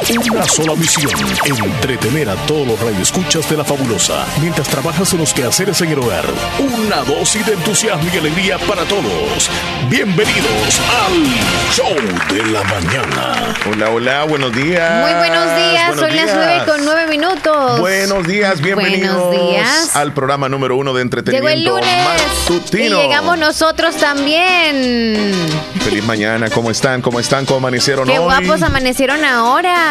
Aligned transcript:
una 0.00 0.46
sola 0.48 0.74
misión: 0.74 1.10
entretener 1.44 2.28
a 2.30 2.34
todos 2.46 2.66
los 2.66 2.80
radioescuchas 2.80 3.48
de 3.50 3.56
la 3.56 3.64
fabulosa 3.64 4.24
mientras 4.40 4.68
trabajas 4.68 5.12
en 5.12 5.20
los 5.20 5.32
quehaceres 5.34 5.80
en 5.82 5.90
el 5.90 5.98
hogar. 5.98 6.24
Una 6.58 6.96
dosis 7.02 7.44
de 7.46 7.52
entusiasmo 7.52 8.08
y 8.12 8.18
alegría 8.18 8.58
para 8.58 8.84
todos. 8.84 9.50
Bienvenidos 9.88 10.80
al 11.06 11.74
Show 11.74 11.94
de 12.34 12.46
la 12.52 12.62
Mañana. 12.64 13.54
Hola, 13.70 13.90
hola, 13.90 14.24
buenos 14.24 14.52
días. 14.54 15.02
Muy 15.04 15.14
buenos 15.14 15.56
días, 15.56 15.98
son 15.98 16.16
las 16.16 16.34
nueve 16.34 16.62
con 16.66 16.84
nueve 16.84 17.06
minutos. 17.08 17.80
Buenos 17.80 18.26
días, 18.26 18.60
bienvenidos 18.60 19.26
Buenos 19.26 19.50
días. 19.50 19.94
al 19.96 20.12
programa 20.14 20.48
número 20.48 20.76
uno 20.76 20.92
de 20.94 21.02
Llegó 21.02 21.16
entretenimiento 21.18 21.52
el 21.52 21.64
lunes 21.64 22.04
matutino. 22.48 22.98
y 22.98 23.02
llegamos 23.02 23.38
nosotros 23.38 23.96
también. 23.96 25.32
Feliz 25.80 26.04
mañana, 26.04 26.48
¿cómo 26.50 26.70
están? 26.70 27.02
¿Cómo 27.02 27.20
están? 27.20 27.44
¿Cómo 27.44 27.58
amanecieron 27.58 28.06
Qué 28.08 28.18
hoy? 28.18 28.24
guapos 28.24 28.62
amanecieron 28.62 29.24
ahora. 29.24 29.81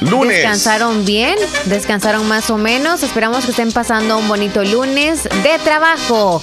Lunes. 0.00 0.36
Descansaron 0.38 1.04
bien, 1.04 1.36
descansaron 1.66 2.26
más 2.28 2.50
o 2.50 2.58
menos. 2.58 3.02
Esperamos 3.02 3.44
que 3.44 3.50
estén 3.50 3.72
pasando 3.72 4.18
un 4.18 4.28
bonito 4.28 4.62
lunes 4.64 5.24
de 5.24 5.58
trabajo. 5.64 6.42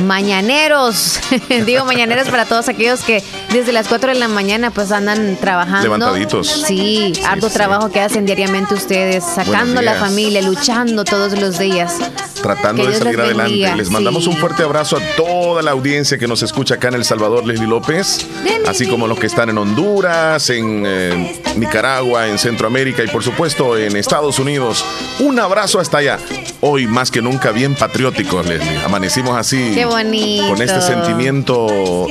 Mañaneros, 0.00 1.20
digo 1.66 1.84
mañaneros 1.84 2.28
para 2.28 2.46
todos 2.46 2.68
aquellos 2.68 3.00
que 3.00 3.22
desde 3.52 3.70
las 3.72 3.86
4 3.86 4.12
de 4.12 4.18
la 4.18 4.28
mañana 4.28 4.70
pues 4.70 4.92
andan 4.92 5.36
trabajando. 5.36 5.82
Levantaditos. 5.82 6.48
Sí, 6.66 7.12
harto 7.26 7.48
sí. 7.48 7.54
trabajo 7.54 7.90
que 7.90 8.00
hacen 8.00 8.24
diariamente 8.24 8.74
ustedes, 8.74 9.22
sacando 9.24 9.82
la 9.82 9.94
familia, 9.94 10.40
luchando 10.42 11.04
todos 11.04 11.38
los 11.38 11.58
días. 11.58 11.96
Tratando 12.42 12.82
Que 12.82 12.88
de 12.88 12.94
Dios 12.94 13.04
salir 13.04 13.20
adelante. 13.20 13.42
bendiga, 13.52 13.76
Les 13.76 13.90
mandamos 13.90 14.24
sí. 14.24 14.30
un 14.30 14.36
fuerte 14.38 14.62
abrazo 14.62 14.96
a 14.96 15.00
toda 15.16 15.60
la 15.62 15.72
audiencia 15.72 16.16
que 16.16 16.26
nos 16.26 16.42
escucha 16.42 16.76
acá 16.76 16.88
en 16.88 16.94
El 16.94 17.04
Salvador, 17.04 17.46
Leslie 17.46 17.68
López, 17.68 18.26
así 18.66 18.86
como 18.86 19.06
los 19.06 19.18
que 19.18 19.26
están 19.26 19.50
en 19.50 19.58
Honduras, 19.58 20.48
en 20.48 20.84
eh, 20.86 21.42
Nicaragua, 21.56 22.26
en 22.30 22.38
Centroamérica 22.38 23.04
y 23.04 23.08
por 23.08 23.22
supuesto 23.22 23.76
en 23.76 23.96
Estados 23.96 24.38
Unidos. 24.38 24.84
Un 25.18 25.38
abrazo 25.38 25.80
hasta 25.80 25.98
allá. 25.98 26.18
Hoy 26.62 26.86
más 26.86 27.10
que 27.10 27.22
nunca 27.22 27.52
bien 27.52 27.74
patrióticos, 27.74 28.46
Leslie. 28.46 28.76
Amanecimos 28.84 29.34
así. 29.34 29.72
Qué 29.74 29.86
bonito. 29.86 30.46
Con 30.46 30.60
este 30.60 30.82
sentimiento 30.82 31.66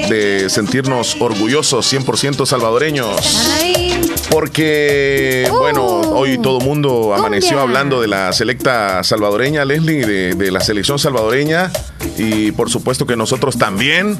de 0.09 0.50
sentirnos 0.50 1.17
orgullosos, 1.19 1.86
100% 1.94 2.47
salvadoreños. 2.47 3.16
Ay, 3.61 4.02
Porque, 4.31 5.47
Uh. 5.52 5.58
bueno, 5.58 5.86
hoy 5.86 6.39
todo 6.39 6.59
mundo 6.59 7.14
amaneció 7.16 7.50
Cumbia. 7.58 7.64
hablando 7.64 8.02
de 8.02 8.08
la 8.08 8.33
selecta 8.33 9.03
salvadoreña, 9.03 9.66
Leslie, 9.66 10.05
de, 10.05 10.33
de 10.33 10.52
la 10.52 10.61
selección 10.61 10.97
salvadoreña. 10.97 11.72
Y 12.17 12.52
por 12.52 12.70
supuesto 12.72 13.05
que 13.05 13.16
nosotros 13.16 13.58
también. 13.58 14.17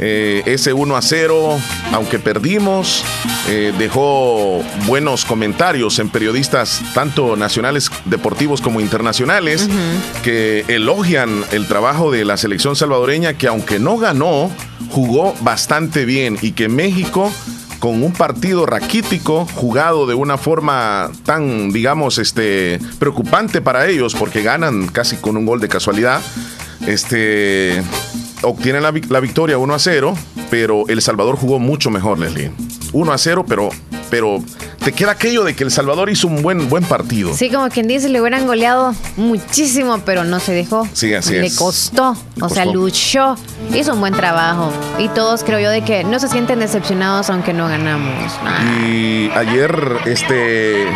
Eh, 0.00 0.42
ese 0.46 0.72
1 0.72 0.96
a 0.96 1.02
0, 1.02 1.56
aunque 1.92 2.18
perdimos, 2.18 3.04
eh, 3.48 3.72
dejó 3.78 4.60
buenos 4.86 5.24
comentarios 5.24 6.00
en 6.00 6.08
periodistas, 6.08 6.82
tanto 6.94 7.36
nacionales, 7.36 7.90
deportivos 8.04 8.60
como 8.60 8.80
internacionales, 8.80 9.63
que 10.22 10.64
elogian 10.68 11.44
el 11.52 11.66
trabajo 11.66 12.10
de 12.10 12.24
la 12.24 12.36
selección 12.36 12.76
salvadoreña, 12.76 13.34
que 13.34 13.48
aunque 13.48 13.78
no 13.78 13.96
ganó, 13.96 14.50
jugó 14.90 15.34
bastante 15.40 16.04
bien 16.04 16.38
y 16.40 16.52
que 16.52 16.68
México 16.68 17.32
con 17.84 18.02
un 18.02 18.12
partido 18.12 18.64
raquítico 18.64 19.46
jugado 19.54 20.06
de 20.06 20.14
una 20.14 20.38
forma 20.38 21.10
tan, 21.24 21.70
digamos, 21.70 22.16
este, 22.16 22.80
preocupante 22.98 23.60
para 23.60 23.86
ellos 23.88 24.14
porque 24.14 24.42
ganan 24.42 24.86
casi 24.86 25.16
con 25.16 25.36
un 25.36 25.44
gol 25.44 25.60
de 25.60 25.68
casualidad, 25.68 26.22
este, 26.86 27.82
obtienen 28.42 28.82
la, 28.82 28.92
la 29.10 29.20
victoria 29.20 29.58
1 29.58 29.74
a 29.74 29.78
0, 29.78 30.14
pero 30.50 30.84
El 30.88 31.02
Salvador 31.02 31.36
jugó 31.36 31.58
mucho 31.58 31.90
mejor, 31.90 32.18
Leslie. 32.18 32.52
1 32.92 33.12
a 33.12 33.18
0, 33.18 33.44
pero, 33.46 33.68
pero 34.14 34.40
te 34.84 34.92
queda 34.92 35.10
aquello 35.10 35.42
de 35.42 35.56
que 35.56 35.64
El 35.64 35.72
Salvador 35.72 36.08
hizo 36.08 36.28
un 36.28 36.40
buen, 36.40 36.68
buen 36.68 36.84
partido. 36.84 37.34
Sí, 37.34 37.50
como 37.50 37.68
quien 37.68 37.88
dice, 37.88 38.08
le 38.08 38.20
hubieran 38.20 38.46
goleado 38.46 38.94
muchísimo, 39.16 39.98
pero 40.06 40.22
no 40.22 40.38
se 40.38 40.52
dejó. 40.52 40.86
Sí, 40.92 41.12
así 41.14 41.32
le 41.32 41.46
es. 41.46 41.56
costó, 41.56 42.16
Le 42.36 42.44
o 42.44 42.48
sea, 42.48 42.64
luchó, 42.64 43.34
hizo 43.74 43.92
un 43.92 43.98
buen 43.98 44.14
trabajo. 44.14 44.72
Y 45.00 45.08
todos 45.08 45.42
creo 45.42 45.58
yo 45.58 45.68
de 45.68 45.82
que 45.82 46.04
no 46.04 46.20
se 46.20 46.28
sienten 46.28 46.60
decepcionados 46.60 47.28
aunque 47.28 47.52
no 47.52 47.66
ganamos. 47.66 48.32
Y 48.86 49.30
ayer, 49.34 49.76
este, 50.04 50.86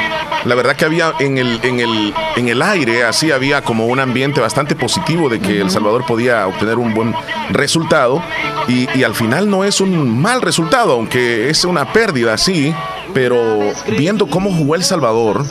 la 0.44 0.54
verdad 0.54 0.76
que 0.76 0.84
había 0.84 1.12
en 1.18 1.38
el, 1.38 1.58
en 1.64 1.80
el, 1.80 2.14
en 2.36 2.48
el 2.48 2.62
aire, 2.62 3.02
así 3.02 3.32
había 3.32 3.62
como 3.62 3.86
un 3.86 3.98
ambiente 3.98 4.40
bastante 4.40 4.76
positivo 4.76 5.28
de 5.28 5.40
que 5.40 5.60
El 5.60 5.72
Salvador 5.72 6.06
podía 6.06 6.46
obtener 6.46 6.78
un 6.78 6.94
buen 6.94 7.16
resultado. 7.50 8.22
Y, 8.68 8.86
y 8.96 9.02
al 9.02 9.16
final 9.16 9.50
no 9.50 9.64
es 9.64 9.80
un 9.80 10.20
mal 10.22 10.40
resultado, 10.40 10.92
aunque 10.92 11.50
es 11.50 11.64
una 11.64 11.92
pérdida, 11.92 12.38
sí. 12.38 12.72
Pero 13.14 13.72
viendo 13.96 14.26
cómo 14.26 14.52
jugó 14.52 14.74
El 14.74 14.84
Salvador, 14.84 15.44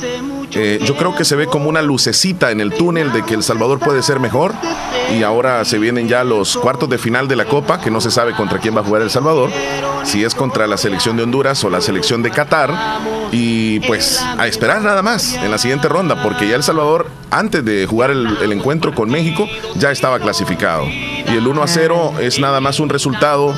eh, 0.54 0.80
yo 0.84 0.96
creo 0.96 1.16
que 1.16 1.26
se 1.26 1.36
ve 1.36 1.48
como 1.48 1.70
una 1.70 1.82
lucecita 1.82 2.52
en 2.52 2.62
el 2.62 2.74
túnel 2.74 3.12
de 3.12 3.24
que 3.24 3.34
El 3.34 3.44
Salvador 3.44 3.80
puede 3.80 4.04
ser 4.04 4.20
mejor. 4.20 4.54
Y 5.18 5.24
ahora 5.24 5.64
se 5.66 5.80
vienen 5.80 6.08
ya 6.08 6.24
los 6.24 6.58
cuartos 6.58 6.90
de 6.90 6.98
final 6.98 7.28
de 7.28 7.36
la 7.36 7.46
Copa, 7.46 7.80
que 7.80 7.92
no 7.92 8.02
se 8.02 8.12
sabe 8.12 8.34
contra 8.34 8.60
quién 8.60 8.76
va 8.76 8.82
a 8.82 8.84
jugar 8.84 9.02
El 9.02 9.10
Salvador, 9.10 9.50
si 10.04 10.24
es 10.24 10.36
contra 10.36 10.68
la 10.68 10.78
selección 10.78 11.18
de 11.18 11.24
Honduras 11.24 11.64
o 11.64 11.70
la 11.70 11.82
selección 11.82 12.24
de 12.24 12.32
Qatar. 12.32 12.74
Y 13.32 13.82
pues 13.82 14.24
a 14.38 14.48
esperar 14.48 14.82
nada 14.82 15.02
más 15.02 15.34
en 15.34 15.52
la 15.52 15.58
siguiente 15.58 15.90
ronda, 15.90 16.24
porque 16.24 16.48
ya 16.48 16.56
El 16.56 16.64
Salvador, 16.64 17.08
antes 17.30 17.64
de 17.64 17.86
jugar 17.86 18.12
el, 18.12 18.38
el 18.42 18.52
encuentro 18.54 18.96
con 18.96 19.10
México, 19.10 19.48
ya 19.76 19.92
estaba 19.92 20.20
clasificado. 20.20 20.86
Y 21.28 21.36
el 21.36 21.46
1 21.48 21.62
a 21.64 21.68
0 21.68 22.14
es 22.22 22.40
nada 22.40 22.62
más 22.62 22.80
un 22.80 22.90
resultado, 22.90 23.54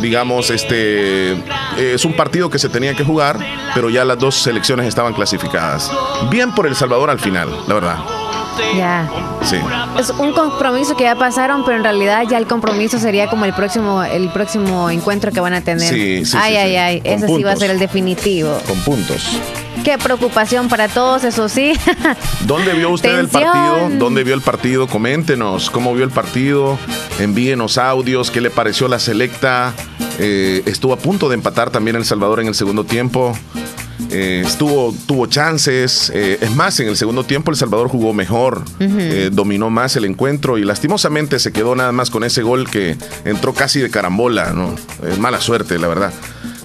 digamos, 0.00 0.50
este 0.50 1.32
es 1.78 2.04
un 2.04 2.14
partido 2.14 2.50
que 2.50 2.58
se 2.58 2.68
tenía 2.68 2.94
que 2.94 3.04
jugar, 3.04 3.38
pero 3.74 3.88
ya 3.90 4.04
las 4.04 4.18
dos 4.18 4.34
selecciones 4.34 4.86
estaban 4.86 5.14
clasificadas. 5.14 5.90
Bien 6.30 6.52
por 6.54 6.66
El 6.66 6.74
Salvador 6.74 7.10
al 7.10 7.20
final, 7.20 7.48
la 7.68 7.74
verdad. 7.74 7.98
ya. 8.76 9.08
Sí. 9.42 9.56
Es 9.98 10.10
un 10.10 10.32
compromiso 10.32 10.96
que 10.96 11.04
ya 11.04 11.14
pasaron, 11.16 11.64
pero 11.64 11.76
en 11.76 11.84
realidad 11.84 12.24
ya 12.28 12.38
el 12.38 12.46
compromiso 12.46 12.98
sería 12.98 13.28
como 13.28 13.44
el 13.44 13.52
próximo, 13.52 14.02
el 14.02 14.30
próximo 14.30 14.90
encuentro 14.90 15.30
que 15.32 15.40
van 15.40 15.54
a 15.54 15.60
tener. 15.60 15.88
Sí, 15.88 16.24
sí, 16.24 16.36
ay, 16.40 16.52
sí, 16.52 16.58
ay, 16.58 16.76
ay. 16.76 17.00
Con 17.00 17.12
Ese 17.12 17.26
sí 17.28 17.42
va 17.42 17.52
a 17.52 17.56
ser 17.56 17.70
el 17.70 17.78
definitivo. 17.78 18.58
Con 18.66 18.78
puntos. 18.80 19.38
Qué 19.82 19.98
preocupación 19.98 20.68
para 20.68 20.88
todos, 20.88 21.24
eso 21.24 21.48
sí. 21.48 21.72
¿Dónde 22.46 22.72
vio 22.74 22.90
usted 22.90 23.18
el 23.18 23.28
partido? 23.28 23.90
¿Dónde 23.98 24.24
vio 24.24 24.34
el 24.34 24.40
partido? 24.40 24.86
Coméntenos 24.86 25.70
cómo 25.70 25.94
vio 25.94 26.04
el 26.04 26.10
partido. 26.10 26.78
Envíenos 27.18 27.76
audios. 27.78 28.30
¿Qué 28.30 28.40
le 28.40 28.50
pareció 28.50 28.88
la 28.88 28.98
selecta? 28.98 29.74
Eh, 30.18 30.62
estuvo 30.66 30.92
a 30.92 30.96
punto 30.98 31.28
de 31.28 31.34
empatar 31.34 31.70
también 31.70 31.96
El 31.96 32.04
Salvador 32.04 32.40
en 32.40 32.46
el 32.48 32.54
segundo 32.54 32.84
tiempo. 32.84 33.36
Eh, 34.10 34.42
estuvo, 34.46 34.94
tuvo 35.06 35.26
chances. 35.26 36.10
Eh, 36.14 36.38
es 36.40 36.54
más, 36.54 36.78
en 36.80 36.88
el 36.88 36.96
segundo 36.96 37.24
tiempo 37.24 37.50
El 37.50 37.56
Salvador 37.56 37.88
jugó 37.88 38.12
mejor. 38.14 38.62
eh, 38.80 39.30
dominó 39.32 39.70
más 39.70 39.96
el 39.96 40.04
encuentro 40.04 40.56
y 40.58 40.64
lastimosamente 40.64 41.38
se 41.38 41.52
quedó 41.52 41.74
nada 41.74 41.92
más 41.92 42.10
con 42.10 42.24
ese 42.24 42.42
gol 42.42 42.70
que 42.70 42.96
entró 43.24 43.52
casi 43.54 43.80
de 43.80 43.90
carambola. 43.90 44.52
¿no? 44.52 44.74
Eh, 45.02 45.16
mala 45.18 45.40
suerte, 45.40 45.78
la 45.78 45.88
verdad. 45.88 46.12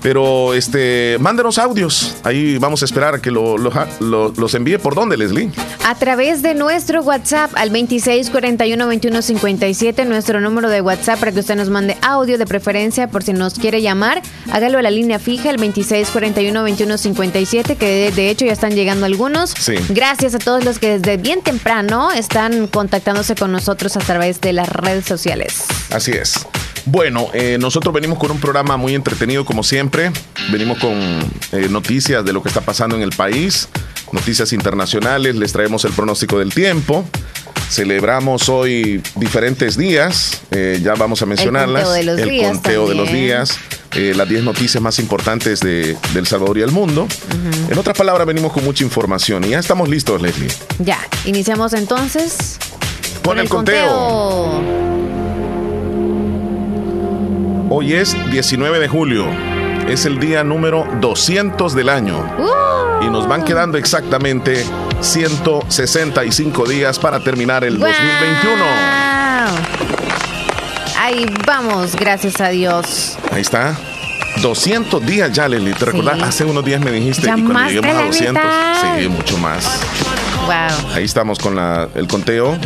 Pero 0.01 0.53
este, 0.53 1.17
mándenos 1.19 1.57
audios. 1.57 2.15
Ahí 2.23 2.57
vamos 2.57 2.81
a 2.81 2.85
esperar 2.85 3.15
a 3.15 3.21
que 3.21 3.31
lo- 3.31 3.57
lo- 3.57 3.71
lo- 3.99 4.33
los 4.35 4.53
envíe. 4.53 4.77
¿Por 4.77 4.95
dónde, 4.95 5.17
Leslie? 5.17 5.49
A 5.85 5.95
través 5.95 6.41
de 6.41 6.53
nuestro 6.55 7.01
WhatsApp 7.01 7.51
al 7.55 7.71
2641-2157, 7.71 10.05
nuestro 10.05 10.39
número 10.41 10.69
de 10.69 10.81
WhatsApp 10.81 11.19
para 11.19 11.31
que 11.31 11.39
usted 11.39 11.55
nos 11.55 11.69
mande 11.69 11.97
audio 12.01 12.37
de 12.37 12.45
preferencia 12.45 13.07
por 13.09 13.23
si 13.23 13.33
nos 13.33 13.55
quiere 13.55 13.81
llamar. 13.81 14.21
Hágalo 14.51 14.77
a 14.77 14.81
la 14.81 14.91
línea 14.91 15.19
fija, 15.19 15.49
el 15.49 15.57
2641-2157, 15.57 17.77
que 17.77 17.85
de, 17.85 18.11
de 18.11 18.29
hecho 18.29 18.45
ya 18.45 18.53
están 18.53 18.73
llegando 18.75 19.05
algunos. 19.05 19.51
Sí. 19.51 19.75
Gracias 19.89 20.35
a 20.35 20.39
todos 20.39 20.63
los 20.65 20.79
que 20.79 20.99
desde 20.99 21.17
bien 21.17 21.41
temprano 21.41 22.11
están 22.11 22.67
contactándose 22.67 23.35
con 23.35 23.51
nosotros 23.51 23.95
a 23.97 23.99
través 23.99 24.41
de 24.41 24.53
las 24.53 24.69
redes 24.69 25.05
sociales. 25.05 25.63
Así 25.91 26.11
es. 26.11 26.45
Bueno, 26.91 27.29
eh, 27.33 27.57
nosotros 27.59 27.93
venimos 27.93 28.17
con 28.17 28.31
un 28.31 28.39
programa 28.39 28.75
muy 28.75 28.95
entretenido 28.95 29.45
como 29.45 29.61
siempre. 29.61 30.11
Venimos 30.51 30.79
con 30.79 30.93
eh, 31.51 31.67
noticias 31.69 32.25
de 32.25 32.33
lo 32.33 32.41
que 32.41 32.49
está 32.49 32.61
pasando 32.61 32.95
en 32.95 33.03
el 33.03 33.11
país, 33.11 33.69
noticias 34.11 34.53
internacionales, 34.53 35.35
les 35.35 35.53
traemos 35.53 35.85
el 35.85 35.91
pronóstico 35.91 36.39
del 36.39 36.51
tiempo. 36.51 37.05
Celebramos 37.69 38.49
hoy 38.49 39.03
diferentes 39.17 39.77
días, 39.77 40.41
eh, 40.49 40.79
ya 40.81 40.95
vamos 40.95 41.21
a 41.21 41.27
mencionarlas. 41.27 41.83
conteo 41.83 41.93
de 41.93 42.03
los 42.03 42.19
el 42.19 42.29
días 42.29 42.51
conteo 42.51 42.89
de 42.89 42.95
los 42.95 43.11
días, 43.11 43.59
eh, 43.93 44.13
las 44.15 44.27
10 44.27 44.43
noticias 44.43 44.81
más 44.81 44.97
importantes 44.97 45.59
de, 45.59 45.95
del 46.15 46.25
Salvador 46.25 46.57
y 46.57 46.61
el 46.63 46.71
mundo. 46.71 47.07
En 47.69 47.77
otras 47.77 47.95
palabras, 47.95 48.25
venimos 48.25 48.51
con 48.51 48.63
mucha 48.63 48.83
información 48.83 49.43
y 49.43 49.49
ya 49.49 49.59
estamos 49.59 49.87
listos, 49.89 50.19
Leslie. 50.23 50.49
Ya, 50.79 50.97
iniciamos 51.25 51.73
entonces 51.73 52.57
Con 53.23 53.37
el 53.37 53.47
conteo. 53.47 54.98
Hoy 57.71 57.93
es 57.93 58.15
19 58.31 58.79
de 58.79 58.87
julio. 58.87 59.27
Es 59.87 60.05
el 60.05 60.19
día 60.19 60.43
número 60.43 60.87
200 60.99 61.75
del 61.75 61.89
año. 61.89 62.17
¡Uh! 62.39 63.05
Y 63.05 63.09
nos 63.09 63.27
van 63.27 63.45
quedando 63.45 63.77
exactamente 63.77 64.65
165 65.01 66.65
días 66.67 66.97
para 66.97 67.19
terminar 67.19 67.63
el 67.63 67.77
2021. 67.77 68.55
¡Guau! 68.55 69.55
Ahí 70.97 71.25
vamos, 71.45 71.95
gracias 71.95 72.41
a 72.41 72.49
Dios. 72.49 73.17
Ahí 73.31 73.41
está. 73.41 73.77
200 74.41 75.05
días 75.05 75.31
ya, 75.31 75.47
Leslie. 75.47 75.73
¿Te 75.73 75.85
recuerdas? 75.85 76.21
Hace 76.23 76.45
unos 76.45 76.65
días 76.65 76.81
me 76.81 76.91
dijiste 76.91 77.27
ya 77.27 77.37
y 77.37 77.41
cuando 77.41 77.53
más 77.53 77.71
lleguemos 77.71 77.95
a 77.95 77.99
la 77.99 78.05
200, 78.07 78.43
mitad. 78.43 78.99
sí, 78.99 79.07
mucho 79.09 79.37
más. 79.37 79.65
Wow. 80.45 80.91
Ahí 80.95 81.03
estamos 81.03 81.37
con 81.39 81.55
la, 81.55 81.87
el 81.95 82.07
conteo. 82.07 82.57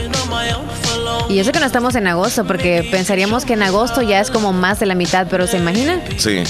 Y 1.33 1.39
eso 1.39 1.51
que 1.51 1.59
no 1.59 1.65
estamos 1.65 1.95
en 1.95 2.05
agosto, 2.07 2.45
porque 2.45 2.87
pensaríamos 2.91 3.43
que 3.45 3.53
en 3.53 3.63
agosto 3.63 4.01
ya 4.01 4.19
es 4.21 4.29
como 4.29 4.53
más 4.53 4.79
de 4.79 4.85
la 4.85 4.93
mitad, 4.95 5.27
pero 5.29 5.47
¿se 5.47 5.57
imaginan? 5.57 6.01
Sí. 6.17 6.43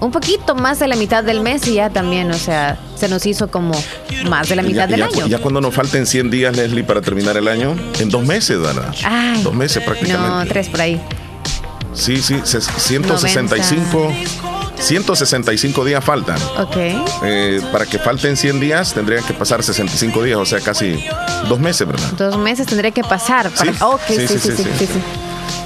Un 0.00 0.10
poquito 0.12 0.54
más 0.54 0.78
de 0.78 0.88
la 0.88 0.96
mitad 0.96 1.22
del 1.22 1.42
mes 1.42 1.66
y 1.68 1.74
ya 1.74 1.90
también, 1.90 2.30
o 2.30 2.38
sea, 2.38 2.78
se 2.96 3.06
nos 3.08 3.26
hizo 3.26 3.50
como 3.50 3.74
más 4.26 4.48
de 4.48 4.56
la 4.56 4.62
mitad 4.62 4.88
ya, 4.88 4.96
del 4.96 5.00
ya- 5.00 5.06
año. 5.06 5.26
ya 5.26 5.38
cuando 5.40 5.60
nos 5.60 5.74
falten 5.74 6.06
100 6.06 6.30
días, 6.30 6.56
Leslie, 6.56 6.84
para 6.84 7.02
terminar 7.02 7.36
el 7.36 7.48
año, 7.48 7.76
en 7.98 8.08
dos 8.08 8.24
meses, 8.24 8.58
¿verdad? 8.58 8.94
Ay. 9.04 9.42
Dos 9.42 9.52
meses 9.52 9.82
prácticamente. 9.84 10.30
No, 10.30 10.46
tres 10.46 10.68
por 10.70 10.80
ahí. 10.80 10.98
Sí, 11.92 12.16
sí, 12.22 12.40
se- 12.44 12.62
165, 12.62 14.10
165 14.80 15.84
días 15.84 16.04
faltan. 16.04 16.38
Ok. 16.58 16.76
Eh, 17.22 17.60
para 17.70 17.86
que 17.86 17.98
falten 17.98 18.36
100 18.36 18.60
días 18.60 18.94
tendrían 18.94 19.22
que 19.24 19.34
pasar 19.34 19.62
65 19.62 20.22
días, 20.22 20.38
o 20.38 20.46
sea, 20.46 20.60
casi 20.60 21.04
dos 21.48 21.60
meses, 21.60 21.86
¿verdad? 21.86 22.08
Dos 22.16 22.38
meses 22.38 22.66
tendré 22.66 22.92
que 22.92 23.02
pasar. 23.04 23.50
Para... 23.50 23.72
Sí. 23.72 23.78
Ok, 23.80 24.00
Sí, 24.08 24.26
sí, 24.26 24.38
sí, 24.38 24.52
sí. 24.78 24.88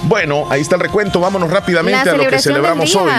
Bueno, 0.03 0.47
ahí 0.51 0.61
está 0.61 0.75
el 0.75 0.83
recuento. 0.83 1.21
Vámonos 1.21 1.51
rápidamente 1.51 2.11
a 2.11 2.17
lo 2.17 2.29
que 2.29 2.39
celebramos 2.39 2.95
hoy. 2.95 3.11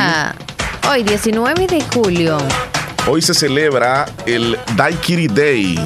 Hoy, 0.90 1.04
19 1.04 1.68
de 1.68 1.82
julio. 1.94 2.38
Hoy 3.08 3.22
se 3.22 3.34
celebra 3.34 4.06
el 4.26 4.58
Daiquiri 4.76 5.28
Day. 5.28 5.84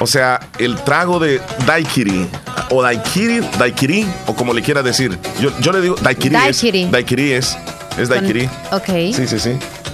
O 0.00 0.06
sea, 0.06 0.40
el 0.58 0.76
trago 0.76 1.18
de 1.18 1.40
Daiquiri. 1.66 2.28
O 2.70 2.82
Daiquiri, 2.82 3.40
Daiquiri, 3.58 4.06
o 4.26 4.34
como 4.34 4.52
le 4.52 4.62
quiera 4.62 4.82
decir. 4.82 5.16
Yo, 5.40 5.50
yo 5.60 5.72
le 5.72 5.80
digo 5.80 5.96
Daiquiri. 5.96 6.34
Daiquiri. 6.34 6.82
Es, 6.82 6.90
daiquiri 6.90 7.32
es. 7.32 7.58
Es 7.98 8.08
Daiquiri. 8.08 8.48
Ok. 8.72 8.86
Sí, 9.12 9.26
sí, 9.26 9.38
sí. 9.38 9.50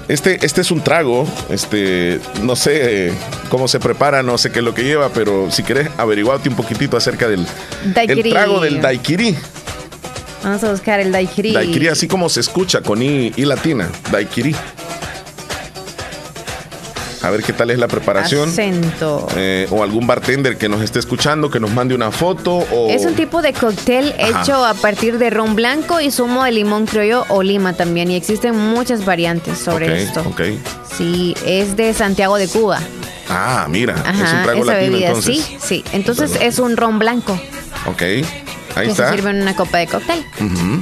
Este, 0.09 0.45
este 0.45 0.61
es 0.61 0.71
un 0.71 0.83
trago, 0.83 1.27
este, 1.49 2.21
no 2.43 2.57
sé 2.57 3.11
cómo 3.49 3.69
se 3.69 3.81
prepara, 3.81 4.23
no 4.23 4.37
sé 4.37 4.53
qué 4.53 4.59
es 4.59 4.65
lo 4.65 4.75
que 4.75 4.85
lleva, 4.85 5.09
pero 5.09 5.51
si 5.51 5.63
querés 5.63 5.89
averiguarte 5.97 6.49
un 6.51 6.57
poquitito 6.57 6.99
acerca 6.99 7.27
del 7.27 7.47
el 7.97 8.31
trago 8.31 8.61
del 8.61 8.83
daiquiri. 8.83 9.35
Vamos 10.43 10.63
a 10.63 10.71
buscar 10.71 11.01
el 11.01 11.11
daiquiri. 11.11 11.53
Daiquiri 11.53 11.89
así 11.89 12.07
como 12.07 12.29
se 12.29 12.41
escucha 12.41 12.83
con 12.83 13.01
i, 13.01 13.33
i 13.35 13.45
latina, 13.47 13.89
daiquiri. 14.13 14.55
A 17.25 17.31
ver 17.31 17.43
qué 17.43 17.53
tal 17.55 17.71
es 17.71 17.79
la 17.79 17.89
preparación. 17.89 18.49
Acento. 18.51 19.27
Eh, 19.37 19.67
o 19.71 19.83
algún 19.83 20.07
bartender 20.07 20.59
que 20.59 20.69
nos 20.69 20.83
esté 20.83 20.99
escuchando, 20.99 21.51
que 21.51 21.59
nos 21.59 21.71
mande 21.71 21.95
una 21.95 22.11
foto 22.11 22.57
o 22.71 22.91
Es 22.91 23.07
un 23.07 23.15
tipo 23.15 23.41
de 23.41 23.53
cóctel 23.55 24.15
Ajá. 24.21 24.43
hecho 24.43 24.65
a 24.65 24.75
partir 24.75 25.17
de 25.19 25.31
ron 25.31 25.55
blanco 25.55 26.01
y 26.01 26.11
zumo 26.11 26.45
de 26.45 26.53
limón 26.53 26.85
criollo 26.87 27.25
o 27.31 27.43
lima 27.43 27.73
también. 27.73 28.11
Y 28.11 28.17
existen 28.17 28.55
muchas 28.57 29.05
variantes 29.07 29.59
sobre 29.59 30.03
esto. 30.03 30.21
ok. 30.21 30.43
Sí, 30.99 31.35
es 31.47 31.77
de 31.77 31.95
Santiago 31.95 32.37
de 32.37 32.47
Cuba. 32.49 32.79
Ah, 33.31 33.67
mira, 33.71 33.95
es 33.95 34.33
un 34.33 34.43
trago 34.43 34.63
esa 34.65 34.73
latino 34.75 34.93
bebida. 34.93 35.07
entonces. 35.09 35.37
Sí, 35.39 35.57
sí. 35.61 35.85
Entonces 35.93 36.37
es 36.43 36.59
un 36.59 36.77
ron 36.77 36.99
blanco 36.99 37.41
Ok. 37.87 38.03
Ahí 38.77 38.87
que 38.87 38.93
está. 38.93 39.09
se 39.09 39.15
sirve 39.17 39.31
en 39.31 39.43
una 39.43 39.55
copa 39.55 39.79
de 39.79 39.87
cóctel. 39.87 40.25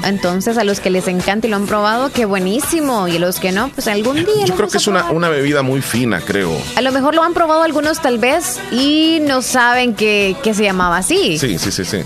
Entonces 0.04 0.56
a 0.58 0.64
los 0.64 0.80
que 0.80 0.90
les 0.90 1.08
encanta 1.08 1.46
y 1.46 1.50
lo 1.50 1.56
han 1.56 1.66
probado, 1.66 2.10
qué 2.12 2.24
buenísimo. 2.24 3.08
Y 3.08 3.16
a 3.16 3.18
los 3.18 3.38
que 3.40 3.52
no, 3.52 3.68
pues 3.68 3.86
algún 3.88 4.16
día. 4.16 4.44
Yo 4.46 4.48
lo 4.48 4.56
creo 4.56 4.68
que 4.68 4.78
es 4.78 4.86
una, 4.86 5.10
una 5.10 5.28
bebida 5.28 5.62
muy 5.62 5.82
fina, 5.82 6.20
creo. 6.20 6.56
A 6.76 6.80
lo 6.80 6.90
mejor 6.92 7.14
lo 7.14 7.22
han 7.22 7.34
probado 7.34 7.62
algunos 7.62 8.00
tal 8.00 8.18
vez 8.18 8.58
y 8.70 9.18
no 9.22 9.42
saben 9.42 9.94
que, 9.94 10.36
que 10.42 10.54
se 10.54 10.62
llamaba 10.64 10.96
así. 10.98 11.38
Sí, 11.38 11.58
sí, 11.58 11.70
sí, 11.70 11.84
sí. 11.84 11.98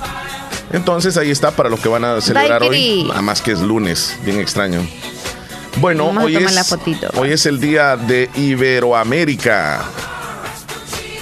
Entonces 0.73 1.17
ahí 1.17 1.31
está 1.31 1.53
para 1.53 1.69
los 1.69 1.79
que 1.81 1.89
van 1.89 2.05
a 2.05 2.21
celebrar 2.21 2.61
Daiquiri. 2.61 3.03
hoy. 3.03 3.09
Nada 3.09 3.23
más 3.23 3.41
que 3.41 3.53
es 3.53 3.61
lunes, 3.61 4.17
bien 4.25 4.41
extraño. 4.41 4.85
Bueno, 5.81 6.07
Vamos 6.07 6.25
hoy 6.25 6.37
es, 6.37 6.53
la 6.55 6.65
fotito. 6.65 7.09
hoy 7.17 7.33
es 7.33 7.47
el 7.47 7.61
día 7.61 7.97
de 7.97 8.29
Iberoamérica. 8.35 9.85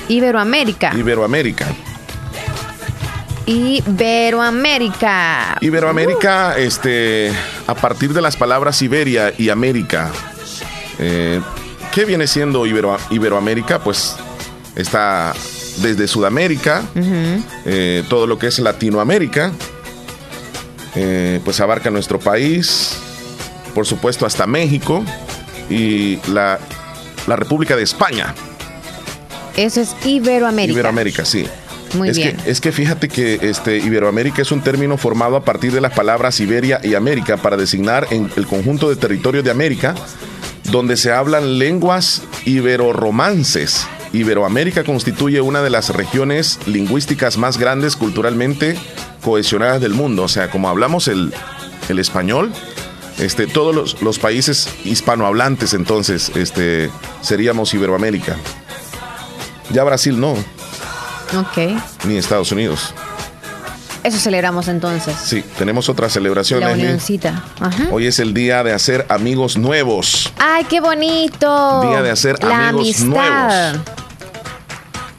Iberoamérica. 0.08 0.93
Iberoamérica. 0.96 1.67
Iberoamérica. 3.46 5.58
Iberoamérica, 5.61 6.56
este, 6.58 7.32
a 7.67 7.75
partir 7.75 8.12
de 8.12 8.23
las 8.23 8.37
palabras 8.37 8.81
Iberia 8.82 9.32
y 9.37 9.50
América. 9.50 10.11
Eh, 10.99 11.41
¿Qué 11.93 12.05
viene 12.05 12.26
siendo 12.26 12.64
Ibero- 12.67 12.99
Iberoamérica? 13.11 13.79
Pues 13.81 14.17
está 14.76 15.35
desde 15.79 16.06
Sudamérica, 16.08 16.82
eh, 17.67 18.05
todo 18.08 18.26
lo 18.26 18.38
que 18.38 18.46
es 18.46 18.58
Latinoamérica, 18.61 19.52
eh, 20.94 21.41
pues 21.44 21.61
abarca 21.61 21.91
nuestro 21.91 22.19
país, 22.20 22.96
por 23.75 23.87
supuesto 23.87 24.25
hasta 24.25 24.46
México 24.46 25.05
y 25.69 26.19
la, 26.29 26.61
la 27.26 27.37
República 27.37 27.75
de 27.76 27.82
España. 27.82 28.35
Eso 29.56 29.81
es 29.81 29.94
Iberoamérica. 30.05 30.73
Iberoamérica, 30.73 31.25
sí. 31.25 31.44
Muy 31.94 32.08
es 32.08 32.17
bien. 32.17 32.37
Que, 32.37 32.50
es 32.50 32.61
que 32.61 32.73
fíjate 32.73 33.08
que 33.08 33.38
este, 33.43 33.79
Iberoamérica 33.79 34.43
es 34.43 34.52
un 34.52 34.62
término 34.62 34.96
formado 34.96 35.37
a 35.37 35.44
partir 35.44 35.73
de 35.73 35.81
las 35.81 35.93
palabras 35.93 36.41
Iberia 36.41 36.81
y 36.82 36.94
América 36.94 37.37
para 37.37 37.56
designar 37.56 38.08
en 38.11 38.31
el 38.37 38.46
conjunto 38.46 38.88
de 38.91 38.96
territorios 38.96 39.44
de 39.44 39.50
América 39.50 39.94
donde 40.70 40.96
se 40.96 41.12
hablan 41.12 41.58
lenguas 41.58 42.23
iberoromances. 42.44 43.87
Iberoamérica 44.12 44.85
constituye 44.85 45.41
una 45.41 45.62
de 45.62 45.70
las 45.70 45.91
regiones 45.91 46.58
lingüísticas 46.67 47.37
más 47.37 47.58
grandes 47.58 47.96
culturalmente 47.96 48.76
cohesionadas 49.23 49.81
del 49.81 49.94
mundo. 49.94 50.23
O 50.25 50.29
sea, 50.29 50.50
como 50.50 50.69
hablamos 50.69 51.08
el, 51.08 51.35
el 51.88 51.99
español, 51.99 52.52
este, 53.19 53.46
todos 53.46 53.75
los, 53.75 54.02
los 54.02 54.19
países 54.19 54.69
hispanohablantes 54.85 55.75
entonces 55.75 56.32
este, 56.35 56.91
seríamos 57.23 57.75
Iberoamérica. 57.75 58.37
Ya 59.70 59.85
Brasil 59.85 60.20
no, 60.20 60.37
Ok. 61.38 61.81
ni 62.05 62.17
Estados 62.17 62.53
Unidos. 62.53 62.93
Eso 64.03 64.19
celebramos 64.19 64.69
entonces. 64.69 65.17
Sí, 65.25 65.43
tenemos 65.56 65.88
otra 65.88 66.11
celebración. 66.11 66.61
La 66.61 66.73
unioncita. 66.73 67.43
Ajá. 67.59 67.85
Hoy 67.91 68.06
es 68.06 68.19
el 68.19 68.35
día 68.35 68.62
de 68.62 68.73
hacer 68.75 69.06
amigos 69.09 69.56
nuevos. 69.56 70.31
Ay, 70.38 70.65
qué 70.65 70.81
bonito. 70.81 71.81
Día 71.88 72.03
de 72.03 72.11
hacer 72.11 72.43
La 72.44 72.69
amigos 72.69 72.82
amistad. 73.00 73.06
nuevos. 73.73 73.81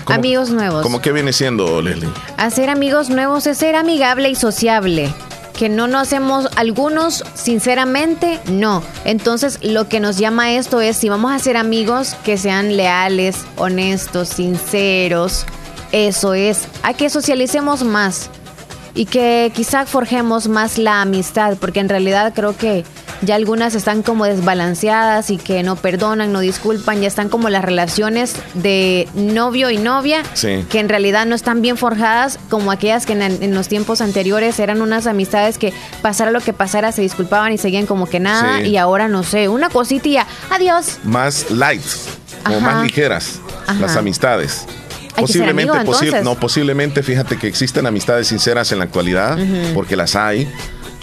¿Cómo- 0.03 0.19
Amigos 0.19 0.49
nuevos. 0.51 0.83
¿Cómo 0.83 1.01
que 1.01 1.11
viene 1.11 1.33
siendo, 1.33 1.81
Leslie? 1.81 2.07
Hacer 2.37 2.69
amigos 2.69 3.09
nuevos 3.09 3.47
es 3.47 3.57
ser 3.57 3.75
amigable 3.75 4.29
y 4.29 4.35
sociable. 4.35 5.11
Que 5.57 5.67
no 5.67 5.87
nos 5.87 6.03
hacemos 6.03 6.47
algunos, 6.57 7.23
sinceramente, 7.33 8.39
no. 8.45 8.83
Entonces, 9.03 9.57
lo 9.63 9.87
que 9.89 9.99
nos 9.99 10.17
llama 10.17 10.51
esto 10.51 10.79
es, 10.79 10.95
si 10.97 11.09
vamos 11.09 11.31
a 11.31 11.39
ser 11.39 11.57
amigos, 11.57 12.15
que 12.23 12.37
sean 12.37 12.77
leales, 12.77 13.37
honestos, 13.55 14.29
sinceros. 14.29 15.45
Eso 15.95 16.33
es, 16.33 16.67
a 16.83 16.93
que 16.93 17.09
socialicemos 17.09 17.85
más 17.85 18.29
y 18.93 19.05
que 19.05 19.49
quizá 19.55 19.85
forjemos 19.85 20.49
más 20.49 20.77
la 20.77 21.01
amistad, 21.01 21.55
porque 21.57 21.79
en 21.79 21.87
realidad 21.87 22.33
creo 22.35 22.55
que 22.57 22.83
ya 23.21 23.35
algunas 23.35 23.75
están 23.75 24.03
como 24.03 24.25
desbalanceadas 24.25 25.29
y 25.29 25.37
que 25.37 25.63
no 25.63 25.77
perdonan, 25.77 26.33
no 26.33 26.41
disculpan, 26.41 26.99
ya 26.99 27.07
están 27.07 27.29
como 27.29 27.47
las 27.49 27.63
relaciones 27.63 28.35
de 28.55 29.07
novio 29.15 29.69
y 29.69 29.77
novia, 29.77 30.21
Sí. 30.33 30.65
que 30.69 30.79
en 30.81 30.89
realidad 30.89 31.25
no 31.25 31.33
están 31.33 31.61
bien 31.61 31.77
forjadas 31.77 32.39
como 32.49 32.71
aquellas 32.73 33.05
que 33.05 33.13
en, 33.13 33.21
en 33.21 33.55
los 33.55 33.69
tiempos 33.69 34.01
anteriores 34.01 34.59
eran 34.59 34.81
unas 34.81 35.07
amistades 35.07 35.57
que 35.57 35.73
pasara 36.01 36.29
lo 36.31 36.41
que 36.41 36.51
pasara 36.51 36.91
se 36.91 37.01
disculpaban 37.03 37.53
y 37.53 37.57
seguían 37.57 37.85
como 37.85 38.05
que 38.05 38.19
nada 38.19 38.59
Sí. 38.61 38.67
y 38.71 38.75
ahora 38.77 39.07
no 39.07 39.23
sé, 39.23 39.47
una 39.47 39.69
cosita 39.69 40.09
y 40.09 40.11
ya, 40.13 40.27
adiós. 40.49 40.97
Más 41.05 41.49
light 41.51 41.81
o 42.45 42.49
Ajá. 42.49 42.59
más 42.59 42.83
ligeras 42.83 43.39
Ajá. 43.65 43.79
las 43.79 43.95
amistades. 43.95 44.65
Hay 45.17 45.23
que 45.25 45.31
ser 45.33 45.41
Posiblemente, 45.41 45.71
posi- 45.85 46.23
no, 46.23 46.35
posiblemente, 46.35 47.03
fíjate 47.03 47.37
que 47.37 47.47
existen 47.47 47.85
amistades 47.87 48.27
sinceras 48.27 48.71
en 48.71 48.79
la 48.79 48.85
actualidad, 48.85 49.37
porque 49.73 49.95
las 49.95 50.15
hay, 50.15 50.47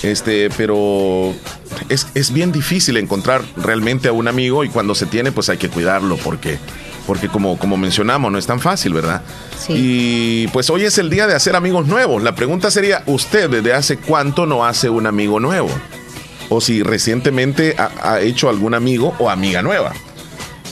este, 0.03 0.51
pero 0.57 1.33
es, 1.89 2.07
es 2.15 2.33
bien 2.33 2.53
difícil 2.53 2.97
encontrar 2.97 3.43
realmente 3.57 4.09
a 4.09 4.13
un 4.13 4.29
amigo 4.29 4.65
y 4.65 4.69
cuando 4.69 4.95
se 4.95 5.07
tiene, 5.07 5.33
pues 5.33 5.49
hay 5.49 5.59
que 5.59 5.69
cuidarlo, 5.69 6.17
porque, 6.19 6.59
porque 7.07 7.29
como, 7.29 7.57
como 7.59 7.77
mencionamos, 7.77 8.31
no 8.33 8.39
es 8.39 8.47
tan 8.47 8.61
fácil, 8.61 8.93
¿verdad? 8.95 9.23
Sí. 9.59 9.73
Y 9.77 10.49
pues 10.49 10.69
hoy 10.71 10.85
es 10.85 10.99
el 10.99 11.09
día 11.09 11.27
de 11.27 11.35
hacer 11.35 11.55
amigos 11.57 11.87
nuevos. 11.87 12.23
La 12.23 12.35
pregunta 12.35 12.71
sería, 12.71 13.03
¿usted 13.07 13.49
desde 13.49 13.73
hace 13.73 13.97
cuánto 13.97 14.45
no 14.45 14.65
hace 14.67 14.91
un 14.91 15.07
amigo 15.07 15.39
nuevo? 15.41 15.71
O 16.49 16.61
si 16.61 16.83
recientemente 16.83 17.77
ha, 17.79 17.91
ha 18.03 18.21
hecho 18.21 18.49
algún 18.51 18.75
amigo 18.75 19.15
o 19.19 19.31
amiga 19.31 19.63
nueva. 19.63 19.93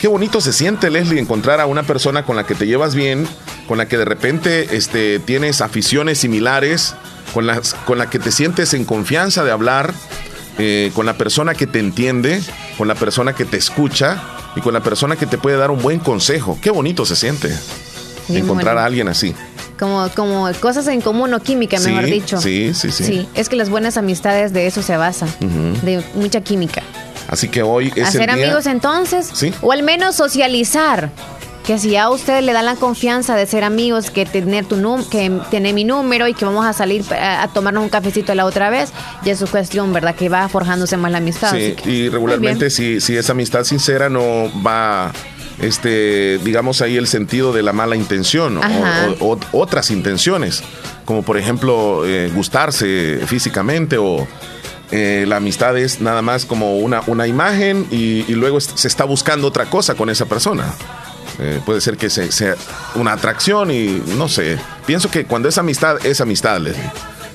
Qué 0.01 0.09
bonito 0.09 0.41
se 0.41 0.53
siente, 0.55 0.89
Leslie, 0.91 1.21
encontrar 1.21 1.61
a 1.61 1.67
una 1.67 1.83
persona 1.83 2.25
con 2.25 2.35
la 2.37 2.47
que 2.47 2.55
te 2.55 2.67
llevas 2.67 2.95
bien, 2.95 3.29
con 3.69 3.77
la 3.77 3.87
que 3.87 3.99
de 3.99 4.07
repente 4.07 4.75
este, 4.77 5.19
tienes 5.19 5.61
aficiones 5.61 6.19
similares, 6.19 6.95
con, 7.35 7.47
las, 7.47 7.75
con 7.75 7.99
la 7.99 8.09
que 8.09 8.19
te 8.19 8.33
sientes 8.33 8.73
en 8.73 8.87
confianza 8.87 9.45
de 9.45 9.51
hablar, 9.51 9.93
eh, 10.59 10.91
con 10.95 11.05
la 11.05 11.19
persona 11.19 11.55
que 11.55 11.67
te 11.67 11.81
entiende, 11.81 12.43
con 12.79 12.89
la 12.89 12.95
persona 12.95 13.35
que 13.35 13.45
te 13.45 13.59
escucha 13.59 14.23
y 14.57 14.61
con 14.63 14.73
la 14.73 14.81
persona 14.83 15.17
que 15.17 15.27
te 15.27 15.37
puede 15.37 15.59
dar 15.59 15.71
un 15.71 15.83
buen 15.83 15.99
consejo. 15.99 16.59
Qué 16.63 16.71
bonito 16.71 17.05
se 17.05 17.15
siente 17.15 17.55
Bien 18.29 18.45
encontrar 18.45 18.79
a 18.79 18.87
alguien 18.87 19.07
así. 19.09 19.35
Como, 19.79 20.09
como 20.17 20.51
cosas 20.61 20.87
en 20.89 21.03
común 21.03 21.33
o 21.35 21.41
química, 21.41 21.79
Sí, 21.79 21.89
mejor 21.89 22.05
dicho. 22.07 22.41
sí, 22.41 22.73
sí, 22.75 22.91
sí. 22.91 23.05
Sí, 23.05 23.29
es 23.35 23.49
que 23.51 23.57
las 23.57 23.69
buenas 23.69 23.97
amistades 23.99 24.53
de 24.55 24.67
eso 24.67 24.83
se 24.83 24.97
basan, 24.97 25.29
de 25.83 26.03
mucha 26.15 26.41
química. 26.41 26.83
Así 27.31 27.49
que 27.49 27.63
hoy 27.63 27.93
es 27.97 28.09
Hacer 28.09 28.29
el 28.29 28.37
día... 28.37 28.45
amigos 28.47 28.67
entonces. 28.67 29.31
Sí. 29.33 29.55
O 29.63 29.73
al 29.73 29.83
menos 29.83 30.17
socializar. 30.17 31.11
Que 31.67 31.79
si 31.79 31.91
ya 31.91 32.05
a 32.05 32.11
usted 32.11 32.41
le 32.43 32.53
da 32.53 32.63
la 32.63 32.75
confianza 32.75 33.37
de 33.37 33.47
ser 33.47 33.63
amigos, 33.65 34.11
que 34.11 34.27
tener 34.27 34.65
tu 34.65 34.77
num 34.77 35.05
que 35.05 35.31
tiene 35.51 35.73
mi 35.73 35.85
número 35.85 36.27
y 36.27 36.35
que 36.35 36.45
vamos 36.45 36.67
a 36.67 36.73
salir 36.73 37.05
a, 37.13 37.43
a 37.43 37.49
tomarnos 37.49 37.85
un 37.85 37.91
cafecito 37.91 38.35
la 38.35 38.47
otra 38.47 38.71
vez, 38.71 38.91
ya 39.25 39.33
es 39.35 39.39
su 39.39 39.47
cuestión, 39.47 39.93
¿verdad? 39.93 40.15
Que 40.17 40.29
va 40.29 40.49
forjándose 40.49 40.97
más 40.97 41.13
la 41.13 41.19
amistad. 41.19 41.53
Sí, 41.53 41.77
que, 41.81 41.91
y 41.91 42.09
regularmente 42.09 42.71
si, 42.71 43.01
si 43.01 43.17
es 43.17 43.29
amistad 43.31 43.63
sincera 43.65 44.09
no 44.09 44.51
va, 44.67 45.13
este, 45.61 46.39
digamos 46.39 46.81
ahí 46.81 46.97
el 46.97 47.07
sentido 47.07 47.53
de 47.53 47.63
la 47.63 47.73
mala 47.75 47.95
intención 47.95 48.59
o, 48.59 48.61
o- 49.21 49.39
otras 49.53 49.91
intenciones, 49.91 50.63
como 51.05 51.23
por 51.23 51.37
ejemplo 51.37 52.05
eh, 52.07 52.31
gustarse 52.35 53.21
físicamente 53.27 53.97
o 53.99 54.27
eh, 54.91 55.25
la 55.27 55.37
amistad 55.37 55.77
es 55.79 56.01
nada 56.01 56.23
más 56.23 56.45
como 56.47 56.79
una, 56.79 57.03
una 57.07 57.27
imagen 57.27 57.87
y, 57.91 58.25
luego 58.35 58.61
se 58.61 58.89
está 58.89 59.05
buscando 59.05 59.47
otra 59.49 59.67
cosa 59.67 59.95
con 59.95 60.11
esa 60.11 60.27
persona. 60.27 60.73
Eh, 61.39 61.61
puede 61.65 61.81
ser 61.81 61.97
que 61.97 62.11
se- 62.11 62.33
sea 62.33 62.55
una 62.97 63.13
atracción 63.13 63.71
y 63.71 64.03
no 64.17 64.29
sé. 64.29 64.59
Pienso 64.87 65.11
que 65.11 65.25
cuando 65.25 65.49
es 65.49 65.57
amistad, 65.59 66.05
es 66.05 66.21
amistad, 66.21 66.59
Leslie. 66.61 66.91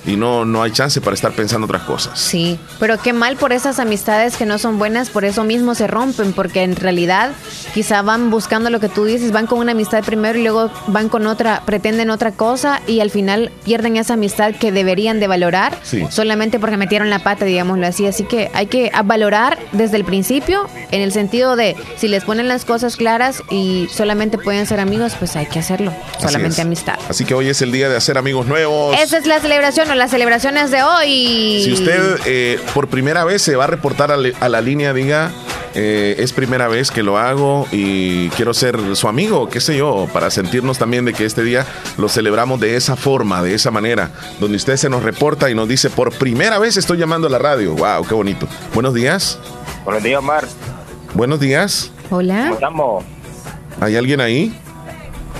Y 0.06 0.16
no, 0.16 0.46
no 0.46 0.62
hay 0.64 0.72
chance 0.72 1.02
para 1.02 1.14
estar 1.16 1.32
pensando 1.34 1.66
otras 1.66 1.84
cosas. 1.84 2.20
Sí, 2.20 2.60
pero 2.80 2.98
qué 3.00 3.14
mal 3.14 3.36
por 3.38 3.54
esas 3.54 3.80
amistades 3.80 4.38
que 4.38 4.46
no 4.46 4.58
son 4.58 4.78
buenas, 4.78 5.10
por 5.10 5.26
eso 5.26 5.44
mismo 5.44 5.76
se 5.76 5.88
rompen, 5.88 6.34
porque 6.34 6.64
en 6.64 6.76
realidad 6.76 7.32
quizá 7.74 8.02
van 8.02 8.30
buscando 8.30 8.70
lo 8.70 8.80
que 8.80 8.90
tú 8.90 9.06
dices, 9.06 9.32
van 9.32 9.48
con 9.48 9.60
una 9.60 9.72
amistad 9.72 10.04
primero 10.04 10.38
y 10.38 10.44
luego 10.44 10.70
van 10.88 11.10
con 11.10 11.26
otra, 11.28 11.64
pretenden 11.66 12.10
otra 12.10 12.32
cosa 12.32 12.82
y 12.88 13.00
al 13.00 13.10
final 13.10 13.52
pierden 13.64 13.98
esa 13.98 14.14
amistad 14.14 14.54
que 14.56 14.72
deberían 14.72 15.20
de 15.20 15.28
valorar 15.28 15.78
Sí. 15.84 16.06
solamente 16.10 16.60
porque 16.60 16.78
metieron 16.78 17.10
la 17.10 17.20
pata, 17.20 17.46
digámoslo 17.46 17.86
así. 17.88 18.06
Así 18.08 18.24
que 18.26 18.50
hay 18.54 18.68
que 18.68 18.92
valorar 19.06 19.58
desde 19.72 19.98
el 19.98 20.06
principio, 20.06 20.68
en 20.92 21.02
el 21.02 21.12
sentido 21.12 21.56
de 21.56 21.76
si 21.98 22.08
les 22.08 22.24
ponen 22.24 22.48
las 22.48 22.66
cosas 22.66 22.96
claras 22.96 23.42
y 23.50 23.88
solamente 23.92 24.38
pueden 24.38 24.66
ser 24.66 24.80
amigos, 24.80 25.14
pues 25.18 25.36
hay 25.36 25.46
que 25.48 25.60
hacerlo, 25.60 25.94
solamente 26.20 26.62
amistad. 26.62 27.00
Así 27.10 27.26
que 27.26 27.34
hoy 27.34 27.50
es 27.50 27.62
el 27.62 27.72
día 27.72 27.90
de 27.90 27.98
hacer 27.98 28.18
amigos 28.18 28.46
nuevos. 28.46 28.96
Esa 29.00 29.18
es 29.18 29.26
la 29.26 29.40
celebración 29.40 29.90
las 29.98 30.12
celebraciones 30.12 30.72
de 30.72 30.84
hoy. 30.84 31.62
Si 31.64 31.74
usted 31.74 32.20
eh, 32.26 32.60
por 32.74 32.88
primera 32.88 33.24
vez 33.24 33.42
se 33.42 33.56
va 33.56 33.66
a 33.66 33.68
reportar 33.68 34.12
a, 34.12 34.18
le- 34.18 34.34
a 34.40 34.50
la 34.50 34.62
línea, 34.62 34.94
diga, 34.94 35.32
eh, 35.74 36.16
es 36.20 36.32
primera 36.34 36.68
vez 36.68 36.90
que 36.92 37.04
lo 37.04 37.18
hago 37.18 37.68
y 37.72 38.30
quiero 38.30 38.54
ser 38.54 38.78
su 38.96 39.08
amigo, 39.08 39.50
qué 39.50 39.60
sé 39.60 39.76
yo, 39.78 40.08
para 40.14 40.30
sentirnos 40.32 40.78
también 40.78 41.04
de 41.06 41.14
que 41.14 41.26
este 41.26 41.44
día 41.44 41.66
lo 41.98 42.08
celebramos 42.10 42.60
de 42.60 42.76
esa 42.78 42.96
forma, 42.96 43.42
de 43.44 43.54
esa 43.54 43.72
manera, 43.72 44.12
donde 44.40 44.58
usted 44.58 44.78
se 44.78 44.90
nos 44.90 45.04
reporta 45.04 45.50
y 45.50 45.56
nos 45.56 45.68
dice, 45.68 45.90
por 45.90 46.14
primera 46.14 46.60
vez 46.60 46.78
estoy 46.78 46.98
llamando 46.98 47.28
a 47.28 47.30
la 47.30 47.40
radio. 47.40 47.74
¡Wow! 47.76 48.06
¡Qué 48.08 48.14
bonito! 48.14 48.48
Buenos 48.74 48.94
días. 48.94 49.38
Buenos 49.84 50.02
días, 50.04 50.20
Omar. 50.20 50.46
Buenos 51.14 51.40
días. 51.40 51.92
¿Cómo 52.10 52.20
Hola. 52.20 52.50
estamos? 52.54 53.04
¿Hay 53.82 53.96
alguien 53.98 54.22
ahí? 54.22 54.58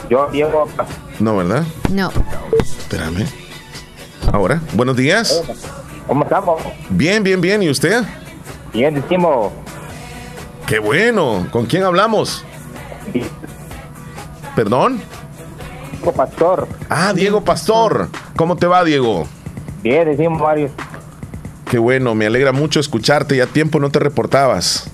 Yo, 0.10 0.28
Diego. 0.32 0.68
No, 1.20 1.38
¿verdad? 1.38 1.64
No. 1.90 2.12
Espérame. 2.60 3.26
Ahora, 4.32 4.62
buenos 4.74 4.96
días. 4.98 5.44
¿Cómo 6.08 6.24
estamos? 6.24 6.62
Bien, 6.90 7.24
bien, 7.24 7.42
bien. 7.42 7.64
¿Y 7.64 7.70
usted? 7.70 8.04
Bien, 8.74 8.94
decimos. 8.94 9.52
¡Qué 10.66 10.80
bueno! 10.80 11.48
¿Con 11.52 11.66
quién 11.66 11.84
hablamos? 11.84 12.44
¿Perdón? 14.56 15.00
Diego 15.92 16.12
Pastor. 16.14 16.68
Ah, 16.90 17.14
Diego 17.14 17.44
Pastor. 17.44 18.10
¿Cómo 18.36 18.56
te 18.56 18.68
va, 18.68 18.84
Diego? 18.84 19.28
Bien, 19.84 20.06
decimos 20.10 20.42
varios. 20.42 20.72
Qué 21.70 21.78
bueno, 21.80 22.14
me 22.16 22.26
alegra 22.26 22.52
mucho 22.52 22.80
escucharte. 22.80 23.36
Ya 23.38 23.48
tiempo 23.48 23.80
no 23.80 23.90
te 23.90 24.00
reportabas. 24.00 24.90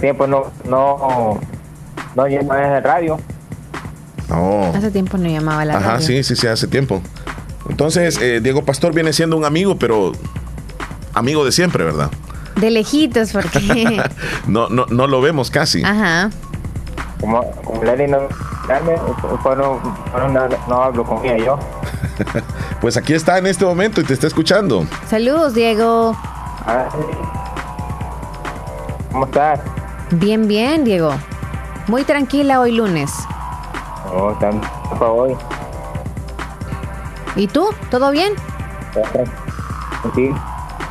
Tiempo 0.00 0.26
no, 0.26 0.46
no, 0.64 1.38
no 2.14 2.26
lleno 2.26 2.54
en 2.56 2.72
el 2.72 2.82
radio. 2.82 3.18
Oh. 4.30 4.72
Hace 4.74 4.90
tiempo 4.90 5.16
no 5.18 5.28
llamaba 5.28 5.62
a 5.62 5.64
la 5.64 5.76
Ajá, 5.76 5.92
radio. 5.94 6.06
sí, 6.06 6.22
sí, 6.22 6.36
sí, 6.36 6.46
hace 6.46 6.66
tiempo. 6.66 7.00
Entonces, 7.68 8.18
eh, 8.20 8.40
Diego 8.40 8.64
Pastor 8.64 8.94
viene 8.94 9.12
siendo 9.12 9.36
un 9.36 9.44
amigo, 9.44 9.76
pero 9.76 10.12
amigo 11.14 11.44
de 11.44 11.52
siempre, 11.52 11.84
¿verdad? 11.84 12.10
De 12.56 12.70
lejitos, 12.70 13.32
porque. 13.32 14.02
No, 14.46 14.68
no, 14.68 14.86
no 14.86 15.06
lo 15.06 15.20
vemos 15.20 15.50
casi. 15.50 15.82
Ajá. 15.84 16.30
Como, 17.20 17.50
como 17.62 17.84
Lenny 17.84 18.06
no, 18.06 18.28
no, 20.28 20.48
no, 20.68 20.82
hablo 20.82 21.04
con 21.04 21.24
ella 21.24 21.44
yo. 21.44 21.58
Pues 22.80 22.96
aquí 22.96 23.12
está 23.12 23.38
en 23.38 23.46
este 23.46 23.64
momento 23.64 24.00
y 24.00 24.04
te 24.04 24.14
está 24.14 24.28
escuchando. 24.28 24.86
Saludos, 25.08 25.54
Diego. 25.54 26.16
Ah, 26.64 26.88
¿Cómo 29.10 29.24
estás? 29.24 29.60
Bien, 30.12 30.46
bien, 30.46 30.84
Diego. 30.84 31.12
Muy 31.88 32.04
tranquila 32.04 32.60
hoy 32.60 32.72
lunes. 32.72 33.10
Oh, 34.12 34.32
para 34.38 35.10
hoy. 35.10 35.36
¿Y 37.38 37.46
tú? 37.46 37.68
¿Todo 37.88 38.10
bien? 38.10 38.32
Sí. 40.16 40.30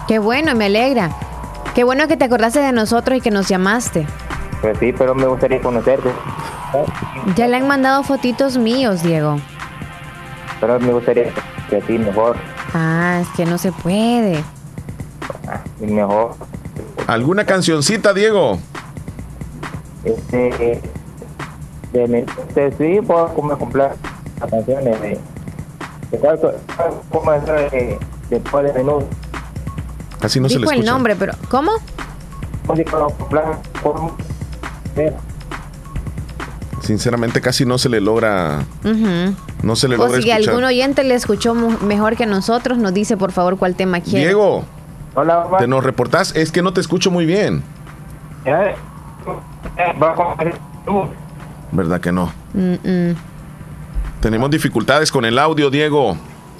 Qué 0.08 0.18
bueno, 0.18 0.56
me 0.56 0.68
alegra. 0.68 1.12
Qué 1.75 1.84
bueno 1.84 2.08
que 2.08 2.16
te 2.16 2.24
acordaste 2.24 2.60
de 2.60 2.72
nosotros 2.72 3.18
y 3.18 3.22
que 3.22 3.32
nos 3.32 3.50
llamaste. 3.50 4.08
Pues 4.62 4.80
sí, 4.80 4.94
pero 4.98 5.13
me 5.13 5.27
gustaría 5.27 5.62
conocerte. 5.62 6.10
Ya 7.36 7.48
le 7.48 7.58
han 7.58 7.68
mandado 7.68 8.01
fotitos 8.04 8.58
míos, 8.58 9.04
Diego. 9.04 9.39
Pero 10.62 10.80
me 10.80 10.94
gustaría 10.94 11.34
que 11.70 11.82
sí, 11.82 11.98
mejor. 11.98 12.38
Ah, 12.74 13.20
es 13.22 13.27
que 13.36 13.46
no 13.46 13.58
se 13.58 13.74
puede. 13.74 14.42
Ah, 15.50 15.60
y 15.82 15.86
mejor. 15.86 16.36
¿Alguna 17.08 17.46
cancioncita, 17.46 18.13
Diego? 18.13 18.58
Este, 20.06 20.82
de 21.92 22.08
mi, 22.08 22.20
este, 22.20 22.72
sí, 22.77 23.01
puedo 23.01 23.34
como 23.34 23.58
comprar 23.58 23.96
las 24.39 24.50
canciones 24.50 25.01
de, 25.01 25.20
de 26.12 26.20
cómo 27.12 27.34
es 27.34 27.46
de, 27.46 28.00
menú. 28.76 29.04
Así 30.22 30.40
no 30.40 30.48
se 30.50 30.56
le 30.56 30.60
Dijo 30.62 30.72
el 30.72 30.78
escucha. 30.80 30.92
nombre, 30.92 31.16
pero 31.16 31.34
¿cómo? 31.50 31.72
Sinceramente 36.82 37.42
casi 37.42 37.66
no 37.66 37.78
se 37.78 37.90
le 37.90 38.00
logra, 38.00 38.64
no 39.64 39.76
se 39.76 39.88
le 39.88 39.96
O 39.96 40.00
logra 40.00 40.22
si 40.22 40.30
escuchar. 40.30 40.50
algún 40.54 40.64
oyente 40.64 41.04
le 41.04 41.16
escuchó 41.16 41.54
mejor 41.54 42.16
que 42.16 42.26
nosotros, 42.26 42.78
nos 42.78 42.94
dice 42.94 43.18
por 43.18 43.32
favor 43.32 43.58
cuál 43.58 43.76
tema 43.76 44.00
quiere. 44.00 44.20
Diego, 44.26 44.64
Hola, 45.16 45.40
mamá. 45.46 45.58
te 45.58 45.68
nos 45.68 45.84
reportás, 45.84 46.36
es 46.36 46.52
que 46.52 46.62
no 46.62 46.72
te 46.74 46.80
escucho 46.82 47.12
muy 47.12 47.26
bien. 47.26 47.62
Eh. 48.46 48.76
¿Verdad 51.72 52.00
que 52.00 52.12
no? 52.12 52.32
Mm, 52.54 52.74
mm. 52.84 53.16
Tenemos 54.22 54.50
dificultades 54.50 55.12
con 55.12 55.26
el 55.26 55.38
audio, 55.40 55.70
Diego. 55.70 56.18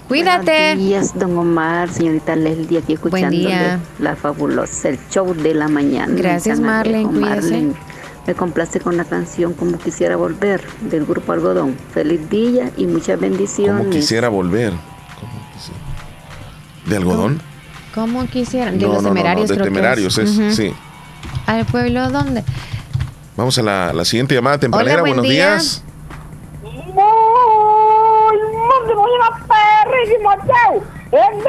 Cuídate. 0.08 0.76
Buenos 0.76 0.78
días, 0.86 1.20
don 1.20 1.38
Omar, 1.38 1.90
señorita 1.90 2.36
Leslie, 2.36 2.78
aquí 2.80 2.94
escuchando 2.94 3.30
día. 3.38 3.80
la 4.00 4.16
fabulosa, 4.16 4.90
el 4.90 5.00
show 5.10 5.34
de 5.34 5.54
la 5.54 5.68
mañana. 5.68 6.14
Gracias, 6.16 6.60
Marlene. 6.62 7.12
Marlene, 7.12 7.74
Me 8.26 8.34
complace 8.36 8.80
con 8.80 8.96
la 8.96 9.04
canción 9.06 9.54
Como 9.54 9.78
Quisiera 9.80 10.16
Volver, 10.16 10.62
del 10.82 11.06
grupo 11.06 11.34
Algodón. 11.34 11.76
Feliz 11.94 12.30
día 12.30 12.72
y 12.78 12.86
muchas 12.86 13.20
bendiciones. 13.20 13.78
Como 13.80 13.90
quisiera 13.90 14.30
volver. 14.30 14.72
¿Cómo 15.20 15.52
quisiera? 15.54 15.80
¿De 16.86 16.96
algodón? 16.96 17.42
¿Cómo 17.94 18.28
quisieran? 18.28 18.78
De 18.80 18.86
no, 18.86 18.94
los 18.94 19.04
no, 19.04 19.10
temerarios, 19.10 19.50
de 19.50 19.56
creo 19.56 19.66
que 19.66 19.72
temerarios 19.72 20.18
es, 20.18 20.38
Ujú. 20.38 20.52
sí. 20.52 20.72
¿Al 21.48 21.66
pueblo 21.66 22.10
dónde? 22.12 22.44
Vamos 23.36 23.58
a 23.58 23.64
la, 23.64 23.92
la 23.94 24.06
siguiente 24.06 24.36
llamada 24.36 24.58
tempranera. 24.58 24.96
Hola, 24.96 25.02
buen 25.02 25.14
Buenos 25.16 25.32
día. 25.32 25.52
días. 25.56 25.84
¡En 31.12 31.38
vivo! 31.38 31.48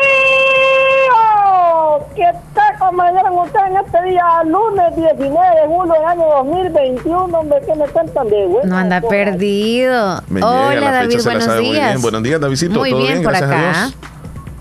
¿Qué 2.15 2.25
tal 2.55 2.79
como 2.79 3.03
dieron 3.12 3.38
ustedes 3.38 3.67
en 3.71 3.77
este 3.79 4.03
día, 4.05 4.25
lunes 4.45 4.95
19 4.97 5.61
de 5.61 5.67
julio 5.67 5.93
del 5.95 6.05
año 6.05 6.25
2021? 6.45 7.25
Hombre, 7.38 7.59
¿qué 7.67 7.75
me 7.75 7.87
cuentan 7.87 8.29
de 8.29 8.47
bueno? 8.47 8.69
No 8.71 8.77
anda 8.77 9.00
perdido. 9.00 10.23
Me 10.29 10.43
Hola, 10.43 10.81
la 10.81 10.93
David, 10.93 11.11
fecha 11.11 11.23
se 11.23 11.29
la 11.29 11.35
buenos 11.35 11.45
sabe 11.45 11.61
muy 11.62 11.71
días. 11.73 11.87
bien. 11.88 12.03
Buenos 12.03 12.23
días, 12.23 12.41
Davidcito. 12.41 12.79
Muy 12.79 12.91
¿Todo 12.91 13.00
bien, 13.00 13.12
bien? 13.15 13.25
por 13.25 13.33
Gracias 13.33 13.50
a 13.50 13.55
acá. 13.55 13.73
Dios. 13.87 13.95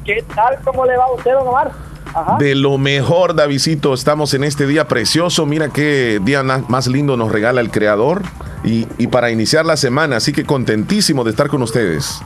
¿Qué 0.06 0.26
tal? 0.36 0.58
¿Cómo 0.64 0.86
le 0.86 0.98
va 0.98 1.06
a 1.06 1.12
usted, 1.14 1.32
don 1.34 1.48
Omar? 1.48 1.72
Ajá. 2.16 2.38
De 2.40 2.56
lo 2.56 2.78
mejor, 2.80 3.36
Davidcito, 3.36 3.94
estamos 3.94 4.34
en 4.34 4.44
este 4.46 4.66
día 4.66 4.88
precioso. 4.88 5.46
Mira 5.46 5.70
qué 5.70 6.20
día 6.24 6.42
más 6.44 6.88
lindo 6.88 7.18
nos 7.18 7.32
regala 7.32 7.62
el 7.62 7.70
Creador. 7.70 8.24
Y, 8.64 8.88
y 8.98 9.08
para 9.08 9.30
iniciar 9.30 9.66
la 9.66 9.78
semana, 9.78 10.18
así 10.18 10.34
que 10.34 10.44
contentísimo 10.44 11.24
de 11.24 11.30
estar 11.30 11.48
con 11.50 11.62
ustedes. 11.62 12.20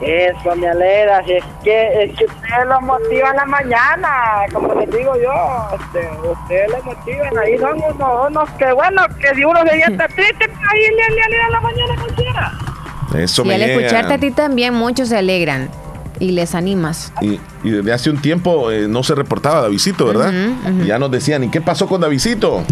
Eso 0.00 0.54
me 0.56 0.68
alegra. 0.68 1.22
si 1.24 1.32
Es 1.34 1.44
que, 1.62 2.04
es 2.04 2.18
que 2.18 2.24
ustedes 2.24 2.66
los 2.66 2.82
motivan 2.82 3.30
en 3.30 3.36
la 3.36 3.44
mañana, 3.46 4.08
como 4.52 4.74
les 4.74 4.90
digo 4.90 5.14
yo. 5.16 5.32
Este, 5.78 6.08
ustedes 6.28 6.70
los 6.70 6.84
motivan. 6.84 7.38
Ahí 7.38 7.56
son 7.58 7.76
unos, 7.82 8.28
unos 8.28 8.50
que, 8.50 8.72
bueno, 8.72 9.02
que 9.20 9.34
si 9.34 9.44
uno 9.44 9.60
se 9.62 9.76
siente 9.76 10.04
triste, 10.14 10.48
pues 10.48 10.58
ahí 10.70 10.80
le, 10.80 11.14
le 11.14 11.22
alegra 11.22 11.50
la 11.50 11.60
mañana 11.60 11.94
cualquiera. 12.00 12.52
Eso 13.16 13.42
Y 13.44 13.48
me 13.48 13.54
al 13.54 13.60
llega. 13.60 13.72
escucharte 13.80 14.14
a 14.14 14.18
ti 14.18 14.30
también, 14.32 14.74
muchos 14.74 15.08
se 15.10 15.16
alegran. 15.18 15.70
y 16.18 16.32
les 16.32 16.54
animas. 16.54 17.12
Y, 17.20 17.40
y 17.62 17.70
desde 17.70 17.92
hace 17.92 18.10
un 18.10 18.20
tiempo 18.20 18.70
eh, 18.72 18.86
no 18.88 19.02
se 19.04 19.14
reportaba 19.14 19.62
Davidito, 19.62 20.06
¿verdad? 20.06 20.32
Y 20.82 20.86
ya 20.86 20.98
nos 20.98 21.10
decían, 21.10 21.44
¿y 21.44 21.50
qué 21.50 21.60
pasó 21.60 21.86
con 21.88 22.00
Davidito? 22.00 22.62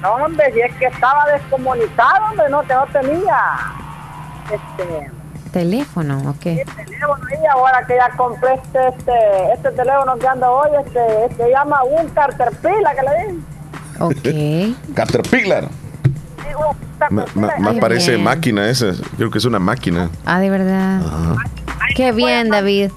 No, 0.00 0.14
hombre, 0.14 0.52
si 0.52 0.60
es 0.60 0.72
que 0.76 0.86
estaba 0.86 1.24
descomunicado, 1.32 2.26
hombre, 2.30 2.44
no, 2.50 2.62
que 2.62 2.74
no 2.74 2.86
tenía 2.92 3.36
este 4.52 5.10
Teléfono, 5.54 6.18
ok. 6.30 6.40
teléfono 6.40 7.14
ahí, 7.30 7.46
ahora 7.52 7.86
que 7.86 7.94
ya 7.94 8.10
compré 8.16 8.54
este, 8.54 8.88
este, 8.88 9.52
este 9.54 9.70
teléfono 9.70 10.16
que 10.16 10.26
anda 10.26 10.50
hoy, 10.50 10.68
este, 10.84 11.36
se 11.36 11.48
llama 11.48 11.84
un 11.84 12.08
Caterpillar, 12.08 12.96
que 12.96 13.02
le 13.02 13.20
dicen. 13.20 13.46
Ok. 14.00 14.84
Caterpillar. 14.96 15.68
Más 17.08 17.76
parece 17.80 18.12
bien. 18.14 18.24
máquina 18.24 18.68
esa. 18.68 18.94
Creo 19.16 19.30
que 19.30 19.38
es 19.38 19.44
una 19.44 19.60
máquina. 19.60 20.10
Ah, 20.26 20.40
de 20.40 20.50
verdad. 20.50 21.02
Qué 21.94 22.10
bien, 22.10 22.50
David. 22.50 22.90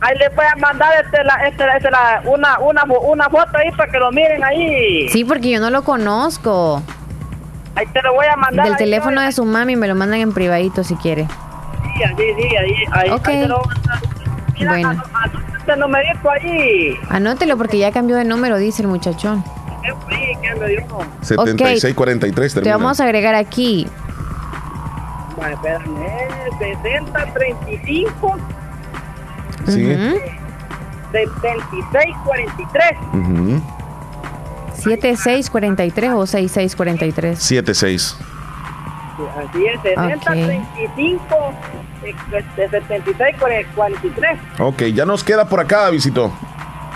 Ahí 0.00 0.16
le 0.16 0.30
voy 0.30 0.46
a 0.50 0.56
mandar 0.56 0.92
este, 1.04 1.22
la, 1.24 1.34
este, 1.46 1.64
este, 1.76 1.90
la, 1.90 2.22
una, 2.24 2.58
una, 2.58 2.84
una 2.84 3.28
foto 3.28 3.58
ahí 3.58 3.70
para 3.72 3.92
que 3.92 3.98
lo 3.98 4.10
miren 4.12 4.42
ahí. 4.42 5.10
Sí, 5.10 5.26
porque 5.26 5.50
yo 5.50 5.60
no 5.60 5.68
lo 5.68 5.82
conozco. 5.82 6.82
Ahí 7.74 7.84
te 7.92 8.00
lo 8.00 8.14
voy 8.14 8.26
a 8.32 8.36
mandar. 8.36 8.64
Del 8.64 8.74
ahí, 8.76 8.78
teléfono 8.78 9.20
de 9.20 9.30
su 9.30 9.44
mami 9.44 9.76
me 9.76 9.88
lo 9.88 9.94
mandan 9.94 10.20
en 10.20 10.32
privadito 10.32 10.84
si 10.84 10.94
quiere. 10.96 11.28
Sí, 11.82 12.04
sí, 12.16 12.24
sí, 12.36 12.56
ahí, 12.56 12.74
ahí, 12.92 13.10
Ok. 13.10 13.28
ahí 13.28 13.40
te 13.40 13.48
lo 13.48 13.58
voy 13.58 13.64
a 13.74 13.74
mandar. 13.74 14.00
Mira, 14.58 14.70
Bueno. 14.72 15.02
este 15.58 15.76
numerito 15.76 16.30
ahí. 16.30 16.96
Anótelo 17.08 17.56
porque 17.56 17.78
ya 17.78 17.90
cambió 17.92 18.16
de 18.16 18.24
número, 18.24 18.56
dice 18.58 18.82
el 18.82 18.88
muchachón. 18.88 19.42
¿Qué 19.82 19.92
fue 19.94 20.14
ahí? 20.14 20.32
¿Qué 20.42 20.54
me 20.54 20.66
dio? 20.68 20.80
7643 21.22 22.54
Te 22.54 22.60
termina. 22.60 22.76
vamos 22.76 23.00
a 23.00 23.04
agregar 23.04 23.34
aquí. 23.34 23.86
Vale, 25.36 25.54
espérame, 25.54 26.06
60, 26.58 27.32
35, 27.34 28.36
Sí. 29.66 29.92
Ujú. 29.92 30.18
76, 31.12 32.16
43. 32.24 32.84
Ujú. 33.12 33.62
7643 34.74 36.10
o 36.12 36.26
6643. 36.26 37.38
76. 37.38 38.16
Así 39.36 39.66
es, 39.66 39.80
70, 39.82 40.16
Ok. 40.16 40.22
35, 40.32 41.54
eh, 42.04 42.14
este, 42.32 42.68
76, 42.70 43.36
43. 43.74 44.38
Ok, 44.58 44.82
ya 44.94 45.04
nos 45.06 45.22
queda 45.24 45.48
por 45.48 45.60
acá, 45.60 45.82
Davidito. 45.82 46.32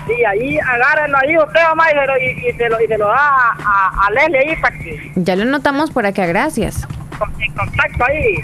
Sí, 0.06 0.24
ahí 0.24 0.56
agárrenlo 0.58 1.18
ahí 1.18 1.36
usted, 1.36 1.60
mamá, 1.68 1.84
y 1.90 1.94
se 1.94 2.06
lo, 2.06 2.18
y, 2.18 2.48
y 2.48 2.52
se 2.56 2.68
lo, 2.68 2.80
y 2.80 2.86
se 2.86 2.96
lo 2.98 3.08
da 3.08 3.16
a, 3.16 3.56
a, 3.58 4.06
a 4.06 4.10
Leslie 4.12 4.38
ahí 4.38 4.56
para 4.62 4.78
que 4.78 5.10
Ya 5.16 5.34
lo 5.34 5.44
notamos 5.46 5.90
por 5.90 6.06
acá, 6.06 6.26
gracias. 6.26 6.86
con- 7.18 7.32
en 7.42 7.52
contacto 7.54 8.04
ahí. 8.04 8.36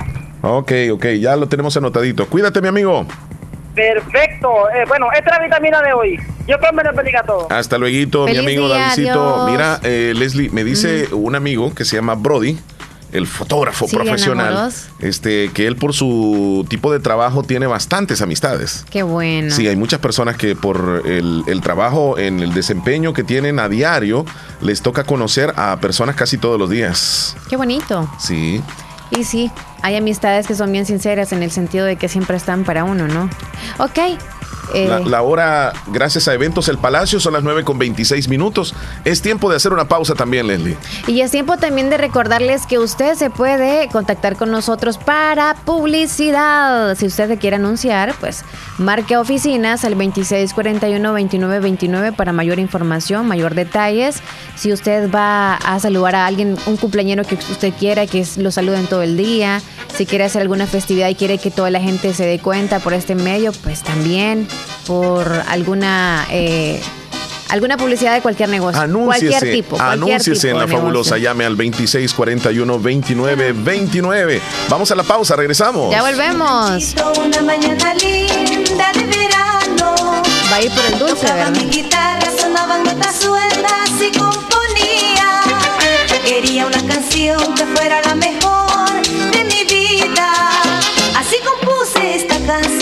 Ok, 0.42 0.72
ok, 0.92 1.06
ya 1.20 1.36
lo 1.36 1.46
tenemos 1.48 1.76
anotadito. 1.76 2.26
Cuídate, 2.28 2.60
mi 2.60 2.66
amigo. 2.68 3.06
Perfecto. 3.76 4.68
Eh, 4.70 4.84
bueno, 4.88 5.06
esta 5.12 5.30
es 5.30 5.38
la 5.38 5.44
vitamina 5.44 5.80
de 5.82 5.92
hoy. 5.92 6.16
Yo 6.46 6.58
creo 6.58 6.70
que 6.70 6.76
me 6.76 6.82
lo 6.82 6.92
bendiga 6.92 7.22
todo. 7.22 7.46
Hasta 7.50 7.78
luego, 7.78 8.26
mi 8.26 8.36
amigo 8.36 8.66
día, 8.66 8.88
Davidito. 8.88 9.34
adiós. 9.44 9.50
Mira, 9.50 9.80
eh, 9.84 10.12
Leslie, 10.16 10.50
me 10.50 10.64
dice 10.64 11.08
un 11.14 11.34
amigo 11.36 11.72
que 11.74 11.84
se 11.84 11.96
llama 11.96 12.14
Brody, 12.16 12.58
el 13.12 13.26
fotógrafo 13.26 13.86
Sí, 13.86 13.94
profesional, 13.96 14.72
este, 14.98 15.50
que 15.52 15.66
él 15.66 15.76
por 15.76 15.92
su 15.92 16.66
tipo 16.68 16.92
de 16.92 17.00
trabajo 17.00 17.42
tiene 17.42 17.66
bastantes 17.66 18.22
amistades. 18.22 18.84
Qué 18.90 19.02
bueno. 19.02 19.54
Sí, 19.54 19.68
hay 19.68 19.76
muchas 19.76 20.00
personas 20.00 20.36
que 20.36 20.56
por 20.56 21.02
el, 21.04 21.42
el 21.46 21.60
trabajo, 21.60 22.18
en 22.18 22.40
el 22.40 22.54
desempeño 22.54 23.12
que 23.12 23.24
tienen 23.24 23.58
a 23.58 23.68
diario, 23.68 24.24
les 24.60 24.82
toca 24.82 25.04
conocer 25.04 25.52
a 25.56 25.76
personas 25.78 26.16
casi 26.16 26.38
todos 26.38 26.58
los 26.58 26.70
días. 26.70 27.36
Qué 27.48 27.56
bonito. 27.56 28.10
Sí. 28.18 28.62
Y 29.10 29.24
sí, 29.24 29.50
hay 29.82 29.96
amistades 29.96 30.46
que 30.46 30.54
son 30.54 30.72
bien 30.72 30.86
sinceras 30.86 31.32
en 31.32 31.42
el 31.42 31.50
sentido 31.50 31.84
de 31.84 31.96
que 31.96 32.08
siempre 32.08 32.36
están 32.36 32.64
para 32.64 32.84
uno, 32.84 33.08
¿no? 33.08 33.28
Ok. 33.78 33.98
Eh, 34.74 34.86
La, 34.88 35.00
la 35.00 35.22
hora, 35.22 35.72
gracias 35.88 36.28
a 36.28 36.34
Eventos 36.34 36.68
El 36.68 36.78
Palacio, 36.78 37.20
son 37.20 37.34
las 37.34 37.42
9 37.42 37.64
con 37.64 37.78
26 37.78 38.28
minutos. 38.28 38.74
Es 39.04 39.22
tiempo 39.22 39.50
de 39.50 39.56
hacer 39.56 39.72
una 39.72 39.88
pausa 39.88 40.14
también, 40.14 40.46
Leslie. 40.46 40.76
Y 41.06 41.20
es 41.20 41.30
tiempo 41.30 41.56
también 41.56 41.90
de 41.90 41.98
recordarles 41.98 42.66
que 42.66 42.78
usted 42.78 43.14
se 43.14 43.30
puede 43.30 43.88
contactar 43.88 44.36
con 44.36 44.50
nosotros 44.50 44.98
para 44.98 45.54
publicidad. 45.64 46.96
Si 46.96 47.06
usted 47.06 47.28
se 47.28 47.38
quiere 47.38 47.56
anunciar, 47.56 48.14
pues 48.20 48.44
marque 48.78 49.16
oficinas 49.16 49.84
al 49.84 49.96
2641-2929 49.96 52.14
para 52.14 52.32
mayor 52.32 52.58
información, 52.58 53.26
mayor 53.26 53.54
detalles. 53.54 54.20
Si 54.56 54.72
usted 54.72 55.10
va 55.10 55.56
a 55.56 55.78
saludar 55.80 56.14
a 56.14 56.26
alguien, 56.26 56.56
un 56.66 56.76
cumpleañero 56.76 57.24
que 57.24 57.34
usted 57.34 57.72
quiera, 57.78 58.06
que 58.06 58.26
lo 58.36 58.50
saluden 58.50 58.86
todo 58.86 59.02
el 59.02 59.16
día. 59.16 59.60
Si 59.94 60.06
quiere 60.06 60.24
hacer 60.24 60.42
alguna 60.42 60.66
festividad 60.66 61.08
y 61.08 61.14
quiere 61.14 61.38
que 61.38 61.50
toda 61.50 61.70
la 61.70 61.80
gente 61.80 62.14
se 62.14 62.24
dé 62.24 62.38
cuenta 62.38 62.80
por 62.80 62.94
este 62.94 63.14
medio, 63.14 63.52
pues 63.52 63.82
también 63.82 64.46
por 64.86 65.30
alguna... 65.48 66.26
eh, 66.30 66.80
Alguna 67.48 67.76
publicidad 67.76 68.14
de 68.14 68.22
cualquier 68.22 68.48
negocio. 68.48 68.80
Anúnciese, 68.80 69.28
cualquier 69.28 69.52
tipo. 69.54 69.76
Cualquier 69.76 69.92
anúnciese 69.92 70.48
tipo 70.48 70.58
en 70.58 70.58
la 70.58 70.66
fabulosa. 70.74 71.18
Llame 71.18 71.44
al 71.44 71.54
2641-2929. 71.58 74.40
Vamos 74.70 74.90
a 74.90 74.94
la 74.94 75.02
pausa, 75.02 75.36
regresamos. 75.36 75.90
Ya 75.90 76.00
volvemos. 76.02 76.94
Una 77.18 77.42
mañana 77.42 77.92
linda 77.94 78.90
de 78.94 79.04
verano. 79.04 80.22
Va 80.50 80.56
a 80.56 80.62
ir 80.62 80.70
por 80.72 80.84
el 80.86 80.98
dulce, 80.98 81.26
Tocaba 81.26 81.50
¿verdad? 81.50 81.60
mi 81.60 81.68
guitarra, 81.70 82.26
sonaban 82.40 82.84
notas 82.84 83.16
sueltas 83.20 83.90
y 84.00 84.10
componía. 84.18 85.42
Quería 86.24 86.66
una 86.66 86.82
canción 86.86 87.54
que 87.54 87.66
fuera 87.66 88.00
la 88.02 88.14
mejor 88.14 89.02
de 89.32 89.44
mi 89.44 89.64
vida. 89.64 90.32
Así 91.18 91.36
compuse 91.44 92.14
esta 92.16 92.38
canción 92.46 92.81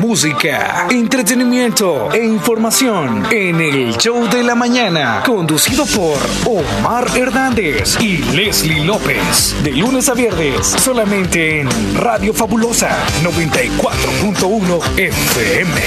Música, 0.00 0.88
entretenimiento 0.90 2.12
e 2.12 2.24
información 2.24 3.24
en 3.30 3.60
el 3.60 3.96
show 3.96 4.28
de 4.28 4.42
la 4.42 4.56
mañana, 4.56 5.22
conducido 5.24 5.86
por 5.86 6.18
Omar 6.46 7.06
Hernández 7.16 7.96
y 8.00 8.18
Leslie 8.18 8.84
López, 8.84 9.54
de 9.62 9.70
lunes 9.70 10.08
a 10.08 10.14
viernes, 10.14 10.66
solamente 10.66 11.60
en 11.60 11.68
Radio 11.96 12.34
Fabulosa 12.34 12.90
94.1 13.22 14.98
FM. 14.98 15.80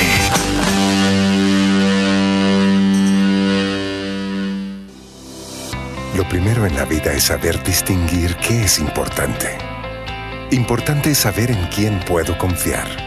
Lo 6.16 6.28
primero 6.30 6.66
en 6.66 6.76
la 6.76 6.86
vida 6.86 7.12
es 7.12 7.26
saber 7.26 7.62
distinguir 7.62 8.38
qué 8.38 8.64
es 8.64 8.80
importante. 8.80 9.58
Importante 10.52 11.12
es 11.12 11.18
saber 11.18 11.52
en 11.52 11.68
quién 11.68 12.00
puedo 12.00 12.38
confiar. 12.38 13.07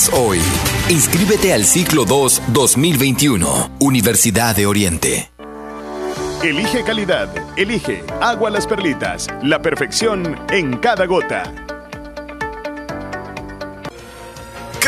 hoy. 0.09 0.39
Inscríbete 0.89 1.53
al 1.53 1.65
ciclo 1.65 2.05
2 2.05 2.41
2021, 2.47 3.71
Universidad 3.79 4.55
de 4.55 4.65
Oriente. 4.65 5.31
Elige 6.43 6.83
calidad, 6.83 7.29
elige 7.55 8.03
Agua 8.19 8.49
Las 8.49 8.65
Perlitas, 8.65 9.27
la 9.43 9.61
perfección 9.61 10.39
en 10.49 10.77
cada 10.77 11.05
gota. 11.05 11.70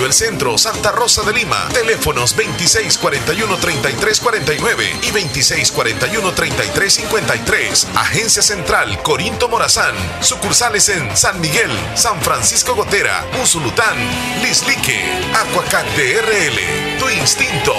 El 0.00 0.12
Centro, 0.12 0.58
Santa 0.58 0.90
Rosa 0.90 1.22
de 1.22 1.32
Lima. 1.32 1.68
Teléfonos 1.72 2.36
2641-3349 2.36 4.98
y 5.02 5.12
2641-3353. 5.12 7.86
Agencia 7.94 8.42
Central 8.42 9.00
Corinto 9.02 9.48
Morazán. 9.48 9.94
Sucursales 10.20 10.88
en 10.88 11.16
San 11.16 11.40
Miguel, 11.40 11.70
San 11.94 12.20
Francisco 12.22 12.74
Gotera, 12.74 13.24
Usulután, 13.42 13.96
Lislique, 14.42 15.04
Aquacac 15.34 15.86
DRL. 15.94 16.98
Tu 16.98 17.08
instinto 17.10 17.74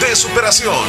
de 0.00 0.16
superación. 0.16 0.88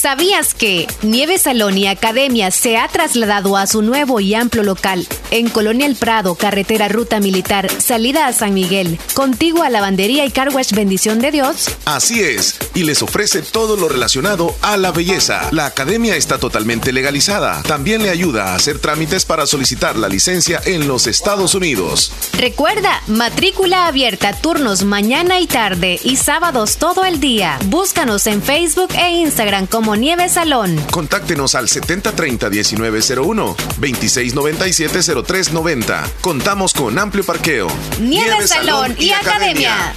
¿Sabías 0.00 0.54
que 0.54 0.88
Nieve 1.02 1.38
Salón 1.38 1.78
y 1.78 1.86
Academia 1.86 2.50
se 2.50 2.78
ha 2.78 2.88
trasladado 2.88 3.56
a 3.56 3.66
su 3.66 3.82
nuevo 3.82 4.18
y 4.18 4.34
amplio 4.34 4.64
local 4.64 5.06
en 5.30 5.48
Colonia 5.48 5.86
El 5.86 5.96
Prado, 5.96 6.34
carretera 6.34 6.88
Ruta 6.88 7.20
Militar, 7.20 7.70
salida 7.80 8.26
a 8.26 8.32
San 8.32 8.54
Miguel, 8.54 8.98
contigua 9.14 9.66
a 9.66 9.70
Lavandería 9.70 10.24
y 10.24 10.30
Carwash 10.30 10.72
Bendición 10.72 11.18
de 11.20 11.30
Dios? 11.30 11.68
Así 11.84 12.20
es, 12.20 12.58
y 12.74 12.84
les 12.84 13.02
ofrece 13.02 13.42
todo 13.42 13.76
lo 13.76 13.88
relacionado 13.88 14.54
a 14.62 14.76
la 14.76 14.92
belleza. 14.92 15.48
La 15.52 15.66
academia 15.66 16.16
está 16.16 16.38
totalmente 16.38 16.92
legalizada. 16.92 17.62
También 17.62 18.02
le 18.02 18.10
ayuda 18.10 18.52
a 18.52 18.54
hacer 18.54 18.78
trámites 18.78 19.24
para 19.24 19.46
solicitar 19.46 19.96
la 19.96 20.08
licencia 20.08 20.60
en 20.64 20.88
los 20.88 21.06
Estados 21.06 21.54
Unidos. 21.54 22.12
Recuerda, 22.38 23.02
matrícula 23.06 23.86
abierta, 23.86 24.32
turnos 24.32 24.84
mañana 24.84 25.40
y 25.40 25.46
tarde 25.46 26.00
y 26.02 26.16
sábados 26.16 26.76
todo 26.76 27.04
el 27.04 27.20
día. 27.20 27.58
Búscanos 27.66 28.26
en 28.26 28.42
Facebook 28.42 28.90
e 28.94 29.10
Instagram 29.10 29.66
como 29.66 29.96
Nieve 29.96 30.28
Salón. 30.28 30.76
Contáctenos 30.90 31.54
al 31.54 31.68
7030-1901, 35.22 35.24
2697-0390. 35.24 36.10
Contamos 36.20 36.72
con 36.72 36.98
amplio 36.98 37.24
parqueo. 37.24 37.68
Nieve, 38.00 38.46
Salón 38.46 38.94
y 38.98 39.10
Academia. 39.12 39.94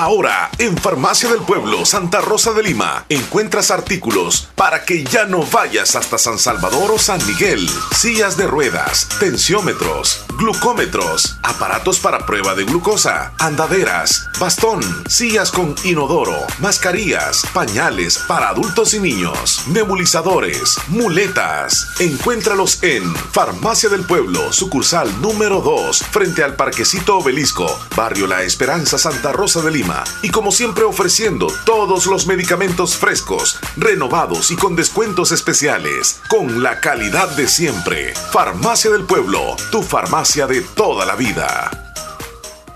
Ahora, 0.00 0.48
en 0.56 0.78
Farmacia 0.78 1.28
del 1.28 1.42
Pueblo, 1.42 1.84
Santa 1.84 2.22
Rosa 2.22 2.54
de 2.54 2.62
Lima, 2.62 3.04
encuentras 3.10 3.70
artículos 3.70 4.48
para 4.54 4.86
que 4.86 5.04
ya 5.04 5.26
no 5.26 5.44
vayas 5.44 5.94
hasta 5.94 6.16
San 6.16 6.38
Salvador 6.38 6.92
o 6.92 6.98
San 6.98 7.20
Miguel. 7.26 7.68
Sillas 7.94 8.38
de 8.38 8.46
ruedas, 8.46 9.10
tensiómetros, 9.20 10.24
glucómetros, 10.38 11.36
aparatos 11.42 11.98
para 11.98 12.24
prueba 12.24 12.54
de 12.54 12.64
glucosa, 12.64 13.34
andaderas, 13.38 14.26
bastón, 14.38 14.80
sillas 15.06 15.50
con 15.50 15.74
inodoro, 15.84 16.46
mascarillas, 16.60 17.42
pañales 17.52 18.16
para 18.26 18.48
adultos 18.48 18.94
y 18.94 19.00
niños, 19.00 19.64
nebulizadores, 19.66 20.78
muletas. 20.88 21.88
Encuéntralos 21.98 22.82
en 22.84 23.14
Farmacia 23.14 23.90
del 23.90 24.06
Pueblo, 24.06 24.50
sucursal 24.50 25.20
número 25.20 25.60
2, 25.60 25.98
frente 26.10 26.42
al 26.42 26.56
Parquecito 26.56 27.18
Obelisco, 27.18 27.66
Barrio 27.94 28.26
La 28.26 28.44
Esperanza, 28.44 28.96
Santa 28.96 29.32
Rosa 29.32 29.60
de 29.60 29.70
Lima. 29.72 29.89
Y 30.22 30.30
como 30.30 30.52
siempre 30.52 30.84
ofreciendo 30.84 31.48
todos 31.64 32.06
los 32.06 32.26
medicamentos 32.26 32.96
frescos, 32.96 33.58
renovados 33.76 34.50
y 34.50 34.56
con 34.56 34.76
descuentos 34.76 35.32
especiales, 35.32 36.20
con 36.28 36.62
la 36.62 36.80
calidad 36.80 37.28
de 37.36 37.48
siempre. 37.48 38.14
Farmacia 38.32 38.90
del 38.90 39.04
Pueblo, 39.04 39.56
tu 39.70 39.82
farmacia 39.82 40.46
de 40.46 40.60
toda 40.60 41.04
la 41.06 41.16
vida. 41.16 41.89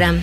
Instagram. 0.00 0.22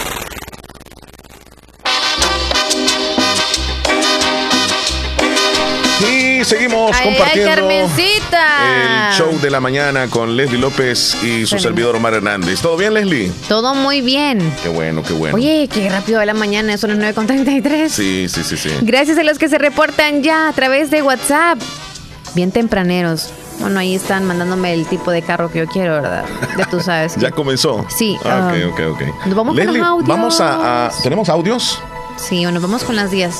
Y 6.41 6.45
seguimos 6.45 6.91
Ay, 6.99 7.09
compartiendo 7.09 7.69
el 7.69 9.13
show 9.13 9.39
de 9.39 9.49
la 9.51 9.59
mañana 9.59 10.07
con 10.07 10.35
Leslie 10.35 10.57
López 10.59 11.15
y 11.23 11.45
su 11.45 11.51
Bueno. 11.55 11.61
servidor 11.61 11.95
Omar 11.97 12.15
Hernández. 12.15 12.61
¿Todo 12.61 12.77
bien, 12.77 12.95
Leslie? 12.95 13.31
Todo 13.47 13.75
muy 13.75 14.01
bien. 14.01 14.39
Qué 14.63 14.69
bueno, 14.69 15.03
qué 15.03 15.13
bueno. 15.13 15.35
Oye, 15.35 15.69
qué 15.71 15.87
rápido 15.89 16.17
va 16.17 16.25
la 16.25 16.33
mañana, 16.33 16.77
son 16.77 16.99
las 16.99 17.15
9.33. 17.15 17.89
Sí, 17.89 18.27
sí, 18.27 18.43
sí, 18.43 18.57
sí. 18.57 18.69
Gracias 18.81 19.19
a 19.19 19.23
los 19.23 19.37
que 19.37 19.49
se 19.49 19.59
reportan 19.59 20.23
ya 20.23 20.47
a 20.47 20.53
través 20.53 20.89
de 20.89 21.03
WhatsApp. 21.03 21.59
Bien 22.33 22.51
tempraneros. 22.51 23.29
Bueno, 23.59 23.79
ahí 23.79 23.93
están 23.93 24.25
mandándome 24.25 24.73
el 24.73 24.87
tipo 24.87 25.11
de 25.11 25.21
carro 25.21 25.51
que 25.51 25.59
yo 25.59 25.67
quiero, 25.67 25.93
¿verdad? 26.01 26.25
Ya 26.57 26.65
tú 26.65 26.79
sabes. 26.79 27.15
¿Ya 27.19 27.29
comenzó? 27.29 27.85
Sí, 27.89 28.17
Ah, 28.25 28.49
ah, 28.51 28.67
ok, 28.67 28.73
ok, 28.73 28.79
ok. 28.93 29.01
vamos 29.35 29.45
con 29.47 29.55
Leslie, 29.57 29.77
los 29.79 29.87
audios. 29.87 30.07
vamos 30.07 30.41
a, 30.41 30.87
a- 30.87 30.91
¿Tenemos 31.03 31.29
audios? 31.29 31.79
Sí, 32.17 32.43
o 32.47 32.51
nos 32.51 32.63
vamos 32.63 32.83
con 32.83 32.95
las 32.95 33.11
10. 33.11 33.35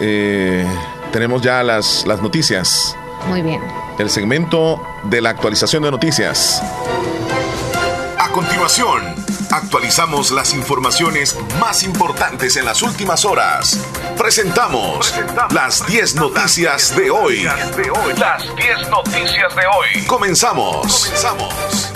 Eh, 0.00 0.64
tenemos 1.12 1.42
ya 1.42 1.62
las, 1.62 2.06
las 2.06 2.22
noticias. 2.22 2.96
Muy 3.26 3.42
bien. 3.42 3.60
El 3.98 4.10
segmento 4.10 4.80
de 5.04 5.20
la 5.20 5.30
actualización 5.30 5.82
de 5.82 5.90
noticias. 5.90 6.62
A 8.18 8.30
continuación, 8.30 9.02
actualizamos 9.50 10.30
las 10.30 10.54
informaciones 10.54 11.36
más 11.60 11.82
importantes 11.82 12.56
en 12.56 12.64
las 12.64 12.82
últimas 12.82 13.24
horas. 13.24 13.78
Presentamos 14.16 15.14
las 15.50 15.86
10 15.86 16.14
noticias 16.16 16.96
de 16.96 17.10
hoy. 17.10 17.42
Las 18.18 18.54
10 18.56 18.90
noticias 18.90 19.56
de 19.56 19.62
hoy. 19.66 20.06
Comenzamos. 20.06 21.06
Comenzamos. 21.06 21.92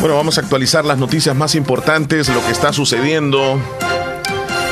Bueno, 0.00 0.16
vamos 0.16 0.38
a 0.38 0.42
actualizar 0.42 0.84
las 0.84 0.98
noticias 0.98 1.34
más 1.34 1.54
importantes, 1.54 2.28
lo 2.28 2.44
que 2.44 2.52
está 2.52 2.72
sucediendo 2.72 3.60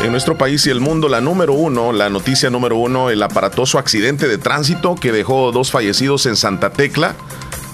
en 0.02 0.11
nuestro 0.11 0.37
país 0.37 0.66
y 0.66 0.70
el 0.70 0.80
mundo. 0.80 1.09
La 1.09 1.20
número 1.20 1.52
uno, 1.52 1.92
la 1.92 2.09
noticia 2.09 2.50
número 2.50 2.76
uno, 2.76 3.11
el 3.11 3.22
aparatoso 3.22 3.78
accidente 3.78 4.28
de 4.28 4.38
tránsito 4.38 4.94
que 4.94 5.12
dejó 5.12 5.52
dos 5.52 5.70
fallecidos 5.70 6.26
en 6.26 6.37
Santa 6.37 6.70
Tecla. 6.70 7.14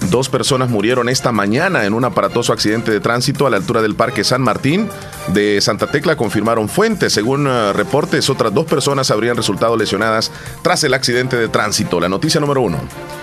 Dos 0.09 0.29
personas 0.29 0.69
murieron 0.69 1.09
esta 1.09 1.31
mañana 1.31 1.85
en 1.85 1.93
un 1.93 2.03
aparatoso 2.05 2.53
accidente 2.53 2.91
de 2.91 2.99
tránsito 2.99 3.47
a 3.47 3.49
la 3.49 3.57
altura 3.57 3.81
del 3.81 3.95
Parque 3.95 4.23
San 4.23 4.41
Martín 4.41 4.89
de 5.27 5.61
Santa 5.61 5.87
Tecla, 5.87 6.15
confirmaron 6.15 6.69
fuentes. 6.69 7.13
Según 7.13 7.47
eh, 7.47 7.73
reportes, 7.73 8.29
otras 8.29 8.53
dos 8.53 8.65
personas 8.65 9.11
habrían 9.11 9.37
resultado 9.37 9.77
lesionadas 9.77 10.31
tras 10.61 10.83
el 10.83 10.93
accidente 10.93 11.37
de 11.37 11.47
tránsito. 11.47 11.99
La 11.99 12.09
noticia 12.09 12.39
número 12.41 12.61
uno. 12.61 12.79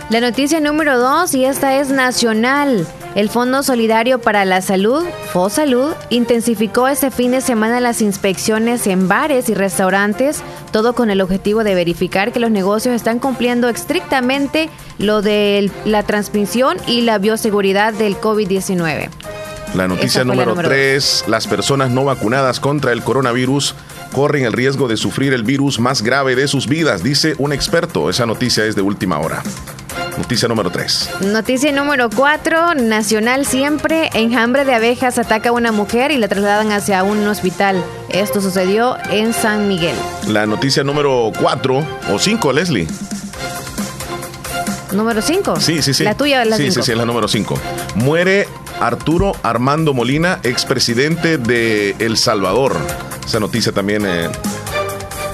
La 0.08 0.20
noticia 0.20 0.60
número 0.60 0.98
dos, 0.98 1.34
y 1.34 1.44
esta 1.44 1.78
es 1.78 1.90
nacional. 1.90 2.86
El 3.14 3.28
Fondo 3.28 3.62
Solidario 3.62 4.20
para 4.20 4.44
la 4.44 4.62
Salud, 4.62 5.04
FOSalud, 5.32 5.92
intensificó 6.10 6.88
este 6.88 7.10
fin 7.10 7.32
de 7.32 7.40
semana 7.40 7.80
las 7.80 8.02
inspecciones 8.02 8.86
en 8.86 9.08
bares 9.08 9.48
y 9.48 9.54
restaurantes, 9.54 10.42
todo 10.70 10.94
con 10.94 11.10
el 11.10 11.20
objetivo 11.20 11.64
de 11.64 11.74
verificar 11.74 12.32
que 12.32 12.40
los 12.40 12.50
negocios 12.50 12.94
están 12.94 13.18
cumpliendo 13.18 13.68
estrictamente 13.68 14.70
lo 14.98 15.22
de 15.22 15.70
la 15.84 16.04
transmisión 16.04 16.76
y 16.86 17.02
la 17.02 17.18
bioseguridad 17.18 17.92
del 17.92 18.16
COVID-19. 18.16 19.10
La 19.74 19.86
noticia 19.86 20.20
la 20.20 20.24
número 20.24 20.50
número 20.50 20.68
3, 20.68 21.24
las 21.28 21.46
personas 21.46 21.90
no 21.90 22.04
vacunadas 22.04 22.58
contra 22.60 22.92
el 22.92 23.02
coronavirus 23.02 23.74
corren 24.12 24.44
el 24.44 24.52
riesgo 24.52 24.88
de 24.88 24.96
sufrir 24.96 25.32
el 25.32 25.44
virus 25.44 25.78
más 25.78 26.02
grave 26.02 26.34
de 26.34 26.48
sus 26.48 26.66
vidas, 26.66 27.02
dice 27.04 27.34
un 27.38 27.52
experto. 27.52 28.10
Esa 28.10 28.26
noticia 28.26 28.64
es 28.64 28.74
de 28.74 28.82
última 28.82 29.18
hora. 29.18 29.42
Noticia 30.18 30.48
número 30.48 30.70
3. 30.70 31.10
Noticia 31.26 31.72
número 31.72 32.10
4, 32.10 32.74
nacional 32.74 33.46
siempre, 33.46 34.10
enjambre 34.14 34.64
de 34.64 34.74
abejas 34.74 35.18
ataca 35.18 35.50
a 35.50 35.52
una 35.52 35.70
mujer 35.70 36.10
y 36.10 36.18
la 36.18 36.26
trasladan 36.26 36.72
hacia 36.72 37.04
un 37.04 37.26
hospital. 37.28 37.82
Esto 38.08 38.40
sucedió 38.40 38.96
en 39.10 39.32
San 39.32 39.68
Miguel. 39.68 39.94
La 40.26 40.46
noticia 40.46 40.82
número 40.82 41.30
4 41.40 41.84
o 42.12 42.18
5, 42.18 42.52
Leslie. 42.52 42.88
Número 44.92 45.22
5. 45.22 45.60
Sí, 45.60 45.80
sí, 45.82 45.94
sí. 45.94 46.02
La 46.02 46.16
tuya 46.16 46.44
la 46.44 46.56
Sí, 46.56 46.64
5. 46.64 46.74
sí, 46.74 46.82
sí, 46.82 46.92
es 46.92 46.98
la 46.98 47.04
número 47.04 47.28
5. 47.28 47.58
Muere 47.94 48.48
Arturo 48.80 49.32
Armando 49.42 49.94
Molina, 49.94 50.40
expresidente 50.42 51.38
de 51.38 51.94
El 51.98 52.16
Salvador. 52.16 52.76
Esa 53.24 53.38
noticia 53.38 53.72
también 53.72 54.04
eh, 54.06 54.28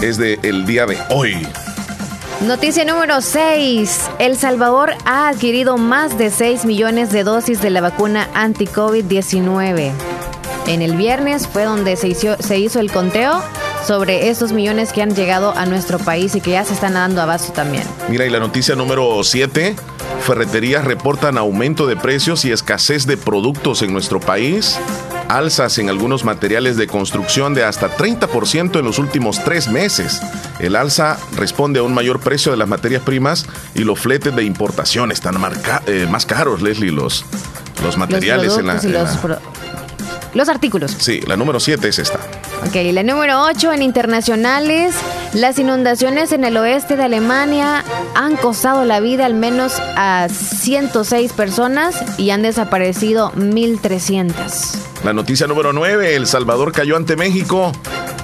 es 0.01 0.19
de 0.19 0.39
el 0.43 0.67
día 0.67 0.87
de 0.87 0.99
hoy. 1.11 1.47
Noticia 2.43 2.85
número 2.85 3.23
6. 3.23 4.11
El 4.19 4.37
Salvador 4.37 4.93
ha 5.07 5.29
adquirido 5.29 5.79
más 5.79 6.19
de 6.19 6.31
6 6.31 6.67
millones 6.67 7.11
de 7.11 7.25
dosis 7.25 7.63
de 7.63 7.71
la 7.71 7.81
vacuna 7.81 8.29
anti-COVID-19. 8.35 9.93
En 10.67 10.83
el 10.83 10.97
viernes 10.97 11.47
fue 11.47 11.65
donde 11.65 11.97
se 11.97 12.09
hizo, 12.09 12.37
se 12.41 12.59
hizo 12.59 12.81
el 12.81 12.91
conteo 12.93 13.43
sobre 13.87 14.29
estos 14.29 14.53
millones 14.53 14.93
que 14.93 15.01
han 15.01 15.15
llegado 15.15 15.53
a 15.57 15.65
nuestro 15.65 15.99
país 15.99 16.35
y 16.35 16.41
que 16.41 16.51
ya 16.51 16.65
se 16.65 16.75
están 16.75 16.95
dando 16.95 17.23
abasto 17.23 17.53
también. 17.53 17.85
Mira, 18.09 18.27
y 18.27 18.31
la 18.31 18.41
noticia 18.41 18.75
número 18.75 19.23
7. 19.23 19.77
Ferreterías 20.27 20.85
reportan 20.85 21.39
aumento 21.39 21.87
de 21.87 21.95
precios 21.97 22.45
y 22.45 22.51
escasez 22.51 23.07
de 23.07 23.17
productos 23.17 23.83
en 23.83 23.93
nuestro 23.93 24.19
país. 24.19 24.77
Alzas 25.29 25.79
en 25.79 25.89
algunos 25.89 26.25
materiales 26.25 26.77
de 26.77 26.89
construcción 26.89 27.55
de 27.55 27.65
hasta 27.65 27.97
30% 27.97 28.79
en 28.79 28.85
los 28.85 28.99
últimos 28.99 29.43
tres 29.45 29.69
meses. 29.69 30.21
El 30.59 30.75
alza 30.75 31.17
responde 31.37 31.79
a 31.79 31.85
un 31.85 31.95
mayor 31.95 32.19
precio 32.21 32.51
de 32.51 32.59
las 32.59 32.67
materias 32.69 33.03
primas 33.03 33.47
y 33.75 33.85
los 33.85 34.01
fletes 34.01 34.35
de 34.35 34.43
importación 34.43 35.13
están 35.13 35.41
marca- 35.41 35.83
eh, 35.87 36.09
más 36.11 36.27
caros, 36.27 36.61
Leslie, 36.61 36.91
los, 36.91 37.25
los 37.85 37.97
materiales 37.97 38.49
los 38.49 38.59
en 38.59 38.67
la... 38.67 38.73
en 38.81 38.93
los, 38.93 39.25
la- 39.25 39.41
los 40.35 40.49
artículos. 40.49 40.95
Sí, 40.99 41.21
la 41.27 41.37
número 41.37 41.59
7 41.61 41.89
es 41.89 41.99
esta. 41.99 42.19
Ok, 42.67 42.75
la 42.93 43.05
número 43.05 43.43
8 43.45 43.73
en 43.75 43.83
internacionales. 43.83 44.97
Las 45.35 45.59
inundaciones 45.61 46.33
en 46.33 46.43
el 46.43 46.57
oeste 46.57 46.97
de 46.97 47.05
Alemania 47.05 47.85
han 48.17 48.37
costado 48.37 48.85
la 48.85 48.99
vida 48.99 49.25
al 49.25 49.35
menos 49.35 49.75
a 49.79 50.27
106 50.29 51.33
personas 51.33 51.95
y 52.19 52.31
han 52.31 52.43
desaparecido 52.43 53.31
1.300. 53.35 55.05
La 55.05 55.13
noticia 55.13 55.47
número 55.47 55.73
9, 55.73 56.17
El 56.17 56.27
Salvador 56.27 56.73
cayó 56.73 56.97
ante 56.97 57.15
México, 57.15 57.71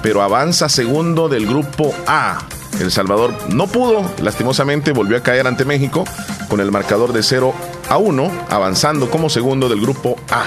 pero 0.01 0.21
avanza 0.21 0.67
segundo 0.67 1.29
del 1.29 1.47
grupo 1.47 1.93
A. 2.05 2.39
El 2.81 2.91
Salvador 2.91 3.33
no 3.49 3.67
pudo, 3.67 4.03
lastimosamente 4.21 4.91
volvió 4.91 5.15
a 5.15 5.23
caer 5.23 5.47
ante 5.47 5.63
México 5.63 6.03
con 6.49 6.59
el 6.59 6.69
marcador 6.69 7.13
de 7.13 7.23
0 7.23 7.53
a 7.87 7.97
1, 7.97 8.31
avanzando 8.49 9.09
como 9.09 9.29
segundo 9.29 9.69
del 9.69 9.79
grupo 9.79 10.17
A. 10.29 10.43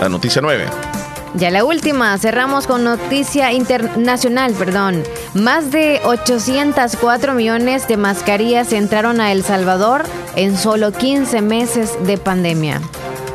La 0.00 0.08
noticia 0.08 0.40
9. 0.40 0.95
Ya 1.36 1.50
la 1.50 1.64
última, 1.64 2.16
cerramos 2.16 2.66
con 2.66 2.82
noticia 2.82 3.52
internacional, 3.52 4.54
perdón. 4.54 5.02
Más 5.34 5.70
de 5.70 6.00
804 6.02 7.34
millones 7.34 7.86
de 7.88 7.98
mascarillas 7.98 8.72
entraron 8.72 9.20
a 9.20 9.32
El 9.32 9.42
Salvador 9.42 10.04
en 10.34 10.56
solo 10.56 10.92
15 10.92 11.42
meses 11.42 11.90
de 12.06 12.16
pandemia. 12.16 12.80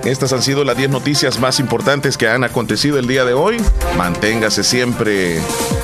Estas 0.04 0.34
han 0.34 0.42
sido 0.42 0.64
las 0.64 0.78
10 0.78 0.90
noticias 0.90 1.40
más 1.40 1.60
importantes 1.60 2.18
que 2.18 2.28
han 2.28 2.44
acontecido 2.44 2.98
el 2.98 3.06
día 3.06 3.24
de 3.24 3.34
hoy. 3.34 3.58
Manténgase 3.98 4.64
siempre 4.64 5.40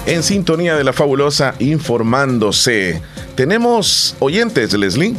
en 0.08 0.24
sintonía 0.24 0.76
de 0.76 0.84
la 0.84 0.94
fabulosa 0.94 1.54
informándose. 1.60 3.00
Tenemos 3.36 4.16
oyentes, 4.18 4.74
Leslie, 4.74 5.16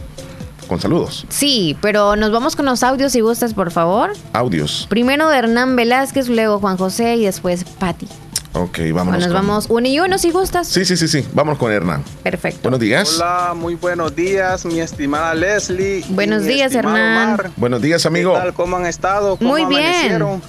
con 0.68 0.80
saludos. 0.80 1.26
Sí, 1.28 1.76
pero 1.80 2.14
nos 2.16 2.30
vamos 2.30 2.54
con 2.54 2.66
los 2.66 2.82
audios 2.82 3.12
si 3.12 3.20
gustas, 3.20 3.54
por 3.54 3.70
favor. 3.72 4.12
Audios. 4.32 4.86
Primero 4.88 5.28
de 5.28 5.38
Hernán 5.38 5.74
Velázquez, 5.74 6.28
luego 6.28 6.60
Juan 6.60 6.76
José 6.76 7.16
y 7.16 7.24
después 7.24 7.64
Patti. 7.64 8.06
Ok, 8.54 8.78
vámonos. 8.94 9.20
Nos 9.20 9.28
con- 9.28 9.34
vamos 9.34 9.66
uno 9.68 9.86
y 9.88 10.00
uno 10.00 10.18
si 10.18 10.30
gustas. 10.30 10.66
Sí, 10.68 10.84
sí, 10.84 10.96
sí, 10.96 11.06
sí. 11.06 11.24
Vámonos 11.32 11.58
con 11.58 11.70
Hernán. 11.70 12.02
Perfecto. 12.22 12.60
Buenos 12.62 12.80
días. 12.80 13.16
Hola, 13.16 13.52
muy 13.54 13.74
buenos 13.74 14.14
días, 14.16 14.64
mi 14.64 14.80
estimada 14.80 15.34
Leslie. 15.34 16.04
Buenos 16.08 16.44
días, 16.44 16.74
Hernán. 16.74 17.28
Omar. 17.30 17.50
Buenos 17.56 17.82
días, 17.82 18.04
amigo. 18.06 18.32
¿Qué 18.34 18.38
tal? 18.40 18.54
¿Cómo 18.54 18.76
han 18.76 18.86
estado? 18.86 19.36
¿Cómo 19.36 19.50
Muy 19.50 19.64
bien. 19.66 19.82
amanecieron? 19.84 20.42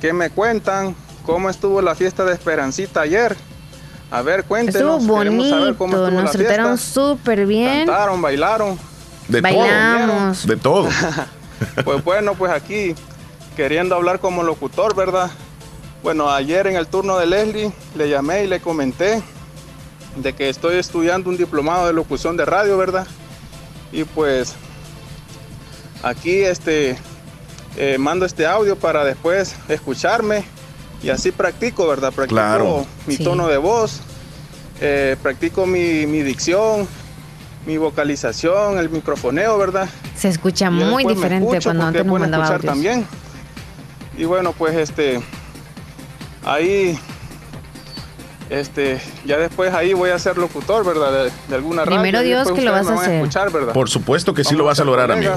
¿Qué 0.00 0.12
me 0.12 0.30
cuentan? 0.30 0.94
¿Cómo 1.24 1.48
estuvo 1.48 1.80
la 1.80 1.94
fiesta 1.94 2.24
de 2.24 2.32
Esperancita 2.34 3.02
ayer? 3.02 3.36
A 4.10 4.22
ver, 4.22 4.44
cuéntenos. 4.44 5.00
Estuvo 5.02 5.16
saber 5.16 5.76
cómo 5.76 5.96
bonito, 5.98 6.06
estuvo 6.08 6.10
nos 6.22 6.24
la 6.24 6.30
trataron 6.30 6.78
súper 6.78 7.46
bien. 7.46 7.86
Cantaron, 7.86 8.20
bailaron. 8.22 8.78
De 9.28 9.40
Bailamos. 9.40 10.42
todo. 10.42 10.54
De 10.54 10.56
todo. 10.60 10.88
Pues 11.84 12.04
bueno, 12.04 12.34
pues 12.36 12.52
aquí 12.52 12.94
queriendo 13.56 13.96
hablar 13.96 14.20
como 14.20 14.44
locutor, 14.44 14.94
¿verdad? 14.94 15.28
Bueno, 16.04 16.30
ayer 16.30 16.68
en 16.68 16.76
el 16.76 16.86
turno 16.86 17.18
de 17.18 17.26
Leslie 17.26 17.72
le 17.96 18.08
llamé 18.08 18.44
y 18.44 18.46
le 18.46 18.60
comenté 18.60 19.20
de 20.14 20.32
que 20.34 20.48
estoy 20.48 20.76
estudiando 20.76 21.28
un 21.30 21.36
diplomado 21.36 21.88
de 21.88 21.92
locución 21.92 22.36
de 22.36 22.44
radio, 22.44 22.78
¿verdad? 22.78 23.08
Y 23.90 24.04
pues 24.04 24.54
aquí 26.04 26.42
este 26.42 26.96
eh, 27.76 27.96
mando 27.98 28.24
este 28.24 28.46
audio 28.46 28.76
para 28.76 29.04
después 29.04 29.56
escucharme 29.68 30.44
y 31.02 31.10
así 31.10 31.32
practico, 31.32 31.88
¿verdad? 31.88 32.12
Practico 32.12 32.36
Claro. 32.40 32.86
mi 33.08 33.16
Sí. 33.16 33.24
tono 33.24 33.48
de 33.48 33.56
voz, 33.58 34.00
eh, 34.80 35.16
practico 35.22 35.66
mi, 35.66 36.06
mi 36.06 36.22
dicción, 36.22 36.86
mi 37.68 37.76
vocalización, 37.76 38.78
el 38.78 38.88
microfoneo, 38.88 39.58
¿verdad? 39.58 39.90
Se 40.16 40.28
escucha 40.28 40.68
Y 40.68 40.70
muy 40.70 41.04
diferente 41.04 41.60
cuando 41.62 41.84
antes 41.84 42.00
es 42.00 42.06
nos 42.06 42.18
mandaba 42.18 42.44
escuchar 42.44 42.70
audios. 42.70 42.72
también. 42.72 43.06
Y 44.16 44.24
bueno, 44.24 44.54
pues 44.54 44.74
este 44.74 45.20
ahí 46.46 46.98
este 48.48 48.98
ya 49.26 49.36
después 49.36 49.74
ahí 49.74 49.92
voy 49.92 50.08
a 50.08 50.18
ser 50.18 50.38
locutor, 50.38 50.82
¿verdad? 50.82 51.24
De, 51.24 51.32
de 51.46 51.54
alguna 51.54 51.84
radio. 51.84 52.00
Primero 52.00 52.22
Dios 52.22 52.50
que 52.50 52.62
lo 52.62 52.72
vas 52.72 52.88
a 52.88 52.94
hacer. 52.94 53.16
escuchar, 53.16 53.52
¿verdad? 53.52 53.74
Por 53.74 53.90
supuesto 53.90 54.32
que 54.32 54.44
sí 54.44 54.54
lo 54.54 54.64
vas 54.64 54.80
a 54.80 54.84
lograr, 54.84 55.12
amigo. 55.12 55.36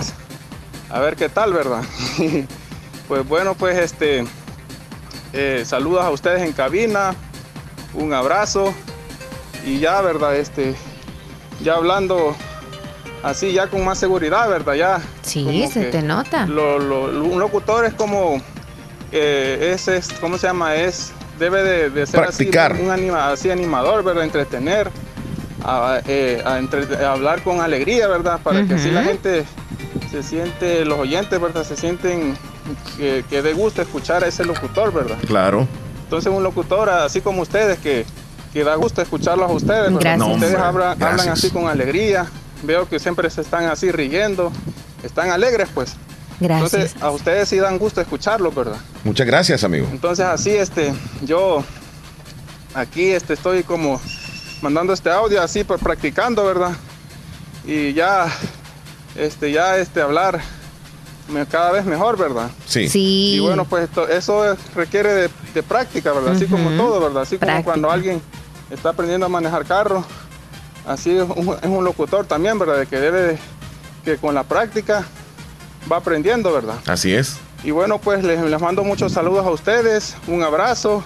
A 0.89 1.01
ver 1.01 1.17
qué 1.17 1.27
tal, 1.27 1.51
¿verdad? 1.51 1.83
pues 3.09 3.27
bueno, 3.27 3.55
pues 3.55 3.77
este 3.77 4.23
eh, 5.33 5.63
saludos 5.65 6.05
a 6.05 6.09
ustedes 6.09 6.43
en 6.43 6.53
cabina, 6.53 7.13
un 7.93 8.13
abrazo 8.13 8.73
y 9.65 9.79
ya, 9.79 9.99
¿verdad? 9.99 10.37
Este 10.37 10.75
ya 11.63 11.75
hablando 11.75 12.35
así 13.23 13.51
ya 13.53 13.67
con 13.67 13.83
más 13.85 13.97
seguridad, 13.99 14.49
¿verdad? 14.49 14.73
Ya 14.73 15.01
Sí, 15.21 15.67
se 15.71 15.85
te 15.85 16.01
nota. 16.01 16.45
lo- 16.47 16.79
lo- 16.79 17.11
lo- 17.11 17.23
un 17.25 17.39
locutor 17.39 17.85
es 17.85 17.93
como 17.93 18.41
eh, 19.11 19.71
es, 19.73 19.87
es- 19.87 20.13
¿cómo 20.19 20.37
se 20.37 20.47
llama? 20.47 20.75
Es 20.75 21.11
debe 21.37 21.63
de, 21.63 21.89
de 21.89 22.05
ser 22.05 22.21
Practicar. 22.21 22.73
así 22.73 22.81
un 22.83 22.91
anima- 22.91 23.29
así 23.31 23.49
animador, 23.51 24.03
¿verdad? 24.03 24.23
Entretener, 24.23 24.89
a, 25.63 26.01
eh, 26.07 26.41
a 26.45 26.57
entre- 26.59 27.03
a 27.05 27.11
hablar 27.13 27.43
con 27.43 27.59
alegría, 27.61 28.07
¿verdad? 28.07 28.39
Para 28.41 28.63
que 28.65 28.75
así 28.75 28.89
la 28.91 29.03
gente 29.03 29.45
se 30.09 30.23
siente, 30.23 30.85
los 30.85 30.97
oyentes, 30.99 31.39
¿verdad? 31.41 31.63
Se 31.63 31.75
sienten 31.75 32.37
que, 32.97 33.23
que 33.29 33.41
de 33.41 33.53
gusto 33.53 33.81
escuchar 33.81 34.23
a 34.23 34.27
ese 34.27 34.45
locutor, 34.45 34.93
¿verdad? 34.93 35.17
Claro. 35.27 35.67
Entonces 36.03 36.31
un 36.31 36.43
locutor 36.43 36.89
así 36.89 37.21
como 37.21 37.41
ustedes 37.41 37.79
que, 37.79 38.05
que 38.53 38.63
da 38.63 38.75
gusto 38.75 39.01
escucharlos 39.01 39.49
a 39.49 39.53
ustedes, 39.53 39.83
¿verdad? 39.93 39.99
Gracias. 39.99 40.17
No, 40.19 40.33
ustedes 40.33 40.55
hablan, 40.57 41.01
hablan 41.03 41.29
así 41.29 41.49
con 41.51 41.67
alegría, 41.67 42.25
veo 42.63 42.87
que 42.87 42.99
siempre 42.99 43.29
se 43.29 43.41
están 43.41 43.65
así 43.65 43.91
riendo, 43.91 44.51
están 45.03 45.29
alegres 45.31 45.69
pues. 45.73 45.93
Gracias. 46.39 46.73
Entonces 46.73 47.03
a 47.03 47.11
ustedes 47.11 47.49
sí 47.49 47.57
dan 47.57 47.77
gusto 47.77 48.01
escucharlos, 48.01 48.53
¿verdad? 48.53 48.77
Muchas 49.03 49.27
gracias, 49.27 49.63
amigo. 49.63 49.87
Entonces 49.91 50.25
así 50.25 50.49
este 50.49 50.93
yo 51.23 51.63
aquí 52.73 53.11
este 53.11 53.33
estoy 53.33 53.63
como 53.63 54.01
mandando 54.61 54.91
este 54.93 55.09
audio 55.11 55.41
así 55.41 55.63
por 55.63 55.79
practicando, 55.79 56.43
¿verdad? 56.45 56.71
Y 57.65 57.93
ya 57.93 58.27
este 59.15 59.51
ya 59.51 59.77
este 59.77 60.01
hablar 60.01 60.41
me- 61.27 61.45
cada 61.45 61.71
vez 61.71 61.85
mejor, 61.85 62.17
¿verdad? 62.17 62.49
Sí. 62.65 62.89
Sí. 62.89 63.33
Y 63.35 63.39
bueno, 63.39 63.65
pues 63.65 63.83
esto- 63.85 64.07
eso 64.07 64.51
es- 64.51 64.59
requiere 64.75 65.13
de, 65.13 65.29
de 65.53 65.63
práctica, 65.63 66.11
¿verdad? 66.11 66.33
Así 66.35 66.45
como 66.47 66.69
todo, 66.71 66.99
¿verdad? 66.99 67.21
Así 67.23 67.37
como 67.37 67.45
Práctica. 67.47 67.63
cuando 67.65 67.91
alguien 67.91 68.21
está 68.71 68.89
aprendiendo 68.89 69.25
a 69.25 69.29
manejar 69.29 69.65
carro, 69.65 70.03
así 70.87 71.15
es 71.17 71.23
un, 71.35 71.55
es 71.61 71.69
un 71.69 71.83
locutor 71.83 72.25
también, 72.25 72.57
¿verdad? 72.57 72.77
De 72.79 72.87
que 72.87 72.99
debe, 72.99 73.21
de- 73.21 73.39
que 74.03 74.17
con 74.17 74.33
la 74.33 74.43
práctica 74.43 75.05
va 75.91 75.97
aprendiendo, 75.97 76.51
¿verdad? 76.53 76.75
Así 76.87 77.13
es. 77.13 77.37
Y 77.63 77.69
bueno, 77.71 77.99
pues 77.99 78.23
les, 78.23 78.41
les 78.41 78.59
mando 78.61 78.83
muchos 78.83 79.11
saludos 79.11 79.45
a 79.45 79.51
ustedes, 79.51 80.15
un 80.27 80.41
abrazo, 80.41 81.03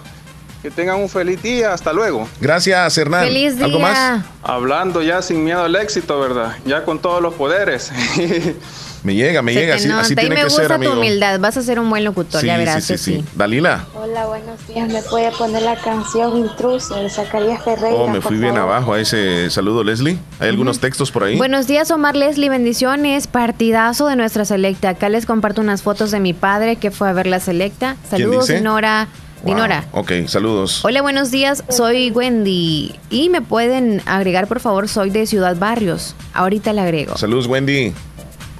que 0.61 0.71
tengan 0.71 0.99
un 0.99 1.09
feliz 1.09 1.41
día, 1.43 1.73
hasta 1.73 1.91
luego. 1.93 2.27
Gracias, 2.39 2.97
Hernán. 2.97 3.25
Feliz 3.25 3.61
¿Algo 3.61 3.79
más? 3.79 3.93
día. 3.93 4.25
Hablando 4.41 5.01
ya 5.03 5.21
sin 5.21 5.43
miedo 5.43 5.61
al 5.63 5.75
éxito, 5.75 6.19
¿verdad? 6.19 6.55
Ya 6.65 6.85
con 6.85 6.99
todos 6.99 7.21
los 7.21 7.33
poderes. 7.35 7.91
Me 9.05 9.13
llega, 9.13 9.41
me 9.43 9.53
Se 9.53 9.59
llega. 9.59 9.73
te 9.75 9.79
Así, 9.83 9.91
así 9.91 10.15
tiene 10.15 10.29
me 10.31 10.35
que 10.37 10.43
gusta 10.45 10.61
ser, 10.61 10.67
tu 10.69 10.73
amigo. 10.73 10.93
humildad. 10.93 11.39
Vas 11.39 11.55
a 11.57 11.61
ser 11.61 11.79
un 11.79 11.89
buen 11.89 12.03
locutor, 12.03 12.41
Sí, 12.41 12.47
ya 12.47 12.57
verás 12.57 12.83
sí, 12.83 12.97
sí, 12.97 13.03
sí. 13.03 13.19
sí. 13.19 13.25
Dalila. 13.35 13.85
Hola, 13.93 14.25
buenos 14.25 14.67
días. 14.67 14.89
¿Me 14.91 15.01
puede 15.03 15.31
poner 15.31 15.61
la 15.61 15.75
canción 15.75 16.35
Intruso 16.37 16.95
de 16.95 17.09
Zacarías 17.09 17.63
Ferreira? 17.63 17.95
Oh, 17.95 18.07
me 18.07 18.19
fui 18.19 18.37
bien 18.37 18.55
favor? 18.55 18.71
abajo 18.71 18.93
a 18.93 18.99
ese 18.99 19.49
saludo, 19.51 19.83
Leslie. 19.83 20.17
¿Hay 20.39 20.49
algunos 20.49 20.79
textos 20.79 21.11
por 21.11 21.23
ahí? 21.23 21.37
Buenos 21.37 21.67
días, 21.67 21.91
Omar 21.91 22.15
Leslie. 22.15 22.49
Bendiciones. 22.49 23.27
Partidazo 23.27 24.07
de 24.07 24.15
nuestra 24.15 24.43
selecta. 24.43 24.89
Acá 24.89 25.07
les 25.09 25.25
comparto 25.27 25.61
unas 25.61 25.83
fotos 25.83 26.09
de 26.09 26.19
mi 26.19 26.33
padre 26.33 26.77
que 26.77 26.89
fue 26.89 27.07
a 27.07 27.13
ver 27.13 27.27
la 27.27 27.39
selecta. 27.39 27.97
¿Quién 28.09 28.21
Saludos, 28.23 28.47
dice? 28.47 28.57
Dinora. 28.57 29.07
Wow. 29.43 29.53
Dinora. 29.53 29.85
Ok, 29.91 30.11
saludos. 30.25 30.83
Hola, 30.83 31.03
buenos 31.03 31.29
días. 31.29 31.63
Soy 31.69 32.09
Wendy. 32.09 32.95
Y 33.11 33.29
me 33.29 33.41
pueden 33.43 34.01
agregar, 34.07 34.47
por 34.47 34.59
favor, 34.59 34.87
soy 34.89 35.11
de 35.11 35.27
Ciudad 35.27 35.55
Barrios. 35.55 36.15
Ahorita 36.33 36.73
le 36.73 36.81
agrego. 36.81 37.15
Saludos, 37.17 37.45
Wendy. 37.45 37.93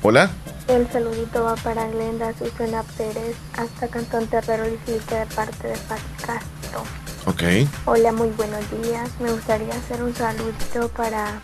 Hola. 0.08 0.30
El 0.68 0.88
saludito 0.92 1.46
va 1.46 1.56
para 1.56 1.88
Glenda 1.88 2.32
Susana 2.38 2.84
Pérez 2.96 3.36
hasta 3.58 3.88
Cantón 3.88 4.28
Terrero 4.28 4.66
Lislique 4.66 5.16
de 5.16 5.26
parte 5.26 5.68
de 5.68 5.76
Pati 5.76 6.04
Castro. 6.24 6.84
Ok. 7.26 7.68
Hola, 7.86 8.12
muy 8.12 8.30
buenos 8.38 8.60
días. 8.84 9.10
Me 9.20 9.32
gustaría 9.32 9.74
hacer 9.74 10.04
un 10.04 10.14
saludito 10.14 10.90
para 10.90 11.42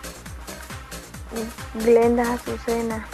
Glenda 1.83 2.33
Azucena 2.33 3.07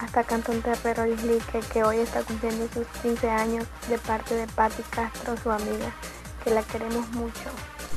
hasta 0.00 0.24
Cantón 0.24 0.60
Terrero 0.60 1.06
Lislique 1.06 1.60
que 1.72 1.84
hoy 1.84 1.98
está 1.98 2.22
cumpliendo 2.22 2.66
sus 2.74 2.88
15 3.00 3.30
años 3.30 3.66
de 3.88 3.96
parte 3.96 4.34
de 4.34 4.48
Pati 4.48 4.82
Castro, 4.90 5.36
su 5.40 5.52
amiga, 5.52 5.94
que 6.42 6.50
la 6.50 6.64
queremos 6.64 7.08
mucho. 7.10 7.48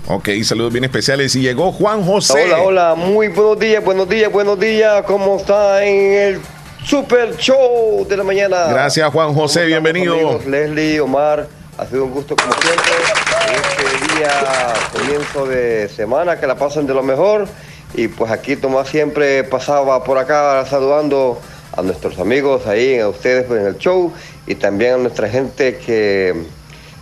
Ok, 0.10 0.30
saludos 0.44 0.72
bien 0.72 0.84
especiales. 0.84 1.36
Y 1.36 1.42
llegó 1.42 1.72
Juan 1.72 2.04
José. 2.04 2.44
Hola, 2.44 2.62
hola, 2.62 2.96
muy 2.96 3.30
buenos 3.30 3.58
días, 3.58 3.84
buenos 3.84 4.08
días, 4.08 4.32
buenos 4.32 4.60
días. 4.60 5.04
¿Cómo 5.08 5.38
está 5.38 5.84
en 5.84 6.14
el 6.14 6.42
Super 6.86 7.36
Show 7.38 8.06
de 8.08 8.18
la 8.18 8.24
mañana? 8.24 8.66
Gracias, 8.68 9.10
Juan 9.12 9.34
José. 9.34 9.62
¿Cómo 9.62 9.68
Bienvenido. 9.68 10.14
amigos? 10.14 10.46
Leslie, 10.46 11.00
Omar, 11.00 11.48
ha 11.78 11.86
sido 11.86 12.06
un 12.06 12.12
gusto 12.12 12.36
como 12.36 12.54
siempre. 12.54 12.92
En 13.48 13.56
este 13.56 14.16
día, 14.16 14.30
comienzo 14.92 15.46
de 15.46 15.90
semana, 15.90 16.40
que 16.40 16.46
la 16.48 16.56
pasen 16.56 16.86
de 16.86 16.94
lo 16.94 17.02
mejor. 17.04 17.48
Y 17.96 18.08
pues 18.08 18.32
aquí 18.32 18.56
Tomás 18.56 18.90
siempre 18.90 19.44
pasaba 19.44 20.04
por 20.04 20.18
acá 20.18 20.66
saludando 20.66 21.40
a 21.76 21.82
nuestros 21.82 22.20
amigos 22.20 22.68
ahí, 22.68 23.00
a 23.00 23.08
ustedes 23.08 23.46
pues, 23.46 23.62
en 23.62 23.68
el 23.68 23.78
show 23.78 24.12
y 24.46 24.56
también 24.56 24.94
a 24.96 24.98
nuestra 24.98 25.30
gente 25.30 25.78
que 25.78 26.34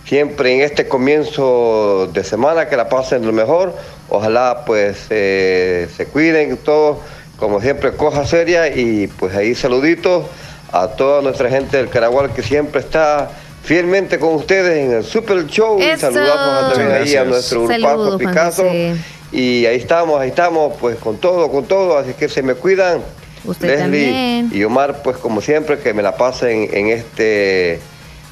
siempre 0.04 0.54
en 0.54 0.60
este 0.62 0.88
comienzo 0.88 2.08
de 2.12 2.24
semana 2.24 2.68
que 2.68 2.76
la 2.76 2.88
pasen 2.88 3.26
lo 3.26 3.32
mejor. 3.32 3.74
Ojalá 4.08 4.64
pues 4.66 5.06
eh, 5.10 5.88
se 5.96 6.06
cuiden 6.06 6.56
todos, 6.58 6.98
como 7.42 7.60
siempre, 7.60 7.90
cosa 7.90 8.24
seria 8.24 8.68
y 8.68 9.08
pues 9.08 9.34
ahí 9.34 9.56
saluditos 9.56 10.26
a 10.70 10.86
toda 10.86 11.22
nuestra 11.22 11.50
gente 11.50 11.76
del 11.76 11.88
Caragual 11.88 12.32
que 12.32 12.40
siempre 12.40 12.80
está 12.80 13.32
fielmente 13.64 14.20
con 14.20 14.36
ustedes 14.36 14.78
en 14.78 14.92
el 14.92 15.02
Super 15.02 15.44
Show 15.48 15.80
y 15.80 15.82
Eso. 15.82 16.12
saludamos 16.12 16.72
también 16.72 16.92
ahí 17.02 17.16
a 17.16 17.24
nuestro 17.24 17.66
grupazo 17.66 18.06
Juan 18.06 18.18
Picasso 18.18 18.62
José. 18.62 18.94
y 19.32 19.66
ahí 19.66 19.76
estamos, 19.76 20.20
ahí 20.20 20.28
estamos 20.28 20.74
pues 20.80 20.96
con 20.98 21.16
todo, 21.16 21.50
con 21.50 21.64
todo, 21.64 21.98
así 21.98 22.12
que 22.14 22.28
se 22.28 22.44
me 22.44 22.54
cuidan. 22.54 23.00
Usted 23.44 23.76
también. 23.76 24.48
y 24.52 24.62
Omar, 24.62 25.02
pues 25.02 25.16
como 25.16 25.40
siempre, 25.40 25.80
que 25.80 25.92
me 25.92 26.02
la 26.04 26.16
pasen 26.16 26.70
en 26.72 26.90
este 26.90 27.80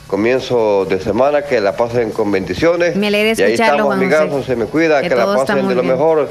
comienzo 0.07 0.85
de 0.89 1.01
semana, 1.01 1.43
que 1.43 1.61
la 1.61 1.77
pasen 1.77 2.13
con 2.13 2.31
bendiciones. 2.31 2.95
Me 2.95 3.09
alegra 3.09 3.35
y 3.37 3.43
ahí 3.43 3.53
escucharlo, 3.55 3.75
estamos, 3.75 3.87
Juan 3.87 3.99
amigazos, 3.99 4.47
se 4.47 4.55
me 4.55 4.67
cuida, 4.67 5.03
Que 5.03 5.09
que, 5.09 5.17
la 5.17 5.27
pasen 5.35 5.67
de 5.67 5.75
lo 5.75 5.83
bien. 5.83 5.95
mejor. 5.95 6.29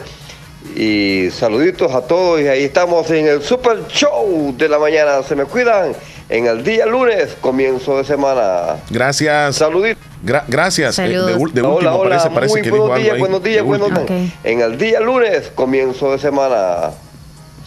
Y 0.75 1.29
saluditos 1.31 1.93
a 1.93 2.01
todos, 2.01 2.41
y 2.41 2.47
ahí 2.47 2.63
estamos 2.65 3.09
en 3.11 3.27
el 3.27 3.41
Super 3.41 3.87
Show 3.87 4.53
de 4.57 4.69
la 4.69 4.77
mañana. 4.77 5.23
Se 5.23 5.35
me 5.35 5.45
cuidan 5.45 5.93
en 6.29 6.45
el 6.47 6.63
día 6.63 6.85
lunes, 6.85 7.35
comienzo 7.41 7.97
de 7.97 8.03
semana. 8.03 8.75
Gracias. 8.89 9.55
Saluditos. 9.55 10.03
Gra- 10.23 10.43
gracias. 10.47 10.99
Eh, 10.99 11.07
de, 11.07 11.33
último, 11.35 11.75
hola, 11.75 11.95
hola, 11.95 12.17
parece, 12.17 12.29
parece 12.35 12.53
muy 12.53 12.61
que 12.61 12.71
dijo 12.71 12.87
buenos 12.87 12.95
algo 12.97 13.03
días, 13.03 13.13
ahí. 13.15 13.19
buenos 13.19 13.43
días, 13.43 13.55
De 13.55 13.61
buenos 13.61 13.89
días. 14.07 14.33
En 14.43 14.61
el 14.61 14.77
día 14.77 14.99
lunes, 14.99 15.51
comienzo 15.55 16.11
de 16.11 16.19
semana. 16.19 16.91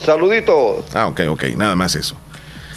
Saluditos. 0.05 0.85
Ah, 0.94 1.07
ok, 1.09 1.20
ok. 1.31 1.44
Nada 1.57 1.74
más 1.76 1.94
eso. 1.94 2.16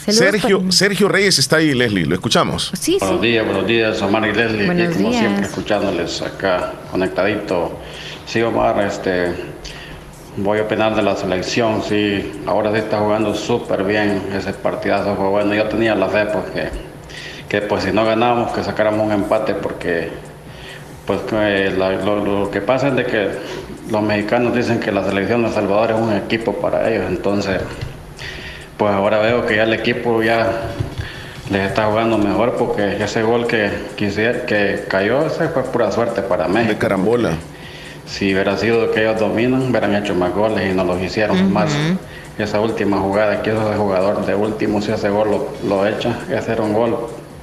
Sergio, 0.08 0.62
Sergio 0.70 1.08
Reyes 1.08 1.38
está 1.38 1.56
ahí, 1.56 1.74
Leslie. 1.74 2.06
Lo 2.06 2.14
escuchamos. 2.14 2.70
Sí, 2.78 2.96
Buenos 3.00 3.20
sí. 3.20 3.26
días, 3.26 3.44
buenos 3.44 3.66
días, 3.66 4.00
Omar 4.02 4.24
y 4.28 4.32
Leslie. 4.32 4.66
Buenos 4.66 4.90
y 4.92 4.96
como 4.96 5.08
días. 5.10 5.20
siempre, 5.20 5.46
escuchándoles 5.46 6.22
acá, 6.22 6.72
conectadito. 6.92 7.72
Sí, 8.24 8.40
Omar, 8.42 8.80
este, 8.86 9.34
voy 10.36 10.58
a 10.58 10.62
opinar 10.62 10.94
de 10.94 11.02
la 11.02 11.16
selección. 11.16 11.82
Sí, 11.82 12.42
ahora 12.46 12.72
sí 12.72 12.78
está 12.78 12.98
jugando 12.98 13.34
súper 13.34 13.84
bien. 13.84 14.22
Ese 14.36 14.52
partidazo 14.52 15.14
fue 15.16 15.28
bueno. 15.28 15.54
Yo 15.54 15.64
tenía 15.66 15.94
la 15.94 16.08
fe, 16.08 16.26
pues, 16.26 16.70
que, 17.48 17.60
pues, 17.62 17.84
si 17.84 17.92
no 17.92 18.04
ganábamos, 18.04 18.52
que 18.52 18.62
sacáramos 18.62 19.06
un 19.06 19.12
empate, 19.12 19.54
porque 19.54 20.10
pues 21.06 21.20
lo, 21.30 22.50
que 22.50 22.60
pasa 22.60 22.88
es 22.88 22.96
de 22.96 23.06
que 23.06 23.28
los 23.90 24.02
mexicanos 24.02 24.52
dicen 24.56 24.80
que 24.80 24.90
la 24.90 25.04
selección 25.04 25.44
de 25.44 25.50
Salvador 25.50 25.92
es 25.92 25.96
un 25.96 26.12
equipo 26.12 26.54
para 26.54 26.90
ellos. 26.90 27.04
Entonces, 27.08 27.60
pues 28.76 28.92
ahora 28.92 29.20
veo 29.20 29.46
que 29.46 29.54
ya 29.54 29.62
el 29.62 29.72
equipo 29.72 30.20
ya 30.22 30.50
les 31.48 31.68
está 31.68 31.86
jugando 31.86 32.18
mejor 32.18 32.56
porque 32.56 32.96
ese 33.00 33.22
gol 33.22 33.46
que 33.46 33.70
que 33.96 34.84
cayó, 34.88 35.26
ese 35.26 35.48
fue 35.48 35.62
pura 35.62 35.92
suerte 35.92 36.22
para 36.22 36.48
México. 36.48 36.72
De 36.72 36.78
carambola. 36.78 37.30
Si 38.06 38.32
hubiera 38.32 38.56
sido 38.56 38.90
que 38.92 39.02
ellos 39.02 39.18
dominan, 39.20 39.68
hubieran 39.70 39.94
hecho 39.94 40.14
más 40.14 40.32
goles 40.32 40.70
y 40.70 40.74
no 40.74 40.84
los 40.84 41.00
hicieron 41.02 41.52
más. 41.52 41.70
Esa 42.38 42.60
última 42.60 42.98
jugada 42.98 43.42
que 43.42 43.50
hizo 43.50 43.68
ese 43.68 43.78
jugador 43.78 44.24
de 44.26 44.34
último, 44.34 44.80
si 44.82 44.92
ese 44.92 45.08
gol 45.08 45.30
lo, 45.30 45.48
lo 45.68 45.86
echa, 45.86 46.18
ese 46.30 46.52
era 46.52 46.62
un 46.62 46.72
gol 46.72 46.96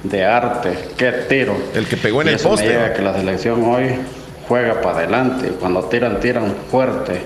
de 0.04 0.24
arte. 0.24 0.70
¡Qué 0.96 1.12
tiro! 1.28 1.54
El 1.74 1.86
que 1.86 1.96
pegó 1.96 2.22
en 2.22 2.28
Y 2.28 2.30
el 2.30 2.36
eso 2.36 2.48
me 2.48 2.54
poste. 2.56 2.68
lleva 2.68 2.86
a 2.86 2.92
que 2.92 3.02
la 3.02 3.14
selección 3.14 3.62
hoy 3.64 3.90
juega 4.48 4.80
para 4.80 4.98
adelante. 4.98 5.48
Cuando 5.60 5.82
tiran, 5.84 6.20
tiran 6.20 6.54
fuerte. 6.70 7.22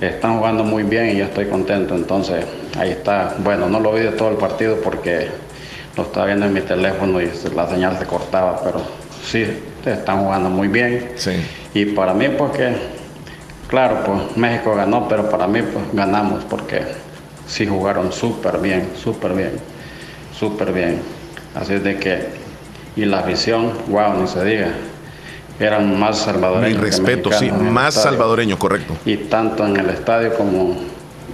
Están 0.00 0.38
jugando 0.38 0.64
muy 0.64 0.82
bien 0.82 1.10
y 1.10 1.16
yo 1.16 1.24
estoy 1.26 1.46
contento. 1.46 1.94
Entonces, 1.94 2.44
ahí 2.78 2.90
está. 2.90 3.36
Bueno, 3.38 3.68
no 3.68 3.78
lo 3.80 3.92
vi 3.92 4.00
de 4.00 4.10
todo 4.12 4.30
el 4.30 4.36
partido 4.36 4.76
porque 4.82 5.28
lo 5.96 6.02
estaba 6.02 6.26
viendo 6.26 6.46
en 6.46 6.52
mi 6.52 6.60
teléfono 6.62 7.20
y 7.22 7.30
la 7.54 7.68
señal 7.68 7.96
se 7.98 8.04
cortaba, 8.06 8.60
pero 8.64 8.82
sí, 9.24 9.46
están 9.92 10.20
jugando 10.24 10.48
muy 10.50 10.68
bien. 10.68 11.10
Y 11.74 11.86
para 11.86 12.14
mí, 12.14 12.28
porque, 12.36 12.74
claro, 13.68 13.98
pues 14.04 14.36
México 14.36 14.74
ganó, 14.74 15.08
pero 15.08 15.28
para 15.28 15.46
mí, 15.46 15.60
pues 15.62 15.84
ganamos 15.92 16.44
porque 16.44 16.82
sí 17.46 17.66
jugaron 17.66 18.12
súper 18.12 18.58
bien, 18.58 18.88
súper 19.02 19.32
bien, 19.34 19.52
súper 20.38 20.72
bien. 20.72 21.00
Así 21.54 21.74
es 21.74 21.84
de 21.84 21.98
que, 21.98 22.28
y 22.96 23.04
la 23.04 23.20
afición, 23.20 23.72
wow, 23.88 24.20
ni 24.20 24.26
se 24.28 24.44
diga, 24.44 24.68
eran 25.60 25.98
más 25.98 26.18
Mi 26.18 26.24
salvadoreños. 26.32 26.78
que 26.78 26.84
respeto, 26.84 27.30
sí. 27.32 27.46
en 27.48 27.54
el 27.54 27.60
Más 27.62 27.96
estadio. 27.96 28.10
salvadoreño, 28.16 28.58
correcto. 28.58 28.94
Y 29.04 29.16
tanto 29.16 29.66
en 29.66 29.76
el 29.76 29.90
estadio 29.90 30.34
como 30.34 30.76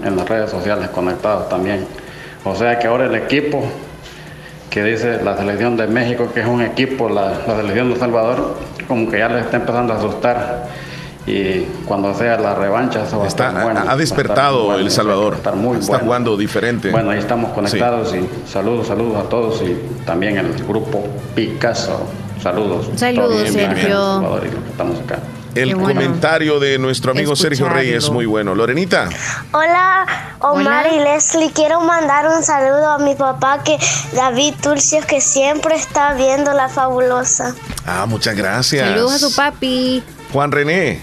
en 0.04 0.16
las 0.16 0.28
redes 0.28 0.50
sociales 0.50 0.88
conectados 0.90 1.48
también. 1.48 1.86
O 2.44 2.54
sea 2.54 2.78
que 2.78 2.86
ahora 2.86 3.06
el 3.06 3.14
equipo 3.14 3.62
que 4.70 4.82
dice 4.84 5.20
la 5.22 5.36
selección 5.36 5.76
de 5.76 5.86
México, 5.88 6.28
que 6.32 6.40
es 6.40 6.46
un 6.46 6.62
equipo, 6.62 7.08
la, 7.08 7.32
la 7.46 7.56
selección 7.56 7.88
de 7.88 7.94
El 7.94 8.00
Salvador, 8.00 8.56
como 8.88 9.10
que 9.10 9.18
ya 9.18 9.28
les 9.28 9.44
está 9.44 9.56
empezando 9.58 9.92
a 9.92 9.96
asustar. 9.96 10.68
Y 11.26 11.60
cuando 11.86 12.14
sea 12.14 12.38
la 12.38 12.54
revancha, 12.54 13.04
eso 13.04 13.18
va 13.18 13.24
a 13.24 13.28
Está, 13.28 13.48
estar 13.48 13.62
bueno. 13.64 13.80
ha- 13.86 13.92
a 13.92 13.96
despertado 13.96 14.64
bueno, 14.64 14.78
El 14.78 14.84
va 14.84 14.88
a 14.88 14.90
Salvador. 14.90 15.34
estar 15.34 15.54
muy 15.54 15.76
Está 15.78 15.92
bueno. 15.92 16.04
jugando 16.06 16.36
diferente. 16.36 16.90
Bueno, 16.90 17.10
ahí 17.10 17.18
estamos 17.18 17.50
conectados 17.52 18.14
y 18.14 18.26
saludos, 18.50 18.86
saludos 18.86 19.18
a 19.18 19.28
todos 19.28 19.60
y 19.62 19.76
también 20.06 20.38
el 20.38 20.52
grupo 20.64 21.04
Picasso. 21.34 22.00
Saludos. 22.42 22.90
Saludos, 22.96 23.48
Sergio. 23.50 23.88
Salvador 23.96 24.42
y 24.46 24.50
los 24.54 24.64
que 24.64 24.70
estamos 24.70 24.98
acá. 25.00 25.18
El 25.54 25.74
bueno. 25.74 25.88
comentario 26.00 26.60
de 26.60 26.78
nuestro 26.78 27.12
amigo 27.12 27.34
Sergio 27.34 27.66
Escucharlo. 27.66 27.78
Reyes, 27.80 28.10
muy 28.10 28.26
bueno. 28.26 28.54
Lorenita. 28.54 29.08
Hola, 29.52 30.06
Omar 30.40 30.86
Hola. 30.86 30.94
y 30.94 30.98
Leslie. 31.00 31.50
Quiero 31.52 31.80
mandar 31.80 32.26
un 32.28 32.42
saludo 32.42 32.88
a 32.90 32.98
mi 32.98 33.14
papá, 33.14 33.62
que 33.64 33.76
David 34.14 34.54
Turcios, 34.62 35.04
que 35.06 35.20
siempre 35.20 35.74
está 35.74 36.14
viendo 36.14 36.52
la 36.52 36.68
fabulosa. 36.68 37.54
Ah, 37.86 38.06
muchas 38.06 38.36
gracias. 38.36 38.88
Saludos 38.88 39.12
a 39.14 39.18
su 39.18 39.34
papi. 39.34 40.02
Juan 40.32 40.52
René. 40.52 41.00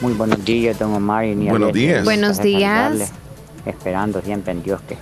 Muy 0.00 0.12
buenos 0.14 0.44
días, 0.44 0.78
don 0.78 0.94
Omar. 0.94 1.24
Y 1.24 1.34
Buenos 1.34 1.72
días. 1.72 2.04
Buenos 2.04 2.40
días. 2.40 3.12
Esperando 3.66 4.20
siempre 4.22 4.52
en 4.52 4.62
Dios 4.62 4.80
que, 4.88 4.96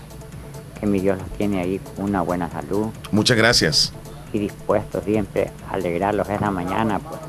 que 0.81 0.87
mi 0.87 1.01
Dios 1.01 1.19
los 1.19 1.29
tiene 1.39 1.61
ahí 1.61 1.81
con 1.97 2.05
una 2.05 2.21
buena 2.23 2.49
salud 2.51 2.87
Muchas 3.11 3.37
gracias. 3.37 3.93
y 4.33 4.39
dispuestos 4.39 5.03
siempre 5.05 5.51
a 5.69 5.75
alegrarlos 5.75 6.29
esa 6.29 6.51
mañana, 6.53 7.01
pues 7.01 7.21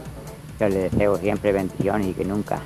yo 0.69 0.69
les 0.69 0.91
deseo 0.91 1.17
siempre 1.17 1.51
bendiciones 1.51 2.07
y 2.07 2.13
que 2.13 2.25
nunca, 2.25 2.59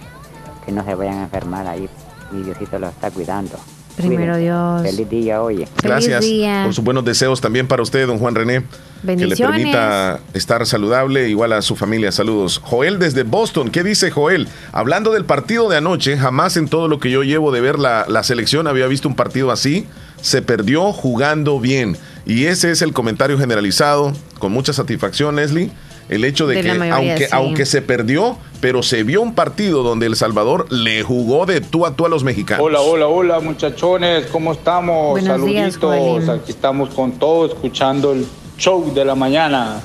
que 0.66 0.72
no 0.72 0.84
se 0.84 0.96
vayan 0.96 1.20
a 1.20 1.24
enfermar 1.24 1.68
ahí. 1.68 1.90
Mi 2.32 2.44
Diosito 2.44 2.78
los 2.80 2.92
está 2.92 3.10
cuidando. 3.12 3.58
Primero 3.96 4.34
Cuídense. 4.34 4.42
Dios. 4.44 4.82
Feliz 4.84 5.10
día, 5.10 5.42
oye. 5.42 5.68
Gracias 5.82 6.22
día. 6.24 6.62
por 6.66 6.74
sus 6.74 6.84
buenos 6.84 7.04
deseos 7.04 7.42
también 7.42 7.68
para 7.68 7.82
usted, 7.82 8.06
don 8.06 8.20
Juan 8.20 8.36
René. 8.36 8.60
Que 9.02 9.08
le 9.08 9.16
Bendiciones. 9.16 9.58
permita 9.58 10.20
estar 10.36 10.64
saludable, 10.68 11.30
igual 11.30 11.54
a 11.54 11.64
su 11.64 11.76
familia. 11.76 12.12
Saludos. 12.12 12.62
Joel 12.64 13.00
desde 13.00 13.24
Boston. 13.24 13.70
¿Qué 13.70 13.84
dice 13.84 14.12
Joel? 14.12 14.48
Hablando 14.72 15.12
del 15.14 15.26
partido 15.26 15.68
de 15.68 15.78
anoche, 15.78 16.16
jamás 16.16 16.58
en 16.58 16.68
todo 16.68 16.88
lo 16.88 17.00
que 17.00 17.10
yo 17.10 17.24
llevo 17.24 17.52
de 17.52 17.62
ver 17.62 17.80
la, 17.80 18.06
la 18.08 18.22
selección 18.22 18.68
había 18.68 18.86
visto 18.86 19.08
un 19.08 19.16
partido 19.16 19.50
así. 19.50 19.88
Se 20.22 20.44
perdió 20.44 20.94
jugando 20.94 21.60
bien. 21.60 21.98
Y 22.26 22.46
ese 22.46 22.70
es 22.72 22.84
el 22.84 22.94
comentario 22.94 23.40
generalizado, 23.40 24.14
con 24.38 24.52
mucha 24.52 24.74
satisfacción, 24.74 25.38
Leslie. 25.38 25.72
El 26.10 26.24
hecho 26.24 26.48
de, 26.48 26.56
De 26.56 26.62
que, 26.62 26.74
mayoría, 26.74 26.96
aunque, 26.96 27.26
sí. 27.26 27.32
aunque 27.32 27.66
se 27.66 27.82
perdió, 27.82 28.38
pero 28.62 28.82
se 28.82 29.04
vio 29.04 29.22
un 29.22 29.36
partido 29.36 29.84
donde 29.84 30.06
El 30.06 30.16
Salvador 30.16 30.72
le 30.72 31.04
jugó 31.04 31.46
de 31.46 31.62
tú 31.62 31.86
a 31.86 31.96
tú 31.96 32.06
a 32.06 32.10
los 32.10 32.24
mexicanos. 32.24 32.66
Hola, 32.66 32.80
hola, 32.80 33.08
hola 33.08 33.40
muchachones, 33.40 34.28
¿cómo 34.28 34.54
estamos? 34.54 35.12
Buenos 35.12 35.40
Saluditos, 35.40 36.30
aquí 36.30 36.52
estamos 36.52 36.90
con 36.94 37.14
todos 37.14 37.52
escuchando 37.52 38.14
el 38.14 38.26
show 38.58 38.94
de 38.94 39.04
la 39.04 39.16
mañana. 39.16 39.82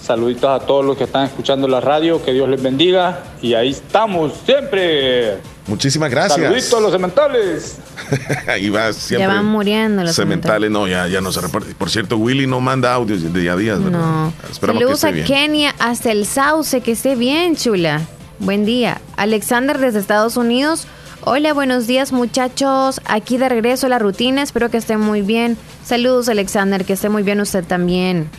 Saluditos 0.00 0.48
a 0.48 0.64
todos 0.64 0.84
los 0.84 0.96
que 0.96 1.04
están 1.04 1.26
escuchando 1.26 1.68
la 1.68 1.80
radio, 1.80 2.24
que 2.24 2.32
Dios 2.32 2.48
les 2.48 2.62
bendiga 2.62 3.24
y 3.42 3.54
ahí 3.54 3.70
estamos 3.70 4.32
siempre. 4.46 5.38
Muchísimas 5.68 6.10
gracias. 6.10 6.40
Saluditos 6.40 6.72
a 6.72 6.80
los 6.80 6.92
cementales. 6.92 7.76
Ahí 8.48 8.70
va 8.70 8.92
siempre. 8.92 9.28
Ya 9.28 9.34
van 9.34 9.44
muriendo 9.44 10.02
los 10.02 10.16
Cementales, 10.16 10.70
no, 10.70 10.88
ya, 10.88 11.06
ya 11.06 11.20
no 11.20 11.30
se 11.30 11.42
reporta. 11.42 11.68
Por 11.76 11.90
cierto, 11.90 12.16
Willy 12.16 12.46
no 12.46 12.60
manda 12.60 12.92
audios 12.94 13.22
de 13.22 13.38
día 13.38 13.52
a 13.52 13.56
día, 13.56 13.74
¿verdad? 13.74 13.90
No. 13.90 14.32
Esperamos 14.50 14.80
Saludos 14.80 15.00
que 15.02 15.06
a 15.06 15.10
esté 15.10 15.12
bien. 15.12 15.26
Kenia 15.26 15.74
hasta 15.78 16.10
el 16.10 16.26
Sauce, 16.26 16.80
que 16.80 16.92
esté 16.92 17.16
bien, 17.16 17.54
chula. 17.54 18.00
Buen 18.38 18.64
día. 18.64 19.00
Alexander 19.16 19.78
desde 19.78 19.98
Estados 19.98 20.36
Unidos. 20.38 20.86
Hola, 21.22 21.52
buenos 21.52 21.86
días 21.86 22.12
muchachos. 22.12 23.00
Aquí 23.04 23.36
de 23.36 23.50
regreso 23.50 23.86
a 23.86 23.90
la 23.90 23.98
rutina. 23.98 24.42
Espero 24.42 24.70
que 24.70 24.78
esté 24.78 24.96
muy 24.96 25.20
bien. 25.20 25.58
Saludos, 25.84 26.30
Alexander, 26.30 26.84
que 26.86 26.94
esté 26.94 27.10
muy 27.10 27.22
bien 27.22 27.40
usted 27.40 27.64
también. 27.64 28.30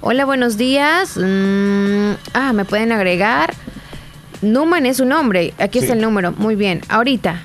Hola, 0.00 0.24
buenos 0.24 0.56
días. 0.56 1.16
Mm, 1.16 2.12
ah, 2.34 2.52
me 2.52 2.64
pueden 2.64 2.92
agregar. 2.92 3.54
Numan 4.42 4.86
es 4.86 4.96
su 4.98 5.04
nombre. 5.04 5.54
Aquí 5.58 5.78
está 5.78 5.92
el 5.94 6.00
número. 6.00 6.32
Muy 6.32 6.56
bien. 6.56 6.82
Ahorita. 6.88 7.42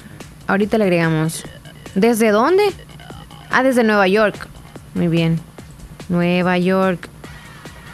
Ahorita 0.48 0.78
le 0.78 0.86
agregamos. 0.86 1.44
¿Desde 1.96 2.32
dónde? 2.32 2.64
Ah, 3.52 3.64
desde 3.64 3.84
Nueva 3.84 4.08
York. 4.08 4.48
Muy 4.96 5.08
bien. 5.08 5.40
Nueva 6.10 6.58
York. 6.58 7.08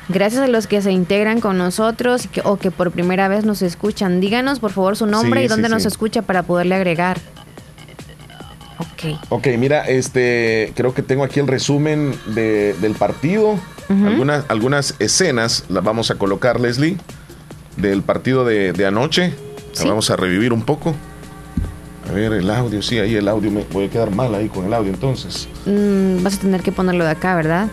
Gracias 0.10 0.42
a 0.44 0.48
los 0.48 0.68
que 0.68 0.82
se 0.82 0.92
integran 0.92 1.40
con 1.40 1.58
nosotros 1.58 2.28
que- 2.28 2.42
o 2.44 2.58
que 2.58 2.72
por 2.72 2.92
primera 2.92 3.28
vez 3.28 3.46
nos 3.46 3.62
escuchan. 3.62 4.20
Díganos 4.20 4.60
por 4.60 4.72
favor 4.72 4.96
su 4.98 5.06
nombre 5.06 5.42
Sí, 5.42 5.46
y 5.46 5.48
dónde 5.48 5.68
sí, 5.68 5.74
nos 5.74 5.86
escucha 5.86 6.22
para 6.22 6.44
poderle 6.44 6.76
agregar. 6.76 7.20
Ok. 8.80 9.18
Ok, 9.30 9.48
mira, 9.58 9.88
este, 9.88 10.74
creo 10.76 10.94
que 10.94 11.02
tengo 11.04 11.24
aquí 11.24 11.40
el 11.40 11.48
resumen 11.48 12.14
de- 12.28 12.74
del 12.82 12.94
partido. 12.96 13.60
Algunas, 13.90 14.46
algunas 14.48 14.96
escenas 15.00 15.66
las 15.70 15.84
vamos 15.84 16.10
a 16.10 16.16
colocar, 16.16 16.60
Leslie, 16.60 16.98
del 17.78 18.02
partido 18.04 18.46
de, 18.46 18.74
de 18.74 18.86
anoche. 18.86 19.34
Sí. 19.74 19.88
vamos 19.88 20.10
a 20.12 20.16
revivir 20.16 20.54
un 20.54 20.62
poco. 20.64 20.94
A 22.10 22.12
ver, 22.14 22.34
el 22.34 22.50
audio, 22.50 22.82
sí, 22.82 23.00
ahí 23.00 23.16
el 23.16 23.28
audio. 23.28 23.50
Me 23.50 23.66
voy 23.72 23.86
a 23.86 23.90
quedar 23.90 24.12
mal 24.12 24.36
ahí 24.36 24.50
con 24.50 24.66
el 24.66 24.74
audio 24.74 24.92
entonces. 24.92 25.48
Mm, 25.66 26.22
vas 26.24 26.36
a 26.36 26.40
tener 26.42 26.62
que 26.62 26.72
ponerlo 26.72 27.04
de 27.06 27.12
acá, 27.12 27.36
¿verdad? 27.36 27.68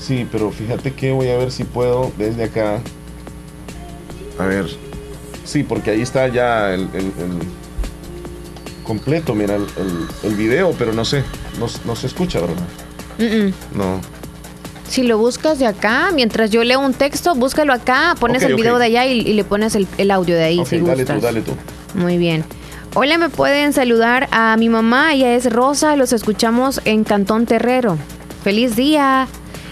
Sí, 0.00 0.26
pero 0.30 0.50
fíjate 0.50 0.92
que 0.92 1.12
voy 1.12 1.28
a 1.28 1.36
ver 1.36 1.50
si 1.50 1.64
puedo 1.64 2.10
desde 2.16 2.44
acá. 2.44 2.80
A 4.38 4.44
ver. 4.46 4.66
Sí, 5.44 5.62
porque 5.62 5.90
ahí 5.90 6.00
está 6.02 6.28
ya 6.28 6.72
el, 6.72 6.82
el- 6.94 7.12
el 7.18 7.38
completo, 8.84 9.34
mira, 9.34 9.56
el, 9.56 9.62
el- 9.76 10.30
el 10.30 10.34
video, 10.36 10.72
pero 10.78 10.92
no 10.92 11.04
sé, 11.04 11.22
no, 11.58 11.66
no 11.84 11.96
se 11.96 12.06
escucha, 12.06 12.40
¿verdad? 12.40 12.56
Mm, 13.18 13.24
mm. 13.48 13.52
No. 13.78 14.00
Si 14.88 15.02
lo 15.02 15.18
buscas 15.18 15.58
de 15.58 15.66
acá, 15.66 16.10
mientras 16.14 16.50
yo 16.50 16.62
leo 16.62 16.80
un 16.80 16.94
texto, 16.94 17.34
búscalo 17.34 17.72
acá, 17.72 18.14
pones 18.20 18.42
el 18.42 18.54
video 18.54 18.78
de 18.78 18.84
allá 18.86 19.06
y, 19.06 19.20
y 19.20 19.32
le 19.32 19.44
pones 19.44 19.74
el, 19.74 19.86
el 19.98 20.10
audio 20.10 20.36
de 20.36 20.44
ahí, 20.44 20.64
si 20.66 20.78
dale 20.78 20.94
gustas. 21.02 21.16
tú, 21.16 21.22
dale 21.22 21.40
tú. 21.40 21.52
Muy 21.94 22.18
bien. 22.18 22.44
Hola, 22.94 23.18
me 23.18 23.28
pueden 23.28 23.72
saludar 23.72 24.28
a 24.30 24.56
mi 24.56 24.68
mamá, 24.68 25.14
ella 25.14 25.34
es 25.34 25.52
Rosa, 25.52 25.96
los 25.96 26.12
escuchamos 26.12 26.80
en 26.84 27.02
Cantón 27.02 27.46
Terrero. 27.46 27.98
Feliz 28.44 28.76
día. 28.76 29.26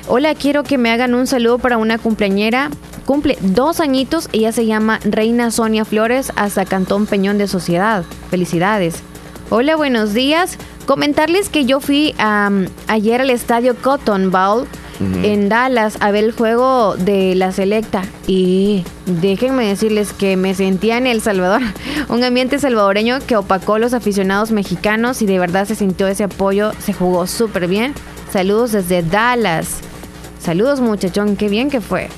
Hola, 0.09 0.35
quiero 0.35 0.65
que 0.65 0.79
me 0.79 0.91
hagan 0.91 1.15
un 1.15 1.27
saludo 1.29 1.59
para 1.59 1.77
una 1.77 1.99
cumpleañera. 1.99 2.71
Cumple 3.07 3.39
dos 3.41 3.79
añitos, 3.81 4.29
ella 4.33 4.51
se 4.51 4.67
llama 4.67 4.99
Reina 5.05 5.51
Sonia 5.51 5.85
Flores 5.85 6.33
hasta 6.35 6.65
Cantón 6.65 7.07
Peñón 7.07 7.39
de 7.39 7.47
Sociedad. 7.47 8.05
Felicidades. 8.31 8.97
Hola, 9.51 9.77
buenos 9.77 10.15
días. 10.15 10.57
Comentarles 10.87 11.49
que 11.49 11.65
yo 11.65 11.79
fui 11.79 12.15
ayer 12.89 13.21
al 13.21 13.31
estadio 13.31 13.77
Cotton 13.77 14.33
Bowl 14.33 14.67
En 15.23 15.49
Dallas 15.49 15.97
a 16.01 16.11
ver 16.11 16.25
el 16.25 16.33
juego 16.33 16.97
de 16.97 17.35
la 17.35 17.53
selecta 17.53 18.03
y 18.27 18.85
déjenme 19.07 19.67
decirles 19.67 20.13
que 20.13 20.37
me 20.37 20.55
sentía 20.55 20.99
en 20.99 21.07
El 21.07 21.21
Salvador, 21.21 21.63
un 22.09 22.23
ambiente 22.25 22.59
salvadoreño 22.59 23.19
que 23.27 23.37
opacó 23.37 23.75
a 23.75 23.79
los 23.79 23.95
aficionados 23.95 24.51
mexicanos 24.51 25.23
y 25.23 25.27
de 25.27 25.39
verdad 25.39 25.67
se 25.67 25.75
sintió 25.75 26.07
ese 26.09 26.25
apoyo, 26.25 26.73
se 26.79 26.93
jugó 26.93 27.27
súper 27.27 27.69
bien. 27.69 27.95
Saludos 28.33 28.73
desde 28.73 29.03
Dallas. 29.03 29.81
Saludos 30.41 30.81
muchachón, 30.81 31.37
qué 31.37 31.49
bien 31.49 31.71
que 31.71 31.81
fue. 31.81 32.09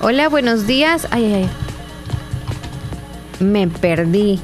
Hola, 0.00 0.28
buenos 0.28 0.66
días. 0.66 1.06
Ay, 1.10 1.24
ay, 1.24 1.34
ay. 1.34 1.50
Me 3.44 3.68
perdí. 3.68 4.40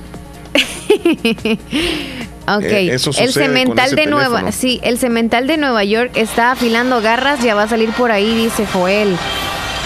ok. 2.57 2.63
Eh, 2.65 2.95
eso 2.95 3.11
el 3.19 3.33
cemental 3.33 3.95
de 3.95 4.07
Nueva, 4.07 4.51
sí, 4.53 4.81
el 4.83 4.99
cemental 4.99 5.47
de 5.47 5.59
Nueva 5.59 5.85
York 5.85 6.11
está 6.15 6.53
afilando 6.53 7.01
garras, 7.03 7.41
ya 7.43 7.55
va 7.55 7.65
a 7.65 7.69
salir 7.69 7.91
por 7.91 8.11
ahí, 8.11 8.35
dice 8.35 8.65
Joel. 8.73 9.17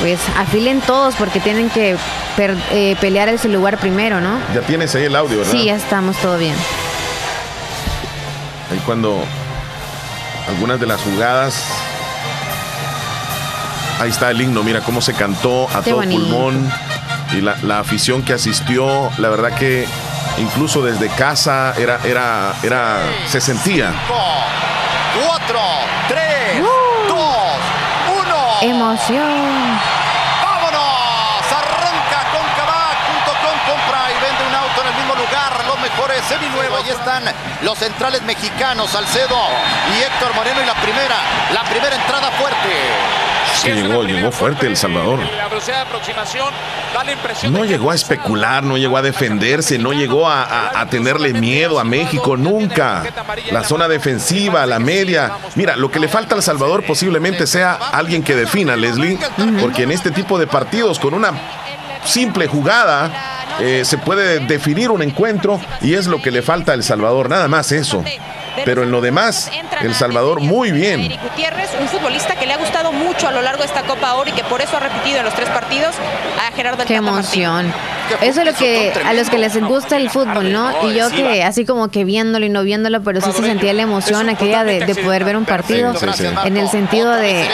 Pues 0.01 0.19
afilen 0.39 0.81
todos 0.81 1.15
porque 1.17 1.39
tienen 1.41 1.69
que 1.71 1.97
per- 2.37 2.57
eh, 2.71 2.97
pelear 3.01 3.29
ese 3.29 3.49
lugar 3.49 3.79
primero, 3.79 4.21
¿no? 4.21 4.39
Ya 4.55 4.61
tienes 4.63 4.95
ahí 4.95 5.05
el 5.05 5.15
audio, 5.17 5.39
¿verdad? 5.39 5.53
Sí, 5.53 5.65
ya 5.65 5.77
estamos 5.77 6.17
todo 6.17 6.39
bien. 6.39 6.55
Ahí 8.71 8.79
cuando 8.87 9.23
algunas 10.49 10.81
de 10.81 10.87
las 10.87 11.01
jugadas. 11.03 11.65
Ahí 14.01 14.11
está 14.11 14.31
el 14.31 14.41
himno, 14.41 14.63
mira 14.65 14.81
cómo 14.81 15.01
se 15.01 15.13
cantó 15.13 15.69
a 15.69 15.83
Qué 15.83 15.91
todo 15.91 16.01
bonito. 16.01 16.21
pulmón. 16.23 16.73
Y 17.37 17.41
la, 17.41 17.57
la 17.63 17.79
afición 17.79 18.23
que 18.23 18.33
asistió, 18.33 19.11
la 19.19 19.29
verdad 19.29 19.53
que 19.57 19.87
incluso 20.39 20.83
desde 20.83 21.09
casa 21.11 21.75
era, 21.79 21.99
era, 22.05 22.55
era, 22.63 23.01
se 23.27 23.41
sentía. 23.41 23.93
4, 24.09 25.61
3, 26.09 26.63
2, 27.09 27.19
1. 28.27 28.63
Emoción. 28.63 29.79
¡Vámonos! 30.43 31.53
Arranca 31.53 32.21
con 32.33 32.47
Cabac.com, 32.57 33.57
compra 33.67 34.01
y 34.11 34.15
vende 34.25 34.43
un 34.49 34.55
auto 34.55 34.81
en 34.81 34.89
el 34.89 34.95
mismo 34.95 35.15
lugar. 35.15 35.65
Los 35.67 35.79
mejores 35.81 36.25
seminuevos. 36.25 36.83
Ahí 36.83 36.91
están 36.91 37.25
los 37.63 37.79
centrales 37.79 38.23
mexicanos, 38.23 38.91
Salcedo 38.91 39.39
y 39.95 40.03
Héctor 40.03 40.35
Moreno. 40.35 40.63
Y 40.63 40.67
la 40.67 40.75
primera, 40.75 41.17
la 41.53 41.63
primera 41.65 41.95
entrada 41.95 42.31
fuerte. 42.33 43.22
Llegó, 43.65 44.03
llegó 44.05 44.33
fuerte 44.33 44.67
El 44.67 44.77
Salvador. 44.77 45.21
No 47.51 47.65
llegó 47.65 47.91
a 47.91 47.95
especular, 47.95 48.63
no 48.65 48.77
llegó 48.77 48.97
a 48.97 49.03
defenderse, 49.03 49.79
no 49.79 49.93
llegó 49.93 50.29
a, 50.29 50.43
a- 50.43 50.81
a 50.81 50.87
tenerle 50.87 51.33
miedo 51.33 51.79
a 51.79 51.85
México, 51.85 52.37
nunca. 52.37 53.03
La 53.51 53.63
zona 53.65 53.89
defensiva, 53.89 54.67
la 54.67 54.79
media. 54.79 55.33
Mira, 55.55 55.77
lo 55.77 55.91
que 55.91 56.01
le 56.01 56.09
falta 56.09 56.35
al 56.35 56.43
Salvador 56.43 56.85
posiblemente 56.87 57.47
sea 57.47 57.75
alguien 57.93 58.23
que 58.23 58.35
defina, 58.35 58.77
Leslie, 58.77 59.19
porque 59.61 59.85
en 59.85 59.93
este 59.93 60.11
tipo 60.11 60.39
de 60.39 60.47
partidos, 60.47 60.99
con 60.99 61.15
una 61.15 61.33
simple 62.05 62.47
jugada, 62.49 63.11
eh, 63.61 63.83
se 63.85 63.97
puede 63.99 64.41
definir 64.41 64.91
un 64.91 65.03
encuentro 65.03 65.61
y 65.83 65.95
es 65.95 66.07
lo 66.07 66.21
que 66.21 66.31
le 66.31 66.43
falta 66.43 66.73
al 66.73 66.83
Salvador, 66.83 67.29
nada 67.29 67.47
más 67.49 67.71
eso. 67.73 68.03
Pero 68.65 68.83
en 68.83 68.91
lo 68.91 69.01
demás, 69.01 69.51
El 69.81 69.95
Salvador 69.95 70.41
muy 70.41 70.73
bien. 70.73 71.01
Eric 71.01 71.23
Gutiérrez, 71.23 71.71
un 71.81 71.89
futbolista 71.89 72.37
que 72.37 72.47
le 72.47 72.53
ha 72.53 72.59
gustado 72.59 72.93
mucho 72.93 73.29
a 73.29 73.33
lo 73.33 73.43
largo 73.43 73.61
de 73.61 73.67
esta 73.67 73.83
Copa 73.83 74.15
Oro 74.15 74.31
y 74.31 74.33
que 74.33 74.45
por 74.45 74.61
eso 74.61 74.77
ha 74.77 74.81
repetido 74.81 75.19
en 75.19 75.25
los 75.25 75.35
tres 75.35 75.49
partidos 75.49 75.95
a 76.41 76.53
Gerardo 76.53 76.85
Qué 76.85 76.95
Tata 76.95 77.01
Martino. 77.03 77.73
Eso 78.21 78.41
es 78.41 78.47
lo 78.47 78.55
que 78.55 78.93
a 79.05 79.13
los 79.15 79.31
que 79.31 79.39
les 79.39 79.59
gusta 79.61 79.97
el 79.97 80.11
fútbol, 80.11 80.53
¿no? 80.53 80.89
Y 80.89 80.95
yo 80.95 81.11
que 81.11 81.43
así 81.43 81.65
como 81.65 81.89
que 81.89 82.05
viéndolo 82.05 82.45
y 82.47 82.49
no 82.49 82.63
viéndolo, 82.63 83.03
pero 83.03 83.21
sí 83.21 83.33
se 83.33 83.43
sentía 83.43 83.73
la 83.73 83.83
emoción 83.83 84.29
aquella 84.29 84.65
de, 84.65 84.81
de 84.85 84.95
poder 84.95 85.25
ver 85.25 85.37
un 85.37 85.45
partido 85.45 85.95
Sí, 85.95 86.07
sí, 86.13 86.25
sí. 86.25 86.27
en 86.45 86.57
el 86.57 86.69
sentido 86.69 87.13
de, 87.15 87.47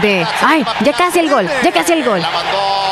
de, 0.00 0.26
ay, 0.42 0.64
ya 0.84 0.92
casi 0.92 1.18
el 1.20 1.30
gol, 1.30 1.48
ya 1.64 1.72
casi 1.72 1.92
el 1.92 2.04
gol. 2.04 2.20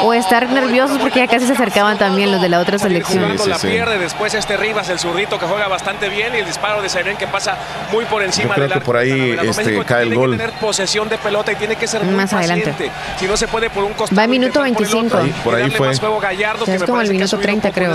O 0.03 0.15
estar 0.15 0.49
nerviosos 0.49 0.97
porque 0.99 1.19
ya 1.19 1.27
casi 1.27 1.47
se 1.47 1.53
acercaban 1.53 1.99
también 1.99 2.33
los 2.33 2.41
de 2.41 2.49
la 2.49 2.61
otra 2.61 2.79
selección. 2.79 3.23
Jugando 3.23 3.47
la 3.47 3.59
pierde 3.59 3.99
después 3.99 4.33
este 4.35 4.57
Rivas, 4.57 4.89
el 4.89 4.99
zurrito 4.99 5.39
que 5.39 5.45
juega 5.47 5.69
bastante 5.69 6.09
bien 6.09 6.35
y 6.35 6.39
el 6.39 6.47
disparo 6.47 6.81
de 6.81 6.89
Seren 6.89 7.17
que 7.19 7.27
pasa 7.27 7.57
muy 7.93 8.05
por 8.07 8.23
encima 8.23 8.57
Yo 8.57 8.65
creo 8.65 8.69
que 8.79 8.81
por 8.81 8.97
ahí 8.97 9.37
este, 9.43 9.65
México 9.65 9.85
cae 9.87 10.05
el 10.05 10.15
gol. 10.15 10.33
que 10.33 10.39
tener 10.39 10.55
posesión 10.59 11.09
de 11.11 11.19
pelota 11.19 11.53
y 11.53 11.57
tiene 11.57 11.77
que 11.77 11.87
ser 11.87 12.03
Más 12.05 12.33
adelante. 12.33 12.75
Si 13.19 13.27
no 13.27 13.37
se 13.37 13.47
puede 13.47 13.69
por 13.69 13.85
un 13.85 13.93
costado. 13.93 14.19
Va 14.19 14.25
en 14.25 14.31
minuto 14.31 14.67
intentar 14.67 14.87
por 14.87 14.87
el 14.87 15.03
25. 15.03 15.07
otro 15.07 15.21
Ahí- 15.27 15.41
por 15.45 15.55
ahí 15.55 15.71
fue. 15.71 15.87
más 15.89 16.01
juego 16.01 16.17
a 16.19 16.21
Gallardo, 16.23 16.65
que 16.65 16.75
es 16.75 16.81
me 16.81 16.87
ha 17.09 17.13
minuto 17.13 17.29
subido 17.29 17.37
un 17.39 17.43
30, 17.43 17.69
poco 17.69 17.75
creo. 17.75 17.93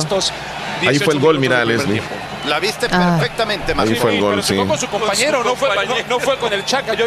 Ahí 0.81 0.87
18 0.89 1.05
fue 1.05 1.13
el 1.13 1.19
gol, 1.19 1.39
mira, 1.39 1.63
Leslie. 1.65 2.01
La 2.47 2.59
viste 2.59 2.87
Ah. 2.91 3.17
perfectamente, 3.19 3.73
Ahí 3.77 3.95
fue 3.95 4.15
el 4.15 4.21
gol, 4.21 4.43
sí. 4.43 4.55
Con 4.55 4.77
su 4.77 4.87
compañero, 4.87 5.43
no 5.43 5.55
fue, 5.55 5.69
no, 5.75 5.95
no 6.09 6.19
fue 6.19 6.37
con 6.37 6.51
el 6.53 6.63
Chaca. 6.65 6.93
Yo 6.93 7.05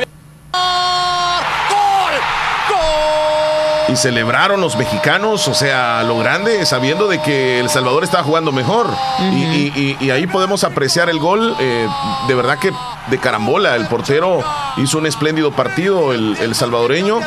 Y 3.91 3.97
celebraron 3.97 4.61
los 4.61 4.77
mexicanos, 4.77 5.49
o 5.49 5.55
sea, 5.55 6.03
lo 6.03 6.19
grande, 6.19 6.67
sabiendo 6.67 7.09
de 7.09 7.23
que 7.23 7.59
El 7.59 7.71
Salvador 7.71 8.05
estaba 8.05 8.23
jugando 8.23 8.53
mejor. 8.53 8.87
y, 9.19 9.25
y- 9.25 9.97
y- 10.01 10.05
y 10.05 10.11
ahí 10.11 10.27
podemos 10.27 10.63
apreciar 10.65 11.09
el 11.09 11.19
gol, 11.19 11.57
eh, 11.59 11.89
de 12.27 12.35
verdad 12.35 12.59
que 12.59 12.71
de 13.11 13.19
carambola. 13.19 13.77
El 13.77 13.87
portero 13.87 14.43
hizo 14.77 14.99
un 14.99 15.07
espléndido 15.07 15.53
partido, 15.53 16.13
el, 16.13 16.37
el 16.41 16.55
salvadoreño, 16.55 17.21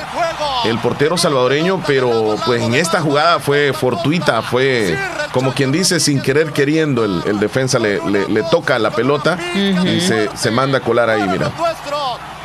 el 0.66 0.78
portero 0.80 1.18
salvadoreño, 1.18 1.82
pero 1.88 2.36
pues 2.46 2.62
en 2.62 2.74
esta 2.76 3.02
jugada 3.02 3.40
fue 3.40 3.74
fortuita, 3.74 4.42
fue 4.42 4.98
como 5.34 5.54
quien 5.54 5.72
dice, 5.72 6.00
sin 6.00 6.22
querer 6.22 6.52
queriendo, 6.52 7.06
el, 7.06 7.22
el 7.26 7.40
defensa 7.40 7.80
le, 7.80 8.00
le- 8.10 8.28
le 8.28 8.44
toca 8.44 8.78
la 8.80 8.92
pelota 8.92 9.38
y 9.56 10.02
se, 10.02 10.30
se 10.36 10.52
manda 10.52 10.80
a 10.80 10.82
colar 10.82 11.10
ahí, 11.10 11.24
mira. 11.28 11.52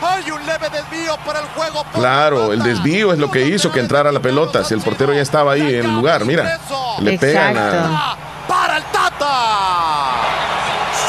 Hay 0.02 0.30
un 0.30 0.44
leve 0.46 0.68
desvío 0.70 1.16
para 1.24 1.40
el 1.40 1.46
juego. 1.46 1.84
Claro, 1.94 2.52
el 2.52 2.62
desvío 2.62 3.12
es 3.12 3.18
lo 3.18 3.30
que 3.30 3.46
hizo 3.46 3.72
que 3.72 3.80
entrara 3.80 4.12
la 4.12 4.20
pelota. 4.20 4.62
Si 4.62 4.74
el 4.74 4.80
portero 4.80 5.12
ya 5.14 5.22
estaba 5.22 5.52
ahí 5.52 5.62
en 5.74 5.84
el 5.86 5.94
lugar, 5.94 6.24
mira, 6.24 6.58
le 7.00 7.18
pegan 7.18 7.56
a. 7.56 8.16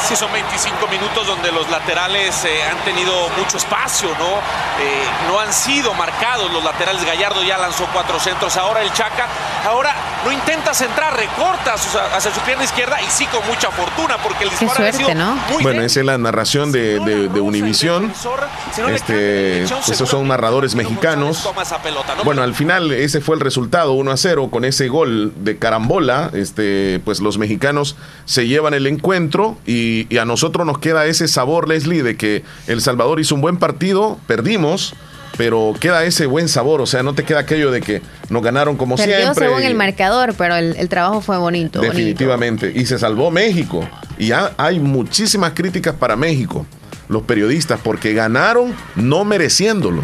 Sí, 0.07 0.15
son 0.15 0.31
25 0.31 0.87
minutos 0.87 1.27
donde 1.27 1.51
los 1.51 1.69
laterales 1.69 2.45
eh, 2.45 2.63
han 2.63 2.77
tenido 2.85 3.11
mucho 3.37 3.57
espacio, 3.57 4.07
¿no? 4.17 4.37
Eh, 4.81 5.03
no 5.27 5.37
han 5.37 5.51
sido 5.51 5.93
marcados 5.95 6.49
los 6.53 6.63
laterales. 6.63 7.03
Gallardo 7.05 7.43
ya 7.43 7.57
lanzó 7.57 7.85
cuatro 7.91 8.17
centros. 8.17 8.55
Ahora 8.55 8.83
el 8.83 8.93
Chaca, 8.93 9.27
ahora 9.65 9.93
no 10.23 10.31
intenta 10.31 10.73
centrar, 10.73 11.13
recorta 11.17 11.73
hacia, 11.73 12.05
hacia 12.15 12.33
su 12.33 12.39
pierna 12.41 12.63
izquierda 12.63 13.01
y 13.01 13.09
sí 13.09 13.25
con 13.27 13.45
mucha 13.47 13.69
fortuna 13.69 14.17
porque 14.23 14.45
el 14.45 14.49
disparo 14.49 14.75
suerte, 14.75 14.97
sido 14.97 15.13
¿no? 15.13 15.35
muy 15.51 15.63
Bueno, 15.63 15.81
esa 15.81 15.99
es 15.99 16.05
la 16.05 16.17
narración 16.17 16.71
de, 16.71 16.99
de, 16.99 17.27
de 17.27 17.41
Univisión. 17.41 18.13
Este, 18.89 19.63
esos 19.63 20.09
son 20.09 20.27
narradores 20.27 20.75
mexicanos. 20.75 21.49
Bueno, 22.23 22.43
al 22.43 22.55
final 22.55 22.91
ese 22.91 23.21
fue 23.21 23.35
el 23.35 23.41
resultado, 23.41 23.93
1 23.93 24.11
a 24.11 24.17
0, 24.17 24.49
con 24.51 24.65
ese 24.65 24.87
gol 24.87 25.33
de 25.37 25.57
carambola, 25.57 26.29
este, 26.33 27.01
pues 27.03 27.19
los 27.19 27.37
mexicanos 27.37 27.95
se 28.25 28.47
llevan 28.47 28.73
el 28.73 28.87
encuentro 28.87 29.57
y, 29.65 29.96
y 30.09 30.17
a 30.17 30.25
nosotros 30.25 30.65
nos 30.65 30.79
queda 30.79 31.05
ese 31.05 31.27
sabor, 31.27 31.67
Leslie, 31.67 32.03
de 32.03 32.17
que 32.17 32.43
El 32.67 32.81
Salvador 32.81 33.19
hizo 33.19 33.33
un 33.33 33.41
buen 33.41 33.57
partido, 33.57 34.19
perdimos, 34.27 34.93
pero 35.37 35.73
queda 35.79 36.03
ese 36.03 36.25
buen 36.25 36.49
sabor, 36.49 36.81
o 36.81 36.85
sea, 36.85 37.03
no 37.03 37.13
te 37.13 37.23
queda 37.23 37.39
aquello 37.39 37.71
de 37.71 37.81
que 37.81 38.01
nos 38.29 38.43
ganaron 38.43 38.75
como 38.75 38.95
Perdió 38.95 39.17
siempre. 39.17 39.47
según 39.47 39.63
el 39.63 39.75
marcador, 39.75 40.33
pero 40.37 40.55
el, 40.55 40.75
el 40.75 40.89
trabajo 40.89 41.21
fue 41.21 41.37
bonito. 41.37 41.79
bonito. 41.79 41.95
Definitivamente. 41.95 42.71
Y 42.75 42.85
se 42.85 42.99
salvó 42.99 43.31
México. 43.31 43.87
Y 44.17 44.31
hay 44.31 44.79
muchísimas 44.79 45.53
críticas 45.53 45.95
para 45.95 46.15
México, 46.15 46.65
los 47.07 47.21
periodistas, 47.23 47.79
porque 47.83 48.13
ganaron 48.13 48.73
no 48.95 49.23
mereciéndolo. 49.25 50.03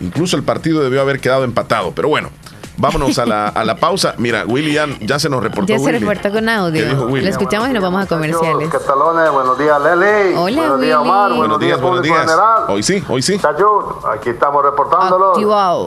Incluso 0.00 0.36
el 0.36 0.42
partido 0.42 0.82
debió 0.82 1.00
haber 1.00 1.20
quedado 1.20 1.44
empatado. 1.44 1.92
Pero 1.92 2.08
bueno, 2.08 2.30
vámonos 2.76 3.18
a 3.18 3.26
la, 3.26 3.48
a 3.48 3.64
la 3.64 3.76
pausa. 3.76 4.14
Mira, 4.18 4.44
Willy 4.46 4.72
ya, 4.74 4.86
ya 5.00 5.18
se 5.18 5.28
nos 5.28 5.42
reportó. 5.42 5.72
Ya 5.72 5.78
se 5.78 5.92
reportó 5.92 6.30
con 6.30 6.44
¿Qué 6.44 6.50
audio. 6.50 7.06
Lo 7.08 7.16
escuchamos 7.16 7.68
y 7.68 7.72
nos 7.72 7.82
vamos 7.82 8.04
a 8.04 8.06
comerciales. 8.06 8.70
¿Qué 8.70 8.78
talones? 8.78 9.30
Buenos 9.30 9.58
días, 9.58 9.80
Leli. 9.80 10.34
Hola, 10.36 10.60
buenos 10.60 10.80
días. 10.80 10.98
Omar. 10.98 11.32
Buenos 11.34 11.58
días, 11.58 11.80
buenos 11.80 11.98
público 11.98 12.14
días. 12.14 12.30
general. 12.30 12.64
Hoy 12.68 12.82
sí, 12.82 13.04
hoy 13.08 13.22
sí. 13.22 13.32
Muchachos, 13.34 13.84
aquí 14.12 14.30
estamos 14.30 14.62
reportándolo. 14.64 15.30
Activado. 15.32 15.86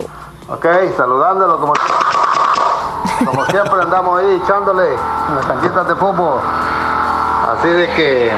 Ok, 0.50 0.66
saludándolo 0.98 1.60
como, 1.60 1.74
como 3.26 3.46
siempre 3.46 3.82
andamos 3.82 4.20
ahí 4.20 4.42
echándole 4.44 4.88
en 4.94 5.36
las 5.36 5.46
canchitas 5.46 5.88
de 5.88 5.96
fútbol. 5.96 6.40
Así 7.54 7.68
de 7.68 7.88
que 7.94 8.32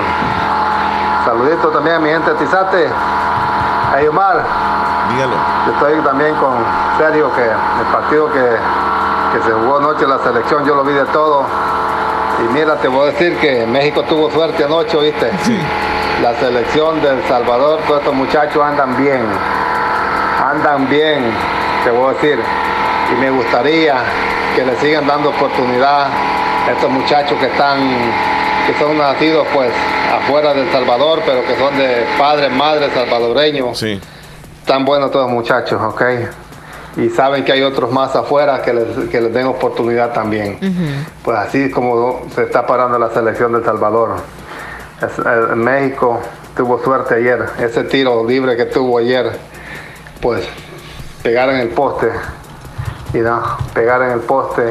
saludito 1.25 1.69
también 1.69 1.95
a 1.95 1.99
mi 1.99 2.09
gente 2.09 2.31
de 2.31 2.37
Tizate. 2.37 2.89
Hey 3.93 4.07
Omar, 4.07 4.45
Dígalo. 5.14 5.36
yo 5.66 5.74
estoy 5.74 6.01
también 6.03 6.36
con 6.36 6.53
Sergio 6.97 7.32
que 7.34 7.43
el 7.43 7.88
partido 7.91 8.32
que, 8.32 8.39
que 9.34 9.43
se 9.43 9.51
jugó 9.51 9.78
anoche 9.78 10.07
la 10.07 10.20
selección 10.20 10.66
yo 10.66 10.76
lo 10.76 10.84
vi 10.84 10.93
de 10.93 11.05
todo. 11.05 11.45
Y 12.39 12.53
mira, 12.53 12.76
te 12.78 12.88
voy 12.88 13.09
a 13.09 13.12
decir 13.12 13.38
que 13.38 13.66
México 13.66 14.03
tuvo 14.03 14.32
suerte 14.32 14.64
anoche, 14.64 14.97
¿viste? 14.97 15.32
La 16.22 16.34
selección 16.36 17.01
del 17.01 17.24
Salvador, 17.28 17.80
todos 17.88 17.99
estos 17.99 18.16
muchachos 18.16 18.64
andan 18.64 18.95
bien. 18.97 19.22
Andan 20.43 20.89
bien, 20.89 21.32
te 21.84 21.91
voy 21.91 22.09
a 22.09 22.14
decir. 22.14 22.39
Y 23.12 23.20
me 23.20 23.30
gustaría 23.30 23.97
que 24.55 24.66
le 24.66 24.76
sigan 24.78 25.07
dando 25.07 25.30
oportunidad 25.30 26.07
a 26.68 26.72
estos 26.72 26.89
muchachos 26.89 27.38
que 27.39 27.45
están, 27.45 27.80
que 28.66 28.74
son 28.80 28.97
nacidos 28.97 29.45
pues 29.53 29.72
afuera 30.12 30.53
del 30.53 30.72
Salvador, 30.72 31.22
pero 31.26 31.45
que 31.45 31.55
son 31.57 31.78
de 31.78 32.05
padres, 32.18 32.51
madres 32.51 32.91
salvadoreños. 32.93 33.78
Sí. 33.78 33.99
Están 34.72 34.86
buenos 34.86 35.11
todos 35.11 35.30
muchachos, 35.30 35.82
¿ok? 35.84 36.01
Y 36.95 37.09
saben 37.09 37.43
que 37.43 37.51
hay 37.51 37.61
otros 37.61 37.91
más 37.91 38.15
afuera 38.15 38.61
que 38.61 38.74
les, 38.74 39.09
que 39.09 39.19
les 39.19 39.34
den 39.34 39.45
oportunidad 39.47 40.13
también. 40.13 40.57
Pues 41.22 41.38
así 41.38 41.63
es 41.63 41.74
como 41.74 42.22
se 42.34 42.43
está 42.43 42.65
parando 42.65 42.97
la 42.97 43.09
selección 43.09 43.51
del 43.51 43.65
Salvador. 43.65 44.11
Es- 45.01 45.19
eh, 45.19 45.55
México 45.57 46.22
tuvo 46.55 46.82
suerte 46.82 47.15
ayer. 47.15 47.47
Ese 47.59 47.84
tiro 47.84 48.26
libre 48.26 48.55
que 48.55 48.63
tuvo 48.63 48.99
ayer, 48.99 49.30
pues 50.22 50.47
pegar 51.22 51.49
en 51.49 51.57
el 51.57 51.67
poste. 51.72 52.09
Y 53.13 53.17
no, 53.17 53.43
pegar 53.74 54.01
en 54.03 54.11
el 54.11 54.19
poste 54.22 54.69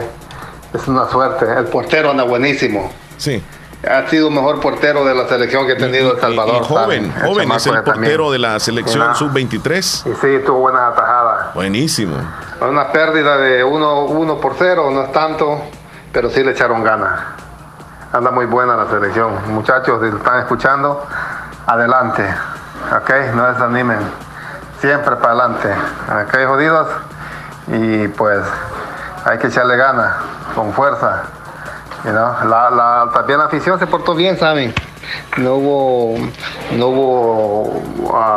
es 0.72 0.88
una 0.88 1.11
suerte. 1.11 1.44
El 1.44 1.64
portero 1.66 2.12
anda 2.12 2.24
buenísimo. 2.24 2.90
Sí. 3.18 3.42
Ha 3.88 4.06
sido 4.08 4.28
el 4.28 4.34
mejor 4.34 4.60
portero 4.60 5.04
de 5.06 5.14
la 5.14 5.26
selección 5.26 5.66
que 5.66 5.72
ha 5.72 5.76
tenido 5.76 6.12
El 6.14 6.20
Salvador. 6.20 6.62
Y 6.62 6.66
joven, 6.66 7.14
joven, 7.24 7.50
es 7.52 7.66
el 7.66 7.72
que 7.72 7.78
también. 7.78 7.94
portero 7.94 8.30
de 8.30 8.38
la 8.38 8.60
selección 8.60 9.00
Mira. 9.00 9.14
sub-23. 9.14 10.06
Y 10.06 10.14
sí, 10.16 10.44
tuvo 10.44 10.58
buenas 10.60 10.92
atajadas. 10.92 11.54
Buenísimo. 11.54 12.16
Una 12.60 12.92
pérdida 12.92 13.38
de 13.38 13.64
1 13.64 14.00
uno, 14.04 14.36
por 14.38 14.54
0, 14.58 14.90
no 14.92 15.04
es 15.04 15.12
tanto, 15.12 15.62
pero 16.12 16.28
sí 16.28 16.44
le 16.44 16.50
echaron 16.50 16.84
ganas. 16.84 17.20
Anda 18.12 18.30
muy 18.30 18.44
buena 18.44 18.76
la 18.76 18.86
selección. 18.90 19.32
Muchachos, 19.54 19.98
si 20.02 20.14
están 20.14 20.40
escuchando, 20.40 21.06
adelante. 21.66 22.22
¿Ok? 22.94 23.10
No 23.34 23.46
desanimen. 23.50 24.00
Siempre 24.80 25.16
para 25.16 25.30
adelante. 25.32 25.74
¿Ok, 26.22 26.46
jodidos? 26.46 26.88
Y 27.68 28.08
pues 28.08 28.40
hay 29.24 29.38
que 29.38 29.46
echarle 29.46 29.76
ganas, 29.76 30.16
con 30.54 30.72
fuerza. 30.74 31.22
You 32.05 32.12
know, 32.12 32.32
la, 32.48 32.70
la, 32.70 33.11
también 33.12 33.38
la 33.38 33.46
afición 33.46 33.78
se 33.78 33.86
portó 33.86 34.14
bien, 34.14 34.38
¿saben? 34.38 34.72
No 35.36 35.55
hubo, 35.57 36.18
no 36.72 36.86
hubo 36.86 37.62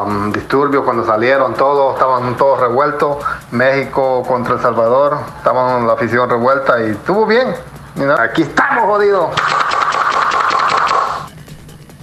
um, 0.06 0.32
disturbios 0.34 0.84
cuando 0.84 1.06
salieron 1.06 1.54
todos, 1.54 1.94
estaban 1.94 2.36
todos 2.36 2.60
revueltos. 2.60 3.18
México 3.52 4.24
contra 4.28 4.56
El 4.56 4.62
Salvador, 4.62 5.18
estaban 5.38 5.88
la 5.88 5.94
afición 5.94 6.30
revuelta 6.30 6.82
y 6.84 6.92
estuvo 6.92 7.26
bien. 7.26 7.56
you 7.96 8.04
know. 8.04 8.18
Aquí 8.20 8.42
estamos, 8.42 8.86
jodidos. 8.86 9.30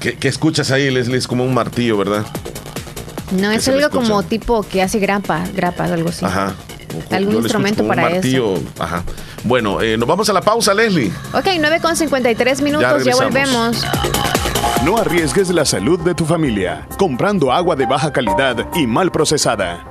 ¿Qué, 0.00 0.16
qué 0.16 0.28
escuchas 0.28 0.70
ahí, 0.70 0.90
Leslie? 0.90 1.18
Es 1.18 1.28
como 1.28 1.44
un 1.44 1.52
martillo, 1.52 1.98
¿verdad? 1.98 2.24
No, 3.32 3.50
es 3.50 3.68
algo 3.68 3.90
como 3.90 4.22
tipo 4.22 4.62
que 4.62 4.82
hace 4.82 4.98
grapa, 4.98 5.44
grapas, 5.54 5.90
algo 5.90 6.08
así. 6.08 6.24
Ajá. 6.24 6.54
Algún 7.10 7.36
instrumento 7.36 7.82
como 7.82 7.90
un 7.90 7.96
para 7.96 8.16
eso. 8.16 8.54
Ajá. 8.78 9.02
Bueno, 9.44 9.80
eh, 9.80 9.96
nos 9.96 10.06
vamos 10.06 10.28
a 10.28 10.32
la 10.32 10.40
pausa, 10.40 10.74
Leslie. 10.74 11.12
Ok, 11.32 11.46
9 11.58 11.80
con 11.80 11.96
53 11.96 12.60
minutos, 12.62 12.82
ya, 12.82 12.92
regresamos. 12.92 13.24
volvemos. 13.24 13.84
No 14.84 14.96
arriesgues 14.96 15.50
la 15.50 15.64
salud 15.64 15.98
de 16.00 16.14
tu 16.14 16.24
familia 16.24 16.86
comprando 16.98 17.52
agua 17.52 17.76
de 17.76 17.86
baja 17.86 18.12
calidad 18.12 18.66
y 18.74 18.86
mal 18.86 19.10
procesada. 19.10 19.84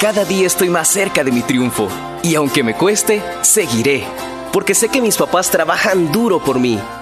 Cada 0.00 0.24
día 0.24 0.46
estoy 0.46 0.70
más 0.70 0.88
cerca 0.88 1.22
de 1.24 1.30
mi 1.30 1.42
triunfo 1.42 1.88
y 2.22 2.34
aunque 2.34 2.62
me 2.62 2.74
cueste, 2.74 3.22
seguiré, 3.42 4.04
porque 4.52 4.74
sé 4.74 4.88
que 4.88 5.02
mis 5.02 5.16
papás 5.16 5.50
trabajan 5.50 6.10
duro 6.10 6.38
por 6.38 6.58
mí. 6.58 6.78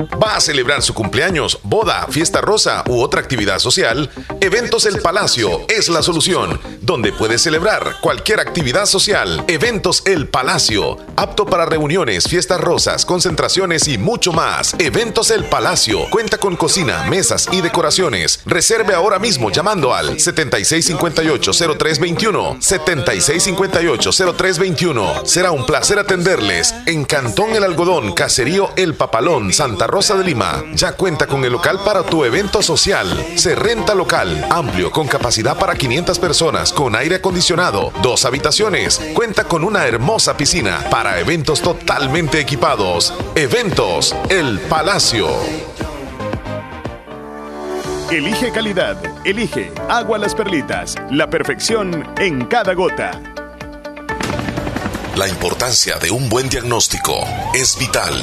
¿Va 0.00 0.36
a 0.36 0.40
celebrar 0.40 0.80
su 0.80 0.94
cumpleaños, 0.94 1.58
boda, 1.64 2.06
fiesta 2.08 2.40
rosa 2.40 2.84
u 2.86 3.00
otra 3.00 3.20
actividad 3.20 3.58
social? 3.58 4.08
Eventos 4.40 4.86
El 4.86 5.00
Palacio 5.00 5.62
es 5.68 5.88
la 5.88 6.04
solución, 6.04 6.60
donde 6.82 7.12
puedes 7.12 7.42
celebrar 7.42 7.96
cualquier 8.00 8.38
actividad 8.38 8.86
social. 8.86 9.42
Eventos 9.48 10.04
El 10.06 10.28
Palacio, 10.28 10.98
apto 11.16 11.46
para 11.46 11.66
reuniones, 11.66 12.28
fiestas 12.28 12.60
rosas, 12.60 13.04
concentraciones 13.04 13.88
y 13.88 13.98
mucho 13.98 14.32
más. 14.32 14.76
Eventos 14.78 15.32
El 15.32 15.46
Palacio, 15.46 16.08
cuenta 16.10 16.38
con 16.38 16.54
cocina, 16.54 17.02
mesas 17.08 17.48
y 17.50 17.60
decoraciones. 17.60 18.38
Reserve 18.46 18.94
ahora 18.94 19.18
mismo 19.18 19.50
llamando 19.50 19.92
al 19.92 20.18
7658-0321. 20.18 22.60
7658-0321. 22.60 25.26
Será 25.26 25.50
un 25.50 25.66
placer 25.66 25.98
atenderles 25.98 26.72
en 26.86 27.04
Cantón 27.04 27.56
El 27.56 27.64
Algodón, 27.64 28.12
Caserío 28.12 28.70
El 28.76 28.94
Papalón, 28.94 29.52
Santa 29.52 29.87
Rosa 29.88 30.14
de 30.16 30.22
Lima 30.22 30.64
ya 30.74 30.92
cuenta 30.92 31.26
con 31.26 31.42
el 31.46 31.52
local 31.52 31.80
para 31.82 32.02
tu 32.02 32.22
evento 32.22 32.62
social. 32.62 33.08
Se 33.36 33.54
renta 33.54 33.94
local, 33.94 34.46
amplio, 34.50 34.90
con 34.90 35.08
capacidad 35.08 35.58
para 35.58 35.74
500 35.74 36.18
personas, 36.18 36.74
con 36.74 36.94
aire 36.94 37.16
acondicionado, 37.16 37.90
dos 38.02 38.26
habitaciones. 38.26 39.00
Cuenta 39.14 39.44
con 39.44 39.64
una 39.64 39.86
hermosa 39.86 40.36
piscina 40.36 40.84
para 40.90 41.18
eventos 41.18 41.62
totalmente 41.62 42.38
equipados. 42.38 43.14
Eventos 43.34 44.14
El 44.28 44.60
Palacio. 44.60 45.26
Elige 48.10 48.52
calidad, 48.52 48.98
elige 49.24 49.72
agua 49.88 50.18
las 50.18 50.34
perlitas, 50.34 50.96
la 51.10 51.30
perfección 51.30 52.06
en 52.18 52.44
cada 52.44 52.74
gota. 52.74 53.22
La 55.16 55.26
importancia 55.28 55.98
de 55.98 56.10
un 56.10 56.28
buen 56.28 56.50
diagnóstico 56.50 57.26
es 57.54 57.78
vital. 57.78 58.22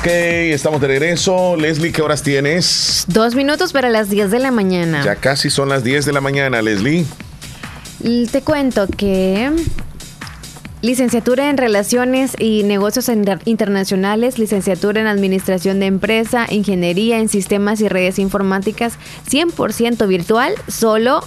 Ok, 0.00 0.06
estamos 0.06 0.80
de 0.80 0.86
regreso. 0.88 1.56
Leslie, 1.56 1.92
¿qué 1.92 2.02
horas 2.02 2.22
tienes? 2.22 3.04
Dos 3.08 3.34
minutos 3.34 3.72
para 3.72 3.88
las 3.88 4.08
10 4.10 4.30
de 4.30 4.38
la 4.38 4.50
mañana. 4.50 5.02
Ya 5.04 5.16
casi 5.16 5.50
son 5.50 5.68
las 5.68 5.82
10 5.84 6.04
de 6.04 6.12
la 6.12 6.20
mañana, 6.20 6.62
Leslie. 6.62 7.04
Te 8.30 8.42
cuento 8.42 8.86
que 8.88 9.50
licenciatura 10.82 11.50
en 11.50 11.56
Relaciones 11.56 12.32
y 12.38 12.62
Negocios 12.62 13.08
Inter- 13.08 13.40
Internacionales, 13.46 14.38
licenciatura 14.38 15.00
en 15.00 15.06
Administración 15.08 15.80
de 15.80 15.86
Empresa, 15.86 16.46
Ingeniería 16.50 17.18
en 17.18 17.28
Sistemas 17.28 17.80
y 17.80 17.88
Redes 17.88 18.18
Informáticas, 18.18 18.94
100% 19.28 20.06
virtual, 20.06 20.52
solo 20.68 21.20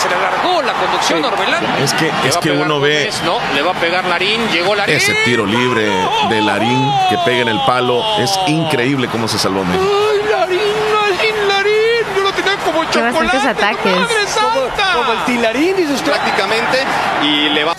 Se 0.00 0.08
le 0.08 0.14
alargó 0.14 0.62
la 0.62 0.72
conducción 0.74 1.24
Orbelán. 1.24 1.64
Es 1.82 1.92
que- 1.94 2.06
Le 2.22 2.28
es 2.28 2.34
va 2.34 2.38
a 2.38 2.42
que 2.42 2.50
pegar 2.50 2.66
uno 2.66 2.80
ve- 2.80 2.98
Gómez, 3.00 3.22
No, 3.24 3.38
le 3.54 3.62
va 3.62 3.70
a 3.72 3.74
pegar 3.74 4.04
Larín. 4.04 4.40
Llegó 4.52 4.74
Larín. 4.74 4.96
Ese 4.96 5.14
tiro 5.24 5.44
libre 5.46 5.88
de 6.30 6.40
Larín 6.40 6.90
que 7.10 7.18
pega 7.24 7.42
en 7.42 7.48
el 7.48 7.60
palo 7.66 8.02
es 8.18 8.30
increíble 8.46 9.08
cómo 9.08 9.26
se 9.28 9.38
salvó 9.38 9.64
México. 9.64 9.84
¡Ay, 9.84 10.20
Larín, 10.30 10.58
Larín, 10.92 11.48
Larín! 11.48 12.16
Yo 12.16 12.22
lo 12.22 12.32
tenía 12.32 12.56
como 12.64 12.80
Qué 12.90 13.00
bastantes 13.00 13.32
chocolate. 13.40 13.48
ataques. 13.48 13.92
¡Madre 13.96 14.26
santa! 14.26 14.92
Como 14.94 15.12
el 15.12 15.24
tilarín, 15.26 15.76
dices 15.76 16.00
prácticamente. 16.02 16.78
Y 17.22 17.48
le 17.50 17.64
va 17.64 17.74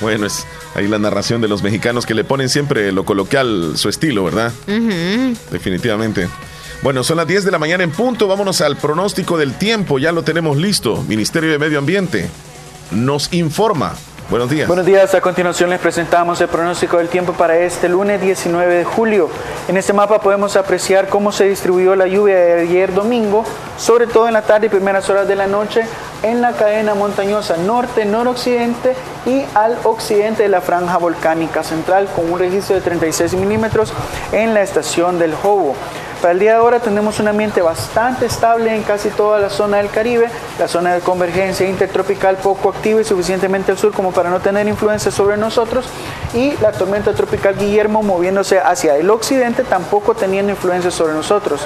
Bueno, 0.00 0.26
es 0.26 0.46
ahí 0.74 0.88
la 0.88 0.98
narración 0.98 1.40
de 1.40 1.48
los 1.48 1.62
mexicanos 1.62 2.06
que 2.06 2.14
le 2.14 2.24
ponen 2.24 2.48
siempre 2.48 2.90
lo 2.92 3.04
coloquial 3.04 3.74
su 3.76 3.88
estilo, 3.88 4.24
¿verdad? 4.24 4.52
Definitivamente. 5.50 6.28
Bueno, 6.82 7.04
son 7.04 7.16
las 7.18 7.28
10 7.28 7.44
de 7.44 7.52
la 7.52 7.60
mañana 7.60 7.84
en 7.84 7.92
punto. 7.92 8.26
Vámonos 8.26 8.60
al 8.60 8.76
pronóstico 8.76 9.38
del 9.38 9.54
tiempo. 9.54 10.00
Ya 10.00 10.10
lo 10.10 10.24
tenemos 10.24 10.56
listo. 10.56 11.04
Ministerio 11.06 11.52
de 11.52 11.58
Medio 11.58 11.78
Ambiente 11.78 12.28
nos 12.90 13.32
informa. 13.32 13.94
Buenos 14.28 14.50
días. 14.50 14.66
Buenos 14.66 14.86
días, 14.86 15.14
a 15.14 15.20
continuación 15.20 15.68
les 15.70 15.78
presentamos 15.78 16.40
el 16.40 16.48
pronóstico 16.48 16.96
del 16.96 17.08
tiempo 17.08 17.34
para 17.34 17.58
este 17.58 17.88
lunes 17.88 18.20
19 18.20 18.74
de 18.76 18.84
julio. 18.84 19.28
En 19.68 19.76
este 19.76 19.92
mapa 19.92 20.20
podemos 20.20 20.56
apreciar 20.56 21.08
cómo 21.08 21.32
se 21.32 21.48
distribuyó 21.48 21.94
la 21.94 22.06
lluvia 22.06 22.36
de 22.36 22.62
ayer 22.62 22.94
domingo, 22.94 23.44
sobre 23.76 24.06
todo 24.06 24.26
en 24.26 24.32
la 24.32 24.42
tarde 24.42 24.66
y 24.66 24.70
primeras 24.70 25.10
horas 25.10 25.28
de 25.28 25.36
la 25.36 25.46
noche, 25.46 25.82
en 26.22 26.40
la 26.40 26.52
cadena 26.52 26.94
montañosa 26.94 27.58
norte, 27.58 28.06
noroccidente 28.06 28.94
y 29.26 29.42
al 29.54 29.76
occidente 29.84 30.44
de 30.44 30.48
la 30.48 30.62
franja 30.62 30.96
volcánica 30.96 31.62
central, 31.62 32.08
con 32.16 32.32
un 32.32 32.38
registro 32.38 32.74
de 32.74 32.80
36 32.80 33.34
milímetros 33.34 33.92
en 34.32 34.54
la 34.54 34.62
estación 34.62 35.18
del 35.18 35.34
Jobo. 35.34 35.76
Para 36.22 36.34
el 36.34 36.38
día 36.38 36.52
de 36.52 36.58
ahora 36.58 36.78
tenemos 36.78 37.18
un 37.18 37.26
ambiente 37.26 37.62
bastante 37.62 38.26
estable 38.26 38.72
en 38.72 38.84
casi 38.84 39.08
toda 39.08 39.40
la 39.40 39.50
zona 39.50 39.78
del 39.78 39.90
Caribe, 39.90 40.30
la 40.56 40.68
zona 40.68 40.94
de 40.94 41.00
convergencia 41.00 41.68
intertropical 41.68 42.36
poco 42.36 42.68
activa 42.68 43.00
y 43.00 43.04
suficientemente 43.04 43.72
al 43.72 43.78
sur 43.78 43.92
como 43.92 44.12
para 44.12 44.30
no 44.30 44.38
tener 44.38 44.68
influencia 44.68 45.10
sobre 45.10 45.36
nosotros 45.36 45.84
y 46.32 46.52
la 46.58 46.70
tormenta 46.70 47.12
tropical 47.12 47.58
Guillermo 47.58 48.04
moviéndose 48.04 48.60
hacia 48.60 48.94
el 48.94 49.10
occidente 49.10 49.64
tampoco 49.64 50.14
teniendo 50.14 50.52
influencia 50.52 50.92
sobre 50.92 51.12
nosotros. 51.12 51.62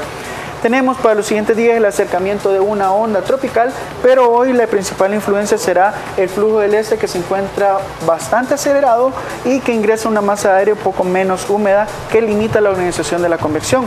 Tenemos 0.62 0.96
para 0.96 1.14
los 1.14 1.26
siguientes 1.26 1.54
días 1.54 1.76
el 1.76 1.84
acercamiento 1.84 2.50
de 2.50 2.60
una 2.60 2.92
onda 2.92 3.20
tropical, 3.20 3.70
pero 4.02 4.32
hoy 4.32 4.54
la 4.54 4.66
principal 4.66 5.12
influencia 5.12 5.58
será 5.58 5.92
el 6.16 6.30
flujo 6.30 6.60
del 6.60 6.72
este 6.72 6.96
que 6.96 7.08
se 7.08 7.18
encuentra 7.18 7.76
bastante 8.06 8.54
acelerado 8.54 9.12
y 9.44 9.60
que 9.60 9.74
ingresa 9.74 10.08
una 10.08 10.22
masa 10.22 10.54
de 10.54 10.58
aire 10.60 10.72
un 10.72 10.78
poco 10.78 11.04
menos 11.04 11.50
húmeda 11.50 11.86
que 12.10 12.22
limita 12.22 12.62
la 12.62 12.70
organización 12.70 13.20
de 13.20 13.28
la 13.28 13.36
convección. 13.36 13.84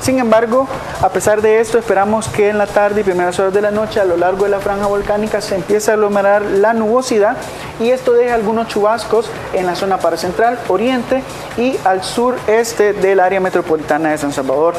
Sin 0.00 0.18
embargo, 0.18 0.68
a 1.02 1.08
pesar 1.10 1.42
de 1.42 1.60
esto, 1.60 1.78
esperamos 1.78 2.28
que 2.28 2.48
en 2.48 2.58
la 2.58 2.66
tarde 2.66 3.00
y 3.00 3.04
primeras 3.04 3.38
horas 3.38 3.52
de 3.52 3.60
la 3.60 3.70
noche 3.70 4.00
a 4.00 4.04
lo 4.04 4.16
largo 4.16 4.44
de 4.44 4.50
la 4.50 4.60
franja 4.60 4.86
volcánica 4.86 5.40
se 5.40 5.56
empiece 5.56 5.90
a 5.90 5.94
aglomerar 5.94 6.42
la 6.42 6.72
nubosidad 6.72 7.36
y 7.80 7.90
esto 7.90 8.12
deja 8.12 8.34
algunos 8.34 8.68
chubascos 8.68 9.30
en 9.52 9.66
la 9.66 9.74
zona 9.74 9.98
paracentral, 9.98 10.58
oriente 10.68 11.22
y 11.56 11.76
al 11.84 12.04
sureste 12.04 12.92
del 12.92 13.20
área 13.20 13.40
metropolitana 13.40 14.10
de 14.10 14.18
San 14.18 14.32
Salvador. 14.32 14.74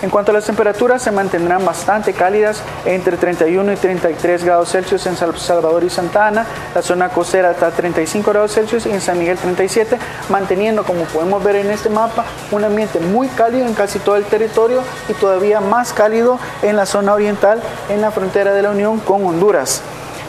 En 0.00 0.10
cuanto 0.10 0.30
a 0.30 0.34
las 0.34 0.44
temperaturas, 0.44 1.02
se 1.02 1.10
mantendrán 1.10 1.64
bastante 1.64 2.12
cálidas 2.12 2.62
entre 2.84 3.16
31 3.16 3.72
y 3.72 3.76
33 3.76 4.44
grados 4.44 4.70
Celsius 4.70 5.04
en 5.06 5.16
Sal- 5.16 5.36
Salvador 5.36 5.82
y 5.82 5.90
Santa 5.90 6.28
Ana, 6.28 6.46
la 6.72 6.82
zona 6.82 7.08
costera 7.08 7.50
está 7.50 7.66
a 7.66 7.70
35 7.72 8.30
grados 8.30 8.52
Celsius 8.54 8.86
y 8.86 8.90
en 8.92 9.00
San 9.00 9.18
Miguel 9.18 9.36
37, 9.38 9.98
manteniendo, 10.28 10.84
como 10.84 11.02
podemos 11.04 11.42
ver 11.42 11.56
en 11.56 11.70
este 11.72 11.88
mapa, 11.90 12.24
un 12.52 12.62
ambiente 12.62 13.00
muy 13.00 13.26
cálido 13.28 13.66
en 13.66 13.74
casi 13.74 13.98
todo 13.98 14.14
el 14.16 14.24
territorio 14.24 14.82
y 15.08 15.14
todavía 15.14 15.60
más 15.60 15.92
cálido 15.92 16.38
en 16.62 16.76
la 16.76 16.86
zona 16.86 17.14
oriental, 17.14 17.60
en 17.88 18.00
la 18.00 18.12
frontera 18.12 18.52
de 18.52 18.62
la 18.62 18.70
Unión 18.70 19.00
con 19.00 19.26
Honduras. 19.26 19.82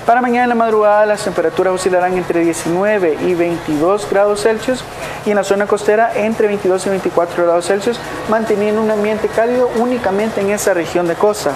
Para 0.06 0.22
mañana 0.22 0.44
en 0.44 0.50
la 0.50 0.56
madrugada 0.56 1.06
las 1.06 1.24
temperaturas 1.24 1.74
oscilarán 1.74 2.18
entre 2.18 2.42
19 2.42 3.18
y 3.28 3.34
22 3.36 4.08
grados 4.10 4.42
Celsius 4.42 4.84
y 5.26 5.30
en 5.30 5.36
la 5.36 5.44
zona 5.44 5.68
costera 5.68 6.12
entre 6.16 6.48
22 6.48 6.88
y 6.88 6.90
24 6.90 7.44
grados 7.44 7.68
Celsius, 7.68 8.00
manteniendo 8.30 8.82
un 8.82 8.90
ambiente 8.90 9.28
cálido 9.28 9.70
únicamente 9.78 10.42
en 10.42 10.50
esa 10.50 10.74
región 10.74 11.08
de 11.08 11.16
costa. 11.16 11.52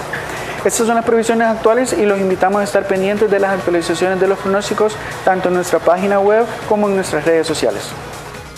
Estas 0.64 0.86
son 0.86 0.94
las 0.96 1.04
previsiones 1.04 1.46
actuales 1.48 1.92
y 1.92 2.06
los 2.06 2.18
invitamos 2.18 2.60
a 2.60 2.64
estar 2.64 2.86
pendientes 2.86 3.30
de 3.30 3.38
las 3.38 3.52
actualizaciones 3.52 4.18
de 4.20 4.28
los 4.28 4.38
pronósticos 4.38 4.96
tanto 5.24 5.48
en 5.48 5.54
nuestra 5.54 5.78
página 5.78 6.20
web 6.20 6.46
como 6.68 6.88
en 6.88 6.96
nuestras 6.96 7.24
redes 7.24 7.46
sociales. 7.46 7.82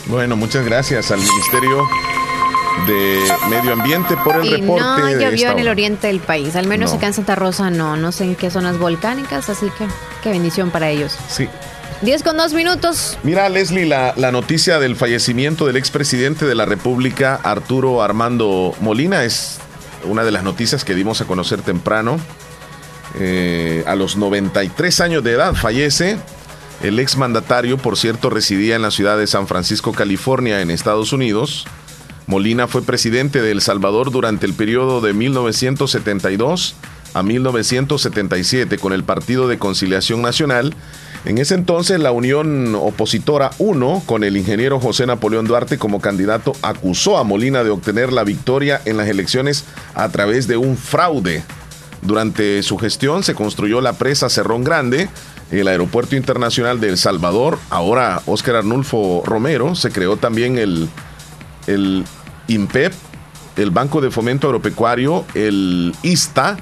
Bueno, 0.07 0.37
muchas 0.37 0.65
gracias 0.65 1.11
al 1.11 1.19
Ministerio 1.19 1.83
de 2.87 3.19
Medio 3.51 3.73
Ambiente 3.73 4.17
por 4.23 4.37
el 4.37 4.45
Y 4.47 4.51
reporte. 4.57 4.83
no 4.85 5.11
llovió 5.21 5.51
en 5.51 5.59
el 5.59 5.69
oriente 5.69 6.07
del 6.09 6.21
país, 6.21 6.55
al 6.57 6.67
menos 6.67 6.91
No. 6.91 6.97
acá 6.97 7.07
en 7.09 7.15
Santa 7.15 7.35
Rosa 7.35 7.71
no, 7.71 7.97
no 7.97 8.13
sé 8.13 8.25
en 8.25 8.35
qué 8.37 8.51
zonas 8.51 8.79
volcánicas, 8.79 9.49
así 9.49 9.67
que 9.79 9.87
qué 10.23 10.31
bendición 10.31 10.71
para 10.71 10.89
ellos. 10.91 11.17
Sí. 11.29 11.49
10 12.03 12.23
con 12.23 12.37
2 12.37 12.53
minutos. 12.53 13.19
Mira, 13.23 13.49
Leslie, 13.49 13.87
la, 13.87 14.13
la 14.17 14.31
noticia 14.31 14.79
del 14.79 14.97
fallecimiento 14.97 15.67
del 15.67 15.77
expresidente 15.77 16.45
de 16.45 16.55
la 16.55 16.67
República, 16.67 17.41
Arturo 17.43 18.03
Armando 18.03 18.75
Molina, 18.81 19.25
es 19.25 19.59
una 20.05 20.23
de 20.23 20.31
las 20.31 20.43
noticias 20.45 20.85
que 20.85 20.95
dimos 20.95 21.21
a 21.23 21.25
conocer 21.25 21.63
temprano. 21.63 22.19
Eh, 23.19 23.83
a 23.87 23.95
los 23.95 24.17
93 24.17 25.01
años 25.01 25.25
de 25.25 25.33
edad 25.33 25.55
fallece. 25.55 26.19
El 26.83 26.99
exmandatario, 26.99 27.79
por 27.79 27.97
cierto, 27.97 28.29
residía 28.29 28.77
en 28.77 28.83
la 28.83 28.91
ciudad 28.91 29.17
de 29.17 29.27
San 29.27 29.47
Francisco, 29.47 29.93
California, 29.93 30.61
en 30.61 30.71
Estados 30.71 31.15
Unidos. 31.15 31.67
Molina 32.27 32.67
fue 32.67 32.83
presidente 32.83 33.41
de 33.41 33.53
El 33.53 33.61
Salvador 33.61 34.11
durante 34.11 34.47
el 34.47 34.55
periodo 34.55 35.01
de 35.01 35.13
1972 35.13 36.75
a 37.15 37.23
1977 37.23 38.79
con 38.79 38.93
el 38.93 39.05
Partido 39.05 39.47
de 39.47 39.59
Conciliación 39.59 40.23
Nacional. 40.23 40.75
En 41.25 41.39
ese 41.39 41.55
entonces 41.55 42.01
la 42.01 42.11
Unión 42.11 42.75
Opositora 42.75 43.51
1, 43.59 44.03
con 44.07 44.25
el 44.25 44.37
ingeniero 44.37 44.81
José 44.81 45.07
Napoleón 45.07 45.47
Duarte 45.47 45.79
como 45.79 46.01
candidato, 46.01 46.53
acusó 46.63 47.17
a 47.17 47.25
Molina 47.25 47.63
de 47.63 47.71
obtener 47.71 48.13
la 48.13 48.25
victoria 48.25 48.83
en 48.85 48.97
las 48.97 49.09
elecciones 49.09 49.65
a 49.95 50.09
través 50.09 50.49
de 50.49 50.57
un 50.57 50.77
fraude. 50.77 51.45
Durante 52.03 52.63
su 52.65 52.77
gestión 52.77 53.23
se 53.23 53.35
construyó 53.35 53.81
la 53.81 53.95
presa 53.95 54.29
Cerrón 54.29 54.65
Grande, 54.65 55.09
el 55.53 55.69
Aeropuerto 55.69 56.17
Internacional 56.17 56.81
de 56.81 56.89
El 56.89 56.99
Salvador, 56.99 57.59
ahora 57.71 58.21
Óscar 58.27 58.57
Arnulfo 58.57 59.23
Romero, 59.25 59.77
se 59.77 59.91
creó 59.91 60.17
también 60.17 60.59
el, 60.59 60.89
el 61.67 62.05
INPEP, 62.49 62.93
el 63.57 63.71
Banco 63.71 64.01
de 64.01 64.11
Fomento 64.11 64.49
Agropecuario, 64.49 65.25
el 65.35 65.95
ISTA, 66.03 66.57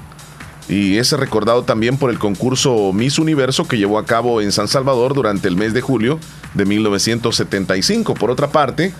y 0.67 0.97
es 0.97 1.11
recordado 1.11 1.63
también 1.63 1.97
por 1.97 2.09
el 2.09 2.17
concurso 2.17 2.91
Miss 2.91 3.19
Universo 3.19 3.67
que 3.67 3.77
llevó 3.77 3.99
a 3.99 4.05
cabo 4.05 4.41
en 4.41 4.51
San 4.51 4.67
Salvador 4.67 5.13
durante 5.13 5.47
el 5.47 5.55
mes 5.55 5.73
de 5.73 5.81
julio 5.81 6.19
de 6.55 6.65
1975. 6.65 8.15
Por 8.15 8.31
otra 8.31 8.47
parte, 8.49 8.91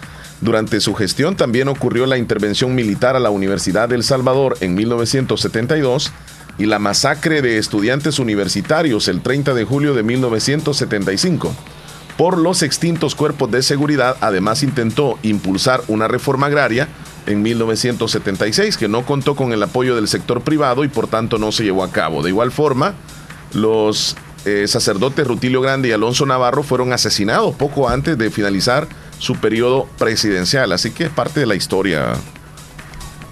durante 0.41 0.79
su 0.79 0.93
gestión 0.93 1.35
también 1.35 1.67
ocurrió 1.67 2.05
la 2.05 2.17
intervención 2.17 2.75
militar 2.75 3.15
a 3.15 3.19
la 3.19 3.31
Universidad 3.31 3.89
del 3.89 4.03
Salvador 4.03 4.57
en 4.61 4.75
1972, 4.75 6.11
y 6.57 6.65
la 6.65 6.79
masacre 6.79 7.41
de 7.41 7.57
estudiantes 7.57 8.19
universitarios 8.19 9.07
el 9.07 9.21
30 9.21 9.53
de 9.53 9.65
julio 9.65 9.93
de 9.93 10.03
1975. 10.03 11.53
Por 12.17 12.37
los 12.37 12.63
extintos 12.63 13.13
cuerpos 13.13 13.51
de 13.51 13.61
seguridad, 13.61 14.15
además 14.21 14.63
intentó 14.63 15.19
impulsar 15.21 15.81
una 15.89 16.07
reforma 16.07 16.47
agraria 16.47 16.87
en 17.25 17.41
1976 17.41 18.77
que 18.77 18.87
no 18.87 19.05
contó 19.05 19.35
con 19.35 19.51
el 19.51 19.61
apoyo 19.61 19.95
del 19.95 20.07
sector 20.07 20.41
privado 20.41 20.85
y 20.85 20.87
por 20.87 21.07
tanto 21.07 21.37
no 21.37 21.51
se 21.51 21.63
llevó 21.63 21.83
a 21.83 21.91
cabo. 21.91 22.23
De 22.23 22.29
igual 22.29 22.51
forma, 22.51 22.93
los 23.53 24.15
eh, 24.45 24.65
sacerdotes 24.67 25.27
Rutilio 25.27 25.59
Grande 25.59 25.89
y 25.89 25.91
Alonso 25.91 26.25
Navarro 26.25 26.63
fueron 26.63 26.93
asesinados 26.93 27.55
poco 27.55 27.89
antes 27.89 28.17
de 28.17 28.31
finalizar 28.31 28.87
su 29.19 29.35
periodo 29.35 29.87
presidencial. 29.97 30.71
Así 30.71 30.91
que 30.91 31.05
es 31.05 31.09
parte 31.09 31.41
de 31.41 31.47
la 31.47 31.55
historia 31.55 32.13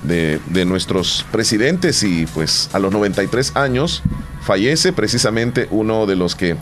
de, 0.02 0.42
de 0.48 0.66
nuestros 0.66 1.26
presidentes 1.32 2.04
y 2.04 2.26
pues 2.26 2.70
a 2.74 2.80
los 2.80 2.92
93 2.92 3.56
años 3.56 4.04
fallece 4.42 4.92
precisamente 4.92 5.70
uno 5.72 6.06
de 6.06 6.18
los 6.18 6.36
que 6.36 6.58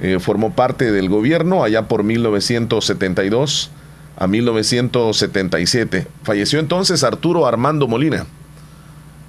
eh, 0.00 0.18
formó 0.20 0.54
parte 0.54 0.92
del 0.92 1.08
gobierno 1.08 1.64
allá 1.64 1.88
por 1.88 2.04
1972 2.04 3.70
a 4.16 4.26
1977. 4.26 6.06
Falleció 6.22 6.58
entonces 6.58 7.04
Arturo 7.04 7.46
Armando 7.46 7.88
Molina, 7.88 8.26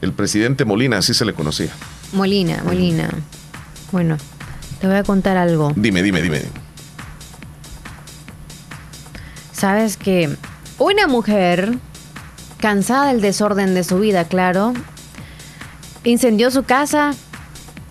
el 0.01 0.13
presidente 0.13 0.65
Molina, 0.65 0.97
así 0.97 1.13
se 1.13 1.26
le 1.26 1.34
conocía. 1.34 1.72
Molina, 2.13 2.61
Molina. 2.63 3.09
Bueno, 3.91 4.18
te 4.80 4.88
voy 4.88 4.97
a 4.97 5.03
contar 5.03 5.38
algo. 5.38 5.72
Dime, 5.76 6.03
dime, 6.03 6.22
dime. 6.22 6.41
Sabes 9.51 9.97
que 9.97 10.30
una 10.78 11.07
mujer, 11.07 11.78
cansada 12.59 13.07
del 13.07 13.22
desorden 13.22 13.74
de 13.74 13.84
su 13.84 13.99
vida, 13.99 14.26
claro, 14.26 14.74
incendió 16.03 16.51
su 16.51 16.63
casa, 16.63 17.15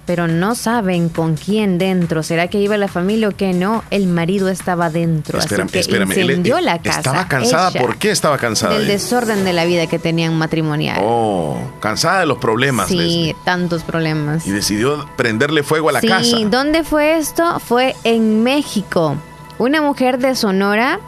pero 0.07 0.29
no 0.29 0.55
saben 0.55 1.09
con 1.09 1.35
quién 1.35 1.79
dentro. 1.79 2.23
¿Será 2.23 2.49
que 2.49 2.59
iba 2.59 2.77
la 2.77 2.89
familia 2.89 3.29
o 3.29 3.33
que 3.33 3.53
no? 3.53 3.83
El 3.91 4.07
marido 4.07 4.49
estaba 4.49 4.89
dentro. 4.89 5.39
Espérame, 5.39 5.65
así 5.65 5.73
que 5.73 5.79
espérame, 5.81 6.13
incendió 6.13 6.59
él 6.59 6.65
la 6.65 6.79
casa. 6.81 6.99
Estaba 6.99 7.29
cansada. 7.29 7.71
ella, 7.71 7.81
¿Por 7.81 7.97
qué 7.99 8.13
estaba 8.13 8.39
cansada? 8.39 8.75
Del 8.75 8.85
ella? 8.85 8.93
desorden 8.93 9.45
de 9.45 9.53
la 9.53 9.65
vida 9.65 9.89
que 9.89 9.99
tenían 9.99 10.39
matrimonial. 10.39 11.01
Oh, 11.03 11.59
cansada 11.81 12.21
de 12.21 12.27
los 12.27 12.39
problemas. 12.39 12.89
sí, 12.89 12.97
Leslie. 12.97 13.37
tantos 13.45 13.83
problemas. 13.83 14.47
Y 14.47 14.53
decidió 14.53 15.09
prenderle 15.17 15.65
fuego 15.65 15.89
a 15.89 15.93
la 15.93 16.01
sí, 16.01 16.07
casa. 16.07 16.37
¿dónde 16.49 16.85
fue 16.85 17.19
esto? 17.19 17.59
Fue 17.59 17.97
en 18.05 18.45
México. 18.45 19.17
Una 19.59 19.83
mujer 19.83 20.19
de 20.19 20.37
Sonora, 20.37 21.01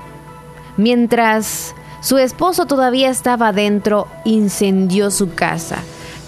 mientras 0.76 1.74
su 2.01 2.18
esposo 2.18 2.66
todavía 2.66 3.11
estaba 3.11 3.49
adentro, 3.49 4.09
incendió 4.24 5.11
su 5.11 5.34
casa. 5.34 5.76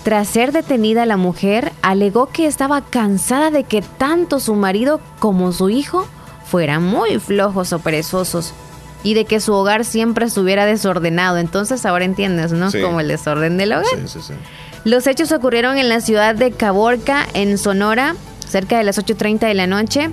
Tras 0.02 0.28
ser 0.28 0.52
detenida, 0.52 1.04
la 1.04 1.16
mujer 1.16 1.72
alegó 1.82 2.26
que 2.26 2.46
estaba 2.46 2.80
cansada 2.80 3.50
de 3.50 3.64
que 3.64 3.82
tanto 3.82 4.40
su 4.40 4.54
marido 4.54 5.00
como 5.18 5.52
su 5.52 5.68
hijo 5.68 6.06
fueran 6.46 6.82
muy 6.82 7.18
flojos 7.18 7.72
o 7.72 7.78
perezosos 7.78 8.54
y 9.02 9.14
de 9.14 9.24
que 9.24 9.40
su 9.40 9.52
hogar 9.52 9.84
siempre 9.84 10.26
estuviera 10.26 10.66
desordenado. 10.66 11.36
Entonces 11.38 11.84
ahora 11.84 12.04
entiendes, 12.04 12.52
¿no? 12.52 12.70
Sí. 12.70 12.80
Como 12.80 13.00
el 13.00 13.08
desorden 13.08 13.56
del 13.56 13.72
hogar. 13.72 13.84
Sí, 13.84 14.08
sí, 14.08 14.20
sí. 14.28 14.34
Los 14.84 15.06
hechos 15.06 15.30
ocurrieron 15.32 15.76
en 15.76 15.90
la 15.90 16.00
ciudad 16.00 16.34
de 16.34 16.52
Caborca, 16.52 17.26
en 17.34 17.58
Sonora, 17.58 18.16
cerca 18.48 18.78
de 18.78 18.84
las 18.84 18.98
8.30 18.98 19.40
de 19.40 19.54
la 19.54 19.66
noche. 19.66 20.10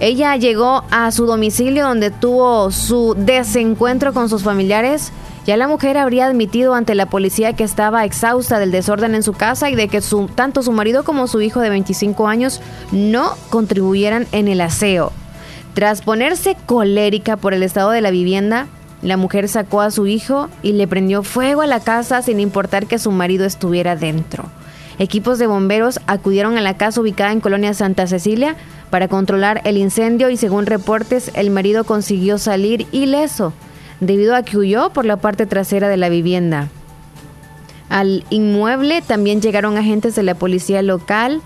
Ella 0.00 0.34
llegó 0.36 0.84
a 0.90 1.10
su 1.10 1.26
domicilio 1.26 1.84
donde 1.84 2.10
tuvo 2.10 2.70
su 2.70 3.14
desencuentro 3.18 4.14
con 4.14 4.30
sus 4.30 4.42
familiares. 4.42 5.12
Ya 5.50 5.56
la 5.56 5.66
mujer 5.66 5.98
habría 5.98 6.26
admitido 6.26 6.74
ante 6.74 6.94
la 6.94 7.06
policía 7.06 7.54
que 7.54 7.64
estaba 7.64 8.04
exhausta 8.04 8.60
del 8.60 8.70
desorden 8.70 9.16
en 9.16 9.24
su 9.24 9.32
casa 9.32 9.68
y 9.68 9.74
de 9.74 9.88
que 9.88 10.00
tanto 10.36 10.62
su 10.62 10.70
marido 10.70 11.02
como 11.02 11.26
su 11.26 11.40
hijo 11.40 11.58
de 11.58 11.70
25 11.70 12.28
años 12.28 12.60
no 12.92 13.32
contribuyeran 13.48 14.28
en 14.30 14.46
el 14.46 14.60
aseo. 14.60 15.10
Tras 15.74 16.02
ponerse 16.02 16.56
colérica 16.66 17.36
por 17.36 17.52
el 17.52 17.64
estado 17.64 17.90
de 17.90 18.00
la 18.00 18.12
vivienda, 18.12 18.68
la 19.02 19.16
mujer 19.16 19.48
sacó 19.48 19.80
a 19.80 19.90
su 19.90 20.06
hijo 20.06 20.48
y 20.62 20.74
le 20.74 20.86
prendió 20.86 21.24
fuego 21.24 21.62
a 21.62 21.66
la 21.66 21.80
casa 21.80 22.22
sin 22.22 22.38
importar 22.38 22.86
que 22.86 23.00
su 23.00 23.10
marido 23.10 23.44
estuviera 23.44 23.96
dentro. 23.96 24.44
Equipos 25.00 25.40
de 25.40 25.48
bomberos 25.48 25.98
acudieron 26.06 26.58
a 26.58 26.60
la 26.60 26.76
casa 26.76 27.00
ubicada 27.00 27.32
en 27.32 27.40
Colonia 27.40 27.74
Santa 27.74 28.06
Cecilia 28.06 28.54
para 28.88 29.08
controlar 29.08 29.62
el 29.64 29.78
incendio 29.78 30.30
y 30.30 30.36
según 30.36 30.66
reportes 30.66 31.32
el 31.34 31.50
marido 31.50 31.82
consiguió 31.82 32.38
salir 32.38 32.86
ileso 32.92 33.52
debido 34.00 34.34
a 34.34 34.42
que 34.42 34.56
huyó 34.58 34.90
por 34.90 35.04
la 35.04 35.16
parte 35.16 35.46
trasera 35.46 35.88
de 35.88 35.96
la 35.96 36.08
vivienda. 36.08 36.68
Al 37.88 38.24
inmueble 38.30 39.02
también 39.02 39.40
llegaron 39.42 39.76
agentes 39.76 40.14
de 40.14 40.22
la 40.22 40.34
policía 40.34 40.80
local. 40.82 41.42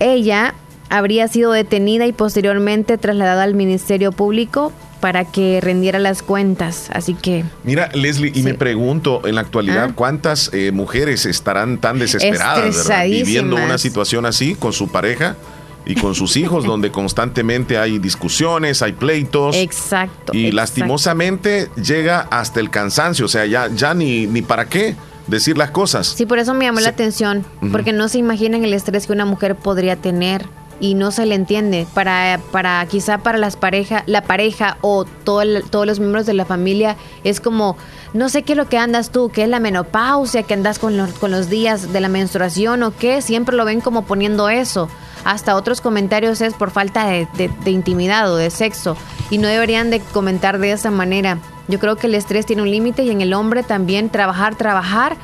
Ella 0.00 0.54
habría 0.90 1.28
sido 1.28 1.52
detenida 1.52 2.06
y 2.06 2.12
posteriormente 2.12 2.98
trasladada 2.98 3.42
al 3.44 3.54
Ministerio 3.54 4.12
Público 4.12 4.72
para 5.00 5.24
que 5.24 5.60
rendiera 5.60 5.98
las 5.98 6.22
cuentas. 6.22 6.88
Así 6.92 7.14
que 7.14 7.44
Mira, 7.64 7.88
Leslie, 7.94 8.30
y 8.34 8.42
me 8.42 8.54
pregunto 8.54 9.26
en 9.26 9.34
la 9.34 9.40
actualidad 9.40 9.88
Ah. 9.90 9.92
cuántas 9.94 10.50
eh, 10.52 10.70
mujeres 10.72 11.26
estarán 11.26 11.78
tan 11.78 11.98
desesperadas. 11.98 12.88
Viviendo 13.06 13.56
una 13.56 13.78
situación 13.78 14.26
así 14.26 14.54
con 14.54 14.72
su 14.72 14.88
pareja 14.92 15.36
y 15.84 15.94
con 15.96 16.14
sus 16.14 16.36
hijos, 16.36 16.64
donde 16.64 16.90
constantemente 16.92 17.78
hay 17.78 17.98
discusiones, 17.98 18.82
hay 18.82 18.92
pleitos. 18.92 19.56
Exacto. 19.56 20.32
Y 20.34 20.46
exacto. 20.46 20.56
lastimosamente 20.56 21.70
llega 21.76 22.20
hasta 22.30 22.60
el 22.60 22.70
cansancio, 22.70 23.26
o 23.26 23.28
sea, 23.28 23.46
ya, 23.46 23.68
ya 23.74 23.94
ni, 23.94 24.26
ni 24.26 24.42
para 24.42 24.68
qué 24.68 24.94
decir 25.26 25.56
las 25.58 25.70
cosas. 25.70 26.06
Sí, 26.08 26.26
por 26.26 26.38
eso 26.38 26.54
me 26.54 26.64
llamó 26.64 26.80
la 26.80 26.90
atención, 26.90 27.44
porque 27.70 27.92
no 27.92 28.08
se 28.08 28.18
imaginan 28.18 28.64
el 28.64 28.74
estrés 28.74 29.06
que 29.06 29.12
una 29.12 29.24
mujer 29.24 29.56
podría 29.56 29.96
tener 29.96 30.46
y 30.80 30.94
no 30.94 31.12
se 31.12 31.26
le 31.26 31.36
entiende. 31.36 31.86
Para, 31.94 32.40
para 32.50 32.84
quizá 32.86 33.18
para 33.18 33.38
las 33.38 33.54
pareja, 33.56 34.02
la 34.06 34.22
pareja 34.22 34.78
o 34.80 35.04
todo 35.04 35.42
el- 35.42 35.62
todos 35.70 35.86
los 35.86 36.00
miembros 36.00 36.26
de 36.26 36.34
la 36.34 36.44
familia 36.44 36.96
es 37.22 37.40
como, 37.40 37.76
no 38.14 38.28
sé 38.28 38.42
qué 38.42 38.54
es 38.54 38.56
lo 38.56 38.68
que 38.68 38.78
andas 38.78 39.10
tú, 39.10 39.30
qué 39.32 39.44
es 39.44 39.48
la 39.48 39.60
menopausia, 39.60 40.42
que 40.42 40.54
andas 40.54 40.78
con 40.80 40.96
los, 40.96 41.10
con 41.12 41.30
los 41.30 41.48
días 41.48 41.92
de 41.92 42.00
la 42.00 42.08
menstruación 42.08 42.82
o 42.82 42.92
qué, 42.96 43.22
siempre 43.22 43.54
lo 43.56 43.64
ven 43.64 43.80
como 43.80 44.04
poniendo 44.04 44.48
eso. 44.48 44.88
Hasta 45.24 45.56
otros 45.56 45.80
comentarios 45.80 46.40
es 46.40 46.54
por 46.54 46.70
falta 46.70 47.06
de, 47.06 47.28
de- 47.36 47.70
intimidad 47.70 48.30
o 48.32 48.36
de 48.36 48.50
sexo 48.50 48.96
y 49.30 49.38
no 49.38 49.48
deberían 49.48 49.90
de 49.90 50.00
comentar 50.00 50.58
de 50.58 50.72
esa 50.72 50.90
manera. 50.90 51.38
Yo 51.68 51.78
creo 51.78 51.96
que 51.96 52.08
el 52.08 52.14
estrés 52.14 52.44
tiene 52.46 52.62
un 52.62 52.70
límite 52.70 53.02
y 53.04 53.10
en 53.10 53.20
el 53.20 53.32
hombre 53.34 53.62
también 53.62 54.10
trabajar, 54.10 54.56
trabajar. 54.56 55.16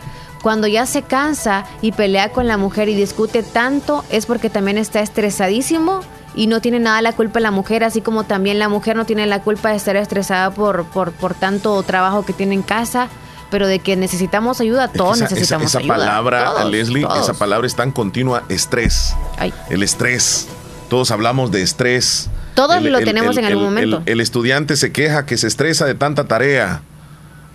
Cuando 0.42 0.68
ya 0.68 0.86
se 0.86 1.02
cansa 1.02 1.64
y 1.82 1.90
pelea 1.92 2.30
con 2.30 2.46
la 2.46 2.56
mujer 2.56 2.88
y 2.88 2.94
discute 2.94 3.42
tanto 3.42 4.04
es 4.08 4.24
porque 4.26 4.50
también 4.50 4.78
está 4.78 5.00
estresadísimo 5.00 6.00
y 6.36 6.46
no 6.46 6.60
tiene 6.60 6.78
nada 6.78 7.02
la 7.02 7.12
culpa 7.12 7.40
la 7.40 7.50
mujer, 7.50 7.82
así 7.82 8.00
como 8.02 8.22
también 8.22 8.60
la 8.60 8.68
mujer 8.68 8.94
no 8.96 9.04
tiene 9.04 9.26
la 9.26 9.42
culpa 9.42 9.70
de 9.70 9.76
estar 9.76 9.96
estresada 9.96 10.50
por, 10.52 10.84
por, 10.84 11.10
por 11.10 11.34
tanto 11.34 11.82
trabajo 11.82 12.24
que 12.24 12.32
tiene 12.32 12.54
en 12.54 12.62
casa, 12.62 13.08
pero 13.50 13.66
de 13.66 13.78
que 13.78 13.96
necesitamos 13.96 14.60
ayuda, 14.60 14.88
todos 14.88 15.16
esa, 15.16 15.24
esa- 15.26 15.34
necesitamos 15.34 15.68
esa 15.68 15.78
ayuda. 15.78 15.96
palabra, 15.96 16.44
todos, 16.44 16.70
Leslie, 16.70 17.02
todos. 17.02 17.18
esa 17.28 17.34
palabra 17.34 17.66
es 17.66 17.74
tan 17.74 17.90
continua, 17.92 18.42
estrés. 18.48 19.14
Ay. 19.38 19.52
El 19.70 19.82
estrés. 19.82 20.46
Todos 20.88 21.10
hablamos 21.10 21.50
de 21.50 21.62
estrés. 21.62 22.28
Todos 22.54 22.82
lo 22.82 22.98
tenemos 23.00 23.36
en 23.36 23.44
algún 23.44 23.64
momento. 23.64 24.02
El, 24.06 24.12
el 24.14 24.20
estudiante 24.20 24.76
se 24.76 24.90
queja 24.92 25.26
que 25.26 25.36
se 25.36 25.46
estresa 25.46 25.84
de 25.86 25.94
tanta 25.94 26.24
tarea. 26.26 26.82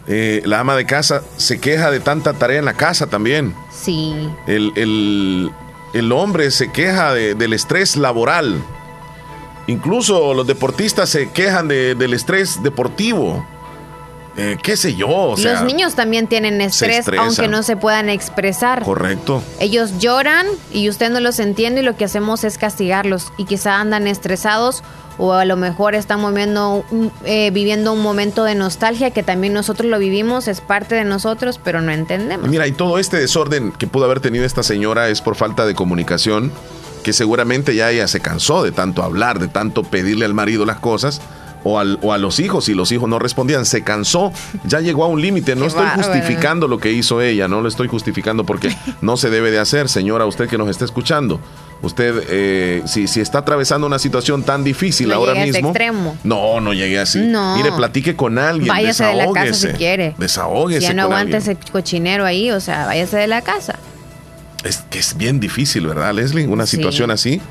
Eh, 0.07 0.41
la 0.45 0.59
ama 0.59 0.75
de 0.75 0.85
casa 0.85 1.21
se 1.37 1.59
queja 1.59 1.89
de 1.89 1.99
tanta 1.99 2.33
tarea 2.33 2.59
en 2.59 2.65
la 2.65 2.73
casa 2.73 3.07
también. 3.07 3.55
Sí. 3.71 4.13
El, 4.47 4.71
el- 4.75 5.51
el 5.93 6.11
hombre 6.11 6.51
se 6.51 6.71
queja 6.71 7.13
de- 7.13 7.35
del 7.35 7.53
estrés 7.53 7.95
laboral. 7.97 8.61
Incluso 9.67 10.33
los 10.33 10.45
deportistas 10.45 11.09
se 11.09 11.29
quejan 11.31 11.67
de- 11.67 11.95
del 11.95 12.13
estrés 12.13 12.61
deportivo. 12.63 13.45
Eh, 14.35 14.57
¿Qué 14.61 14.77
sé 14.77 14.95
yo? 14.95 15.09
O 15.09 15.37
sea, 15.37 15.53
Los 15.53 15.63
niños 15.63 15.93
también 15.93 16.27
tienen 16.27 16.59
estrés, 16.59 17.05
aunque 17.19 17.47
no 17.47 17.61
se 17.61 17.77
puedan 17.77 18.09
expresar. 18.09 18.83
Correcto. 18.83 19.43
Ellos 19.59 19.99
lloran 19.99 20.47
y 20.71 20.89
usted 20.89 21.11
no 21.11 21.19
los 21.19 21.39
entiende 21.39 21.81
y 21.81 21.83
lo 21.83 21.95
que 21.95 22.05
hacemos 22.05 22.43
es 22.43 22.57
castigarlos 22.57 23.31
y 23.37 23.45
quizá 23.45 23.79
andan 23.79 24.07
estresados 24.07 24.83
o 25.17 25.33
a 25.33 25.45
lo 25.45 25.55
mejor 25.57 25.95
están 25.95 26.21
moviendo 26.21 26.83
eh, 27.23 27.51
viviendo 27.51 27.93
un 27.93 28.01
momento 28.01 28.43
de 28.43 28.55
nostalgia 28.55 29.11
que 29.11 29.23
también 29.23 29.53
nosotros 29.53 29.89
lo 29.89 29.99
vivimos, 29.99 30.47
es 30.47 30.61
parte 30.61 30.95
de 30.95 31.03
nosotros, 31.03 31.59
pero 31.63 31.81
no 31.81 31.91
entendemos. 31.91 32.49
Mira, 32.49 32.67
y 32.67 32.71
todo 32.71 32.97
este 32.97 33.17
desorden 33.17 33.71
que 33.71 33.87
pudo 33.87 34.05
haber 34.05 34.19
tenido 34.19 34.45
esta 34.45 34.63
señora 34.63 35.09
es 35.09 35.21
por 35.21 35.35
falta 35.35 35.65
de 35.65 35.75
comunicación, 35.75 36.51
que 37.03 37.13
seguramente 37.13 37.75
ya 37.75 37.91
ella 37.91 38.07
se 38.07 38.21
cansó 38.21 38.63
de 38.63 38.71
tanto 38.71 39.03
hablar, 39.03 39.39
de 39.39 39.47
tanto 39.47 39.83
pedirle 39.83 40.25
al 40.25 40.33
marido 40.33 40.65
las 40.65 40.79
cosas. 40.79 41.21
O, 41.65 41.79
al- 41.79 41.97
o 42.01 42.11
a 42.11 42.17
los 42.17 42.39
hijos, 42.41 42.67
y 42.67 42.73
los 42.73 42.91
hijos 42.91 43.07
no 43.07 43.19
respondían, 43.19 43.65
se 43.65 43.83
cansó, 43.83 44.33
ya 44.65 44.81
llegó 44.81 45.05
a 45.05 45.07
un 45.07 45.21
límite. 45.21 45.55
No 45.55 45.65
estoy 45.65 45.87
justificando 45.95 46.67
lo 46.67 46.77
que 46.77 46.91
hizo 46.91 47.21
ella, 47.21 47.47
no 47.47 47.61
lo 47.61 47.69
estoy 47.69 47.87
justificando 47.87 48.43
porque 48.45 48.75
no 49.01 49.15
se 49.15 49.29
debe 49.29 49.49
de 49.49 49.59
hacer, 49.59 49.87
señora, 49.87 50.25
usted 50.25 50.49
que 50.49 50.57
nos 50.57 50.67
está 50.69 50.83
escuchando. 50.83 51.39
Usted, 51.81 52.23
eh, 52.29 52.81
si, 52.85 53.07
si 53.07 53.19
está 53.19 53.39
atravesando 53.39 53.85
una 53.87 53.99
situación 53.99 54.43
tan 54.43 54.63
difícil 54.63 55.09
No 55.09 55.15
ahora 55.15 55.41
a 55.41 55.45
mismo. 55.45 55.69
extremo. 55.69 56.17
No, 56.23 56.61
no 56.61 56.73
llegue 56.73 56.97
así. 56.99 57.19
No. 57.19 57.57
Mire, 57.57 57.71
platique 57.73 58.15
con 58.15 58.37
alguien. 58.39 58.67
Váyase 58.69 59.03
de 59.05 59.15
la 59.15 59.31
casa 59.33 59.53
si 59.53 59.67
quiere. 59.69 60.15
Desahóguese 60.17 60.79
Si 60.81 60.87
ya 60.87 60.93
no 60.93 61.03
aguanta 61.03 61.37
ese 61.37 61.57
cochinero 61.71 62.25
ahí, 62.25 62.51
o 62.51 62.59
sea, 62.61 62.85
váyase 62.85 63.17
de 63.17 63.27
la 63.27 63.41
casa. 63.41 63.79
Es 64.63 64.77
que 64.89 64.99
es 64.99 65.17
bien 65.17 65.41
difícil, 65.41 65.85
¿verdad, 65.87 66.13
Leslie? 66.13 66.47
Una 66.47 66.65
Sí. 66.65 66.77
situación 66.77 67.11
así, 67.11 67.41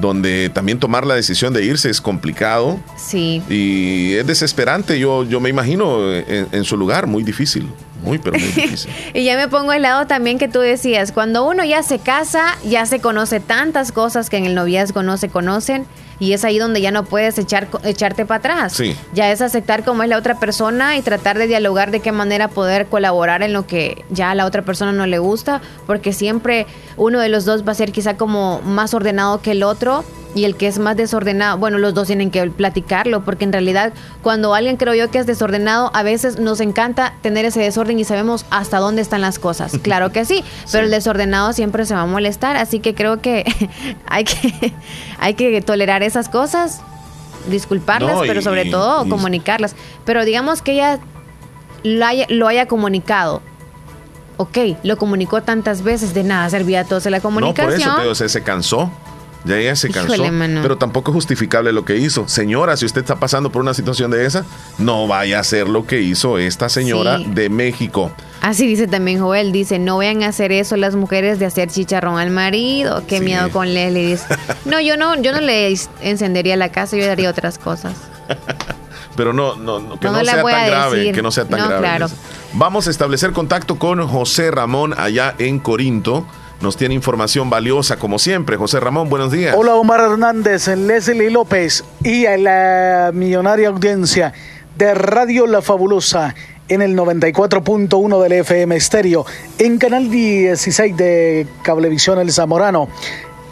donde 0.00 0.50
también 0.50 0.78
tomar 0.78 1.06
la 1.06 1.14
decisión 1.14 1.52
de 1.52 1.64
irse 1.64 1.90
es 1.90 2.00
complicado 2.00 2.78
Sí. 2.96 3.42
y 3.48 4.14
es 4.14 4.26
desesperante. 4.26 4.98
Yo, 4.98 5.24
yo 5.24 5.40
me 5.40 5.48
imagino 5.48 6.12
en, 6.14 6.46
en 6.52 6.64
su 6.64 6.76
lugar, 6.76 7.06
muy 7.06 7.22
difícil. 7.22 7.68
Muy, 8.02 8.18
pero 8.18 8.38
muy 8.38 8.48
difícil. 8.48 8.90
Y 9.14 9.24
ya 9.24 9.36
me 9.36 9.48
pongo 9.48 9.72
al 9.72 9.82
lado 9.82 10.06
también 10.06 10.38
que 10.38 10.46
tú 10.46 10.60
decías, 10.60 11.10
cuando 11.10 11.44
uno 11.48 11.64
ya 11.64 11.82
se 11.82 11.98
casa, 11.98 12.56
ya 12.64 12.86
se 12.86 13.00
conoce 13.00 13.40
tantas 13.40 13.90
cosas 13.90 14.30
que 14.30 14.36
en 14.36 14.46
el 14.46 14.54
noviazgo 14.54 15.02
no 15.02 15.16
se 15.16 15.28
conocen 15.28 15.84
y 16.20 16.32
es 16.32 16.44
ahí 16.44 16.58
donde 16.58 16.80
ya 16.80 16.90
no 16.90 17.04
puedes 17.04 17.38
echar, 17.38 17.68
echarte 17.84 18.26
para 18.26 18.38
atrás. 18.38 18.72
Sí. 18.72 18.96
Ya 19.12 19.30
es 19.30 19.40
aceptar 19.40 19.84
cómo 19.84 20.02
es 20.02 20.08
la 20.08 20.18
otra 20.18 20.38
persona 20.38 20.96
y 20.96 21.02
tratar 21.02 21.38
de 21.38 21.46
dialogar 21.46 21.90
de 21.90 22.00
qué 22.00 22.12
manera 22.12 22.48
poder 22.48 22.86
colaborar 22.86 23.42
en 23.42 23.52
lo 23.52 23.66
que 23.66 24.04
ya 24.10 24.30
a 24.30 24.34
la 24.34 24.46
otra 24.46 24.62
persona 24.62 24.92
no 24.92 25.06
le 25.06 25.18
gusta, 25.18 25.60
porque 25.86 26.12
siempre 26.12 26.66
uno 26.96 27.20
de 27.20 27.28
los 27.28 27.44
dos 27.44 27.66
va 27.66 27.72
a 27.72 27.74
ser 27.74 27.92
quizá 27.92 28.16
como 28.16 28.60
más 28.62 28.94
ordenado 28.94 29.40
que 29.40 29.52
el 29.52 29.62
otro 29.62 30.04
y 30.34 30.44
el 30.44 30.56
que 30.56 30.66
es 30.68 30.78
más 30.78 30.96
desordenado, 30.96 31.56
bueno, 31.58 31.78
los 31.78 31.94
dos 31.94 32.06
tienen 32.06 32.30
que 32.30 32.48
platicarlo, 32.50 33.24
porque 33.24 33.44
en 33.44 33.52
realidad 33.52 33.92
cuando 34.22 34.54
alguien 34.54 34.76
creo 34.76 34.94
yo 34.94 35.10
que 35.10 35.18
es 35.18 35.26
desordenado, 35.26 35.90
a 35.94 36.02
veces 36.02 36.38
nos 36.38 36.60
encanta 36.60 37.14
tener 37.22 37.44
ese 37.46 37.60
desorden 37.60 37.98
y 37.98 38.04
sabemos 38.04 38.44
hasta 38.50 38.78
dónde 38.78 39.00
están 39.02 39.20
las 39.22 39.38
cosas. 39.38 39.72
Claro 39.82 40.12
que 40.12 40.24
sí, 40.24 40.44
pero 40.70 40.84
el 40.84 40.90
desordenado 40.90 41.52
siempre 41.54 41.86
se 41.86 41.94
va 41.94 42.02
a 42.02 42.06
molestar, 42.06 42.56
así 42.56 42.78
que 42.78 42.94
creo 42.94 43.20
que 43.22 43.44
hay 44.06 44.24
que, 44.24 44.74
hay 45.18 45.34
que 45.34 45.60
tolerar 45.62 46.02
esas 46.02 46.28
cosas, 46.28 46.82
disculparlas, 47.48 48.14
No, 48.16 48.24
y- 48.24 48.28
pero 48.28 48.42
sobre 48.42 48.66
todo 48.66 49.06
y- 49.06 49.08
comunicarlas. 49.08 49.74
Pero 50.04 50.24
digamos 50.24 50.60
que 50.62 50.72
ella 50.72 50.98
lo 51.84 52.04
haya, 52.04 52.26
lo 52.28 52.46
haya 52.48 52.66
comunicado. 52.66 53.40
Ok, 54.36 54.58
lo 54.84 54.96
comunicó 54.98 55.42
tantas 55.42 55.82
veces, 55.82 56.14
de 56.14 56.22
nada 56.22 56.48
servía 56.50 56.84
todo 56.84 57.00
la 57.10 57.16
No, 57.18 57.22
por 57.22 57.32
comunicación. 57.32 57.80
eso, 57.80 57.96
te, 58.02 58.08
o 58.08 58.14
sea, 58.14 58.28
se 58.28 58.42
cansó. 58.42 58.90
Ya 59.44 59.56
ella 59.56 59.76
se 59.76 59.88
cansó. 59.90 60.14
Híjole. 60.14 60.60
Pero 60.62 60.76
tampoco 60.78 61.10
es 61.12 61.14
justificable 61.14 61.72
lo 61.72 61.84
que 61.84 61.96
hizo. 61.96 62.26
Señora, 62.28 62.76
si 62.76 62.84
usted 62.86 63.00
está 63.02 63.16
pasando 63.16 63.50
por 63.50 63.62
una 63.62 63.72
situación 63.72 64.10
de 64.10 64.26
esa, 64.26 64.44
no 64.78 65.06
vaya 65.06 65.38
a 65.38 65.40
hacer 65.40 65.68
lo 65.68 65.86
que 65.86 66.00
hizo 66.00 66.38
esta 66.38 66.68
señora 66.68 67.18
Sí. 67.18 67.24
de 67.28 67.48
México. 67.48 68.10
Así 68.40 68.66
dice 68.66 68.86
también 68.86 69.20
Joel, 69.20 69.52
dice, 69.52 69.78
no 69.78 69.98
vayan 69.98 70.22
a 70.22 70.28
hacer 70.28 70.52
eso 70.52 70.76
las 70.76 70.94
mujeres 70.96 71.38
de 71.38 71.46
hacer 71.46 71.68
chicharrón 71.70 72.18
al 72.18 72.30
marido. 72.30 73.04
Qué 73.06 73.18
Sí. 73.18 73.24
miedo 73.24 73.50
con 73.50 73.72
Leslie. 73.72 74.06
Dice, 74.06 74.24
no, 74.64 74.80
yo 74.80 74.96
no, 74.96 75.14
yo 75.20 75.32
no 75.32 75.40
le 75.40 75.74
encendería 76.00 76.56
la 76.56 76.70
casa, 76.70 76.96
yo 76.96 77.10
haría 77.10 77.30
otras 77.30 77.58
cosas. 77.58 77.94
Pero 79.16 79.32
no, 79.32 79.56
no, 79.56 79.80
no, 79.80 79.98
que 79.98 80.06
No 80.06 80.12
no, 80.12 80.18
le 80.22 80.30
sea 80.30 80.42
tan 80.42 80.66
grave, 80.68 81.12
que 81.12 81.22
no 81.22 81.30
sea 81.32 81.44
tan 81.44 81.58
grave. 81.58 81.78
claro. 81.80 82.06
Vamos 82.52 82.86
a 82.86 82.90
establecer 82.90 83.32
contacto 83.32 83.76
con 83.76 84.06
José 84.06 84.50
Ramón 84.50 84.94
allá 84.96 85.34
en 85.38 85.58
Corinto. 85.58 86.24
Nos 86.60 86.76
tiene 86.76 86.94
información 86.94 87.50
valiosa 87.50 87.98
como 87.98 88.18
siempre. 88.18 88.56
José 88.56 88.80
Ramón, 88.80 89.08
buenos 89.08 89.30
días. 89.30 89.54
Hola 89.56 89.76
Omar 89.76 90.00
Hernández, 90.00 90.66
Leslie 90.66 91.30
López 91.30 91.84
y 92.02 92.26
a 92.26 92.36
la 92.36 93.10
millonaria 93.14 93.68
audiencia 93.68 94.32
de 94.76 94.92
Radio 94.94 95.46
La 95.46 95.62
Fabulosa 95.62 96.34
en 96.68 96.82
el 96.82 96.96
94.1 96.96 98.22
del 98.22 98.32
FM 98.32 98.74
Estéreo, 98.74 99.24
en 99.58 99.78
Canal 99.78 100.10
16 100.10 100.96
de 100.96 101.46
Cablevisión 101.62 102.18
El 102.18 102.32
Zamorano, 102.32 102.88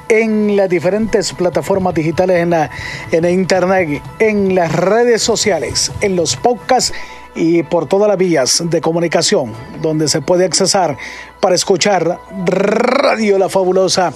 en 0.09 0.57
las 0.57 0.69
diferentes 0.69 1.33
plataformas 1.33 1.95
digitales 1.95 2.39
en, 2.39 2.51
la, 2.51 2.71
en 3.13 3.25
internet, 3.25 4.03
en 4.19 4.55
las 4.55 4.73
redes 4.73 5.23
sociales, 5.23 5.93
en 6.01 6.17
los 6.17 6.37
podcasts 6.37 6.93
y 7.37 7.63
por 7.63 7.87
todas 7.87 8.09
las 8.09 8.17
vías 8.17 8.63
de 8.65 8.81
comunicación 8.81 9.53
donde 9.83 10.09
se 10.09 10.23
puede 10.23 10.45
accesar 10.45 10.97
para 11.41 11.55
escuchar 11.55 12.19
Radio 12.47 13.39
La 13.39 13.49
Fabulosa. 13.49 14.13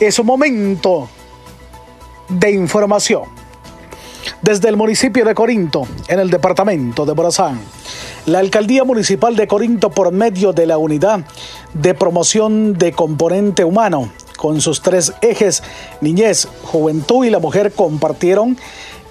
Es 0.00 0.18
un 0.18 0.26
momento 0.26 1.08
de 2.28 2.50
información. 2.50 3.22
Desde 4.42 4.68
el 4.68 4.76
municipio 4.76 5.24
de 5.24 5.34
Corinto, 5.34 5.86
en 6.08 6.18
el 6.18 6.30
departamento 6.30 7.06
de 7.06 7.14
Morazán, 7.14 7.60
la 8.26 8.38
alcaldía 8.38 8.84
municipal 8.84 9.36
de 9.36 9.46
Corinto, 9.46 9.90
por 9.90 10.12
medio 10.12 10.52
de 10.52 10.66
la 10.66 10.78
unidad 10.78 11.24
de 11.74 11.94
promoción 11.94 12.74
de 12.74 12.92
componente 12.92 13.64
humano, 13.64 14.10
con 14.36 14.60
sus 14.60 14.80
tres 14.82 15.12
ejes, 15.20 15.62
niñez, 16.00 16.48
juventud 16.64 17.24
y 17.24 17.30
la 17.30 17.38
mujer, 17.38 17.72
compartieron 17.72 18.56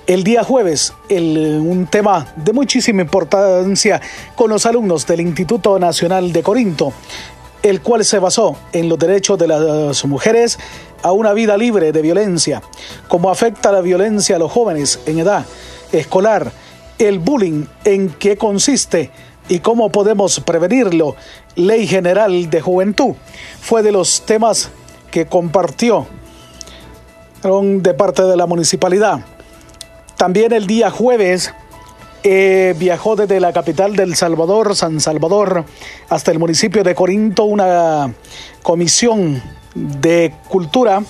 el 0.07 0.23
día 0.23 0.43
jueves 0.43 0.93
el- 1.09 1.59
un 1.65 1.87
tema 1.87 2.27
de 2.35 2.53
muchísima 2.53 3.01
importancia 3.01 4.01
con 4.35 4.49
los 4.49 4.65
alumnos 4.65 5.05
del 5.07 5.21
Instituto 5.21 5.79
Nacional 5.79 6.33
de 6.33 6.43
Corinto, 6.43 6.93
el 7.61 7.81
cual 7.81 8.03
se 8.03 8.19
basó 8.19 8.57
en 8.73 8.89
los 8.89 8.99
derechos 8.99 9.39
de 9.39 9.47
las 9.47 10.03
mujeres 10.05 10.59
a 11.01 11.11
una 11.11 11.33
vida 11.33 11.57
libre 11.57 11.91
de 11.91 12.01
violencia, 12.01 12.61
cómo 13.07 13.29
afecta 13.29 13.71
la 13.71 13.81
violencia 13.81 14.35
a 14.35 14.39
los 14.39 14.51
jóvenes 14.51 14.99
en 15.05 15.19
edad 15.19 15.45
escolar, 15.91 16.51
el 16.99 17.19
bullying 17.19 17.65
en 17.85 18.09
qué 18.09 18.37
consiste 18.37 19.11
y 19.49 19.59
cómo 19.59 19.89
podemos 19.91 20.39
prevenirlo, 20.39 21.15
Ley 21.55 21.87
General 21.87 22.49
de 22.49 22.61
Juventud, 22.61 23.13
fue 23.61 23.83
de 23.83 23.91
los 23.91 24.21
temas 24.25 24.69
que 25.11 25.25
compartió 25.27 26.07
de 27.43 27.93
parte 27.93 28.23
de 28.23 28.37
la 28.37 28.45
municipalidad. 28.45 29.19
También 30.23 30.53
el 30.53 30.67
día 30.67 30.89
jueves 30.89 31.53
eh, 32.23 32.73
viajó 32.79 33.17
desde 33.17 33.41
la 33.41 33.51
capital 33.51 33.97
del 33.97 34.15
Salvador, 34.15 34.73
San 34.73 35.01
Salvador, 35.01 35.65
hasta 36.07 36.31
el 36.31 36.39
municipio 36.39 36.81
de 36.81 36.95
Corinto 36.95 37.43
una 37.43 38.13
comisión 38.61 39.43
de 39.75 40.33
cultura 40.47 41.03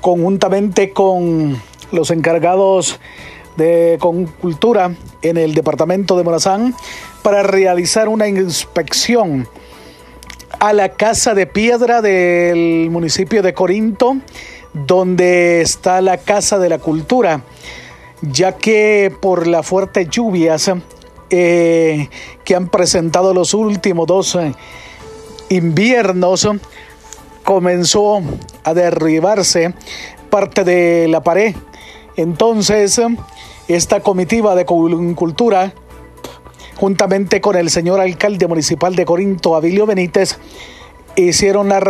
conjuntamente 0.00 0.92
con 0.92 1.62
los 1.92 2.10
encargados 2.10 2.98
de 3.56 3.96
con 4.00 4.26
cultura 4.26 4.96
en 5.22 5.36
el 5.36 5.54
departamento 5.54 6.16
de 6.16 6.24
Morazán 6.24 6.74
para 7.22 7.44
realizar 7.44 8.08
una 8.08 8.26
inspección 8.26 9.46
a 10.58 10.72
la 10.72 10.88
casa 10.88 11.32
de 11.34 11.46
piedra 11.46 12.02
del 12.02 12.88
municipio 12.90 13.40
de 13.40 13.54
Corinto, 13.54 14.16
donde 14.72 15.60
está 15.60 16.00
la 16.00 16.18
Casa 16.18 16.58
de 16.58 16.68
la 16.68 16.78
Cultura, 16.78 17.42
ya 18.22 18.56
que 18.56 19.14
por 19.20 19.46
las 19.46 19.66
fuertes 19.66 20.08
lluvias 20.08 20.70
eh, 21.30 22.08
que 22.44 22.54
han 22.54 22.68
presentado 22.68 23.34
los 23.34 23.54
últimos 23.54 24.06
dos 24.06 24.34
eh, 24.34 24.54
inviernos, 25.48 26.48
comenzó 27.44 28.20
a 28.64 28.74
derribarse 28.74 29.74
parte 30.30 30.64
de 30.64 31.08
la 31.08 31.22
pared. 31.22 31.54
Entonces, 32.16 33.00
esta 33.68 34.00
comitiva 34.00 34.54
de 34.54 34.66
cul- 34.66 35.14
cultura, 35.14 35.72
juntamente 36.76 37.40
con 37.40 37.56
el 37.56 37.70
señor 37.70 38.00
alcalde 38.00 38.46
municipal 38.46 38.94
de 38.94 39.04
Corinto, 39.04 39.56
Abilio 39.56 39.86
Benítez, 39.86 40.38
hicieron 41.16 41.68
la 41.68 41.80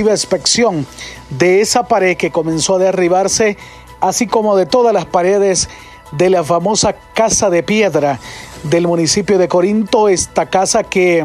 inspección 0.00 0.86
de 1.30 1.60
esa 1.60 1.84
pared 1.84 2.16
que 2.16 2.30
comenzó 2.30 2.76
a 2.76 2.78
derribarse, 2.78 3.56
así 4.00 4.26
como 4.26 4.56
de 4.56 4.66
todas 4.66 4.92
las 4.92 5.06
paredes 5.06 5.68
de 6.12 6.30
la 6.30 6.44
famosa 6.44 6.94
casa 7.14 7.50
de 7.50 7.62
piedra 7.62 8.18
del 8.64 8.86
municipio 8.86 9.38
de 9.38 9.48
Corinto, 9.48 10.08
esta 10.08 10.46
casa 10.46 10.84
que 10.84 11.24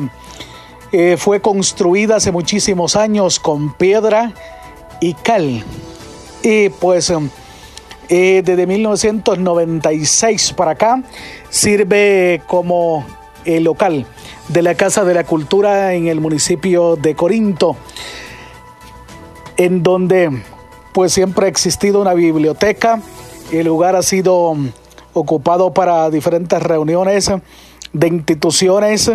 eh, 0.91 1.15
fue 1.18 1.41
construida 1.41 2.15
hace 2.18 2.32
muchísimos 2.32 2.95
años 2.95 3.39
con 3.39 3.74
piedra 3.74 4.34
y 5.01 5.13
cal. 5.13 5.63
Y 6.41 6.70
pues 6.70 7.11
eh, 8.09 8.41
desde 8.45 8.65
1996 8.65 10.53
para 10.53 10.72
acá 10.72 11.03
sirve 11.49 12.41
como 12.47 13.05
el 13.43 13.63
local 13.63 14.05
de 14.47 14.61
la 14.61 14.76
Casa 14.76 15.03
de 15.03 15.13
la 15.13 15.26
Cultura 15.26 15.93
en 15.93 16.07
el 16.07 16.22
municipio 16.22 16.95
de 16.95 17.15
Corinto, 17.15 17.76
en 19.58 19.84
donde 19.84 20.43
pues 20.93 21.14
siempre 21.14 21.45
ha 21.45 21.49
existido 21.49 22.01
una 22.01 22.14
biblioteca. 22.14 23.01
El 23.51 23.68
lugar 23.68 23.95
ha 23.95 24.01
sido 24.01 24.55
ocupado 25.14 25.74
para 25.74 26.10
diferentes 26.10 26.62
reuniones 26.62 27.32
de 27.93 28.08
instituciones. 28.08 29.12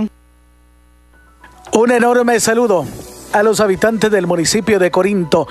Un 1.73 1.91
enorme 1.91 2.39
saludo 2.41 2.85
a 3.33 3.43
los 3.43 3.61
habitantes 3.61 4.11
del 4.11 4.27
municipio 4.27 4.79
de 4.79 4.91
Corinto, 4.91 5.49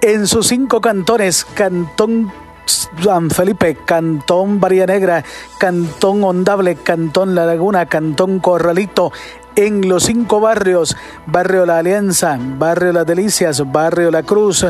en 0.00 0.26
sus 0.26 0.48
cinco 0.48 0.80
cantones, 0.80 1.44
Cantón 1.54 2.32
San 2.66 3.30
Felipe, 3.30 3.76
Cantón 3.84 4.60
Varía 4.60 4.86
Negra, 4.86 5.24
Cantón 5.58 6.24
Ondable, 6.24 6.76
Cantón 6.76 7.34
La 7.34 7.44
Laguna, 7.44 7.86
Cantón 7.86 8.40
Corralito, 8.40 9.12
en 9.56 9.88
los 9.88 10.04
cinco 10.04 10.40
barrios, 10.40 10.96
Barrio 11.26 11.66
La 11.66 11.78
Alianza, 11.78 12.38
Barrio 12.38 12.92
Las 12.92 13.06
Delicias, 13.06 13.70
Barrio 13.70 14.10
La 14.10 14.22
Cruz, 14.22 14.66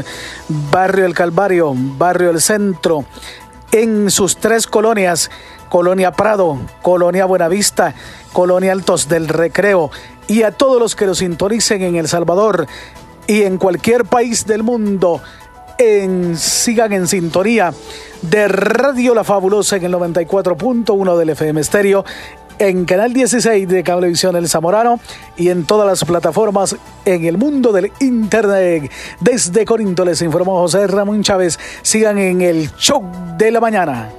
Barrio 0.49 1.07
El 1.07 1.15
Calvario, 1.15 1.73
Barrio 1.77 2.31
El 2.31 2.41
Centro, 2.41 3.05
en 3.71 4.11
sus 4.11 4.37
tres 4.37 4.67
colonias, 4.67 5.31
Colonia 5.69 6.13
Prado, 6.13 6.59
Colonia 6.83 7.25
Buenavista, 7.25 7.95
Colonia 8.33 8.73
Altos 8.73 9.09
del 9.09 9.29
Recreo 9.29 9.91
y 10.29 10.43
a 10.43 10.53
todos 10.53 10.81
los 10.81 10.95
que 10.95 11.07
nos 11.07 11.19
sintonicen 11.19 11.83
en 11.83 11.97
El 11.97 12.09
Salvador 12.09 12.67
y 13.27 13.43
en 13.43 13.59
cualquier 13.59 14.05
país 14.05 14.47
del 14.47 14.63
mundo. 14.63 15.23
En, 15.79 16.37
sigan 16.37 16.93
en 16.93 17.09
sintonía 17.09 17.73
de 18.21 18.47
Radio 18.47 19.15
La 19.15 19.25
Fabulosa 19.25 19.77
en 19.77 19.85
el 19.85 19.95
94.1 19.95 21.17
del 21.17 21.31
FM 21.31 21.61
Estéreo, 21.61 22.05
en 22.69 22.85
Canal 22.85 23.13
16 23.13 23.69
de 23.69 23.83
Cablevisión 23.83 24.37
El 24.37 24.49
Zamorano 24.49 25.01
y 25.37 25.49
en 25.49 25.65
todas 25.65 25.87
las 25.87 26.05
plataformas 26.05 26.77
en 27.05 27.25
el 27.25 27.37
mundo 27.37 27.73
del 27.73 27.91
Internet. 27.99 28.91
Desde 29.19 29.65
Corinto 29.65 30.05
les 30.05 30.23
informó 30.23 30.61
José 30.61 30.87
Ramón 30.87 31.25
Chávez. 31.25 31.59
Sigan 31.83 32.19
en 32.19 32.41
el 32.41 32.71
show 32.77 33.03
de 33.37 33.51
la 33.51 33.61
mañana. 33.61 34.11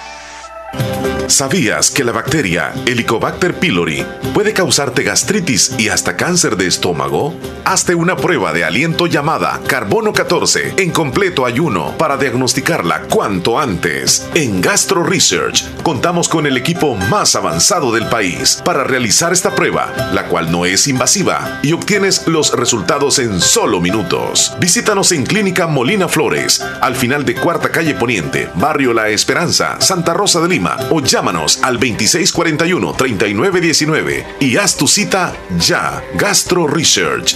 ¿Sabías 1.27 1.89
que 1.89 2.03
la 2.03 2.11
bacteria 2.11 2.73
Helicobacter 2.85 3.55
pylori 3.55 4.05
puede 4.33 4.53
causarte 4.53 5.03
gastritis 5.03 5.73
y 5.77 5.87
hasta 5.87 6.17
cáncer 6.17 6.57
de 6.57 6.67
estómago? 6.67 7.33
Hazte 7.63 7.95
una 7.95 8.17
prueba 8.17 8.51
de 8.51 8.65
aliento 8.65 9.07
llamada 9.07 9.61
carbono 9.65 10.11
14 10.11 10.73
en 10.77 10.91
completo 10.91 11.45
ayuno 11.45 11.95
para 11.97 12.17
diagnosticarla 12.17 13.03
cuanto 13.03 13.59
antes. 13.59 14.27
En 14.33 14.59
Gastro 14.61 15.03
Research 15.03 15.63
contamos 15.83 16.27
con 16.27 16.45
el 16.45 16.57
equipo 16.57 16.95
más 16.95 17.35
avanzado 17.35 17.93
del 17.93 18.07
país 18.07 18.61
para 18.65 18.83
realizar 18.83 19.31
esta 19.31 19.55
prueba, 19.55 19.93
la 20.13 20.27
cual 20.27 20.51
no 20.51 20.65
es 20.65 20.87
invasiva 20.87 21.59
y 21.63 21.71
obtienes 21.71 22.27
los 22.27 22.53
resultados 22.53 23.19
en 23.19 23.39
solo 23.39 23.79
minutos. 23.79 24.53
Visítanos 24.59 25.11
en 25.13 25.25
Clínica 25.25 25.65
Molina 25.65 26.09
Flores, 26.09 26.61
al 26.81 26.95
final 26.95 27.23
de 27.25 27.35
Cuarta 27.35 27.71
Calle 27.71 27.95
Poniente, 27.95 28.49
Barrio 28.55 28.93
La 28.93 29.09
Esperanza, 29.09 29.79
Santa 29.79 30.13
Rosa 30.13 30.41
de 30.41 30.49
Lima 30.49 30.60
o 30.89 31.01
llámanos 31.01 31.59
al 31.63 31.79
2641-3919 31.79 34.25
y 34.39 34.57
haz 34.57 34.77
tu 34.77 34.87
cita 34.87 35.33
ya. 35.57 36.03
Gastro 36.15 36.67
Research. 36.67 37.35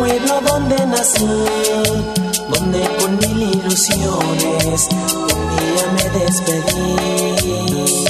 Pueblo 0.00 0.40
donde 0.40 0.86
nací, 0.86 1.26
donde 2.48 2.80
con 2.98 3.18
mil 3.18 3.42
ilusiones 3.54 4.88
un 5.12 5.28
día 5.56 5.84
me 5.94 6.04
despedí. 6.20 8.06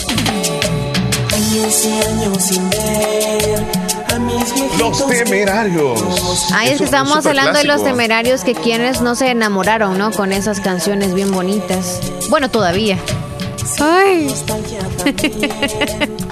Años 1.35 1.85
y 1.85 1.93
años 2.09 2.43
sin 2.45 2.71
ver 2.71 3.67
a 4.15 4.19
mis 4.21 4.55
viejitos. 4.55 4.79
Los 4.79 5.07
temerarios. 5.09 6.01
Ahí 6.53 6.69
es 6.69 6.79
que 6.79 6.85
estamos 6.85 7.27
hablando 7.27 7.59
de 7.59 7.65
los 7.65 7.83
temerarios 7.83 8.45
que 8.45 8.55
quienes 8.55 9.01
no 9.01 9.17
se 9.17 9.29
enamoraron, 9.31 9.99
¿no? 9.99 10.13
Con 10.13 10.33
esas 10.33 10.61
canciones 10.61 11.13
bien 11.13 11.33
bonitas. 11.33 12.01
Bueno, 12.29 12.49
todavía. 12.51 12.99
Ay. 13.81 14.33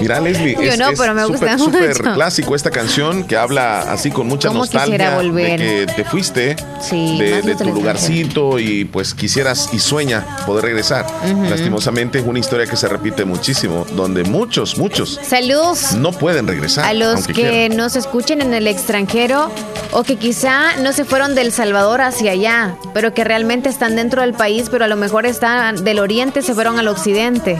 Mira, 0.00 0.20
Leslie, 0.20 0.54
Yo 0.54 0.62
es, 0.62 0.78
no, 0.78 0.90
es 0.90 0.98
pero 0.98 1.14
me 1.14 1.24
gusta 1.24 1.58
súper, 1.58 1.96
clásico 1.98 2.54
esta 2.54 2.70
canción 2.70 3.24
que 3.24 3.36
habla 3.36 3.80
así 3.92 4.10
con 4.10 4.26
mucha 4.26 4.48
¿Cómo 4.48 4.60
nostalgia 4.60 5.16
volver? 5.16 5.60
de 5.60 5.86
que 5.86 5.92
te 5.94 6.04
fuiste 6.04 6.56
Sí, 6.80 7.18
de, 7.18 7.54
tu 7.56 7.72
lugarcito 7.72 8.58
y 8.58 8.84
pues 8.84 9.14
quisieras 9.14 9.70
y 9.72 9.78
sueña 9.78 10.24
poder 10.46 10.64
regresar. 10.64 11.06
Ujú. 11.30 11.44
Lastimosamente 11.44 12.18
es 12.18 12.26
una 12.26 12.38
historia 12.38 12.66
que 12.66 12.76
se 12.76 12.88
repite 12.88 13.24
muchísimo, 13.24 13.86
donde 13.96 14.24
muchos, 14.24 14.78
muchos 14.78 15.18
Saludos 15.22 15.92
no 15.92 16.12
pueden 16.12 16.46
regresar. 16.46 16.84
a 16.84 16.92
los 16.94 17.26
que 17.26 17.32
quieran. 17.32 17.76
nos 17.76 17.96
escuchen 17.96 18.40
en 18.40 18.54
el 18.54 18.66
extranjero 18.66 19.50
o 19.92 20.02
que 20.04 20.16
quizá 20.16 20.76
no 20.76 20.92
se 20.92 21.04
fueron 21.04 21.34
del 21.34 21.52
Salvador 21.52 22.00
hacia 22.00 22.32
allá, 22.32 22.76
pero 22.94 23.14
que 23.14 23.24
realmente 23.24 23.68
están 23.68 23.96
dentro 23.96 24.22
del 24.22 24.34
país, 24.34 24.68
pero 24.70 24.84
a 24.84 24.88
lo 24.88 24.96
mejor 24.96 25.26
están 25.26 25.82
del 25.84 25.98
oriente, 25.98 26.42
se 26.42 26.54
fueron 26.54 26.78
al 26.78 26.88
occidente. 26.88 27.58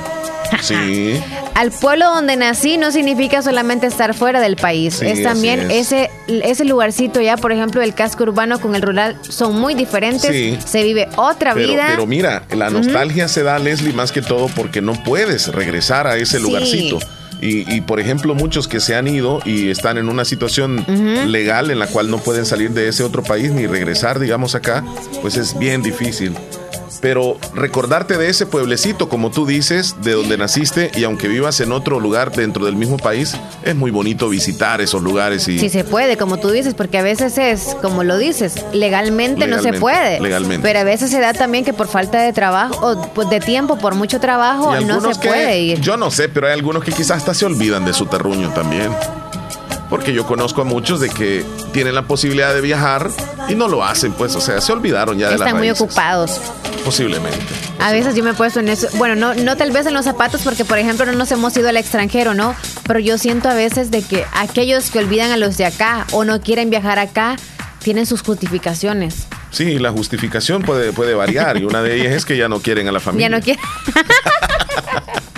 Sí. 0.62 1.20
Al 1.54 1.70
pueblo 1.70 2.06
donde 2.14 2.36
nací 2.36 2.76
no 2.78 2.90
significa 2.92 3.42
solamente 3.42 3.86
estar 3.86 4.14
fuera 4.14 4.40
del 4.40 4.56
país, 4.56 4.94
Sí, 4.96 5.06
es 5.06 5.22
también 5.22 5.70
es. 5.70 5.92
ese 5.92 6.10
ese 6.28 6.64
lugarcito 6.64 7.20
ya, 7.20 7.36
por 7.36 7.52
ejemplo, 7.52 7.80
el 7.82 7.94
casco 7.94 8.24
urbano 8.24 8.60
con 8.60 8.74
el 8.74 8.82
rural 8.82 9.16
son 9.28 9.58
muy 9.58 9.74
diferentes, 9.74 10.30
Sí. 10.30 10.58
se 10.64 10.82
vive 10.82 11.08
otra 11.16 11.54
Pero, 11.54 11.68
vida. 11.68 11.86
pero 11.90 12.06
mira, 12.06 12.44
la 12.54 12.70
nostalgia 12.70 13.28
se 13.28 13.42
da, 13.42 13.58
Leslie, 13.58 13.92
más 13.92 14.12
que 14.12 14.20
todo 14.22 14.48
porque 14.54 14.80
no 14.82 14.92
puedes 15.04 15.48
regresar 15.48 16.06
a 16.06 16.16
ese 16.16 16.38
lugarcito. 16.38 16.98
Y, 17.40 17.72
y, 17.72 17.80
por 17.82 18.00
ejemplo, 18.00 18.34
muchos 18.34 18.66
que 18.66 18.80
se 18.80 18.96
han 18.96 19.06
ido 19.06 19.40
y 19.44 19.70
están 19.70 19.96
en 19.96 20.08
una 20.08 20.24
situación 20.24 20.80
Ujú. 20.80 21.28
legal 21.28 21.70
en 21.70 21.78
la 21.78 21.86
cual 21.86 22.10
no 22.10 22.18
pueden 22.18 22.44
salir 22.44 22.70
de 22.72 22.88
ese 22.88 23.04
otro 23.04 23.22
país 23.22 23.52
ni 23.52 23.66
regresar, 23.68 24.18
digamos, 24.18 24.56
acá, 24.56 24.84
pues 25.22 25.36
es 25.36 25.56
bien 25.56 25.80
difícil. 25.82 26.34
Pero 27.00 27.36
recordarte 27.54 28.16
de 28.16 28.28
ese 28.28 28.46
pueblecito, 28.46 29.08
como 29.08 29.30
tú 29.30 29.46
dices, 29.46 29.96
de 30.02 30.12
donde 30.12 30.36
naciste, 30.38 30.90
y 30.96 31.04
aunque 31.04 31.28
vivas 31.28 31.60
en 31.60 31.72
otro 31.72 32.00
lugar 32.00 32.32
dentro 32.32 32.64
del 32.64 32.76
mismo 32.76 32.96
país, 32.96 33.36
es 33.64 33.74
muy 33.76 33.90
bonito 33.90 34.28
visitar 34.28 34.80
esos 34.80 35.02
lugares 35.02 35.46
y 35.48 35.58
Si 35.58 35.68
se 35.68 35.84
puede, 35.84 36.16
como 36.16 36.38
tú 36.38 36.50
dices, 36.50 36.74
porque 36.74 36.98
a 36.98 37.02
veces 37.02 37.38
es, 37.38 37.76
como 37.82 38.04
lo 38.04 38.18
dices, 38.18 38.54
legalmente, 38.72 39.46
no 39.46 39.60
se 39.60 39.72
puede. 39.74 40.20
legalmente. 40.20 40.66
Pero 40.66 40.78
a 40.80 40.84
veces 40.84 41.10
se 41.10 41.20
da 41.20 41.32
también 41.32 41.64
que 41.64 41.72
por 41.72 41.88
falta 41.88 42.20
de 42.22 42.32
trabajo, 42.32 42.74
o 42.86 43.02
pues, 43.14 43.28
de 43.30 43.40
tiempo, 43.40 43.78
por 43.78 43.94
mucho 43.94 44.20
trabajo, 44.20 44.74
no 44.80 45.00
se 45.00 45.20
que- 45.20 45.28
puede 45.28 45.60
ir. 45.60 45.80
Yo 45.80 45.96
no 45.96 46.10
sé, 46.10 46.28
pero 46.28 46.46
hay 46.46 46.52
algunos 46.54 46.82
que 46.84 46.92
quizás 46.92 47.18
hasta 47.18 47.34
se 47.34 47.44
olvidan 47.46 47.84
de 47.84 47.92
su 47.92 48.06
terruño 48.06 48.50
también. 48.54 48.90
Porque 49.88 50.12
yo 50.12 50.26
conozco 50.26 50.60
a 50.62 50.64
muchos 50.64 51.00
de 51.00 51.08
que 51.08 51.44
tienen 51.72 51.94
la 51.94 52.02
posibilidad 52.02 52.52
de 52.54 52.60
viajar 52.60 53.10
y 53.48 53.54
no 53.54 53.68
lo 53.68 53.82
hacen, 53.84 54.12
pues, 54.12 54.34
o 54.36 54.40
sea, 54.40 54.60
se 54.60 54.70
olvidaron 54.72 55.16
ya 55.18 55.26
de 55.30 55.38
las 55.38 55.46
Están 55.46 55.56
muy 55.58 55.68
raíces. 55.68 55.80
ocupados. 55.82 56.40
Posiblemente. 56.84 57.38
A 57.80 57.92
veces 57.92 58.14
yo 58.14 58.22
me 58.22 58.30
he 58.30 58.34
puesto 58.34 58.60
en 58.60 58.68
eso, 58.68 58.88
bueno, 58.94 59.14
no, 59.14 59.34
no 59.34 59.56
tal 59.56 59.70
vez 59.70 59.86
en 59.86 59.94
los 59.94 60.04
zapatos 60.04 60.42
porque 60.42 60.64
por 60.64 60.78
ejemplo 60.78 61.06
no 61.06 61.12
nos 61.12 61.30
hemos 61.32 61.56
ido 61.56 61.68
al 61.68 61.76
extranjero, 61.76 62.34
¿no? 62.34 62.54
Pero 62.86 62.98
yo 62.98 63.18
siento 63.18 63.48
a 63.48 63.54
veces 63.54 63.90
de 63.90 64.02
que 64.02 64.24
aquellos 64.34 64.90
que 64.90 64.98
olvidan 64.98 65.30
a 65.30 65.36
los 65.36 65.56
de 65.56 65.66
acá 65.66 66.06
o 66.12 66.24
no 66.24 66.40
quieren 66.40 66.70
viajar 66.70 66.98
acá 66.98 67.36
tienen 67.82 68.06
sus 68.06 68.22
justificaciones. 68.22 69.26
Sí, 69.50 69.78
la 69.78 69.90
justificación 69.90 70.62
puede, 70.62 70.92
puede 70.92 71.14
variar 71.14 71.56
y 71.56 71.64
una 71.64 71.82
de 71.82 71.96
ellas 72.00 72.12
es 72.12 72.24
que 72.26 72.36
ya 72.36 72.48
no 72.48 72.60
quieren 72.60 72.88
a 72.88 72.92
la 72.92 73.00
familia. 73.00 73.28
Ya 73.28 73.36
no 73.36 73.42
quieren. 73.42 73.62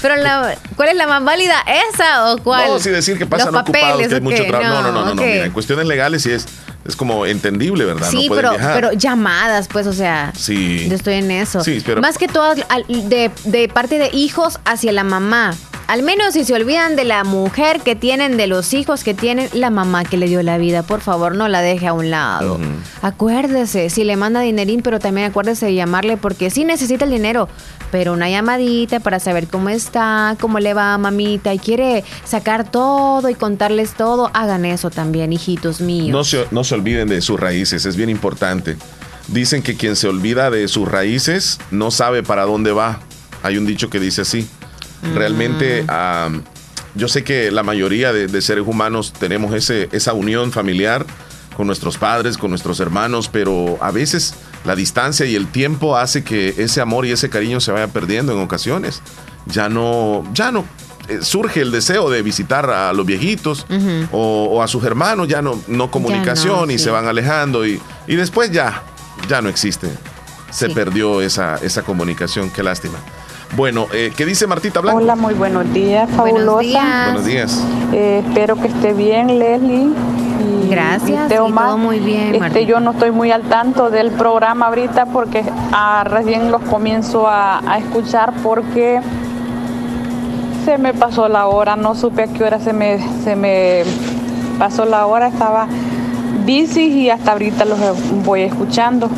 Pero 0.00 0.16
la, 0.16 0.56
¿cuál 0.76 0.90
es 0.90 0.96
la 0.96 1.06
más 1.06 1.24
válida? 1.24 1.56
¿Esa 1.92 2.32
o 2.32 2.38
cuál? 2.38 2.68
No, 2.68 2.78
sí 2.78 2.90
decir 2.90 3.18
que 3.18 3.26
pasan 3.26 3.52
Los 3.52 3.62
ocupados, 3.62 3.90
papeles, 3.90 4.08
que 4.08 4.14
hay 4.14 4.20
¿o 4.20 4.24
mucho 4.24 4.42
qué? 4.44 4.48
trabajo. 4.48 4.82
No, 4.82 4.92
no, 4.92 5.04
no, 5.06 5.14
no, 5.14 5.22
mira, 5.22 5.44
en 5.46 5.52
cuestiones 5.52 5.86
legales 5.86 6.22
sí 6.22 6.30
es, 6.30 6.46
es 6.86 6.94
como 6.96 7.26
entendible, 7.26 7.84
¿verdad? 7.84 8.08
Sí, 8.10 8.28
no 8.28 8.34
pero, 8.36 8.50
viajar. 8.50 8.74
pero 8.74 8.92
llamadas, 8.92 9.68
pues, 9.68 9.86
o 9.86 9.92
sea, 9.92 10.32
sí. 10.36 10.86
yo 10.88 10.94
estoy 10.94 11.14
en 11.14 11.30
eso. 11.30 11.62
Sí, 11.64 11.82
pero- 11.84 12.00
Más 12.00 12.16
que 12.16 12.28
todo 12.28 12.54
de, 12.54 13.30
de 13.44 13.68
parte 13.68 13.98
de 13.98 14.10
hijos 14.12 14.60
hacia 14.64 14.92
la 14.92 15.04
mamá. 15.04 15.54
Al 15.88 16.02
menos 16.02 16.34
si 16.34 16.44
se 16.44 16.52
olvidan 16.52 16.96
de 16.96 17.04
la 17.04 17.24
mujer 17.24 17.80
que 17.80 17.96
tienen, 17.96 18.36
de 18.36 18.46
los 18.46 18.74
hijos 18.74 19.04
que 19.04 19.14
tienen, 19.14 19.48
la 19.54 19.70
mamá 19.70 20.04
que 20.04 20.18
le 20.18 20.26
dio 20.28 20.42
la 20.42 20.58
vida, 20.58 20.82
por 20.82 21.00
favor, 21.00 21.34
no 21.34 21.48
la 21.48 21.62
deje 21.62 21.86
a 21.86 21.94
un 21.94 22.10
lado. 22.10 22.60
Acuérdese, 23.00 23.88
si 23.88 24.04
le 24.04 24.16
manda 24.16 24.42
dinerín, 24.42 24.82
pero 24.82 24.98
también 24.98 25.30
acuérdese 25.30 25.64
de 25.64 25.74
llamarle 25.74 26.18
porque 26.18 26.50
sí 26.50 26.64
necesita 26.64 27.06
el 27.06 27.10
dinero, 27.10 27.48
pero 27.90 28.12
una 28.12 28.28
llamadita 28.28 29.00
para 29.00 29.18
saber 29.18 29.46
cómo 29.46 29.70
está, 29.70 30.36
cómo 30.38 30.58
le 30.58 30.74
va 30.74 30.98
mamita 30.98 31.54
y 31.54 31.58
quiere 31.58 32.04
sacar 32.22 32.70
todo 32.70 33.30
y 33.30 33.34
contarles 33.34 33.94
todo, 33.94 34.30
hagan 34.34 34.66
eso 34.66 34.90
también, 34.90 35.32
hijitos 35.32 35.80
míos. 35.80 36.10
No 36.10 36.22
se, 36.22 36.46
no 36.50 36.64
se 36.64 36.74
olviden 36.74 37.08
de 37.08 37.22
sus 37.22 37.40
raíces, 37.40 37.86
es 37.86 37.96
bien 37.96 38.10
importante. 38.10 38.76
Dicen 39.28 39.62
que 39.62 39.74
quien 39.74 39.96
se 39.96 40.06
olvida 40.06 40.50
de 40.50 40.68
sus 40.68 40.86
raíces 40.86 41.58
no 41.70 41.90
sabe 41.90 42.22
para 42.22 42.42
dónde 42.42 42.72
va. 42.72 43.00
Hay 43.42 43.56
un 43.56 43.64
dicho 43.64 43.88
que 43.88 44.00
dice 44.00 44.20
así. 44.20 44.46
Realmente, 45.14 45.84
ah, 45.88 46.30
yo 46.94 47.08
sé 47.08 47.24
que 47.24 47.50
la 47.50 47.62
mayoría 47.62 48.12
de, 48.12 48.26
de 48.26 48.42
seres 48.42 48.64
humanos 48.66 49.12
tenemos 49.12 49.54
ese, 49.54 49.88
esa 49.92 50.12
unión 50.12 50.52
familiar 50.52 51.06
con 51.56 51.66
nuestros 51.66 51.98
padres, 51.98 52.38
con 52.38 52.50
nuestros 52.50 52.78
hermanos, 52.78 53.28
pero 53.28 53.78
a 53.80 53.90
veces 53.90 54.34
la 54.64 54.76
distancia 54.76 55.26
y 55.26 55.34
el 55.34 55.48
tiempo 55.48 55.96
hace 55.96 56.22
que 56.22 56.54
ese 56.58 56.80
amor 56.80 57.04
y 57.04 57.10
ese 57.10 57.30
cariño 57.30 57.60
se 57.60 57.72
vaya 57.72 57.88
perdiendo 57.88 58.32
en 58.32 58.38
ocasiones. 58.38 59.02
Ya 59.46 59.68
no, 59.68 60.24
ya 60.32 60.52
no 60.52 60.64
eh, 61.08 61.18
surge 61.22 61.62
el 61.62 61.72
deseo 61.72 62.10
de 62.10 62.22
visitar 62.22 62.70
a 62.70 62.92
los 62.92 63.06
viejitos 63.06 63.66
o, 64.12 64.48
o 64.52 64.62
a 64.62 64.68
sus 64.68 64.84
hermanos, 64.84 65.26
ya 65.26 65.42
no, 65.42 65.60
no 65.66 65.90
comunicación 65.90 66.70
y 66.70 66.78
sí. 66.78 66.84
se 66.84 66.90
van 66.90 67.06
alejando 67.06 67.66
y, 67.66 67.80
y 68.06 68.14
después 68.14 68.52
ya, 68.52 68.84
ya 69.28 69.40
no 69.42 69.48
existe. 69.48 69.88
Se 70.50 70.70
perdió 70.70 71.20
esa, 71.22 71.56
esa 71.56 71.82
comunicación, 71.82 72.50
qué 72.50 72.62
lástima. 72.62 72.98
Bueno, 73.56 73.86
eh, 73.92 74.12
¿qué 74.16 74.24
dice 74.26 74.46
Martita 74.46 74.80
Blanco? 74.80 74.98
Hola, 74.98 75.16
muy 75.16 75.34
buenos 75.34 75.72
días, 75.72 76.08
fabulosa. 76.10 77.04
Buenos 77.06 77.24
días. 77.24 77.64
Eh, 77.92 78.22
espero 78.26 78.56
que 78.56 78.68
esté 78.68 78.92
bien, 78.92 79.38
Leslie. 79.38 79.88
Y, 80.64 80.68
Gracias, 80.70 81.26
y 81.26 81.28
Teomar. 81.28 81.64
y 81.64 81.68
todo 81.68 81.78
muy 81.78 81.98
bien, 81.98 82.34
Este, 82.36 82.66
yo 82.66 82.78
no 82.78 82.92
estoy 82.92 83.10
muy 83.10 83.32
al 83.32 83.42
tanto 83.42 83.90
del 83.90 84.10
programa 84.12 84.66
ahorita 84.66 85.06
porque 85.06 85.42
ah, 85.72 86.04
recién 86.06 86.52
los 86.52 86.62
comienzo 86.62 87.26
a, 87.26 87.58
a 87.68 87.78
escuchar 87.78 88.32
porque 88.42 89.00
se 90.64 90.78
me 90.78 90.94
pasó 90.94 91.28
la 91.28 91.46
hora, 91.48 91.74
no 91.76 91.94
supe 91.94 92.24
a 92.24 92.26
qué 92.28 92.44
hora 92.44 92.60
se 92.60 92.72
me, 92.72 92.98
se 93.24 93.34
me 93.34 93.82
pasó 94.58 94.84
la 94.84 95.06
hora, 95.06 95.28
estaba 95.28 95.66
bici 96.44 96.82
y 96.82 97.10
hasta 97.10 97.32
ahorita 97.32 97.64
los 97.64 97.78
voy 98.24 98.42
escuchando. 98.42 99.08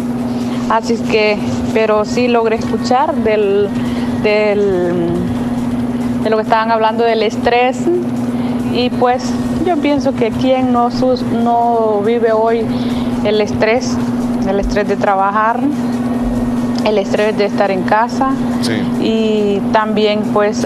Así 0.70 0.94
es 0.94 1.00
que, 1.02 1.36
pero 1.74 2.04
sí 2.04 2.28
logré 2.28 2.56
escuchar 2.56 3.12
del, 3.16 3.68
del, 4.22 5.08
de 6.22 6.30
lo 6.30 6.36
que 6.36 6.42
estaban 6.42 6.70
hablando 6.70 7.04
del 7.04 7.22
estrés. 7.22 7.78
Y 8.72 8.90
pues 8.90 9.32
yo 9.66 9.76
pienso 9.76 10.14
que 10.14 10.30
quien 10.30 10.72
no, 10.72 10.90
sus- 10.90 11.22
no 11.22 12.02
vive 12.04 12.32
hoy 12.32 12.64
el 13.24 13.40
estrés, 13.40 13.96
el 14.48 14.60
estrés 14.60 14.86
de 14.88 14.96
trabajar, 14.96 15.58
el 16.84 16.96
estrés 16.98 17.36
de 17.36 17.44
estar 17.46 17.70
en 17.70 17.82
casa 17.82 18.30
y 19.02 19.60
también 19.72 20.20
pues 20.32 20.64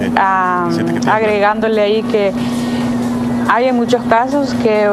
agregándole 1.08 1.80
ahí 1.80 2.02
que 2.04 2.32
hay 3.48 3.66
en 3.66 3.76
muchos 3.76 4.02
casos 4.04 4.54
que 4.62 4.88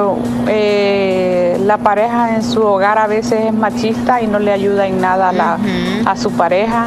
eh, 0.47 1.59
la 1.65 1.77
pareja 1.77 2.35
en 2.35 2.43
su 2.43 2.61
hogar 2.63 2.97
a 2.97 3.07
veces 3.07 3.45
es 3.45 3.53
machista 3.53 4.21
y 4.21 4.27
no 4.27 4.39
le 4.39 4.51
ayuda 4.51 4.87
en 4.87 4.99
nada 5.01 5.29
a, 5.29 5.31
la- 5.33 5.57
a 6.05 6.15
su 6.17 6.31
pareja. 6.31 6.85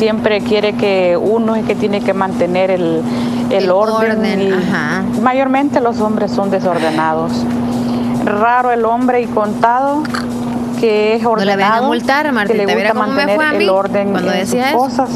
Siempre 0.00 0.40
quiere 0.40 0.72
que 0.72 1.18
uno 1.20 1.54
es 1.56 1.66
que 1.66 1.74
tiene 1.74 2.00
que 2.00 2.14
mantener 2.14 2.70
el, 2.70 3.02
el 3.50 3.70
orden. 3.70 4.16
orden, 4.18 4.40
y 4.40 4.50
ajá. 4.50 5.02
Mayormente 5.20 5.78
los 5.82 6.00
hombres 6.00 6.30
son 6.30 6.50
desordenados. 6.50 7.32
Raro 8.24 8.70
el 8.70 8.86
hombre 8.86 9.20
y 9.20 9.26
contado 9.26 10.02
que 10.80 11.16
es 11.16 11.22
No 11.22 11.32
ordenado. 11.32 11.84
a 11.84 11.86
multar, 11.86 12.24
que 12.46 12.54
le 12.54 12.64
gusta 12.64 12.94
me 12.94 13.00
mantener 13.00 13.54
el 13.62 13.68
orden 13.68 14.10
cuando 14.12 14.32
en 14.32 14.38
decía 14.38 14.72
sus 14.72 14.80
cosas. 14.80 15.10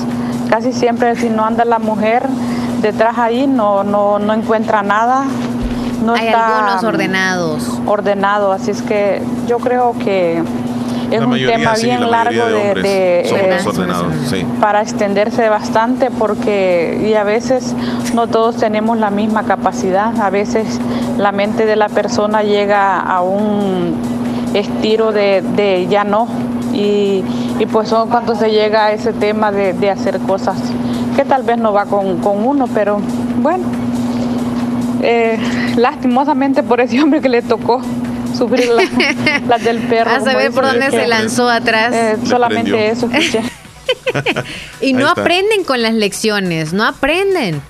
Casi 0.51 0.74
siempre 0.74 1.16
si 1.16 1.31
no 1.31 1.47
anda 1.47 1.65
la 1.65 1.78
mujer 1.78 2.27
detrás 2.82 3.16
ahí 3.16 3.47
no, 3.47 3.85
no, 3.85 4.19
no 4.19 4.35
encuentra 4.35 4.82
nada. 4.82 5.24
No 6.05 6.12
Hay 6.12 6.27
está 6.27 6.59
algunos 6.59 6.85
ordenados. 6.85 7.70
ordenado, 7.86 8.52
así 8.52 8.70
es 8.70 8.82
que 8.82 9.23
yo 9.47 9.59
creo 9.61 9.94
que 10.05 10.43
es 11.15 11.20
La 11.20 11.27
un 11.27 11.31
mayoría, 11.32 11.57
tema 11.57 11.77
sí, 11.77 11.86
bien 11.86 12.01
la 12.01 12.07
largo 12.09 12.45
de 12.47 12.53
de, 12.53 12.61
hombres 12.61 12.85
de, 12.85 13.27
son 13.28 13.39
eh, 13.39 13.47
desordenados, 13.49 14.15
sí. 14.28 14.47
para 14.61 14.82
extenderse 14.82 15.49
bastante 15.49 16.11
porque 16.11 17.07
y 17.09 17.15
a 17.15 17.24
veces 17.24 17.74
no 18.15 18.27
todos 18.27 18.57
tenemos 18.57 18.99
la 18.99 19.11
misma 19.11 19.45
capacidad, 19.45 20.19
a 20.20 20.31
veces 20.31 20.81
la 21.19 21.32
mente 21.32 21.66
de 21.66 21.77
la 21.77 21.89
persona 21.89 22.43
llega 22.43 22.99
a 23.01 23.23
un 23.23 23.95
estiro 24.55 25.12
de, 25.12 25.43
de 25.57 25.86
ya 25.89 26.05
no. 26.05 26.28
Y, 26.73 27.23
y 27.61 27.66
pues 27.70 27.89
son 27.89 28.09
cuando 28.09 28.35
se 28.35 28.51
llega 28.51 28.86
a 28.86 28.93
ese 28.93 29.12
tema 29.12 29.53
de, 29.53 29.74
de 29.74 29.91
hacer 29.91 30.19
cosas 30.20 30.57
que 31.15 31.24
tal 31.24 31.45
vez 31.45 31.57
no 31.59 31.73
va 31.73 31.85
con, 31.86 32.19
con 32.19 32.45
uno, 32.45 32.66
pero 32.74 33.01
bueno, 33.36 33.65
eh, 35.03 35.39
lastimosamente 35.77 36.62
por 36.62 36.81
ese 36.81 37.01
hombre 37.03 37.20
que 37.20 37.28
le 37.28 37.43
tocó 37.43 37.81
sufrir 38.35 38.69
la- 38.69 39.40
las 39.48 39.65
del 39.65 39.78
perro. 39.78 40.11
A 40.11 40.19
como 40.19 40.31
saber 40.31 40.52
por 40.52 40.65
dónde 40.66 40.90
se 40.90 41.06
lanzó 41.06 41.48
atrás. 41.48 41.93
eh, 41.94 42.16
solamente 42.27 42.89
eso 42.90 43.09
escuché. 43.12 43.43
Y 44.81 44.93
no 44.93 45.09
aprenden 45.09 45.65
con 45.65 45.82
las 45.82 45.94
lecciones, 45.94 46.73
no 46.73 46.85
aprenden. 46.86 47.61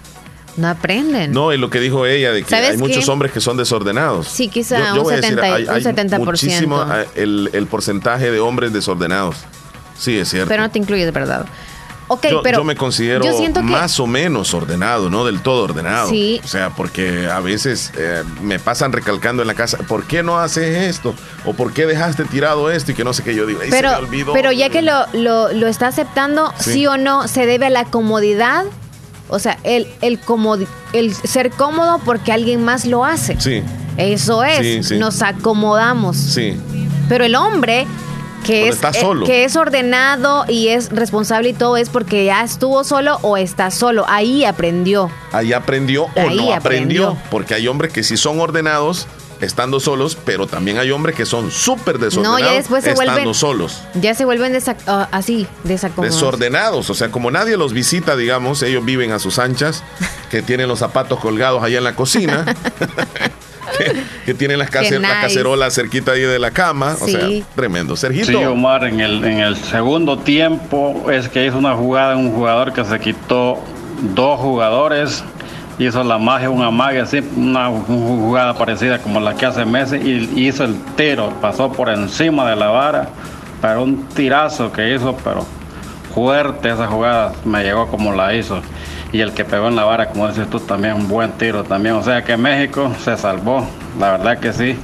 No 0.56 0.68
aprenden. 0.68 1.32
No, 1.32 1.52
y 1.52 1.58
lo 1.58 1.68
que 1.68 1.80
dijo 1.80 2.06
ella 2.06 2.30
de 2.32 2.44
que 2.44 2.48
¿Sabes 2.50 2.70
hay 2.70 2.76
muchos 2.76 3.04
qué? 3.04 3.10
hombres 3.10 3.32
que 3.32 3.40
son 3.40 3.56
desordenados. 3.56 4.28
Sí, 4.28 4.48
quizá 4.48 4.94
un 4.94 5.02
voy 5.02 5.14
a 5.14 5.16
decir, 5.16 5.34
70 5.36 5.54
hay, 5.54 5.62
un 5.64 5.70
hay 5.70 5.82
70%. 5.82 6.24
muchísimo 6.24 6.82
eh, 6.94 7.08
el, 7.16 7.50
el 7.52 7.66
porcentaje 7.66 8.30
de 8.30 8.38
hombres 8.38 8.72
desordenados. 8.72 9.36
Sí, 9.98 10.16
es 10.16 10.28
cierto. 10.28 10.48
Pero 10.48 10.62
no 10.62 10.70
te 10.70 10.78
incluyes, 10.78 11.12
¿verdad? 11.12 11.46
Ok, 12.08 12.26
yo, 12.30 12.42
pero 12.42 12.58
yo 12.58 12.64
me 12.64 12.76
considero 12.76 13.24
yo 13.24 13.32
siento 13.36 13.60
que- 13.60 13.66
más 13.66 13.98
o 13.98 14.06
menos 14.06 14.52
ordenado, 14.52 15.08
no 15.08 15.24
del 15.24 15.40
todo 15.40 15.64
ordenado. 15.64 16.10
Sí. 16.10 16.40
O 16.44 16.48
sea, 16.48 16.70
porque 16.70 17.28
a 17.28 17.40
veces 17.40 17.92
eh, 17.96 18.22
me 18.42 18.58
pasan 18.58 18.92
recalcando 18.92 19.42
en 19.42 19.48
la 19.48 19.54
casa, 19.54 19.78
¿por 19.88 20.04
qué 20.04 20.22
no 20.22 20.38
haces 20.38 20.88
esto? 20.94 21.14
¿O 21.46 21.54
por 21.54 21.72
qué 21.72 21.86
dejaste 21.86 22.24
tirado 22.24 22.70
esto? 22.70 22.90
Y 22.92 22.94
que 22.94 23.04
no 23.04 23.12
sé 23.14 23.22
qué 23.22 23.34
yo 23.34 23.46
digo, 23.46 23.60
"Ay, 23.62 23.70
se 23.70 23.76
pero, 23.76 23.90
me 23.92 23.96
olvidó". 23.96 24.32
pero 24.34 24.52
ya 24.52 24.68
que 24.68 24.82
lo, 24.82 25.06
lo, 25.14 25.52
lo 25.52 25.66
está 25.66 25.86
aceptando, 25.86 26.52
Sí. 26.58 26.72
sí. 26.72 26.86
o 26.86 26.96
no, 26.98 27.26
se 27.28 27.46
debe 27.46 27.66
a 27.66 27.70
la 27.70 27.84
comodidad. 27.84 28.64
O 29.30 29.38
sea, 29.38 29.58
el, 29.64 29.88
el, 30.02 30.20
comodi- 30.20 30.66
el 30.92 31.14
ser 31.14 31.50
cómodo 31.50 31.98
porque 32.04 32.30
alguien 32.32 32.62
más 32.62 32.84
lo 32.84 33.04
hace. 33.06 33.40
Sí, 33.40 33.62
Eso 33.96 34.44
es, 34.44 34.58
Sí, 34.58 34.82
sí. 34.82 34.98
nos 34.98 35.22
acomodamos. 35.22 36.16
sí. 36.18 36.56
Pero 37.08 37.24
el 37.24 37.34
hombre 37.34 37.86
que 38.44 38.68
es, 38.68 38.76
eh, 38.82 38.90
que 39.26 39.44
es 39.44 39.56
ordenado 39.56 40.44
y 40.48 40.68
es 40.68 40.90
responsable 40.90 41.48
y 41.48 41.52
todo 41.54 41.76
es 41.76 41.88
porque 41.88 42.24
ya 42.26 42.42
estuvo 42.44 42.84
solo 42.84 43.18
o 43.22 43.36
está 43.36 43.70
solo. 43.70 44.04
Ahí 44.08 44.44
aprendió. 44.44 45.10
Ahí 45.32 45.52
aprendió 45.52 46.04
o 46.04 46.10
Ahí 46.16 46.36
no 46.36 46.52
aprendió. 46.54 47.08
aprendió. 47.08 47.16
Porque 47.30 47.54
hay 47.54 47.66
hombres 47.68 47.92
que 47.92 48.02
sí 48.02 48.16
son 48.16 48.40
ordenados 48.40 49.06
estando 49.40 49.78
solos, 49.80 50.16
pero 50.24 50.46
también 50.46 50.78
hay 50.78 50.90
hombres 50.90 51.16
que 51.16 51.26
son 51.26 51.50
súper 51.50 51.98
desordenados 51.98 52.40
No, 52.40 52.46
ya 52.46 52.52
después 52.54 52.84
se 52.84 52.92
estando 52.92 53.12
vuelven- 53.12 53.34
solos. 53.34 53.80
Ya 54.00 54.14
se 54.14 54.24
vuelven 54.24 54.54
desa- 54.54 54.76
ah, 54.86 55.08
así, 55.10 55.46
desacomodados. 55.64 56.14
Desordenados, 56.18 56.88
o 56.88 56.94
sea, 56.94 57.10
como 57.10 57.30
nadie 57.30 57.56
los 57.56 57.72
visita, 57.74 58.16
digamos, 58.16 58.62
ellos 58.62 58.84
viven 58.84 59.12
a 59.12 59.18
sus 59.18 59.38
anchas, 59.38 59.82
que 60.30 60.40
tienen 60.40 60.68
los 60.68 60.78
zapatos 60.78 61.18
colgados 61.18 61.62
allá 61.62 61.78
en 61.78 61.84
la 61.84 61.94
cocina, 61.96 62.44
que, 63.78 64.02
que 64.26 64.34
tienen 64.34 64.58
las, 64.58 64.70
Qué 64.70 64.78
cacer- 64.78 65.00
la 65.00 65.08
nice. 65.08 65.20
cacerola 65.22 65.70
cerquita 65.70 66.12
ahí 66.12 66.22
de 66.22 66.38
la 66.38 66.50
cama, 66.50 66.96
o 67.00 67.06
sea, 67.08 67.28
tremendo. 67.54 67.96
Sergito, 67.96 68.26
Sí, 68.26 68.34
Omar, 68.36 68.84
en 68.84 69.00
el, 69.00 69.24
en 69.24 69.38
el 69.40 69.56
segundo 69.56 70.18
tiempo 70.18 71.10
es 71.10 71.28
que 71.28 71.46
hizo 71.46 71.58
una 71.58 71.74
jugada 71.74 72.16
un 72.16 72.32
jugador 72.32 72.72
que 72.72 72.84
se 72.84 72.98
quitó 73.00 73.58
dos 74.14 74.38
jugadores, 74.40 75.24
hizo 75.78 76.04
la 76.04 76.18
magia, 76.18 76.50
una 76.50 76.70
magia 76.70 77.02
así, 77.02 77.20
una 77.36 77.68
jugada 77.68 78.54
parecida 78.54 78.98
como 78.98 79.20
la 79.20 79.34
que 79.34 79.46
hace 79.46 79.64
Messi 79.64 79.96
y 79.96 80.46
hizo 80.48 80.64
el 80.64 80.76
tiro, 80.96 81.30
pasó 81.40 81.72
por 81.72 81.88
encima 81.88 82.48
de 82.48 82.56
la 82.56 82.68
vara, 82.68 83.08
pero 83.60 83.82
un 83.82 84.06
tirazo 84.08 84.70
que 84.72 84.94
hizo, 84.94 85.16
pero 85.24 85.46
fuerte 86.14 86.70
esa 86.70 86.86
jugada, 86.86 87.32
me 87.44 87.62
llegó 87.64 87.88
como 87.88 88.12
la 88.12 88.34
hizo. 88.34 88.60
Y 89.14 89.20
el 89.20 89.32
que 89.32 89.44
pegó 89.44 89.68
en 89.68 89.76
la 89.76 89.84
vara, 89.84 90.08
como 90.08 90.26
dices 90.26 90.50
tú, 90.50 90.58
también 90.58 90.94
un 90.94 91.06
buen 91.06 91.30
tiro 91.32 91.62
también. 91.62 91.94
O 91.94 92.02
sea 92.02 92.24
que 92.24 92.36
México 92.36 92.90
se 93.04 93.16
salvó, 93.16 93.64
la 93.96 94.10
verdad 94.10 94.40
que 94.40 94.52
sí. 94.52 94.76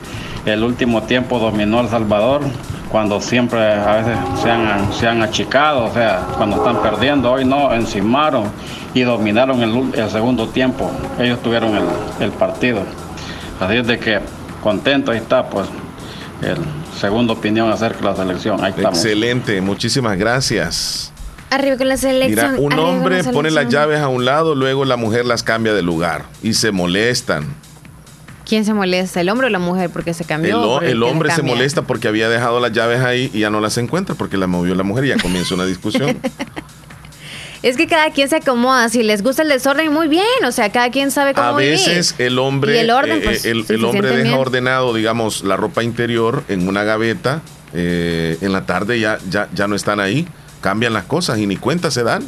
El 0.46 0.62
último 0.62 1.02
tiempo 1.02 1.40
dominó 1.40 1.80
El 1.80 1.88
Salvador, 1.88 2.42
cuando 2.92 3.20
siempre 3.20 3.60
a 3.60 3.96
veces 3.96 4.16
se 4.40 4.48
han, 4.48 4.92
se 4.92 5.08
han 5.08 5.20
achicado, 5.20 5.86
o 5.86 5.92
sea, 5.92 6.28
cuando 6.36 6.58
están 6.58 6.80
perdiendo. 6.80 7.32
Hoy 7.32 7.44
no, 7.44 7.74
encimaron 7.74 8.44
y 8.94 9.00
dominaron 9.00 9.64
el, 9.64 9.98
el 9.98 10.08
segundo 10.08 10.48
tiempo. 10.48 10.92
Ellos 11.18 11.42
tuvieron 11.42 11.74
el, 11.74 11.84
el 12.20 12.30
partido. 12.30 12.82
Así 13.58 13.78
es 13.78 13.86
de 13.88 13.98
que 13.98 14.20
contento, 14.62 15.10
ahí 15.10 15.18
está, 15.18 15.50
pues, 15.50 15.66
el 16.42 16.56
segunda 16.96 17.32
opinión 17.32 17.68
acerca 17.72 17.98
de 17.98 18.04
la 18.04 18.16
selección. 18.16 18.62
Ahí 18.62 18.72
estamos. 18.76 18.96
excelente, 18.96 19.60
muchísimas 19.60 20.16
gracias. 20.16 21.12
Arriba 21.50 21.76
con 21.76 21.88
la 21.88 21.96
selección. 21.96 22.52
Mira, 22.52 22.62
un 22.62 22.72
arriba 22.72 22.88
hombre 22.88 23.22
la 23.22 23.32
pone 23.32 23.50
las 23.50 23.68
llaves 23.68 24.00
a 24.00 24.08
un 24.08 24.24
lado, 24.24 24.54
luego 24.54 24.84
la 24.84 24.96
mujer 24.96 25.24
las 25.26 25.42
cambia 25.42 25.74
de 25.74 25.82
lugar 25.82 26.24
y 26.42 26.54
se 26.54 26.70
molestan. 26.72 27.44
¿Quién 28.46 28.64
se 28.64 28.74
molesta? 28.74 29.20
¿El 29.20 29.28
hombre 29.28 29.46
o 29.46 29.50
la 29.50 29.58
mujer? 29.60 29.90
Porque 29.90 30.12
se 30.14 30.24
El, 30.24 30.28
cambió. 30.28 30.80
el 30.80 30.88
que 30.88 30.94
le 30.94 31.04
hombre 31.06 31.30
se 31.30 31.42
molesta 31.42 31.82
porque 31.82 32.08
había 32.08 32.28
dejado 32.28 32.58
las 32.60 32.72
llaves 32.72 33.00
ahí 33.00 33.30
y 33.32 33.40
ya 33.40 33.50
no 33.50 33.60
las 33.60 33.78
encuentra 33.78 34.14
porque 34.16 34.36
las 34.36 34.48
movió 34.48 34.74
la 34.74 34.82
mujer 34.82 35.04
y 35.04 35.08
ya 35.08 35.18
comienza 35.18 35.54
una 35.54 35.66
discusión. 35.66 36.18
Es 37.62 37.76
que 37.76 37.86
cada 37.86 38.10
quien 38.10 38.26
se 38.30 38.36
acomoda. 38.36 38.88
Si 38.88 39.02
les 39.02 39.22
gusta 39.22 39.42
el 39.42 39.48
desorden, 39.50 39.92
muy 39.92 40.08
bien. 40.08 40.24
O 40.46 40.50
sea, 40.50 40.72
cada 40.72 40.90
quien 40.90 41.10
sabe 41.10 41.34
cómo 41.34 41.46
A 41.48 41.52
veces 41.56 42.14
vivir. 42.16 42.32
el 42.32 42.38
hombre, 42.38 42.74
Y 42.74 42.78
el 42.78 42.90
orden, 42.90 43.18
eh, 43.18 43.20
pues, 43.22 43.44
el, 43.44 43.66
si 43.66 43.74
el 43.74 43.84
hombre 43.84 44.08
deja 44.16 44.38
ordenado, 44.38 44.94
digamos, 44.94 45.44
la 45.44 45.56
ropa 45.58 45.82
interior 45.82 46.42
en 46.48 46.66
una 46.68 46.84
gaveta. 46.84 47.42
eh, 47.74 48.38
en 48.40 48.52
la 48.52 48.64
tarde 48.64 48.98
ya, 48.98 49.18
ya, 49.28 49.48
ya 49.54 49.68
no 49.68 49.76
están 49.76 50.00
ahí. 50.00 50.26
Cambian 50.60 50.92
las 50.92 51.04
cosas 51.04 51.38
y 51.38 51.46
ni 51.46 51.56
cuenta 51.56 51.90
se 51.90 52.02
dan. 52.02 52.22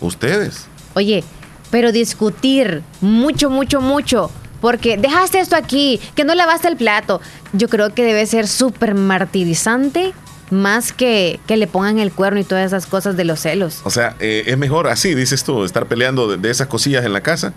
Ustedes. 0.00 0.66
Oye, 0.94 1.24
pero 1.70 1.92
discutir 1.92 2.82
mucho, 3.00 3.50
mucho, 3.50 3.80
mucho. 3.80 4.30
Porque 4.60 4.96
dejaste 4.96 5.38
esto 5.38 5.56
aquí, 5.56 6.00
que 6.14 6.24
no 6.24 6.34
lavaste 6.34 6.68
el 6.68 6.76
plato. 6.76 7.20
Yo 7.52 7.68
creo 7.68 7.94
que 7.94 8.04
debe 8.04 8.26
ser 8.26 8.48
súper 8.48 8.94
martirizante 8.94 10.12
más 10.50 10.92
que 10.92 11.40
que 11.46 11.56
le 11.56 11.66
pongan 11.66 11.98
el 11.98 12.10
cuerno 12.10 12.40
y 12.40 12.44
todas 12.44 12.66
esas 12.66 12.86
cosas 12.86 13.16
de 13.16 13.24
los 13.24 13.40
celos. 13.40 13.80
O 13.84 13.90
sea, 13.90 14.16
eh, 14.18 14.44
es 14.46 14.56
mejor 14.56 14.88
así, 14.88 15.14
dices 15.14 15.44
tú, 15.44 15.64
estar 15.64 15.86
peleando 15.86 16.28
de, 16.28 16.38
de 16.38 16.50
esas 16.50 16.68
cosillas 16.68 17.04
en 17.04 17.12
la 17.12 17.20
casa 17.20 17.52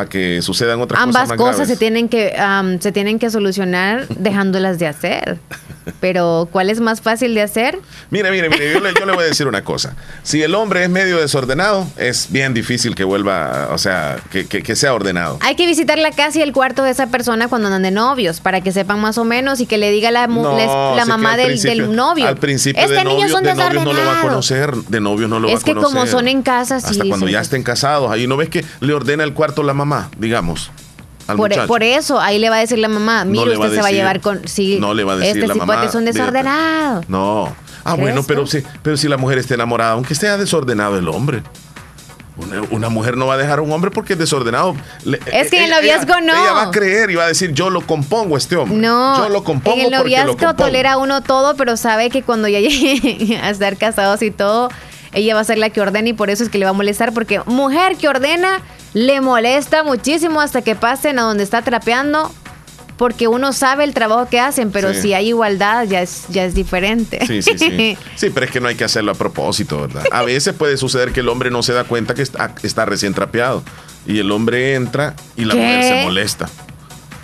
a 0.00 0.06
que 0.08 0.40
sucedan 0.42 0.80
otras 0.80 1.00
Ambas 1.00 1.22
cosas 1.24 1.28
más 1.28 1.36
cosas 1.38 1.56
graves. 1.56 1.68
se 1.74 1.76
tienen 1.76 2.08
que 2.08 2.34
am, 2.38 2.80
se 2.80 2.92
tienen 2.92 3.18
que 3.18 3.30
solucionar 3.30 4.06
dejándolas 4.08 4.78
de 4.78 4.86
hacer. 4.86 5.38
Pero 6.00 6.48
¿cuál 6.50 6.68
es 6.68 6.80
más 6.80 7.00
fácil 7.00 7.32
de 7.34 7.42
hacer? 7.42 7.78
Mire, 8.10 8.32
mire, 8.32 8.48
mire, 8.50 8.72
yo 8.72 8.80
le, 8.80 8.92
yo 8.98 9.06
le 9.06 9.12
voy 9.12 9.22
a 9.22 9.26
decir 9.28 9.46
una 9.46 9.62
cosa. 9.62 9.94
Si 10.24 10.42
el 10.42 10.52
hombre 10.56 10.82
es 10.82 10.90
medio 10.90 11.18
desordenado, 11.18 11.86
es 11.96 12.26
bien 12.30 12.54
difícil 12.54 12.96
que 12.96 13.04
vuelva, 13.04 13.68
o 13.70 13.78
sea, 13.78 14.16
que, 14.32 14.46
que- 14.48 14.64
que 14.64 14.74
sea 14.74 14.92
ordenado. 14.94 15.38
Hay 15.42 15.54
que 15.54 15.64
visitar 15.64 15.96
la 15.98 16.10
casa 16.10 16.40
y 16.40 16.42
el 16.42 16.52
cuarto 16.52 16.82
de 16.82 16.90
esa 16.90 17.06
persona 17.06 17.46
cuando 17.46 17.68
andan 17.68 17.84
de 17.84 17.92
novios 17.92 18.40
para 18.40 18.62
que 18.62 18.72
sepan 18.72 18.98
más 19.00 19.16
o 19.16 19.24
menos 19.24 19.60
y 19.60 19.66
que 19.66 19.78
le 19.78 19.92
diga 19.92 20.10
la, 20.10 20.26
No, 20.26 20.56
la 20.96 21.02
que 21.04 21.08
mamá 21.08 21.36
del, 21.36 21.94
novio. 21.94 22.26
Al 22.26 22.36
principio 22.36 22.82
es 22.82 22.90
de 22.90 22.96
que 22.96 23.04
novios, 23.04 23.30
son 23.30 23.44
de 23.44 23.54
novios 23.54 23.84
no 23.84 23.92
lo 23.92 24.04
va 24.04 24.18
a 24.18 24.22
conocer, 24.22 24.74
de 24.74 25.00
novios 25.00 25.30
no 25.30 25.38
lo 25.38 25.48
Es 25.48 25.60
va 25.60 25.64
que 25.64 25.70
a 25.70 25.74
conocer. 25.74 25.94
como 25.94 26.06
son 26.08 26.26
en 26.26 26.42
casa, 26.42 26.80
sí, 26.80 26.86
Hasta 26.90 27.04
cuando 27.08 27.28
ya 27.28 27.38
que 27.38 27.42
estén 27.44 27.62
casados, 27.62 28.10
ahí 28.10 28.26
no 28.26 28.36
ves 28.36 28.48
que 28.48 28.64
le 28.80 28.92
ordena 28.92 29.22
el 29.22 29.34
cuarto 29.34 29.62
la 29.62 29.72
mamá, 29.72 29.85
digamos, 30.18 30.70
al 31.26 31.36
Por, 31.36 31.82
eso, 31.82 32.20
ahí 32.20 32.38
le 32.38 32.50
va 32.50 32.56
a 32.56 32.60
decir 32.60 32.78
la 32.78 32.88
mamá, 32.88 33.24
No 33.24 33.30
mire, 33.32 33.56
va 33.56 33.64
usted 33.64 33.76
se 33.76 33.82
va 33.82 33.88
a 33.88 33.92
llevar 33.92 34.20
con... 34.20 34.46
Sí, 34.46 34.78
No 34.80 34.94
le 34.94 35.02
va 35.02 35.14
a 35.14 35.16
decir 35.16 35.42
este 35.42 35.48
la 35.48 35.54
mamá, 35.56 35.74
porque 35.74 35.90
son 35.90 36.04
"Mírate". 36.04 36.18
desordenados. 36.20 37.08
No. 37.08 37.46
Ah, 37.84 37.94
¿Crees 37.94 38.00
bueno, 38.00 38.22
pero 38.26 38.46
si, 38.46 38.62
pero 38.82 38.96
si 38.96 39.08
la 39.08 39.16
mujer 39.16 39.38
está 39.38 39.54
enamorada, 39.54 39.92
aunque 39.92 40.14
sea 40.14 40.36
desordenado 40.36 40.98
el 40.98 41.08
hombre. 41.08 41.42
Una, 42.36 42.62
una 42.70 42.88
mujer 42.90 43.16
no 43.16 43.26
va 43.26 43.34
a 43.34 43.36
dejar 43.38 43.60
a 43.60 43.62
un 43.62 43.72
hombre 43.72 43.90
porque 43.90 44.12
es 44.12 44.18
desordenado. 44.18 44.76
Es 45.32 45.50
que 45.50 45.56
en 45.56 45.64
el 45.64 45.70
noviazgo 45.70 46.20
no. 46.20 46.32
Ella 46.34 46.52
va 46.52 46.62
a 46.64 46.70
creer 46.70 47.10
y 47.10 47.14
va 47.14 47.24
a 47.24 47.28
decir, 47.28 47.52
yo 47.52 47.70
lo 47.70 47.80
compongo 47.80 48.34
a 48.34 48.38
este 48.38 48.56
hombre. 48.56 48.76
No, 48.76 49.16
Yo 49.16 49.28
lo 49.30 49.42
compongo 49.42 49.78
en 49.78 49.86
el 49.86 49.90
noviazgo 49.92 50.54
tolera 50.54 50.98
uno 50.98 51.22
todo, 51.22 51.56
pero 51.56 51.76
sabe 51.76 52.10
que 52.10 52.22
cuando 52.22 52.46
ya 52.46 52.60
llegue 52.60 53.38
a 53.38 53.50
estar 53.50 53.76
casados 53.78 54.20
y 54.22 54.30
todo, 54.30 54.68
ella 55.12 55.34
va 55.34 55.40
a 55.40 55.44
ser 55.44 55.58
la 55.58 55.70
que 55.70 55.80
ordena 55.80 56.08
y 56.08 56.12
por 56.12 56.28
eso 56.28 56.44
es 56.44 56.50
que 56.50 56.58
le 56.58 56.66
va 56.66 56.70
a 56.70 56.74
molestar, 56.74 57.14
porque 57.14 57.40
mujer 57.46 57.96
que 57.96 58.06
ordena 58.08 58.60
le 58.96 59.20
molesta 59.20 59.82
muchísimo 59.84 60.40
hasta 60.40 60.62
que 60.62 60.74
pasen 60.74 61.18
a 61.18 61.22
donde 61.22 61.44
está 61.44 61.60
trapeando, 61.60 62.32
porque 62.96 63.28
uno 63.28 63.52
sabe 63.52 63.84
el 63.84 63.92
trabajo 63.92 64.26
que 64.30 64.40
hacen, 64.40 64.70
pero 64.70 64.94
Sí. 64.94 65.02
si 65.02 65.12
hay 65.12 65.28
igualdad 65.28 65.84
ya 65.84 66.00
es, 66.00 66.24
ya 66.30 66.46
es 66.46 66.54
diferente. 66.54 67.18
Sí, 67.26 67.42
sí, 67.42 67.58
sí. 67.58 67.98
Sí, 68.16 68.30
pero 68.30 68.46
es 68.46 68.52
que 68.52 68.58
no 68.58 68.68
hay 68.68 68.74
que 68.74 68.84
hacerlo 68.84 69.12
a 69.12 69.14
propósito, 69.14 69.82
¿verdad? 69.82 70.04
A 70.10 70.22
veces 70.22 70.54
puede 70.54 70.78
suceder 70.78 71.12
que 71.12 71.20
el 71.20 71.28
hombre 71.28 71.50
no 71.50 71.62
se 71.62 71.74
da 71.74 71.84
cuenta 71.84 72.14
que 72.14 72.22
está, 72.22 72.54
está 72.62 72.86
recién 72.86 73.12
trapeado. 73.12 73.62
Y 74.06 74.18
el 74.18 74.32
hombre 74.32 74.74
entra 74.76 75.14
y 75.36 75.44
la 75.44 75.52
¿Qué? 75.52 75.60
mujer 75.60 75.82
se 75.84 76.02
molesta. 76.04 76.48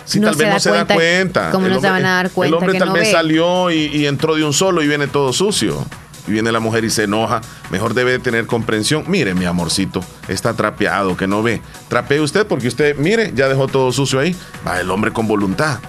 Sí, 0.05 0.19
No 0.19 0.27
tal 0.27 0.35
vez 0.35 0.49
no 0.49 0.59
se 0.59 0.69
da 0.69 0.75
cuenta. 0.85 0.93
cuenta. 0.93 1.49
¿Cómo 1.51 1.65
El 1.65 1.73
no 1.73 1.79
se 1.81 1.87
hombre- 1.87 2.03
van 2.03 2.05
a 2.05 2.15
dar 2.17 2.29
cuenta 2.29 2.47
El 2.49 2.53
hombre 2.61 2.73
que 2.73 2.79
tal 2.79 2.87
no 2.89 2.93
vez 2.93 3.05
ve? 3.07 3.11
salió 3.11 3.71
y, 3.71 3.85
y 3.87 4.05
entró 4.05 4.35
de 4.35 4.43
un 4.43 4.53
solo 4.53 4.83
y 4.83 4.87
viene 4.87 5.07
todo 5.07 5.33
sucio. 5.33 5.83
Y 6.27 6.31
viene 6.31 6.51
la 6.51 6.59
mujer 6.59 6.85
y 6.85 6.89
se 6.89 7.03
enoja. 7.03 7.41
Mejor 7.69 7.93
debe 7.93 8.11
de 8.11 8.19
tener 8.19 8.47
comprensión. 8.47 9.03
Mire, 9.07 9.33
mi 9.33 9.45
amorcito, 9.45 10.01
está 10.27 10.53
trapeado, 10.53 11.17
que 11.17 11.27
no 11.27 11.43
ve. 11.43 11.61
Trapee 11.89 12.19
usted 12.19 12.47
porque 12.47 12.67
usted, 12.67 12.97
mire, 12.97 13.31
ya 13.35 13.47
dejó 13.47 13.67
todo 13.67 13.91
sucio 13.91 14.19
ahí. 14.19 14.35
Va 14.65 14.79
el 14.79 14.89
hombre 14.89 15.11
con 15.11 15.27
voluntad. 15.27 15.79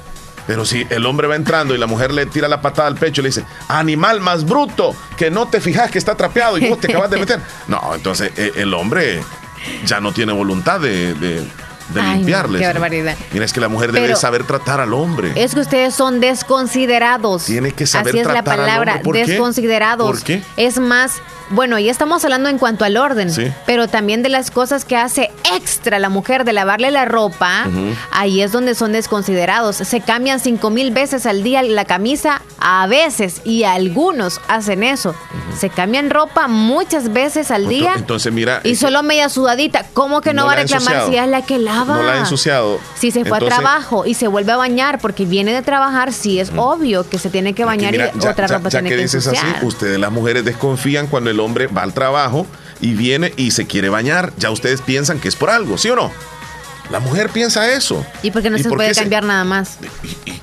Pero 0.46 0.64
si 0.64 0.86
el 0.90 1.06
hombre 1.06 1.26
va 1.26 1.36
entrando 1.36 1.74
y 1.74 1.78
la 1.78 1.86
mujer 1.86 2.12
le 2.12 2.26
tira 2.26 2.48
la 2.48 2.60
patada 2.60 2.88
al 2.88 2.96
pecho 2.96 3.20
y 3.20 3.24
le 3.24 3.28
dice, 3.28 3.44
animal 3.68 4.20
más 4.20 4.44
bruto, 4.44 4.94
que 5.16 5.30
no 5.30 5.48
te 5.48 5.60
fijas 5.60 5.90
que 5.90 5.98
está 5.98 6.14
trapeado 6.16 6.58
y 6.58 6.68
vos 6.68 6.80
te 6.80 6.88
acabas 6.88 7.10
de 7.10 7.18
meter. 7.18 7.40
No, 7.68 7.94
entonces 7.94 8.30
eh, 8.36 8.52
el 8.56 8.74
hombre 8.74 9.22
ya 9.86 10.00
no 10.00 10.12
tiene 10.12 10.32
voluntad 10.32 10.80
de, 10.80 11.14
de, 11.14 11.46
de 11.90 12.00
Ay, 12.00 12.16
limpiarles. 12.18 12.60
qué 12.60 12.66
barbaridad. 12.66 13.16
Mira, 13.32 13.44
es 13.44 13.52
que 13.52 13.60
la 13.60 13.68
mujer 13.68 13.92
debe 13.92 14.06
Pero- 14.06 14.18
saber 14.18 14.44
tratar 14.44 14.80
al 14.80 14.92
hombre. 14.94 15.32
Es 15.36 15.54
que 15.54 15.60
ustedes 15.60 15.94
son 15.94 16.20
desconsiderados. 16.68 17.44
Tiene 17.44 17.72
que 17.72 17.86
saber 17.86 18.14
Así 18.14 18.20
es 18.20 18.26
la 18.26 18.38
al 18.38 18.44
palabra, 18.44 18.92
hombre. 18.94 19.04
¿Por 19.04 19.14
qué? 19.16 19.26
desconsiderados. 19.26 20.06
¿Por 20.06 20.22
qué? 20.22 20.42
Es 20.56 20.78
más, 20.78 21.12
bueno, 21.50 21.78
ya 21.78 21.90
estamos 21.90 22.24
hablando 22.24 22.48
en 22.48 22.58
cuanto 22.58 22.84
al 22.84 22.96
orden, 22.96 23.30
Sí. 23.30 23.52
pero 23.66 23.86
también 23.88 24.22
de 24.22 24.28
las 24.30 24.50
cosas 24.50 24.84
que 24.84 24.96
hace 24.96 25.30
extra 25.54 25.98
la 25.98 26.08
mujer 26.08 26.44
de 26.44 26.52
lavarle 26.54 26.90
la 26.90 27.04
ropa, 27.04 27.66
ahí 28.10 28.40
es 28.40 28.50
donde 28.52 28.74
son 28.74 28.92
desconsiderados. 28.92 29.76
Se 29.76 30.00
cambian 30.00 30.40
cinco 30.40 30.70
mil 30.70 30.90
veces 30.90 31.26
al 31.26 31.42
día 31.42 31.62
la 31.62 31.84
camisa, 31.84 32.40
a 32.58 32.86
veces, 32.86 33.42
y 33.44 33.64
algunos 33.64 34.40
hacen 34.48 34.82
eso. 34.82 35.14
Se 35.58 35.68
cambian 35.70 36.10
ropa 36.10 36.48
muchas 36.48 37.12
veces 37.12 37.50
al 37.50 37.68
día. 37.68 37.92
Entonces, 37.96 38.32
mira. 38.32 38.60
y 38.64 38.74
solo 38.76 39.02
media 39.02 39.28
sudadita. 39.28 39.84
¿Cómo 39.92 40.20
que 40.20 40.32
no, 40.32 40.42
No 40.42 40.46
va 40.46 40.54
a 40.54 40.56
reclamar 40.56 40.94
ensuciado. 40.94 41.10
si 41.10 41.16
es 41.18 41.28
la 41.28 41.42
que 41.42 41.58
lava? 41.58 41.83
No 41.92 42.02
la 42.02 42.12
ha 42.14 42.18
ensuciado. 42.18 42.78
Si 42.96 43.10
se 43.10 43.24
fue 43.24 43.36
Entonces, 43.38 43.58
a 43.58 43.60
trabajo 43.62 44.06
y 44.06 44.14
se 44.14 44.28
vuelve 44.28 44.52
a 44.52 44.56
bañar 44.56 44.98
porque 45.00 45.24
viene 45.26 45.52
de 45.52 45.62
trabajar, 45.62 46.12
sí 46.12 46.40
es 46.40 46.50
obvio 46.56 47.08
que 47.08 47.18
se 47.18 47.30
tiene 47.30 47.50
que 47.52 47.56
que 47.56 47.64
bañar 47.64 47.92
mira, 47.92 48.10
y 48.14 48.18
ya- 48.20 48.30
otra 48.30 48.46
ya- 48.46 48.56
ropa 48.58 48.68
ya 48.68 48.78
tiene 48.80 48.88
que 48.90 48.96
que 48.96 49.02
dices 49.02 49.26
ensuciar. 49.26 49.56
así, 49.56 49.66
ustedes 49.66 49.98
las 49.98 50.10
mujeres 50.12 50.44
desconfían 50.44 51.06
cuando 51.06 51.30
el 51.30 51.40
hombre 51.40 51.66
va 51.68 51.82
al 51.82 51.92
trabajo 51.94 52.46
y 52.80 52.94
viene 52.94 53.32
y 53.36 53.50
se 53.52 53.66
quiere 53.66 53.88
bañar. 53.88 54.32
Ya 54.38 54.50
ustedes 54.50 54.80
piensan 54.82 55.20
que 55.20 55.28
es 55.28 55.36
por 55.36 55.50
algo, 55.50 55.78
¿sí 55.78 55.88
o 55.90 55.96
no? 55.96 56.10
La 56.90 57.00
mujer 57.00 57.30
piensa 57.30 57.72
eso. 57.72 58.04
y 58.22 58.30
porque 58.30 58.50
no 58.50 58.56
¿Y 58.58 58.62
se 58.62 58.68
por 58.68 58.76
puede 58.78 58.90
qué 58.90 58.94
se- 58.94 59.00
cambiar 59.00 59.24
nada 59.24 59.42
más. 59.44 59.78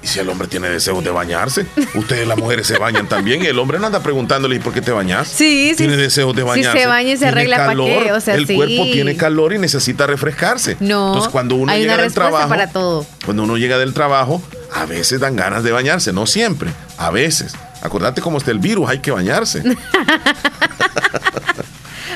Y 0.01 0.07
si 0.07 0.19
el 0.19 0.27
hombre 0.27 0.47
tiene 0.47 0.69
deseos 0.69 1.03
de 1.03 1.11
bañarse, 1.11 1.65
ustedes 1.93 2.27
las 2.27 2.37
mujeres 2.37 2.65
se 2.67 2.77
bañan 2.79 3.07
también 3.07 3.43
y 3.43 3.45
el 3.45 3.59
hombre 3.59 3.77
no 3.79 3.85
anda 3.85 4.01
preguntándole 4.01 4.55
¿y 4.55 4.59
por 4.59 4.73
qué 4.73 4.81
te 4.81 4.91
bañas? 4.91 5.27
Sí, 5.27 5.69
sí. 5.71 5.75
Tiene 5.77 5.97
deseos 5.97 6.35
de 6.35 6.41
Si 6.41 6.47
bañarse. 6.47 6.79
se 6.79 6.87
baña 6.87 7.11
y 7.11 7.17
se 7.17 7.27
arregla, 7.27 7.57
¿pa' 7.57 7.63
qué? 7.63 7.67
calor, 7.69 8.11
O 8.13 8.19
sea, 8.19 8.35
el 8.35 8.47
sí. 8.47 8.55
cuerpo 8.55 8.83
tiene 8.91 9.15
calor 9.15 9.53
y 9.53 9.59
necesita 9.59 10.07
refrescarse. 10.07 10.77
No, 10.79 11.07
Entonces 11.09 11.31
cuando 11.31 11.55
uno 11.55 11.71
hay 11.71 11.81
llega 11.81 11.93
una 11.93 12.03
del 12.03 12.13
trabajo, 12.13 12.49
para 12.49 12.67
todo. 12.71 13.05
cuando 13.23 13.43
uno 13.43 13.57
llega 13.57 13.77
del 13.77 13.93
trabajo, 13.93 14.41
a 14.73 14.85
veces 14.85 15.19
dan 15.19 15.35
ganas 15.35 15.63
de 15.63 15.71
bañarse, 15.71 16.11
no 16.11 16.25
siempre, 16.25 16.71
a 16.97 17.11
veces. 17.11 17.53
Acordate 17.83 18.21
cómo 18.21 18.39
está 18.39 18.49
el 18.51 18.59
virus, 18.59 18.89
hay 18.89 18.99
que 18.99 19.11
bañarse. 19.11 19.63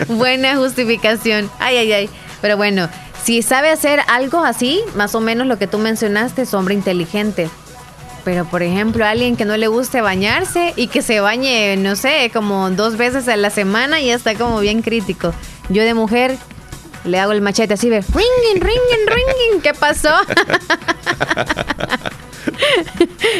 Buena 0.07 0.55
justificación. 0.57 1.49
Ay, 1.59 1.77
ay, 1.77 1.91
ay. 1.93 2.09
Pero 2.41 2.57
bueno, 2.57 2.89
si 3.25 3.41
sabe 3.41 3.71
hacer 3.71 4.01
algo 4.07 4.43
así, 4.43 4.83
más 4.95 5.15
o 5.15 5.19
menos 5.19 5.47
lo 5.47 5.57
que 5.57 5.65
tú 5.65 5.79
mencionaste, 5.79 6.43
es 6.43 6.53
hombre 6.53 6.75
inteligente. 6.75 7.49
Pero, 8.23 8.45
por 8.45 8.61
ejemplo, 8.61 9.03
alguien 9.03 9.35
que 9.35 9.45
no 9.45 9.57
le 9.57 9.67
guste 9.67 10.01
bañarse 10.01 10.73
y 10.75 10.89
que 10.89 11.01
se 11.01 11.21
bañe, 11.21 11.75
no 11.75 11.95
sé, 11.95 12.29
como 12.31 12.69
dos 12.69 12.97
veces 12.97 13.27
a 13.27 13.35
la 13.35 13.49
semana, 13.49 13.99
ya 13.99 14.13
está 14.13 14.35
como 14.35 14.59
bien 14.59 14.83
crítico. 14.83 15.33
Yo 15.69 15.81
de 15.81 15.95
mujer 15.95 16.37
le 17.03 17.19
hago 17.19 17.31
el 17.31 17.41
machete 17.41 17.73
así, 17.73 17.89
ve, 17.89 18.01
ringing, 18.01 18.61
ringing, 18.61 19.07
ringing, 19.07 19.61
¿qué 19.63 19.73
pasó? 19.73 20.13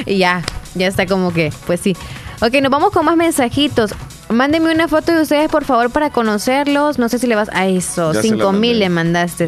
y 0.08 0.18
ya, 0.18 0.42
ya 0.74 0.88
está 0.88 1.06
como 1.06 1.32
que, 1.32 1.54
pues 1.68 1.80
sí. 1.80 1.96
Ok, 2.42 2.56
nos 2.56 2.72
vamos 2.72 2.92
con 2.92 3.06
más 3.06 3.18
mensajitos. 3.18 3.94
Mándenme 4.30 4.74
una 4.74 4.88
foto 4.88 5.12
de 5.14 5.22
ustedes, 5.22 5.50
por 5.50 5.66
favor, 5.66 5.92
para 5.92 6.10
conocerlos. 6.10 6.98
No 6.98 7.10
sé 7.10 7.20
si 7.20 7.28
le 7.28 7.36
vas 7.36 7.50
a 7.54 7.68
eso. 7.68 8.12
Ya 8.14 8.22
Cinco 8.22 8.52
mil 8.54 8.80
le 8.80 8.90
mandaste. 8.90 9.48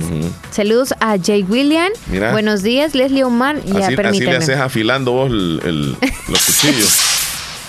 Saludos 0.51 0.93
a 0.99 1.17
Jay 1.21 1.43
William. 1.43 1.89
Mira. 2.07 2.31
Buenos 2.31 2.61
días, 2.61 2.93
Leslie 2.93 3.23
Omar. 3.23 3.59
Ya, 3.63 3.87
así, 3.87 3.95
así 3.95 4.19
le 4.21 4.37
haces 4.37 4.57
afilando 4.59 5.13
vos 5.13 5.31
el- 5.31 5.61
el- 5.65 5.97
los 6.29 6.45
cuchillos. 6.45 6.97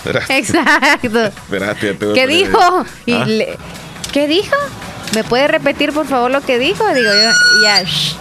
Exacto. 0.29 1.25
espérate, 1.25 1.87
ya 1.93 1.99
te 1.99 2.05
voy 2.07 2.13
a 2.13 2.15
¿Qué 2.15 2.27
dijo? 2.33 2.85
Y 3.07 3.13
¿Ah? 3.15 3.25
le- 3.25 3.59
¿Qué 4.13 4.29
dijo? 4.29 4.55
¿Me 5.15 5.25
puede 5.25 5.49
repetir, 5.49 5.93
por 5.93 6.07
favor, 6.07 6.31
lo 6.31 6.41
que 6.43 6.59
dijo? 6.59 6.87
Digo 6.95 7.11
yo, 7.11 7.31
ya. 7.65 7.83
shh. 7.85 8.17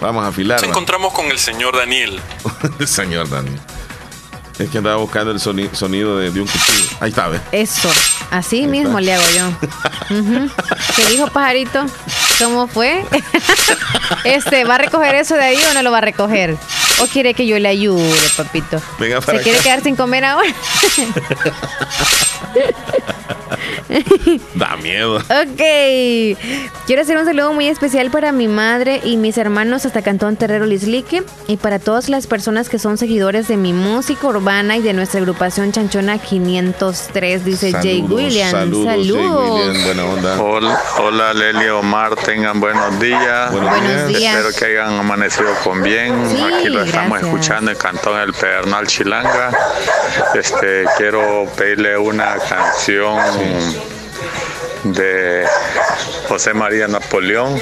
Vamos 0.00 0.24
a 0.24 0.28
afilar. 0.28 0.58
Nos 0.60 0.70
encontramos 0.70 1.12
con 1.12 1.26
el 1.26 1.38
señor 1.38 1.76
Daniel. 1.76 2.18
El 2.78 2.88
señor 2.88 3.28
Dani. 3.28 3.50
Es 4.60 4.68
que 4.70 4.78
andaba 4.78 4.96
buscando 4.96 5.30
el 5.32 5.38
soni- 5.38 5.72
sonido 5.72 6.18
de, 6.18 6.30
de 6.30 6.40
un 6.40 6.46
cuchillo. 6.46 6.96
Ahí 7.00 7.08
está, 7.10 7.28
¿ves? 7.28 7.40
Eso. 7.50 7.90
Así 8.30 8.66
mismo 8.66 8.98
está. 8.98 9.00
le 9.00 9.14
hago 9.14 9.24
yo. 9.34 10.48
¿Qué 10.96 11.06
dijo 11.06 11.26
pajarito? 11.28 11.86
¿Cómo 12.38 12.68
fue? 12.68 13.04
este, 14.24 14.64
¿va 14.64 14.74
a 14.74 14.78
recoger 14.78 15.14
eso 15.14 15.34
de 15.34 15.44
ahí 15.44 15.58
o 15.70 15.74
no 15.74 15.82
lo 15.82 15.90
va 15.90 15.98
a 15.98 16.02
recoger? 16.02 16.56
¿O 17.00 17.06
quiere 17.06 17.32
que 17.32 17.46
yo 17.46 17.58
le 17.58 17.68
ayude, 17.68 18.14
papito? 18.36 18.82
Venga 18.98 19.22
para 19.22 19.38
¿Se 19.38 19.44
quiere 19.44 19.58
quedar 19.60 19.82
sin 19.82 19.96
comer 19.96 20.24
ahora? 20.26 20.48
Da 24.54 24.76
miedo. 24.76 25.16
Ok. 25.16 25.60
Quiero 26.86 27.02
hacer 27.02 27.16
un 27.18 27.24
saludo 27.24 27.52
muy 27.52 27.68
especial 27.68 28.10
para 28.10 28.32
mi 28.32 28.48
madre 28.48 29.00
y 29.04 29.16
mis 29.16 29.38
hermanos 29.38 29.86
hasta 29.86 30.02
Cantón 30.02 30.36
Terrero 30.36 30.66
Lislique 30.66 31.22
y 31.46 31.56
para 31.56 31.78
todas 31.78 32.08
las 32.08 32.26
personas 32.26 32.68
que 32.68 32.78
son 32.78 32.98
seguidores 32.98 33.48
de 33.48 33.56
mi 33.56 33.72
música 33.72 34.26
urbana 34.26 34.76
y 34.76 34.82
de 34.82 34.92
nuestra 34.92 35.20
agrupación 35.20 35.72
Chanchona 35.72 36.18
503, 36.18 37.44
dice 37.44 37.72
Jay 37.72 38.02
Williams. 38.02 38.50
Saludos, 38.50 38.86
Jay 38.86 39.04
Saludos. 39.08 39.66
William, 39.66 39.84
buena 39.84 40.04
onda. 40.04 40.42
Hola, 40.42 40.80
hola 40.98 41.34
Leli 41.34 41.68
Omar, 41.68 42.16
tengan 42.16 42.60
buenos 42.60 42.98
días. 43.00 43.50
Buenos 43.52 43.70
Buenos 43.70 44.08
días. 44.08 44.18
días. 44.20 44.36
Espero 44.36 44.56
que 44.58 44.78
hayan 44.78 44.98
amanecido 44.98 45.48
con 45.64 45.82
bien. 45.82 46.14
Sí, 46.28 46.42
Aquí 46.42 46.68
lo 46.68 46.82
estamos 46.82 47.10
gracias. 47.20 47.32
escuchando 47.34 47.70
en 47.70 47.76
Cantón 47.76 48.20
El 48.20 48.32
Pedernal 48.32 48.86
Chilanga. 48.86 49.50
Este, 50.34 50.84
quiero 50.96 51.46
pedirle 51.56 51.96
una 51.98 52.34
canción 52.48 53.19
de 54.84 55.44
José 56.28 56.54
María 56.54 56.88
Napoleón, 56.88 57.60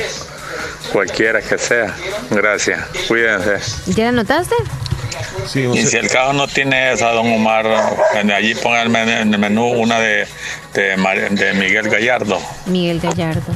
cualquiera 0.93 1.40
que 1.43 1.59
sea. 1.59 1.94
Gracias, 2.30 2.80
cuídense. 3.09 3.59
¿Ya 3.93 4.06
la 4.06 4.12
notaste? 4.12 4.55
Y 5.74 5.86
si 5.86 5.97
el 5.97 6.09
carro 6.10 6.32
no 6.35 6.47
tiene 6.47 6.93
esa, 6.93 7.10
don 7.10 7.32
Omar, 7.32 7.66
allí 8.30 8.55
menú- 8.90 9.20
en 9.20 9.32
el 9.35 9.40
menú 9.40 9.68
una 9.68 9.98
de, 9.98 10.26
de 11.30 11.55
Miguel 11.55 11.89
Gallardo. 11.89 12.40
Miguel 12.66 13.01
Gallardo. 13.01 13.52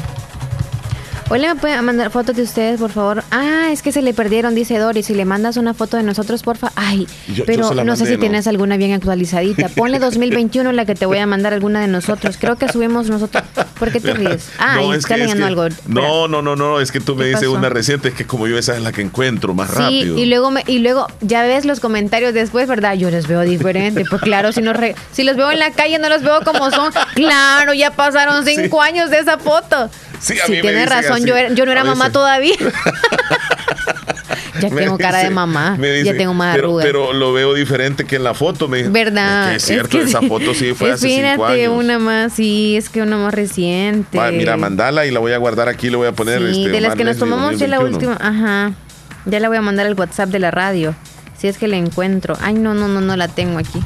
Hola, 1.35 1.55
¿me 1.55 1.61
pueden 1.63 1.83
mandar 1.87 2.11
fotos 2.11 2.37
de 2.37 2.43
ustedes, 2.43 2.79
por 2.79 2.91
favor? 2.91 3.25
Ah, 3.31 3.69
es 3.73 3.81
que 3.81 3.91
se 3.91 4.03
le 4.03 4.13
perdieron, 4.13 4.55
dice 4.55 4.77
Doris. 4.79 5.07
Si 5.07 5.15
le 5.15 5.25
mandas 5.25 5.57
una 5.57 5.73
foto 5.73 5.97
de 5.97 6.03
nosotros, 6.03 6.43
porfa. 6.43 6.71
Ay, 6.77 7.07
Yo- 7.29 7.35
yo 7.37 7.45
pero 7.47 7.69
se 7.69 7.75
la 7.75 7.85
no 7.85 7.97
sé 7.97 8.03
mandé, 8.03 8.11
si 8.11 8.17
¿no? 8.19 8.21
tienes 8.21 8.47
alguna 8.47 8.77
bien 8.77 8.93
actualizadita. 8.93 9.71
Ponle 9.71 9.99
2021 9.99 10.73
la 10.73 10.85
que 10.85 10.95
te 10.95 11.07
voy 11.07 11.17
a 11.17 11.27
mandar 11.27 11.55
alguna 11.55 11.81
de 11.81 11.87
nosotros. 11.89 12.37
Creo 12.39 12.57
que 12.57 12.69
subimos 12.71 13.09
nosotros. 13.09 13.45
¿Por 13.79 13.91
qué 13.91 13.99
te 14.01 14.13
ríes? 14.13 14.51
Ah, 14.59 14.75
No, 14.83 14.89
y 14.89 14.93
es 14.93 14.99
está 14.99 15.15
que- 15.15 15.23
es 15.23 15.29
leyendo 15.35 15.47
que- 15.47 15.49
algo. 15.49 15.77
No, 15.87 16.29
no, 16.29 16.43
no, 16.43 16.55
no, 16.55 16.81
es 16.81 16.93
que 16.93 17.01
tú 17.01 17.15
me 17.17 17.23
¿Qué 17.25 17.29
dices 17.31 17.45
pasó? 17.49 17.53
una 17.59 17.71
reciente, 17.71 18.09
es 18.09 18.15
que 18.15 18.27
como 18.27 18.47
yo 18.47 18.59
esa 18.59 18.77
es 18.77 18.83
la 18.83 18.93
que 18.93 19.01
encuentro 19.01 19.55
más 19.55 19.71
Sí, 19.71 19.77
rápido. 19.79 20.19
y 20.19 20.27
luego, 20.27 20.51
me, 20.51 20.65
y 20.67 20.81
luego 20.81 21.07
ya 21.23 21.43
ves 21.45 21.65
los 21.65 21.81
comentarios 21.81 22.35
después, 22.35 22.69
¿verdad? 22.69 22.93
Yo 22.97 23.11
les 23.11 23.27
veo 23.27 23.41
diferente. 23.41 24.05
Pues 24.05 24.21
claro, 24.21 24.53
si, 24.53 24.61
no 24.61 24.75
re- 24.75 24.95
si 25.13 25.23
los 25.25 25.37
veo 25.37 25.51
en 25.51 25.61
la 25.61 25.71
calle 25.71 25.99
no 25.99 26.11
los 26.11 26.21
veo 26.23 26.41
como 26.45 26.71
son. 26.71 26.93
Claro, 27.15 27.73
ya 27.73 27.91
pasaron 27.91 28.45
cinco 28.45 28.83
años 28.83 29.09
de 29.09 29.21
esa 29.21 29.39
foto. 29.39 29.89
Sí, 30.23 30.41
a 30.41 30.49
mí 30.49 30.57
me 30.57 30.63
tienes 30.63 30.89
razón, 30.89 31.27
yo, 31.27 31.37
era- 31.37 31.53
yo 31.53 31.67
no 31.67 31.73
era 31.73 31.85
mamá 31.85 32.11
todavía. 32.11 32.55
ya 34.61 34.69
tengo 34.71 34.99
cara 34.99 35.19
de 35.19 35.31
mamá, 35.31 35.77
ya 36.05 36.17
tengo 36.17 36.35
más 36.35 36.55
pero, 36.55 36.69
arrugas. 36.69 36.87
pero 36.87 37.13
lo 37.13 37.33
veo 37.33 37.55
diferente 37.55 38.05
que 38.05 38.17
en 38.17 38.25
la 38.25 38.35
foto. 38.35 38.69
Me, 38.69 38.85
¿Verdad? 38.85 39.47
Es, 39.47 39.51
que 39.51 39.57
es 39.57 39.65
cierto, 39.65 39.99
que 39.99 40.05
esa 40.05 40.23
foto 40.23 40.55
sí 40.55 40.75
fue 40.75 40.93
hace 40.93 41.09
cinco 41.09 41.47
años. 41.47 41.73
una 41.75 41.99
más, 41.99 42.33
sí, 42.35 42.77
es 42.77 42.89
que 42.89 43.03
una 43.03 43.17
más 43.17 43.35
reciente. 43.35 44.17
Va, 44.17 44.31
mira, 44.31 44.57
mandala 44.57 45.07
y 45.07 45.11
la 45.11 45.21
voy 45.21 45.33
a 45.33 45.39
guardar 45.39 45.69
aquí, 45.69 45.91
le 45.91 45.97
voy 45.97 46.07
a 46.07 46.13
poner 46.13 46.39
Sí, 46.53 46.61
este, 46.65 46.71
de 46.71 46.81
las 46.81 46.95
que 46.95 47.05
nos 47.05 47.19
tomamos 47.19 47.59
ya 47.59 47.67
la 47.67 47.79
2021. 47.79 48.13
última. 48.15 48.29
Ajá. 48.29 48.73
Ya 49.25 49.41
la 49.41 49.49
voy 49.49 49.57
a 49.57 49.63
mandar 49.63 49.87
al 49.87 49.95
WhatsApp 49.95 50.29
de 50.31 50.39
la 50.39 50.51
radio. 50.51 50.95
Si 51.39 51.49
es 51.49 51.59
que 51.59 51.67
la 51.67 51.77
encuentro. 51.77 52.37
Ay, 52.41 52.55
no, 52.55 52.75
no, 52.75 52.87
no, 52.89 53.01
no 53.01 53.17
la 53.17 53.29
tengo 53.29 53.59
aquí. 53.59 53.81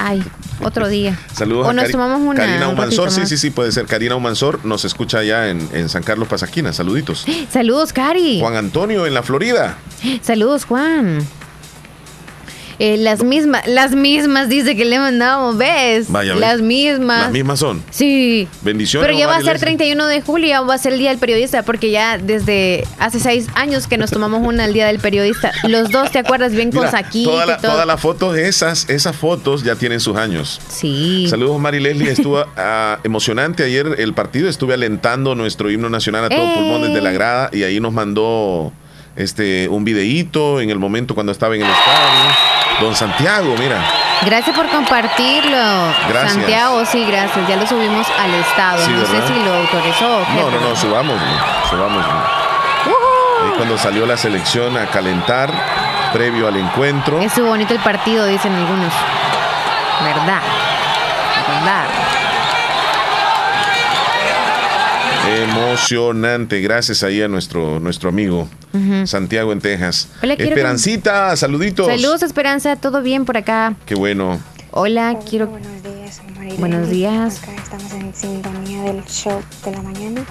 Ay, 0.00 0.22
otro 0.62 0.88
día. 0.88 1.18
Saludos 1.32 1.66
O 1.66 1.70
a 1.70 1.72
nos 1.72 1.84
Cari- 1.86 1.92
tomamos 1.92 2.20
una. 2.20 2.40
Karina 2.40 2.68
Humansor, 2.68 3.10
sí, 3.10 3.26
sí, 3.26 3.36
sí, 3.36 3.50
puede 3.50 3.72
ser. 3.72 3.86
Karina 3.86 4.14
Humansor 4.14 4.64
nos 4.64 4.84
escucha 4.84 5.18
allá 5.18 5.48
en, 5.50 5.68
en 5.72 5.88
San 5.88 6.02
Carlos 6.04 6.28
Pasaquina. 6.28 6.72
Saluditos. 6.72 7.26
Saludos, 7.52 7.92
Cari. 7.92 8.38
Juan 8.40 8.54
Antonio 8.56 9.06
en 9.06 9.14
la 9.14 9.22
Florida. 9.24 9.76
Saludos, 10.22 10.64
Juan. 10.66 11.18
Eh, 12.80 12.96
las 12.96 13.24
mismas, 13.24 13.66
las 13.66 13.92
mismas 13.92 14.48
dice 14.48 14.76
que 14.76 14.84
le 14.84 14.98
mandamos, 14.98 15.56
¿ves? 15.58 16.10
Vaya, 16.10 16.32
¿ves? 16.32 16.40
las 16.40 16.60
mismas. 16.60 17.22
Las 17.24 17.32
mismas 17.32 17.58
son. 17.58 17.82
Sí. 17.90 18.46
Bendiciones. 18.62 19.06
Pero 19.06 19.18
ya 19.18 19.26
va 19.26 19.34
a 19.34 19.38
ser 19.40 19.54
Leslie. 19.54 19.76
31 19.76 20.06
de 20.06 20.20
julio, 20.22 20.64
va 20.66 20.74
a 20.74 20.78
ser 20.78 20.92
el 20.92 20.98
Día 21.00 21.10
del 21.10 21.18
Periodista, 21.18 21.62
porque 21.64 21.90
ya 21.90 22.18
desde 22.18 22.84
hace 22.98 23.18
seis 23.18 23.46
años 23.54 23.86
que 23.88 23.98
nos 23.98 24.10
tomamos 24.10 24.46
una 24.46 24.64
el 24.64 24.72
Día 24.74 24.86
del 24.86 25.00
Periodista. 25.00 25.52
Los 25.64 25.90
dos, 25.90 26.10
¿te 26.12 26.18
acuerdas? 26.20 26.52
Bien 26.52 26.70
con 26.70 26.80
Mira, 26.80 26.90
Saquito 26.92 27.30
toda 27.30 27.46
la- 27.46 27.56
todas 27.58 27.86
las 27.86 28.00
fotos, 28.00 28.36
esas, 28.36 28.88
esas 28.88 29.16
fotos 29.16 29.64
ya 29.64 29.74
tienen 29.74 29.98
sus 30.00 30.16
años. 30.16 30.60
Sí. 30.68 31.26
Saludos, 31.28 31.58
Mari 31.60 31.80
Leslie. 31.80 32.10
Estuvo 32.12 32.44
ah, 32.56 32.98
emocionante 33.02 33.64
ayer 33.64 33.96
el 33.98 34.14
partido. 34.14 34.48
Estuve 34.48 34.74
alentando 34.74 35.34
nuestro 35.34 35.70
himno 35.70 35.90
nacional 35.90 36.26
a 36.26 36.28
todo 36.28 36.42
¡Ey! 36.46 36.54
pulmón 36.54 36.82
desde 36.82 37.00
la 37.02 37.10
grada 37.10 37.50
y 37.52 37.64
ahí 37.64 37.80
nos 37.80 37.92
mandó 37.92 38.72
este 39.18 39.68
un 39.68 39.84
videíto 39.84 40.60
en 40.60 40.70
el 40.70 40.78
momento 40.78 41.14
cuando 41.14 41.32
estaba 41.32 41.54
en 41.56 41.62
el 41.62 41.68
estadio. 41.68 42.80
Don 42.80 42.94
Santiago, 42.94 43.54
mira. 43.58 43.82
Gracias 44.24 44.54
por 44.56 44.68
compartirlo. 44.68 45.58
Gracias. 46.08 46.34
Santiago, 46.34 46.84
sí, 46.86 47.04
gracias. 47.04 47.48
Ya 47.48 47.56
lo 47.56 47.66
subimos 47.66 48.06
al 48.18 48.34
estado. 48.34 48.84
Sí, 48.84 48.92
no 48.92 48.98
¿verdad? 49.00 49.26
sé 49.26 49.34
si 49.34 49.44
lo 49.44 49.54
autorizó. 49.54 50.18
o 50.18 50.26
qué, 50.26 50.34
No, 50.34 50.50
no, 50.50 50.68
no, 50.68 50.76
subamos, 50.76 51.20
subamos. 51.68 52.04
Cuando 53.56 53.76
salió 53.76 54.06
la 54.06 54.16
selección 54.16 54.76
a 54.76 54.86
calentar, 54.86 55.52
previo 56.12 56.46
al 56.46 56.56
encuentro. 56.56 57.20
Estuvo 57.20 57.48
bonito 57.48 57.74
el 57.74 57.80
partido, 57.80 58.24
dicen 58.26 58.54
algunos. 58.54 58.92
¿Verdad? 60.04 60.42
Emocionante, 65.28 66.60
gracias 66.62 67.02
ahí 67.02 67.20
a 67.20 67.28
nuestro, 67.28 67.78
nuestro 67.80 68.08
amigo. 68.08 68.48
Santiago 69.04 69.52
en 69.52 69.60
Texas. 69.60 70.08
Hola, 70.22 70.36
quiero 70.36 70.50
Esperancita, 70.52 71.36
saluditos. 71.36 71.86
Saludos, 71.86 72.22
Esperanza. 72.22 72.76
¿Todo 72.76 73.02
bien 73.02 73.24
por 73.24 73.36
acá? 73.36 73.74
Qué 73.86 73.94
bueno. 73.94 74.38
Hola, 74.70 75.18
quiero... 75.28 75.48
Buenos 76.58 76.88
días. 76.88 77.42
Acá 77.42 77.54
estamos 77.54 77.92
en 77.92 78.14
sintonía 78.14 78.82
del 78.84 79.04
show 79.04 79.40
de 79.64 79.70
la 79.72 79.82
mañana. 79.82 80.24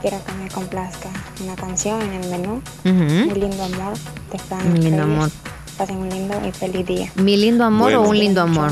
Quiero 0.00 0.18
que 0.24 0.32
me 0.34 0.48
complazca 0.50 1.08
una 1.42 1.56
canción 1.56 2.00
en 2.02 2.12
el 2.24 2.30
menú. 2.30 2.62
Ujú. 2.84 3.34
Mi 3.34 3.40
lindo 3.40 3.64
amor. 3.64 3.94
De 4.30 4.38
Fran 4.38 4.72
Mi 4.72 4.80
lindo 4.80 5.02
Reyes. 5.02 5.16
amor. 5.16 5.30
Pasen 5.78 5.96
un 5.96 6.08
lindo 6.10 6.40
y 6.46 6.52
feliz 6.52 6.86
día. 6.86 7.10
¿Mi 7.16 7.36
lindo 7.36 7.64
amor 7.64 7.92
Bueno. 7.92 8.02
o 8.02 8.08
un 8.10 8.18
lindo 8.18 8.40
amor? 8.42 8.70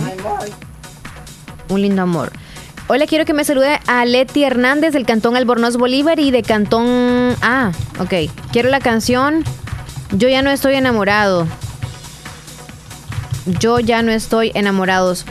Un 1.69 1.83
lindo 1.83 2.03
amor. 2.03 2.31
Hola, 2.89 3.07
quiero 3.07 3.25
que 3.25 3.33
me 3.33 3.45
salude 3.45 3.79
a 3.87 4.05
Leti 4.05 4.45
Hernández 4.45 4.93
del 4.93 5.07
Cantón 5.07 5.37
Albornoz 5.37 5.77
Bolívar 5.77 6.19
y 6.19 6.31
de 6.31 6.43
Cantón... 6.43 7.37
Ah, 7.41 7.71
ok. 8.01 8.31
Quiero 8.51 8.69
la 8.71 8.81
canción 8.81 9.45
Yo 10.11 10.29
ya 10.29 10.43
no 10.43 10.51
estoy 10.51 10.75
enamorado. 10.75 11.47
Yo 13.61 13.79
ya 13.79 14.03
no 14.03 14.11
estoy 14.11 14.51
enamorados. 14.55 15.25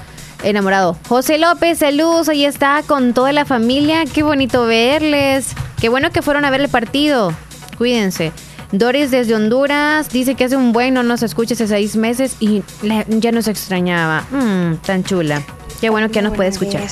Enamorado. 0.44 0.98
José 1.08 1.38
López, 1.38 1.80
saludos, 1.80 2.30
ahí 2.30 2.46
está 2.46 2.82
con 2.88 3.14
toda 3.14 3.32
la 3.32 3.46
familia. 3.46 4.06
Qué 4.12 4.24
bonito 4.24 4.66
verles. 4.66 5.54
Qué 5.80 5.90
bueno 5.90 6.10
que 6.12 6.22
fueron 6.22 6.46
a 6.46 6.52
ver 6.52 6.62
el 6.62 6.70
partido. 6.70 7.34
Cuídense. 7.78 8.32
Doris 8.72 9.12
desde 9.12 9.36
Honduras 9.36 10.10
dice 10.10 10.36
que 10.36 10.46
hace 10.46 10.56
un 10.56 10.72
buen 10.72 10.94
no 10.94 11.04
nos 11.04 11.22
escucha 11.22 11.54
hace 11.54 11.68
seis 11.68 11.98
meses 11.98 12.38
y 12.40 12.64
ya 13.10 13.32
nos 13.34 13.48
extrañaba. 13.48 14.22
Mm, 14.32 14.78
tan 14.78 15.04
chula. 15.04 15.44
Qué 15.82 15.90
bueno 15.90 16.08
que 16.10 16.14
ya 16.16 16.22
nos 16.22 16.36
puede 16.36 16.50
escuchar. 16.50 16.84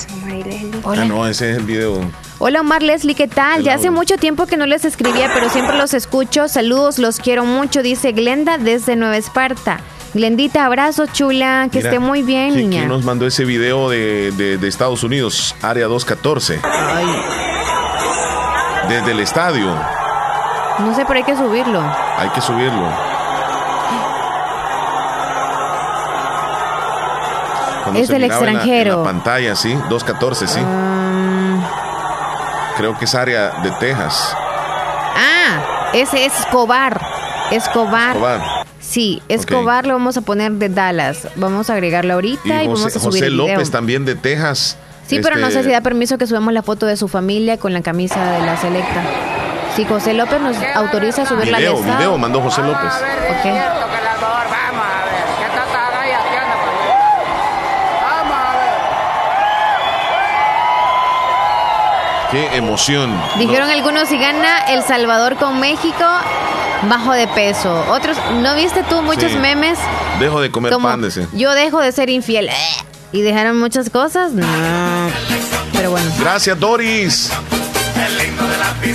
Hola. 0.82 1.02
Ah, 1.02 1.04
no, 1.04 1.26
ese 1.26 1.52
es 1.52 1.56
el 1.58 1.62
video. 1.64 2.00
Hola 2.38 2.60
Omar 2.62 2.82
Leslie, 2.82 3.14
¿qué 3.14 3.28
tal? 3.28 3.62
Ya 3.62 3.74
hace 3.74 3.90
mucho 3.90 4.16
tiempo 4.16 4.46
que 4.46 4.56
no 4.56 4.66
les 4.66 4.84
escribía, 4.84 5.30
pero 5.32 5.48
siempre 5.48 5.76
los 5.78 5.94
escucho. 5.94 6.48
Saludos, 6.48 6.98
los 6.98 7.18
quiero 7.20 7.44
mucho, 7.44 7.82
dice 7.82 8.10
Glenda 8.12 8.58
desde 8.58 8.96
Nueva 8.96 9.16
Esparta. 9.16 9.78
Glendita, 10.12 10.64
abrazo 10.64 11.06
chula, 11.06 11.68
que 11.70 11.78
Mira, 11.78 11.90
esté 11.90 12.00
muy 12.00 12.22
bien, 12.22 12.52
¿quién- 12.52 12.70
niña. 12.70 12.80
quién 12.80 12.88
nos 12.88 13.04
mandó 13.04 13.26
ese 13.28 13.44
video 13.44 13.88
de, 13.90 14.32
de- 14.32 14.58
de 14.58 14.68
Estados 14.68 15.04
Unidos, 15.04 15.54
área 15.62 15.86
214? 15.86 16.60
Desde 18.88 19.12
el 19.12 19.20
estadio. 19.20 19.72
No 20.80 20.94
sé, 20.96 21.04
pero 21.06 21.18
hay 21.18 21.24
que 21.24 21.36
subirlo. 21.36 21.80
Hay 22.18 22.28
que 22.30 22.40
subirlo. 22.40 23.09
Cuando 27.82 28.00
Es 28.00 28.08
del 28.08 28.22
en 28.24 28.28
la- 28.28 28.34
extranjero. 28.34 28.92
En 28.92 28.98
la, 28.98 29.04
pantalla, 29.04 29.56
sí. 29.56 29.74
214, 29.88 30.46
sí. 30.46 30.60
Mm, 30.60 31.60
Creo 32.76 32.98
que 32.98 33.04
es 33.04 33.14
área 33.14 33.50
de 33.62 33.70
Texas. 33.72 34.34
ah, 35.16 35.90
ese 35.92 36.24
es 36.26 36.38
Escobar. 36.40 37.00
Escobar. 37.50 38.16
Escobar. 38.16 38.40
Sí, 38.80 39.22
Escobar 39.28 39.86
lo 39.86 39.92
vamos 39.94 40.16
a 40.16 40.22
poner 40.22 40.52
de 40.52 40.68
Dallas. 40.68 41.28
Vamos 41.36 41.68
a 41.70 41.74
agregarlo 41.74 42.14
ahorita 42.14 42.62
y, 42.62 42.64
Y 42.64 42.68
vamos 42.68 42.84
a 42.86 42.90
subir 42.90 43.02
José 43.04 43.26
el 43.26 43.32
video. 43.34 43.48
López 43.48 43.70
también 43.70 44.04
de 44.04 44.14
Texas. 44.14 44.76
Sí, 45.06 45.18
pero 45.22 45.36
no 45.36 45.48
sé 45.50 45.58
Este, 45.58 45.64
si 45.64 45.72
da 45.72 45.80
permiso 45.80 46.16
que 46.18 46.26
subamos 46.26 46.52
la 46.54 46.62
foto 46.62 46.86
de 46.86 46.96
su 46.96 47.08
familia 47.08 47.58
con 47.58 47.72
la 47.72 47.82
camisa 47.82 48.24
de 48.32 48.46
la 48.46 48.56
selecta. 48.56 49.02
Si 49.76 49.84
José 49.84 50.14
López 50.14 50.40
nos 50.40 50.56
autoriza 50.74 51.22
a 51.22 51.26
subirla 51.26 51.56
al 51.58 51.62
Video, 51.62 51.78
estado. 51.80 51.98
video 51.98 52.18
mandó 52.18 52.40
José 52.40 52.62
López. 52.62 52.92
Ok. 52.94 53.89
Qué 62.30 62.56
emoción. 62.56 63.10
Dijeron 63.38 63.68
algunos 63.70 64.08
si 64.08 64.16
gana 64.18 64.58
El 64.68 64.82
Salvador 64.84 65.36
con 65.36 65.58
México, 65.58 66.04
bajo 66.88 67.12
de 67.12 67.26
peso. 67.28 67.84
Otros, 67.90 68.16
¿no 68.40 68.54
viste 68.54 68.84
tú 68.88 69.02
muchos 69.02 69.32
Sí. 69.32 69.38
memes? 69.38 69.78
Dejo 70.20 70.40
de 70.40 70.50
comer 70.50 70.72
Como, 70.72 70.88
pan, 70.88 71.02
dice. 71.02 71.26
Yo 71.32 71.52
dejo 71.52 71.80
de 71.80 71.90
ser 71.92 72.08
infiel. 72.10 72.48
eh, 72.48 72.52
Y 73.12 73.22
dejaron 73.22 73.58
muchas 73.58 73.90
cosas. 73.90 74.30
No, 74.32 74.46
pero 75.72 75.90
bueno. 75.90 76.08
Gracias, 76.20 76.58
Doris. 76.60 77.32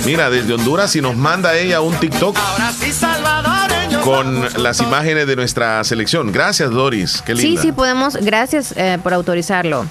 Mira, 0.06 0.30
desde 0.30 0.54
Honduras 0.54 0.96
y 0.96 1.02
nos 1.02 1.16
manda 1.16 1.54
ella 1.54 1.82
un 1.82 1.94
TikTok 1.96 2.36
con 4.02 4.48
las 4.62 4.80
imágenes 4.80 5.26
de 5.26 5.36
nuestra 5.36 5.82
selección. 5.84 6.32
Gracias, 6.32 6.70
Doris. 6.70 7.22
Qué 7.26 7.34
linda. 7.34 7.60
Sí, 7.60 7.68
sí, 7.68 7.72
podemos. 7.72 8.16
Gracias 8.16 8.72
eh, 8.76 8.98
por 9.02 9.12
autorizarlo. 9.12 9.84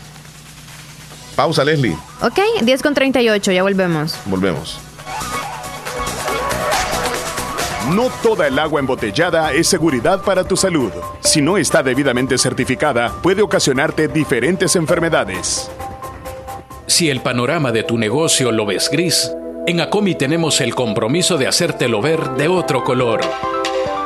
Pausa, 1.36 1.64
Leslie. 1.64 1.95
Ok, 2.22 2.40
10 2.62 2.82
con 2.82 2.94
38, 2.94 3.52
ya 3.52 3.64
volvemos. 3.64 4.16
Volvemos. 4.26 4.80
No 7.94 8.10
toda 8.24 8.48
el 8.48 8.57
agua 8.57 8.80
embotellada 8.80 9.53
es 9.53 9.68
seguridad 9.68 10.22
para 10.24 10.44
tu 10.44 10.57
salud. 10.57 10.91
Si 11.20 11.41
no 11.41 11.57
está 11.57 11.84
debidamente 11.84 12.38
certificada, 12.38 13.14
puede 13.22 13.44
ocasionarte 13.44 14.07
diferentes 14.07 14.76
enfermedades. 14.76 15.70
Si 16.88 17.10
el 17.10 17.22
panorama 17.22 17.72
de 17.72 17.84
tu 17.84 17.98
negocio 17.98 18.52
lo 18.52 18.66
ves 18.66 18.90
gris, 18.90 19.32
en 19.68 19.82
Acomi 19.82 20.16
tenemos 20.16 20.62
el 20.62 20.74
compromiso 20.74 21.38
de 21.38 21.48
hacértelo 21.48 22.02
ver 22.02 22.32
de 22.32 22.48
otro 22.48 22.84
color. 22.84 23.22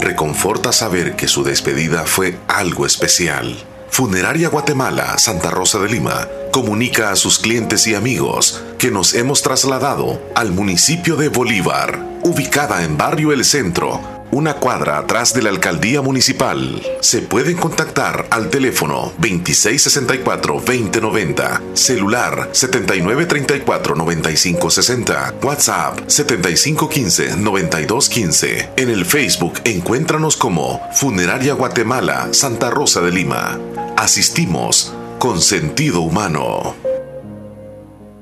Reconforta 0.00 0.72
saber 0.72 1.16
que 1.16 1.28
su 1.28 1.42
despedida 1.42 2.04
fue 2.04 2.38
algo 2.46 2.86
especial. 2.86 3.56
Funeraria 3.90 4.48
Guatemala 4.48 5.18
Santa 5.18 5.50
Rosa 5.50 5.78
de 5.78 5.88
Lima 5.88 6.28
comunica 6.52 7.10
a 7.10 7.16
sus 7.16 7.38
clientes 7.38 7.86
y 7.86 7.94
amigos 7.94 8.62
que 8.78 8.90
nos 8.90 9.14
hemos 9.14 9.42
trasladado 9.42 10.22
al 10.34 10.52
municipio 10.52 11.16
de 11.16 11.28
Bolívar, 11.28 11.98
ubicada 12.22 12.84
en 12.84 12.96
Barrio 12.96 13.32
El 13.32 13.44
Centro, 13.44 14.17
una 14.30 14.54
cuadra 14.54 14.96
atrás 14.98 15.34
de 15.34 15.42
la 15.42 15.50
alcaldía 15.50 16.00
municipal. 16.02 16.80
Se 17.00 17.22
pueden 17.22 17.56
contactar 17.56 18.26
al 18.30 18.50
teléfono 18.50 19.12
2664-2090, 19.20 21.74
celular 21.74 22.50
7934-9560, 22.52 25.42
WhatsApp 25.42 25.98
7515-9215. 26.06 28.70
En 28.76 28.90
el 28.90 29.04
Facebook 29.04 29.60
encuéntranos 29.64 30.36
como 30.36 30.80
Funeraria 30.92 31.54
Guatemala 31.54 32.28
Santa 32.32 32.70
Rosa 32.70 33.00
de 33.00 33.10
Lima. 33.12 33.58
Asistimos 33.96 34.94
con 35.18 35.40
sentido 35.40 36.00
humano. 36.00 36.87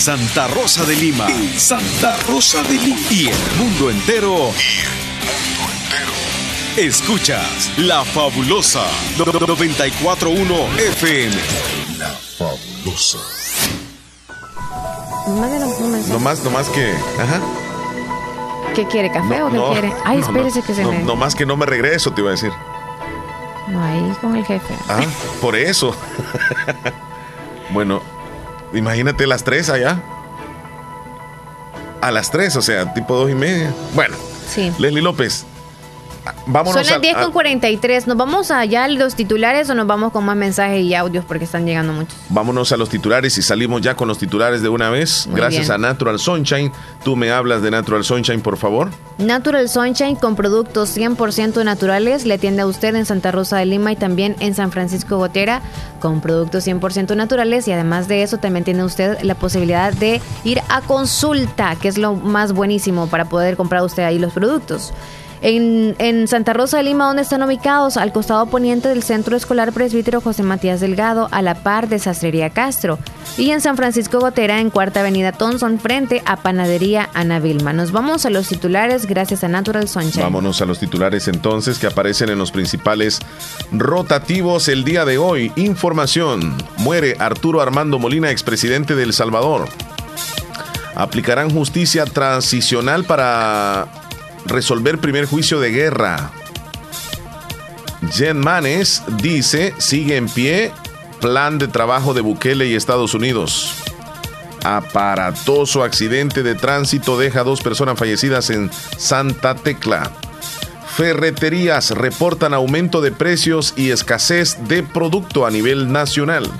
Santa 0.00 0.48
Rosa 0.48 0.86
de 0.86 0.96
Lima. 0.96 1.26
Santa 1.58 2.16
Rosa 2.26 2.62
de 2.62 2.72
Lima. 2.72 2.98
Y 3.10 3.28
el 3.28 3.36
mundo 3.58 3.90
entero. 3.90 4.50
Escuchas 6.74 7.70
La 7.76 8.02
Fabulosa 8.02 8.82
941 9.18 10.54
FM. 10.94 11.36
La 11.98 12.08
Fabulosa. 12.08 13.18
Mándenos 15.38 15.78
un 15.78 15.92
mensaje. 15.92 16.12
No 16.14 16.18
más, 16.18 16.42
no 16.44 16.50
más 16.50 16.70
que. 16.70 16.94
Ajá. 17.18 17.40
¿Qué 18.74 18.86
quiere? 18.86 19.12
¿Café 19.12 19.38
No, 19.38 19.48
o 19.48 19.50
qué 19.50 19.56
no, 19.58 19.72
quiere? 19.72 19.92
Ay, 20.06 20.16
no, 20.16 20.26
espérese 20.26 20.60
no, 20.60 20.66
que 20.66 20.74
se 20.74 20.82
no, 20.82 20.92
me. 20.92 20.98
No 21.00 21.14
más 21.14 21.34
que 21.34 21.44
no 21.44 21.58
me 21.58 21.66
regreso, 21.66 22.10
te 22.10 22.22
iba 22.22 22.30
a 22.30 22.32
decir. 22.32 22.52
No, 23.68 23.84
ahí 23.84 24.16
con 24.22 24.34
el 24.34 24.46
jefe. 24.46 24.74
Ah, 24.88 25.04
por 25.42 25.56
eso. 25.56 25.94
bueno, 27.70 28.00
imagínate 28.72 29.26
las 29.26 29.44
tres 29.44 29.68
allá. 29.70 30.00
A 32.00 32.10
las 32.10 32.30
tres, 32.30 32.56
o 32.56 32.62
sea, 32.62 32.92
tipo 32.94 33.14
dos 33.16 33.30
y 33.30 33.34
media. 33.34 33.72
Bueno, 33.94 34.16
Sí. 34.48 34.72
Leslie 34.78 35.02
López, 35.02 35.44
vámonos 36.46 36.74
Son 36.74 36.86
las 36.86 36.96
a- 36.96 36.98
10 37.00 37.16
a- 37.16 37.22
con 37.22 37.32
43. 37.32 38.06
¿Nos 38.06 38.16
vamos 38.16 38.50
allá 38.50 38.84
a 38.84 38.88
los 38.88 39.14
titulares 39.14 39.68
o 39.70 39.74
nos 39.74 39.86
vamos 39.86 40.12
con 40.12 40.24
más 40.24 40.36
mensajes 40.36 40.82
y 40.82 40.94
audios 40.94 41.24
porque 41.24 41.44
están 41.44 41.66
llegando 41.66 41.92
muchos? 41.92 42.14
Vámonos 42.28 42.72
a 42.72 42.76
los 42.76 42.88
titulares 42.88 43.36
y 43.38 43.42
salimos 43.42 43.80
ya 43.82 43.94
con 43.94 44.08
los 44.08 44.18
titulares 44.18 44.62
de 44.62 44.68
una 44.68 44.90
vez. 44.90 45.26
Muy 45.26 45.40
Gracias 45.40 45.68
bien. 45.68 45.72
a 45.72 45.78
Natural 45.78 46.18
Sunshine. 46.18 46.72
Tú 47.04 47.16
me 47.16 47.30
hablas 47.30 47.62
de 47.62 47.70
Natural 47.70 48.04
Sunshine, 48.04 48.40
por 48.40 48.56
favor. 48.56 48.90
Natural 49.18 49.68
Sunshine 49.68 50.16
con 50.16 50.36
productos 50.36 50.90
100% 50.96 51.64
naturales 51.64 52.24
le 52.24 52.34
atiende 52.34 52.62
a 52.62 52.66
usted 52.66 52.94
en 52.94 53.06
Santa 53.06 53.30
Rosa 53.32 53.58
de 53.58 53.66
Lima 53.66 53.92
y 53.92 53.96
también 53.96 54.36
en 54.40 54.54
San 54.54 54.72
Francisco 54.72 55.16
Gotera 55.18 55.62
con 56.00 56.20
productos 56.20 56.64
100% 56.66 57.14
naturales 57.16 57.68
y 57.68 57.72
además 57.72 58.08
de 58.08 58.22
eso 58.22 58.38
también 58.38 58.64
tiene 58.64 58.84
usted 58.84 59.20
la 59.22 59.34
posibilidad 59.34 59.92
de 59.92 60.20
ir 60.44 60.60
a 60.68 60.80
consulta, 60.80 61.76
que 61.76 61.88
es 61.88 61.98
lo 61.98 62.14
más 62.14 62.52
buenísimo 62.52 63.06
para 63.08 63.26
poder 63.26 63.56
comprar 63.56 63.82
usted 63.82 64.02
ahí 64.04 64.18
los 64.18 64.32
productos. 64.32 64.92
En, 65.42 66.28
Santa 66.28 66.52
Rosa 66.52 66.76
de 66.76 66.82
Lima, 66.82 67.06
¿dónde 67.06 67.22
están 67.22 67.42
ubicados? 67.42 67.96
Al 67.96 68.12
costado 68.12 68.46
poniente 68.46 68.88
del 68.88 69.02
Centro 69.02 69.36
Escolar 69.36 69.72
Presbítero 69.72 70.20
José 70.20 70.42
Matías 70.42 70.80
Delgado, 70.80 71.28
a 71.30 71.40
la 71.40 71.54
par 71.54 71.88
de 71.88 71.98
Sastrería 71.98 72.50
Castro. 72.50 72.98
Y 73.38 73.50
en 73.50 73.60
San 73.62 73.76
Francisco 73.76 74.20
Gotera, 74.20 74.60
en 74.60 74.68
Cuarta 74.70 75.00
Avenida 75.00 75.32
Thompson, 75.32 75.78
frente 75.78 76.22
a 76.26 76.36
Panadería 76.36 77.08
Ana 77.14 77.38
Vilma. 77.38 77.72
Nos 77.72 77.90
vamos 77.90 78.26
a 78.26 78.30
los 78.30 78.48
titulares 78.48 79.06
gracias 79.06 79.42
a 79.42 79.48
Natural 79.48 79.88
Sunshine. 79.88 80.24
Vámonos 80.24 80.60
a 80.60 80.66
los 80.66 80.78
titulares 80.78 81.26
entonces 81.26 81.78
que 81.78 81.86
aparecen 81.86 82.28
en 82.28 82.38
los 82.38 82.50
principales 82.50 83.20
rotativos 83.72 84.68
el 84.68 84.84
día 84.84 85.06
de 85.06 85.16
hoy. 85.16 85.52
Información. 85.56 86.54
Muere 86.76 87.16
Arturo 87.18 87.62
Armando 87.62 87.98
Molina, 87.98 88.30
expresidente 88.30 88.94
de 88.94 89.04
El 89.04 89.14
Salvador. 89.14 89.68
Aplicarán 90.94 91.50
justicia 91.50 92.04
transicional 92.04 93.04
para 93.04 93.99
resolver 94.46 94.98
primer 94.98 95.26
juicio 95.26 95.60
de 95.60 95.70
guerra. 95.70 96.30
Jen 98.12 98.38
Manes 98.38 99.02
dice, 99.20 99.74
sigue 99.78 100.16
en 100.16 100.28
pie 100.28 100.72
plan 101.20 101.58
de 101.58 101.68
trabajo 101.68 102.14
de 102.14 102.22
Bukele 102.22 102.66
y 102.66 102.74
Estados 102.74 103.14
Unidos. 103.14 103.74
Aparatoso 104.64 105.84
accidente 105.84 106.42
de 106.42 106.54
tránsito 106.54 107.18
deja 107.18 107.44
dos 107.44 107.60
personas 107.60 107.98
fallecidas 107.98 108.50
en 108.50 108.70
Santa 108.96 109.54
Tecla. 109.54 110.10
Ferreterías 110.96 111.92
reportan 111.92 112.52
aumento 112.52 113.00
de 113.00 113.12
precios 113.12 113.74
y 113.76 113.90
escasez 113.90 114.58
de 114.68 114.82
producto 114.82 115.46
a 115.46 115.50
nivel 115.50 115.92
nacional. 115.92 116.50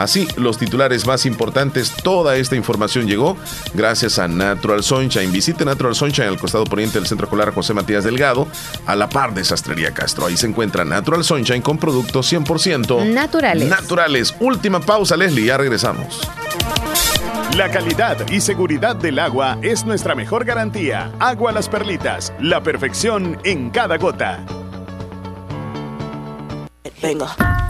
Así, 0.00 0.26
los 0.36 0.56
titulares 0.56 1.06
más 1.06 1.26
importantes, 1.26 1.92
toda 1.92 2.36
esta 2.36 2.56
información 2.56 3.06
llegó 3.06 3.36
gracias 3.74 4.18
a 4.18 4.28
Natural 4.28 4.82
Sunshine. 4.82 5.30
Visite 5.30 5.62
Natural 5.66 5.94
Sunshine 5.94 6.28
al 6.28 6.38
costado 6.38 6.64
poniente 6.64 6.98
del 6.98 7.06
Centro 7.06 7.26
Escolar 7.26 7.52
José 7.52 7.74
Matías 7.74 8.02
Delgado, 8.02 8.48
a 8.86 8.96
la 8.96 9.10
par 9.10 9.34
de 9.34 9.44
Sastrería 9.44 9.92
Castro. 9.92 10.24
Ahí 10.24 10.38
se 10.38 10.46
encuentra 10.46 10.86
Natural 10.86 11.22
Sunshine 11.22 11.60
con 11.60 11.76
productos 11.76 12.32
100% 12.32 13.12
Naturales. 13.12 13.68
Naturales. 13.68 14.34
Última 14.40 14.80
pausa, 14.80 15.18
Leslie, 15.18 15.44
ya 15.44 15.58
regresamos. 15.58 16.26
La 17.58 17.70
calidad 17.70 18.26
y 18.30 18.40
seguridad 18.40 18.96
del 18.96 19.18
agua 19.18 19.58
es 19.60 19.84
nuestra 19.84 20.14
mejor 20.14 20.46
garantía. 20.46 21.12
Agua 21.18 21.52
Las 21.52 21.68
Perlitas, 21.68 22.32
la 22.40 22.62
perfección 22.62 23.38
en 23.44 23.68
cada 23.68 23.98
gota. 23.98 24.46
Venga. 27.02 27.69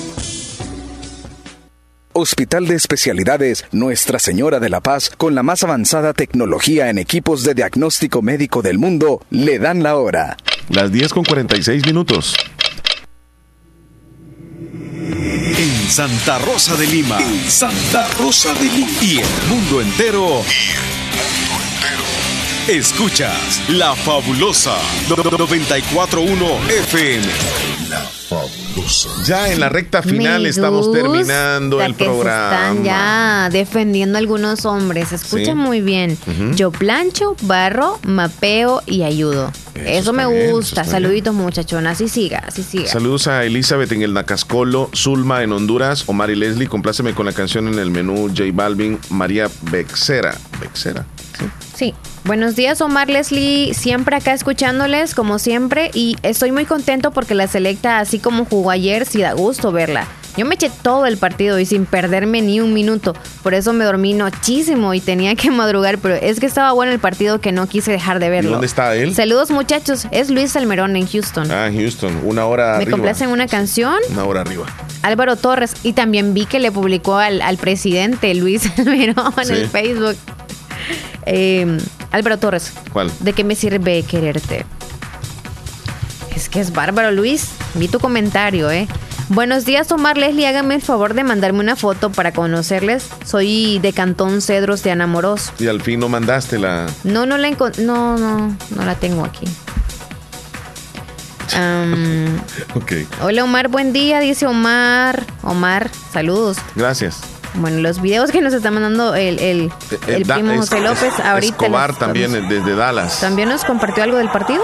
Hospital 2.13 2.67
de 2.67 2.75
Especialidades 2.75 3.65
Nuestra 3.71 4.19
Señora 4.19 4.59
de 4.59 4.69
la 4.69 4.81
Paz, 4.81 5.11
con 5.17 5.35
la 5.35 5.43
más 5.43 5.63
avanzada 5.63 6.13
tecnología 6.13 6.89
en 6.89 6.97
equipos 6.97 7.43
de 7.43 7.53
diagnóstico 7.53 8.21
médico 8.21 8.61
del 8.61 8.77
mundo, 8.77 9.21
le 9.29 9.59
dan 9.59 9.83
la 9.83 9.95
hora. 9.95 10.37
Las 10.69 10.91
10 10.91 11.13
con 11.13 11.23
46 11.23 11.85
minutos. 11.85 12.35
En 15.57 15.89
Santa 15.89 16.39
Rosa 16.39 16.75
de 16.75 16.87
Lima. 16.87 17.19
En 17.21 17.49
Santa 17.49 18.07
Rosa 18.19 18.53
de 18.55 18.65
Lima. 18.65 18.89
Y 19.01 19.19
el 19.19 19.47
mundo 19.49 19.81
entero. 19.81 20.41
Escuchas 22.67 23.61
La 23.69 23.95
Fabulosa 23.95 24.77
941 25.09 26.45
FM. 26.69 27.70
La 27.91 27.99
Fabulosa. 27.99 29.09
Ya 29.25 29.51
en 29.51 29.59
la 29.59 29.67
recta 29.69 30.01
final 30.01 30.45
estamos 30.45 30.91
terminando 30.93 31.81
el 31.81 31.93
que 31.95 32.05
se 32.05 32.09
programa. 32.09 32.53
están 32.53 32.83
ya 32.85 33.49
defendiendo 33.51 34.17
algunos 34.17 34.65
hombres. 34.65 35.11
Escucha 35.11 35.51
Sí. 35.51 35.53
muy 35.55 35.81
bien. 35.81 36.17
Yo 36.55 36.71
plancho, 36.71 37.35
barro, 37.41 37.99
mapeo 38.03 38.81
y 38.85 39.03
ayudo. 39.03 39.51
Eso, 39.75 40.13
me 40.13 40.23
eso 40.23 40.51
gusta. 40.53 40.81
está 40.81 40.83
bien. 40.83 40.91
Saluditos, 40.91 41.33
muchachona. 41.35 41.91
Así 41.91 42.07
siga, 42.07 42.39
así 42.47 42.63
siga. 42.63 42.87
Saludos 42.87 43.27
a 43.27 43.43
Elizabeth 43.43 43.91
en 43.91 44.01
el 44.03 44.13
Nacascolo, 44.13 44.89
Zulma 44.95 45.43
en 45.43 45.51
Honduras, 45.51 46.03
Omar 46.07 46.29
y 46.29 46.35
Leslie. 46.35 46.67
Compláceme 46.67 47.13
con 47.13 47.25
la 47.25 47.33
canción 47.33 47.67
en 47.67 47.77
el 47.77 47.91
menú 47.91 48.29
J 48.29 48.43
Balvin, 48.53 48.99
María 49.09 49.49
Bexera. 49.69 50.33
Bexera. 50.61 51.05
Sí. 51.75 51.93
Buenos 52.23 52.55
días, 52.55 52.79
Omar 52.81 53.09
Leslie. 53.09 53.73
Siempre 53.73 54.15
acá 54.15 54.33
escuchándoles, 54.33 55.15
como 55.15 55.39
siempre. 55.39 55.89
Y 55.93 56.17
estoy 56.21 56.51
muy 56.51 56.65
contento 56.65 57.11
porque 57.11 57.33
la 57.33 57.47
selecta, 57.47 57.99
así 57.99 58.19
como 58.19 58.45
jugó 58.45 58.69
ayer, 58.69 59.05
sí 59.05 59.21
da 59.21 59.33
gusto 59.33 59.71
verla. 59.71 60.07
Yo 60.37 60.45
me 60.45 60.55
eché 60.55 60.71
todo 60.83 61.07
el 61.07 61.17
partido 61.17 61.59
y 61.59 61.65
sin 61.65 61.85
perderme 61.85 62.41
ni 62.41 62.61
un 62.61 62.73
minuto. 62.73 63.13
Por 63.43 63.53
eso 63.53 63.73
me 63.73 63.83
dormí 63.83 64.13
muchísimo 64.13 64.93
y 64.93 65.01
tenía 65.01 65.35
que 65.35 65.49
madrugar. 65.51 65.97
Pero 65.97 66.13
es 66.13 66.39
que 66.39 66.45
estaba 66.45 66.71
bueno 66.73 66.91
el 66.93 66.99
partido 66.99 67.41
que 67.41 67.51
no 67.51 67.67
quise 67.67 67.91
dejar 67.91 68.19
de 68.19 68.27
¿Y 68.27 68.29
verlo. 68.29 68.51
dónde 68.51 68.67
está 68.67 68.95
él? 68.95 69.15
Saludos, 69.15 69.49
muchachos. 69.49 70.07
Es 70.11 70.29
Luis 70.29 70.51
Salmerón 70.51 70.95
en 70.95 71.07
Houston. 71.07 71.49
Ah, 71.51 71.69
Houston, 71.73 72.21
una 72.23 72.45
hora 72.45 72.73
me 72.77 72.83
arriba. 72.83 72.91
complacen 72.91 73.29
una 73.29 73.47
canción. 73.47 73.95
Una 74.11 74.23
hora 74.25 74.41
arriba. 74.41 74.67
Álvaro 75.01 75.35
Torres. 75.37 75.73
Y 75.83 75.93
también 75.93 76.35
vi 76.35 76.45
que 76.45 76.59
le 76.59 76.71
publicó 76.71 77.17
al, 77.17 77.41
al 77.41 77.57
presidente 77.57 78.33
Luis 78.35 78.61
Salmerón 78.75 79.33
Sí. 79.43 79.51
en 79.51 79.55
el 79.57 79.67
Facebook. 79.69 80.15
Eh, 81.25 81.77
Álvaro 82.11 82.37
Torres. 82.37 82.71
¿Cuál? 82.93 83.11
¿De 83.19 83.33
qué 83.33 83.43
me 83.43 83.55
sirve 83.55 84.03
quererte? 84.03 84.65
Es 86.35 86.49
que 86.49 86.59
es 86.59 86.73
bárbaro, 86.73 87.11
Luis. 87.11 87.49
Vi 87.75 87.87
tu 87.87 87.99
comentario, 87.99 88.69
¿eh? 88.71 88.87
Buenos 89.29 89.63
días, 89.63 89.89
Omar 89.91 90.17
Leslie. 90.17 90.45
Hágame 90.47 90.75
el 90.75 90.81
favor 90.81 91.13
de 91.13 91.23
mandarme 91.23 91.59
una 91.61 91.75
foto 91.77 92.11
para 92.11 92.33
conocerles. 92.33 93.07
Soy 93.25 93.79
de 93.79 93.93
Cantón 93.93 94.41
Cedros 94.41 94.83
de 94.83 94.91
Anamoros. 94.91 95.53
Y 95.59 95.67
al 95.67 95.81
fin 95.81 95.99
no 96.01 96.09
mandaste 96.09 96.59
la. 96.59 96.87
No, 97.05 97.25
no 97.25 97.37
la 97.37 97.49
encon- 97.49 97.77
No, 97.77 98.17
no, 98.17 98.57
no 98.75 98.83
la 98.85 98.95
tengo 98.95 99.23
aquí. 99.23 99.45
Am, 101.55 102.37
Ok, 102.75 102.93
hola, 103.21 103.43
Omar. 103.43 103.67
Buen 103.67 103.91
día, 103.93 104.19
dice 104.19 104.47
Omar. 104.47 105.25
Omar, 105.43 105.89
saludos. 106.13 106.57
gracias. 106.75 107.19
Bueno, 107.55 107.79
los 107.79 108.01
videos 108.01 108.31
que 108.31 108.41
nos 108.41 108.53
está 108.53 108.71
mandando 108.71 109.13
el, 109.15 109.37
el, 109.39 109.71
el 110.07 110.21
Eh, 110.21 110.23
Da- 110.25 110.35
primo 110.35 110.51
es- 110.53 110.59
José 110.61 110.79
López 110.81 111.13
ahorita. 111.19 111.53
Escobar 111.55 111.95
también 111.95 112.33
eh, 112.35 112.41
desde 112.47 112.75
Dallas. 112.75 113.19
¿También 113.19 113.49
nos 113.49 113.65
compartió 113.65 114.03
algo 114.03 114.17
del 114.17 114.29
partido? 114.29 114.63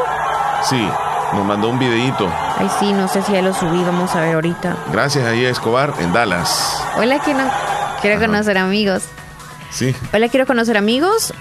Sí. 0.69 0.87
Nos 1.33 1.45
mandó 1.45 1.67
un 1.69 1.77
videíto. 1.77 2.31
Ay, 2.57 2.69
sí, 2.79 2.93
no 2.93 3.09
sé 3.09 3.21
si 3.21 3.33
ya 3.33 3.41
lo 3.41 3.53
subí, 3.53 3.83
vamos 3.83 4.15
a 4.15 4.21
ver 4.21 4.35
ahorita. 4.35 4.77
Gracias 4.93 5.25
ahí 5.25 5.45
a 5.45 5.49
Escobar 5.49 5.93
en 5.99 6.13
Dallas. 6.13 6.81
Hola, 6.95 7.19
quiero, 7.19 7.41
quiero 8.01 8.19
conocer 8.21 8.57
amigos. 8.57 9.03
Sí. 9.69 9.93
Hola, 10.13 10.29
quiero 10.29 10.45
conocer 10.45 10.77
amigos 10.77 11.33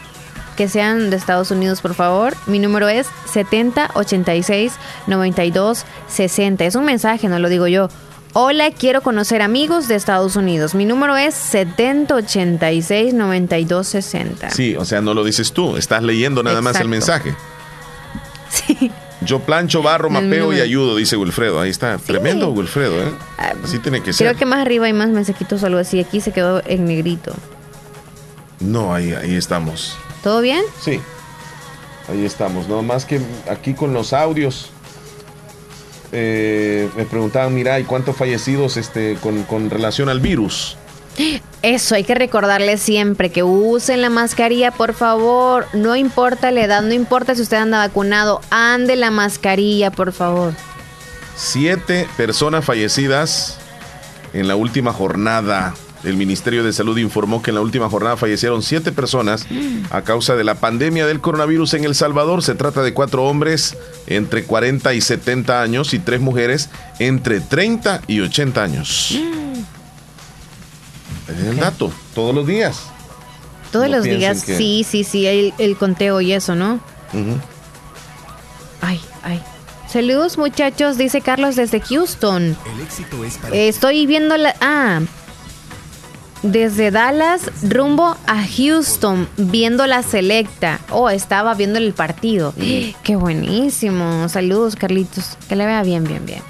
que 0.56 0.68
sean 0.68 1.10
de 1.10 1.16
Estados 1.16 1.52
Unidos, 1.52 1.80
por 1.82 1.94
favor. 1.94 2.34
Mi 2.46 2.58
número 2.58 2.88
es 2.88 3.06
7086 3.32 4.72
92 5.06 5.84
60. 6.08 6.64
Es 6.64 6.74
un 6.74 6.84
mensaje, 6.84 7.28
no 7.28 7.38
lo 7.38 7.48
digo 7.48 7.66
yo. 7.68 7.88
Hola, 8.38 8.70
quiero 8.70 9.00
conocer 9.00 9.40
amigos 9.40 9.88
de 9.88 9.94
Estados 9.94 10.36
Unidos. 10.36 10.74
Mi 10.74 10.84
número 10.84 11.16
es 11.16 11.34
7086 11.34 13.14
92 13.14 13.86
60. 13.86 14.50
Sí, 14.50 14.76
o 14.76 14.84
sea, 14.84 15.00
no 15.00 15.14
lo 15.14 15.24
dices 15.24 15.54
tú, 15.54 15.78
estás 15.78 16.02
leyendo 16.02 16.42
nada 16.42 16.60
más 16.60 16.78
el 16.78 16.88
mensaje. 16.88 17.34
Sí. 18.50 18.92
Yo 19.22 19.40
plancho, 19.40 19.80
barro, 19.80 20.10
mapeo 20.10 20.52
y 20.52 20.60
ayudo, 20.60 20.96
dice 20.96 21.16
Wilfredo. 21.16 21.60
Ahí 21.62 21.70
está. 21.70 21.96
Tremendo, 21.96 22.50
Wilfredo, 22.50 23.00
¿eh? 23.00 23.12
Así 23.64 23.78
tiene 23.78 24.02
que 24.02 24.12
ser. 24.12 24.26
Creo 24.26 24.38
que 24.38 24.44
más 24.44 24.58
arriba 24.58 24.84
hay 24.84 24.92
más 24.92 25.08
mensajitos 25.08 25.62
o 25.62 25.66
algo 25.66 25.78
así. 25.78 25.98
Aquí 25.98 26.20
se 26.20 26.32
quedó 26.32 26.62
en 26.66 26.84
negrito. 26.84 27.32
No, 28.60 28.92
ahí, 28.94 29.14
ahí 29.14 29.34
estamos. 29.34 29.96
¿Todo 30.22 30.42
bien? 30.42 30.62
Sí. 30.82 31.00
Ahí 32.06 32.26
estamos. 32.26 32.68
No 32.68 32.82
más 32.82 33.06
que 33.06 33.18
aquí 33.50 33.72
con 33.72 33.94
los 33.94 34.12
audios. 34.12 34.72
Eh, 36.12 36.88
me 36.96 37.04
preguntaban, 37.04 37.54
mira, 37.54 37.78
¿y 37.80 37.84
cuántos 37.84 38.16
fallecidos 38.16 38.76
este, 38.76 39.16
con, 39.20 39.42
con 39.44 39.70
relación 39.70 40.08
al 40.08 40.20
virus? 40.20 40.76
Eso, 41.62 41.94
hay 41.94 42.04
que 42.04 42.14
recordarles 42.14 42.80
siempre 42.80 43.30
que 43.30 43.42
usen 43.42 44.02
la 44.02 44.10
mascarilla, 44.10 44.70
por 44.70 44.94
favor. 44.94 45.66
No 45.72 45.96
importa 45.96 46.50
la 46.50 46.62
edad, 46.62 46.82
no 46.82 46.92
importa 46.92 47.34
si 47.34 47.42
usted 47.42 47.56
anda 47.56 47.78
vacunado, 47.78 48.40
ande 48.50 48.96
la 48.96 49.10
mascarilla, 49.10 49.90
por 49.90 50.12
favor. 50.12 50.52
Siete 51.34 52.08
personas 52.16 52.64
fallecidas 52.64 53.58
en 54.32 54.48
la 54.48 54.56
última 54.56 54.92
jornada. 54.92 55.74
El 56.04 56.16
Ministerio 56.16 56.62
de 56.62 56.72
Salud 56.72 56.96
informó 56.98 57.42
que 57.42 57.50
en 57.50 57.56
la 57.56 57.62
última 57.62 57.88
jornada 57.90 58.16
fallecieron 58.16 58.62
siete 58.62 58.92
personas 58.92 59.46
a 59.90 60.02
causa 60.02 60.36
de 60.36 60.44
la 60.44 60.54
pandemia 60.54 61.06
del 61.06 61.20
coronavirus 61.20 61.74
en 61.74 61.84
El 61.84 61.94
Salvador. 61.94 62.42
Se 62.42 62.54
trata 62.54 62.82
de 62.82 62.92
cuatro 62.94 63.24
hombres 63.24 63.76
entre 64.06 64.44
40 64.44 64.94
y 64.94 65.00
70 65.00 65.60
años 65.62 65.94
y 65.94 65.98
tres 65.98 66.20
mujeres 66.20 66.68
entre 67.00 67.40
30 67.40 68.02
y 68.06 68.20
80 68.20 68.62
años. 68.62 69.18
Ese 71.28 71.40
es 71.40 71.46
el 71.48 71.56
dato, 71.56 71.90
todos 72.14 72.34
los 72.34 72.46
días. 72.46 72.82
Todos 73.72 73.88
No 73.88 73.96
los 73.96 74.04
días, 74.04 74.44
que- 74.44 74.56
sí, 74.56 74.86
sí, 74.88 75.02
sí, 75.02 75.26
el, 75.26 75.54
el 75.58 75.76
conteo 75.76 76.20
y 76.20 76.32
eso, 76.32 76.54
¿no? 76.54 76.78
Ay, 78.80 79.00
ay. 79.24 79.42
Saludos 79.90 80.38
muchachos, 80.38 80.98
dice 80.98 81.20
Carlos 81.20 81.56
desde 81.56 81.80
Houston. 81.80 82.56
El 82.74 82.80
éxito 82.82 83.24
es 83.24 83.38
para 83.38 83.56
estoy 83.56 84.06
viendo 84.06 84.36
la... 84.36 84.54
Ah, 84.60 85.00
desde 86.42 86.90
Dallas 86.90 87.50
rumbo 87.62 88.16
a 88.26 88.44
Houston, 88.46 89.28
viendo 89.36 89.86
la 89.86 90.02
selecta. 90.02 90.80
Oh, 90.90 91.10
estaba 91.10 91.54
viendo 91.54 91.78
el 91.78 91.92
partido. 91.92 92.54
Qué 93.02 93.16
buenísimo. 93.16 94.28
Saludos, 94.28 94.76
Carlitos. 94.76 95.36
Que 95.48 95.56
le 95.56 95.66
vea 95.66 95.82
bien, 95.82 96.04
bien, 96.04 96.24
bien. 96.26 96.42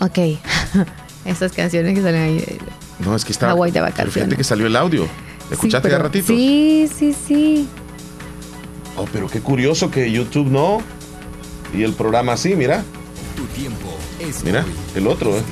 Ok. 0.00 0.38
Estas 1.24 1.52
canciones 1.52 1.94
que 1.94 2.02
salen 2.02 2.22
ahí. 2.22 2.58
No, 3.00 3.14
es 3.16 3.24
que 3.24 3.32
está. 3.32 3.48
Hawái 3.48 3.70
de 3.70 3.80
pero 3.80 3.86
vacaciones. 3.86 4.14
Fíjate 4.14 4.36
que 4.36 4.44
salió 4.44 4.66
el 4.66 4.76
audio. 4.76 5.06
¿Escuchaste 5.50 5.88
Sí, 5.88 5.92
ya 5.92 5.98
ratito? 5.98 6.26
Sí, 6.26 6.90
sí, 6.96 7.12
sí. 7.26 7.68
Oh, 8.96 9.04
pero 9.12 9.28
qué 9.28 9.40
curioso 9.40 9.90
que 9.90 10.10
YouTube 10.10 10.46
no. 10.48 10.78
Y 11.74 11.82
el 11.82 11.92
programa 11.92 12.36
sí, 12.36 12.54
mira. 12.54 12.84
tu 13.36 13.44
tiempo. 13.46 13.96
Es 14.20 14.42
Mira, 14.44 14.64
el 14.94 15.06
otro, 15.06 15.36
¿eh? 15.36 15.42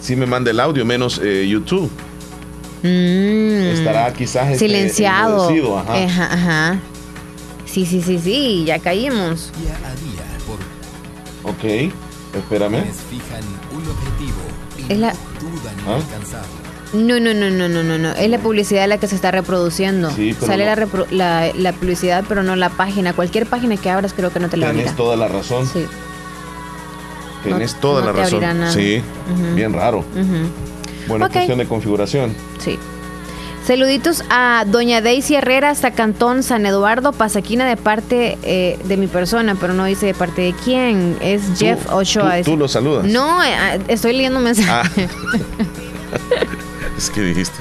Sí 0.00 0.16
me 0.16 0.26
manda 0.26 0.50
el 0.50 0.60
audio, 0.60 0.84
menos 0.84 1.20
eh, 1.22 1.46
YouTube. 1.48 1.90
Mm. 2.82 3.72
Estará 3.74 4.12
quizás 4.12 4.44
este, 4.52 4.58
silenciado. 4.66 5.78
ajá. 5.78 5.94
Ajá, 6.04 6.24
ajá. 6.34 6.78
Sí, 7.66 7.84
sí, 7.86 8.02
sí, 8.02 8.18
sí, 8.18 8.64
ya 8.66 8.78
caímos. 8.78 9.52
Día 9.60 9.74
a 9.76 9.94
día 9.94 10.24
por 10.46 11.50
Ok, 11.52 11.92
espérame. 12.34 12.70
quienes 12.82 12.96
fijan 13.10 13.44
un 13.72 13.88
objetivo 13.88 14.40
y 14.88 14.92
Es 14.92 14.98
la- 14.98 15.12
no 15.12 15.92
¿Ah? 15.92 16.00
No, 16.92 17.20
no, 17.20 17.32
no, 17.34 17.50
no, 17.50 17.68
no, 17.68 17.82
no, 17.84 17.98
no. 17.98 18.10
Es 18.12 18.28
la 18.28 18.38
publicidad 18.38 18.88
la 18.88 18.98
que 18.98 19.06
se 19.06 19.14
está 19.14 19.30
reproduciendo. 19.30 20.10
Sí, 20.10 20.34
pero 20.34 20.46
Sale 20.50 20.64
no- 20.64 20.70
la, 20.74 20.76
repro- 20.86 21.06
la, 21.10 21.52
la 21.54 21.72
publicidad, 21.72 22.24
pero 22.28 22.42
no 22.42 22.56
la 22.56 22.68
página. 22.70 23.12
Cualquier 23.12 23.46
página 23.46 23.76
que 23.76 23.88
abras 23.90 24.12
creo 24.12 24.32
que 24.32 24.40
no 24.40 24.48
te 24.48 24.56
la. 24.56 24.72
Tienes 24.72 24.96
toda 24.96 25.16
la 25.16 25.28
razón. 25.28 25.68
Sí. 25.68 25.86
Tienes 27.42 27.74
No- 27.74 27.80
toda 27.80 28.00
no 28.00 28.06
la 28.08 28.12
te 28.12 28.20
razón. 28.20 28.40
nada. 28.40 28.72
Sí, 28.72 29.02
bien 29.54 29.72
raro. 29.72 29.98
Ujú. 30.00 31.06
Bueno, 31.08 31.28
cuestión 31.30 31.58
de 31.58 31.66
configuración. 31.66 32.34
Sí. 32.58 32.78
Saluditos 33.66 34.24
a 34.30 34.64
Doña 34.66 35.00
Daisy 35.00 35.34
Herrera 35.36 35.70
hasta 35.70 35.90
Cantón 35.92 36.42
San 36.42 36.64
Eduardo, 36.66 37.12
Pasaquina 37.12 37.66
de 37.68 37.76
parte 37.76 38.38
eh, 38.42 38.78
de 38.84 38.96
mi 38.96 39.06
persona, 39.06 39.54
pero 39.60 39.74
no 39.74 39.84
dice 39.84 40.06
de 40.06 40.14
parte 40.14 40.42
de 40.42 40.54
quién. 40.64 41.16
Es 41.20 41.42
Jeff 41.58 41.78
Ochoa. 41.92 42.42
tú- 42.42 42.56
lo 42.56 42.68
saludas. 42.68 43.04
No, 43.06 43.42
eh, 43.44 43.80
estoy 43.88 44.12
leyendo 44.14 44.38
un 44.38 44.44
mensaje. 44.44 45.08
Es 46.96 47.08
que 47.10 47.20
dijiste. 47.22 47.56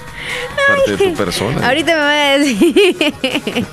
Parte 0.68 0.91
de 0.97 1.11
tu 1.11 1.14
persona. 1.18 1.65
Ahorita 1.68 1.93
me 1.93 1.99
va 1.99 2.11
a 2.34 2.38
decir. 2.38 2.95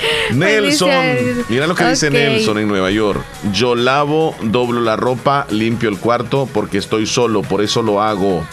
Nelson. 0.32 0.90
Mira 1.48 1.66
lo 1.66 1.74
que 1.74 1.84
dice. 1.84 2.10
Nelson 2.10 2.58
en 2.58 2.68
Nueva 2.68 2.90
York. 2.90 3.24
Yo 3.52 3.74
lavo, 3.74 4.34
doblo 4.42 4.80
la 4.80 4.96
ropa, 4.96 5.46
limpio 5.50 5.88
el 5.88 5.98
cuarto 5.98 6.48
porque 6.52 6.78
estoy 6.78 7.06
solo, 7.06 7.42
por 7.42 7.62
eso 7.62 7.82
lo 7.82 8.02
hago. 8.02 8.44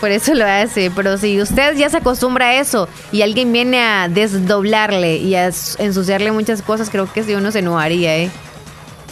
Por 0.00 0.12
eso 0.12 0.32
lo 0.34 0.46
hace, 0.46 0.92
pero 0.94 1.18
si 1.18 1.40
usted 1.40 1.76
ya 1.76 1.90
se 1.90 1.96
acostumbra 1.96 2.50
a 2.50 2.60
eso 2.60 2.88
y 3.10 3.22
alguien 3.22 3.52
viene 3.52 3.82
a 3.82 4.08
desdoblarle 4.08 5.16
y 5.16 5.34
a 5.34 5.50
ensuciarle 5.78 6.30
muchas 6.30 6.62
cosas, 6.62 6.88
creo 6.88 7.12
que 7.12 7.24
si 7.24 7.34
uno 7.34 7.50
se 7.50 7.58
enojaría, 7.58 8.16
¿eh? 8.16 8.30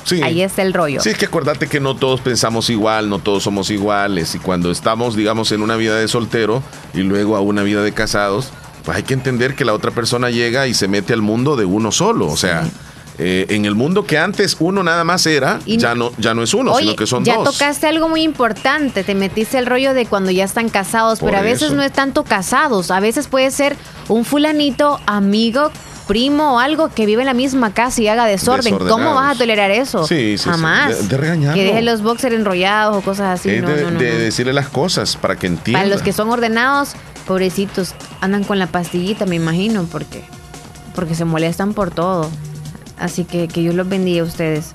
Sí. 0.04 0.22
Ahí 0.22 0.40
está 0.42 0.62
el 0.62 0.72
rollo. 0.72 1.00
Sí, 1.00 1.08
es 1.08 1.18
que 1.18 1.24
acuérdate 1.24 1.66
que 1.66 1.80
no 1.80 1.96
todos 1.96 2.20
pensamos 2.20 2.70
igual, 2.70 3.08
no 3.08 3.18
todos 3.18 3.42
somos 3.42 3.70
iguales. 3.70 4.36
Y 4.36 4.38
cuando 4.38 4.70
estamos, 4.70 5.16
digamos, 5.16 5.50
en 5.50 5.62
una 5.62 5.74
vida 5.74 5.98
de 5.98 6.06
soltero 6.06 6.62
y 6.94 7.00
luego 7.00 7.36
a 7.36 7.40
una 7.40 7.64
vida 7.64 7.82
de 7.82 7.92
casados, 7.92 8.52
pues 8.86 8.96
hay 8.96 9.02
que 9.02 9.12
entender 9.12 9.54
que 9.54 9.66
la 9.66 9.74
otra 9.74 9.90
persona 9.90 10.30
llega 10.30 10.66
y 10.66 10.72
se 10.72 10.88
mete 10.88 11.12
al 11.12 11.20
mundo 11.20 11.56
de 11.56 11.66
uno 11.66 11.92
solo. 11.92 12.28
O 12.28 12.36
sea, 12.38 12.64
eh, 13.18 13.46
en 13.50 13.64
el 13.64 13.74
mundo 13.74 14.06
que 14.06 14.16
antes 14.18 14.56
uno 14.60 14.82
nada 14.82 15.02
más 15.04 15.26
era, 15.26 15.58
Y- 15.66 15.76
ya 15.78 15.94
no, 15.94 16.12
ya 16.18 16.34
no 16.34 16.42
es 16.42 16.54
uno, 16.54 16.72
Oye, 16.72 16.84
sino 16.84 16.96
que 16.96 17.06
son 17.06 17.24
ya 17.24 17.34
dos. 17.36 17.52
tocaste 17.58 17.86
algo 17.86 18.08
muy 18.08 18.22
importante, 18.22 19.04
te 19.04 19.14
metiste 19.14 19.58
el 19.58 19.66
rollo 19.66 19.92
de 19.92 20.06
cuando 20.06 20.30
ya 20.30 20.44
están 20.44 20.68
casados, 20.68 21.18
Por 21.18 21.30
pero 21.30 21.40
a 21.40 21.42
veces 21.42 21.62
eso. 21.64 21.74
no 21.74 21.82
es 21.82 21.92
tanto 21.92 22.24
casados, 22.24 22.90
a 22.90 23.00
veces 23.00 23.26
puede 23.26 23.50
ser 23.50 23.76
un 24.08 24.24
fulanito, 24.24 25.00
amigo, 25.06 25.70
primo 26.06 26.54
o 26.54 26.58
algo 26.60 26.90
que 26.94 27.04
vive 27.06 27.22
en 27.22 27.26
la 27.26 27.34
misma 27.34 27.72
casa 27.74 28.00
y 28.00 28.06
haga 28.06 28.26
desorden. 28.26 28.78
¿Cómo 28.78 29.14
vas 29.14 29.34
a 29.34 29.38
tolerar 29.38 29.72
eso? 29.72 30.06
Sí, 30.06 30.36
sí, 30.36 30.38
sí. 30.38 30.48
Jamás. 30.50 31.08
De- 31.08 31.16
de. 31.16 31.52
Que 31.54 31.64
deje 31.64 31.82
los 31.82 32.02
boxers 32.02 32.34
enrollados 32.36 32.96
o 32.98 33.00
cosas 33.00 33.40
así. 33.40 33.50
Es 33.50 33.62
no, 33.62 33.70
de, 33.70 33.82
no, 33.82 33.90
no, 33.90 33.98
de 33.98 34.12
no. 34.12 34.18
decirle 34.18 34.52
las 34.52 34.68
cosas 34.68 35.16
para 35.16 35.34
que 35.36 35.48
entienda. 35.48 35.80
Para 35.80 35.92
los 35.92 36.02
que 36.02 36.12
son 36.12 36.28
ordenados, 36.30 36.90
pobrecitos, 37.26 37.94
andan 38.20 38.44
con 38.44 38.58
la 38.58 38.66
pastillita, 38.66 39.26
me 39.26 39.36
imagino, 39.36 39.84
porque, 39.84 40.24
porque 40.94 41.14
se 41.14 41.24
molestan 41.24 41.74
por 41.74 41.90
todo. 41.90 42.30
Así 42.98 43.24
que 43.24 43.48
que 43.48 43.60
Dios 43.60 43.74
los 43.74 43.88
bendiga 43.88 44.22
a 44.22 44.24
ustedes. 44.26 44.72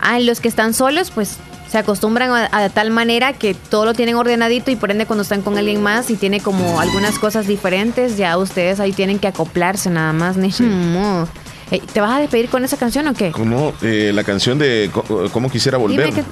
Ah, 0.00 0.18
los 0.18 0.40
que 0.40 0.48
están 0.48 0.74
solos, 0.74 1.10
pues 1.10 1.36
se 1.70 1.78
acostumbran 1.78 2.30
a, 2.30 2.48
a 2.64 2.68
tal 2.68 2.90
manera 2.90 3.32
que 3.32 3.54
todo 3.54 3.84
lo 3.84 3.94
tienen 3.94 4.16
ordenadito 4.16 4.70
y 4.70 4.76
por 4.76 4.90
ende 4.90 5.06
cuando 5.06 5.22
están 5.22 5.40
con 5.42 5.56
alguien 5.56 5.82
más 5.82 6.10
y 6.10 6.16
tiene 6.16 6.40
como 6.40 6.80
algunas 6.80 7.18
cosas 7.18 7.46
diferentes, 7.46 8.16
ya 8.16 8.36
ustedes 8.36 8.80
ahí 8.80 8.92
tienen 8.92 9.18
que 9.20 9.28
acoplarse 9.28 9.88
nada 9.88 10.12
más. 10.12 10.36
Ni 10.36 10.50
modo. 10.60 11.28
Eh, 11.70 11.80
¿Te 11.92 12.00
vas 12.00 12.10
a 12.10 12.18
despedir 12.18 12.48
con 12.48 12.64
esa 12.64 12.76
canción 12.76 13.06
o 13.06 13.14
qué? 13.14 13.30
Como 13.30 13.72
eh, 13.82 14.10
la 14.12 14.24
canción 14.24 14.58
de 14.58 14.90
Cómo 15.32 15.48
quisiera 15.50 15.78
volver. 15.78 16.12
Que- 16.12 16.24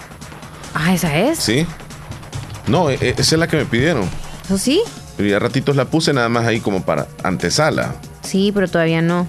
Ah, 0.74 0.92
esa 0.92 1.16
es. 1.16 1.38
Sí. 1.38 1.64
No, 2.66 2.90
e- 2.90 2.98
e- 3.00 3.10
esa 3.16 3.34
es 3.36 3.38
la 3.38 3.46
que 3.46 3.56
me 3.56 3.64
pidieron. 3.64 4.08
¿Eso 4.44 4.58
sí? 4.58 4.82
Pero 5.18 5.28
ya 5.28 5.40
ratitos 5.40 5.74
la 5.74 5.84
puse 5.84 6.12
nada 6.12 6.28
más 6.28 6.46
ahí 6.46 6.60
como 6.60 6.84
para 6.84 7.08
antesala. 7.24 7.96
Sí, 8.22 8.52
pero 8.54 8.68
todavía 8.68 9.02
no. 9.02 9.26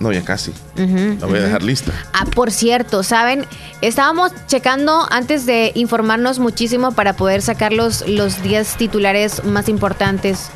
No, 0.00 0.12
ya 0.12 0.24
casi. 0.24 0.52
La 0.74 1.26
voy 1.26 1.38
a 1.38 1.42
dejar 1.42 1.62
lista. 1.62 1.92
Ah, 2.12 2.24
por 2.24 2.50
cierto, 2.50 3.04
¿saben? 3.04 3.46
Estábamos 3.80 4.32
checando 4.48 5.06
antes 5.10 5.46
de 5.46 5.70
informarnos 5.76 6.40
muchísimo 6.40 6.90
para 6.90 7.14
poder 7.14 7.40
sacar 7.40 7.72
los, 7.72 8.06
los 8.08 8.42
10 8.42 8.74
titulares 8.76 9.44
más 9.44 9.68
importantes 9.68 10.50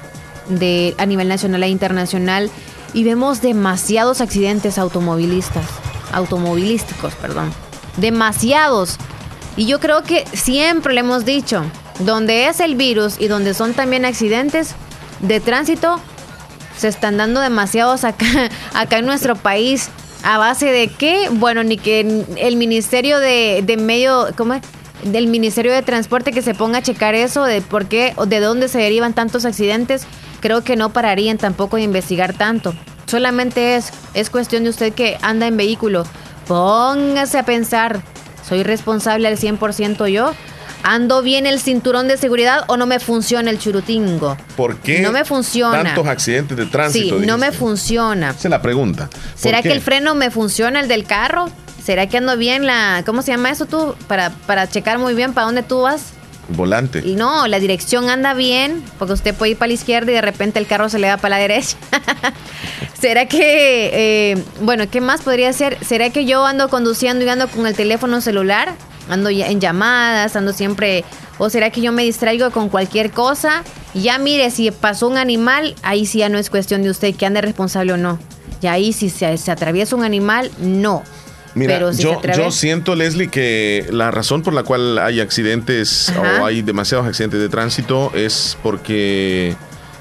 de, 0.48 0.96
a 0.98 1.06
nivel 1.06 1.28
nacional 1.28 1.62
e 1.62 1.68
internacional 1.68 2.50
y 2.92 3.04
vemos 3.04 3.40
demasiados 3.40 4.20
accidentes 4.20 4.78
automovilistas, 4.78 5.64
automovilísticos, 6.12 7.14
perdón. 7.14 7.52
Demasiados. 7.98 8.96
Y 9.56 9.66
yo 9.66 9.78
creo 9.78 10.02
que 10.02 10.24
siempre 10.32 10.92
le 10.92 11.00
hemos 11.00 11.24
dicho, 11.24 11.64
donde 12.00 12.48
es 12.48 12.60
el 12.60 12.74
virus 12.74 13.16
y 13.18 13.28
donde 13.28 13.54
son 13.54 13.74
también 13.74 14.04
accidentes 14.04 14.74
de 15.20 15.40
tránsito, 15.40 16.00
se 16.76 16.88
están 16.88 17.16
dando 17.16 17.40
demasiados 17.40 18.04
acá, 18.04 18.26
acá 18.74 18.98
en 18.98 19.06
nuestro 19.06 19.36
país. 19.36 19.88
¿A 20.24 20.38
base 20.38 20.66
de 20.66 20.88
qué? 20.88 21.28
Bueno, 21.32 21.64
ni 21.64 21.76
que 21.76 22.24
el 22.36 22.56
Ministerio 22.56 23.18
de, 23.18 23.62
de 23.64 23.76
Medio, 23.76 24.28
¿cómo? 24.36 24.60
Del 25.02 25.26
Ministerio 25.26 25.72
de 25.72 25.82
Transporte 25.82 26.30
que 26.30 26.42
se 26.42 26.54
ponga 26.54 26.78
a 26.78 26.82
checar 26.82 27.16
eso, 27.16 27.44
de 27.44 27.60
por 27.60 27.86
qué 27.86 28.12
o 28.16 28.26
de 28.26 28.38
dónde 28.38 28.68
se 28.68 28.78
derivan 28.78 29.14
tantos 29.14 29.44
accidentes, 29.44 30.06
creo 30.40 30.62
que 30.62 30.76
no 30.76 30.92
pararían 30.92 31.38
tampoco 31.38 31.76
de 31.76 31.82
investigar 31.82 32.34
tanto. 32.34 32.72
Solamente 33.06 33.74
es, 33.74 33.92
es 34.14 34.30
cuestión 34.30 34.62
de 34.62 34.70
usted 34.70 34.92
que 34.92 35.18
anda 35.22 35.48
en 35.48 35.56
vehículo. 35.56 36.04
Póngase 36.46 37.38
a 37.38 37.42
pensar, 37.44 38.00
¿soy 38.48 38.62
responsable 38.62 39.26
al 39.26 39.38
100% 39.38 40.06
yo? 40.08 40.32
¿Ando 40.84 41.22
bien 41.22 41.46
el 41.46 41.60
cinturón 41.60 42.08
de 42.08 42.16
seguridad 42.16 42.64
o 42.66 42.76
no 42.76 42.86
me 42.86 42.98
funciona 42.98 43.50
el 43.50 43.58
churutingo? 43.58 44.36
¿Por 44.56 44.78
qué 44.78 45.00
No 45.00 45.12
me 45.12 45.24
funciona. 45.24 45.82
tantos 45.82 46.06
accidentes 46.06 46.56
de 46.56 46.66
tránsito? 46.66 47.20
Sí, 47.20 47.26
no 47.26 47.38
me 47.38 47.52
funciona. 47.52 48.30
Esa 48.30 48.48
es 48.48 48.50
la 48.50 48.62
pregunta. 48.62 49.08
¿Por 49.08 49.20
¿Será 49.36 49.62
qué? 49.62 49.68
que 49.68 49.74
el 49.74 49.80
freno 49.80 50.14
me 50.14 50.30
funciona, 50.30 50.80
el 50.80 50.88
del 50.88 51.04
carro? 51.04 51.48
¿Será 51.84 52.06
que 52.08 52.16
ando 52.18 52.36
bien 52.36 52.66
la... 52.66 53.02
¿Cómo 53.06 53.22
se 53.22 53.32
llama 53.32 53.50
eso 53.50 53.66
tú? 53.66 53.94
Para, 54.08 54.30
para 54.46 54.68
checar 54.68 54.98
muy 54.98 55.14
bien 55.14 55.32
para 55.34 55.46
dónde 55.46 55.62
tú 55.62 55.82
vas. 55.82 56.12
Volante. 56.48 57.00
Y 57.04 57.14
no, 57.14 57.46
la 57.46 57.60
dirección 57.60 58.10
anda 58.10 58.34
bien, 58.34 58.82
porque 58.98 59.14
usted 59.14 59.34
puede 59.34 59.52
ir 59.52 59.56
para 59.58 59.68
la 59.68 59.74
izquierda 59.74 60.10
y 60.10 60.14
de 60.14 60.20
repente 60.20 60.58
el 60.58 60.66
carro 60.66 60.88
se 60.88 60.98
le 60.98 61.08
va 61.08 61.16
para 61.16 61.36
la 61.36 61.42
derecha. 61.42 61.76
¿Será 63.00 63.26
que, 63.26 63.40
eh, 64.32 64.42
bueno, 64.60 64.84
qué 64.90 65.00
más 65.00 65.22
podría 65.22 65.52
ser? 65.52 65.78
¿Será 65.84 66.10
que 66.10 66.24
yo 66.24 66.44
ando 66.44 66.68
conduciendo 66.68 67.24
y 67.24 67.28
ando 67.28 67.48
con 67.48 67.66
el 67.66 67.74
teléfono 67.74 68.20
celular? 68.20 68.74
Ando 69.08 69.30
ya 69.30 69.48
en 69.48 69.60
llamadas, 69.60 70.36
ando 70.36 70.52
siempre... 70.52 71.04
¿O 71.38 71.50
será 71.50 71.70
que 71.70 71.80
yo 71.80 71.92
me 71.92 72.04
distraigo 72.04 72.50
con 72.50 72.68
cualquier 72.68 73.10
cosa? 73.10 73.64
Ya 73.94 74.18
mire, 74.18 74.50
si 74.50 74.70
pasó 74.70 75.08
un 75.08 75.16
animal, 75.16 75.74
ahí 75.82 76.06
sí 76.06 76.18
ya 76.18 76.28
no 76.28 76.38
es 76.38 76.50
cuestión 76.50 76.82
de 76.82 76.90
usted 76.90 77.14
que 77.16 77.26
ande 77.26 77.40
responsable 77.40 77.94
o 77.94 77.96
no. 77.96 78.18
Y 78.60 78.66
ahí 78.68 78.92
si 78.92 79.10
se, 79.10 79.36
se 79.38 79.50
atraviesa 79.50 79.96
un 79.96 80.04
animal, 80.04 80.50
no. 80.58 81.02
Mira, 81.54 81.74
Pero 81.74 81.92
si 81.92 82.02
yo, 82.02 82.20
yo 82.22 82.50
siento, 82.50 82.94
Leslie, 82.94 83.28
que 83.28 83.86
la 83.90 84.10
razón 84.10 84.42
por 84.42 84.54
la 84.54 84.62
cual 84.62 84.98
hay 84.98 85.20
accidentes 85.20 86.08
Ajá. 86.10 86.42
o 86.42 86.46
hay 86.46 86.62
demasiados 86.62 87.06
accidentes 87.06 87.40
de 87.40 87.48
tránsito 87.48 88.10
es 88.14 88.56
porque 88.62 89.54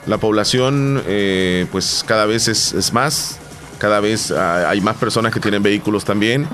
la 0.06 0.18
población, 0.18 1.04
eh, 1.08 1.66
pues 1.72 2.06
cada 2.08 2.26
vez 2.26 2.48
es, 2.48 2.74
es 2.74 2.94
más, 2.94 3.38
cada 3.80 4.00
vez 4.00 4.32
ah, 4.32 4.70
hay 4.70 4.80
más 4.80 4.96
personas 4.96 5.34
que 5.34 5.40
tienen 5.40 5.62
vehículos 5.62 6.06
también 6.06 6.48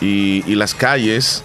y, 0.00 0.44
y 0.46 0.54
las 0.54 0.74
calles 0.74 1.42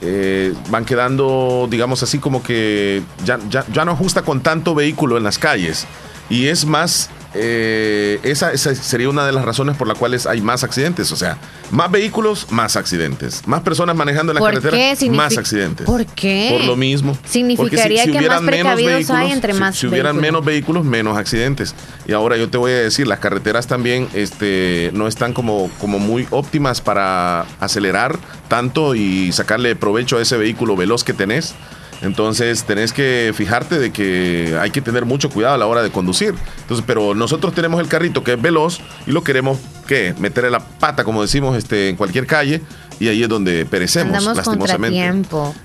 eh, 0.00 0.54
van 0.70 0.84
quedando, 0.84 1.68
digamos 1.70 2.02
así, 2.02 2.18
como 2.18 2.42
que 2.42 3.02
ya, 3.24 3.38
no 3.84 3.92
ajusta 3.92 4.22
con 4.22 4.40
tanto 4.40 4.74
vehículo 4.74 5.16
en 5.16 5.24
las 5.24 5.38
calles. 5.38 5.86
Y 6.28 6.46
es 6.46 6.66
más, 6.66 7.10
eh, 7.38 8.20
esa, 8.22 8.52
esa 8.52 8.74
sería 8.74 9.08
una 9.08 9.26
de 9.26 9.32
las 9.32 9.44
razones 9.44 9.76
por 9.76 9.86
las 9.86 9.96
cuales 9.98 10.26
hay 10.26 10.40
más 10.40 10.64
accidentes. 10.64 11.12
O 11.12 11.16
sea, 11.16 11.38
más 11.70 11.90
vehículos, 11.90 12.46
más 12.50 12.76
accidentes. 12.76 13.42
Más 13.46 13.60
personas 13.62 13.94
manejando 13.96 14.32
en 14.32 14.34
la 14.36 14.40
¿Por 14.40 14.54
carretera, 14.54 15.12
más 15.12 15.36
accidentes. 15.38 15.86
¿Por 15.86 16.06
qué? 16.06 16.48
Por 16.56 16.66
lo 16.66 16.76
mismo. 16.76 17.16
Significaría 17.24 18.04
que 18.04 18.28
más 18.28 18.42
precavidos 18.42 19.10
hay 19.10 19.32
entre 19.32 19.52
si- 19.52 19.60
más 19.60 19.76
Si 19.76 19.86
hubieran 19.86 20.16
vehículos. 20.16 20.22
menos 20.22 20.44
vehículos, 20.44 20.84
menos 20.84 21.16
accidentes. 21.18 21.74
Y 22.06 22.12
ahora 22.12 22.36
yo 22.36 22.48
te 22.48 22.58
voy 22.58 22.72
a 22.72 22.76
decir, 22.82 23.06
las 23.06 23.18
carreteras 23.18 23.66
también 23.66 24.08
este, 24.14 24.90
no 24.94 25.06
están 25.08 25.32
como, 25.32 25.70
como 25.80 25.98
muy 25.98 26.26
óptimas 26.30 26.80
para 26.80 27.42
acelerar 27.60 28.18
tanto 28.48 28.94
y 28.94 29.32
sacarle 29.32 29.76
provecho 29.76 30.18
a 30.18 30.22
ese 30.22 30.36
vehículo 30.36 30.76
veloz 30.76 31.04
que 31.04 31.12
tenés. 31.12 31.54
Entonces 32.02 32.64
tenés 32.64 32.92
que 32.92 33.32
fijarte 33.34 33.78
de 33.78 33.90
que 33.90 34.56
hay 34.60 34.70
que 34.70 34.80
tener 34.82 35.06
mucho 35.06 35.30
cuidado 35.30 35.54
a 35.54 35.58
la 35.58 35.66
hora 35.66 35.82
de 35.82 35.90
conducir. 35.90 36.34
Entonces, 36.60 36.84
pero 36.86 37.14
nosotros 37.14 37.54
tenemos 37.54 37.80
el 37.80 37.88
carrito 37.88 38.22
que 38.22 38.34
es 38.34 38.40
veloz 38.42 38.80
y 39.06 39.12
lo 39.12 39.24
queremos 39.24 39.58
¿qué? 39.86 40.14
meterle 40.18 40.50
la 40.50 40.60
pata, 40.60 41.04
como 41.04 41.22
decimos, 41.22 41.56
este, 41.56 41.88
en 41.88 41.96
cualquier 41.96 42.26
calle 42.26 42.60
y 43.00 43.08
ahí 43.08 43.22
es 43.22 43.28
donde 43.28 43.64
perecemos, 43.66 44.14
Andamos 44.16 44.36
lastimosamente. 44.36 44.96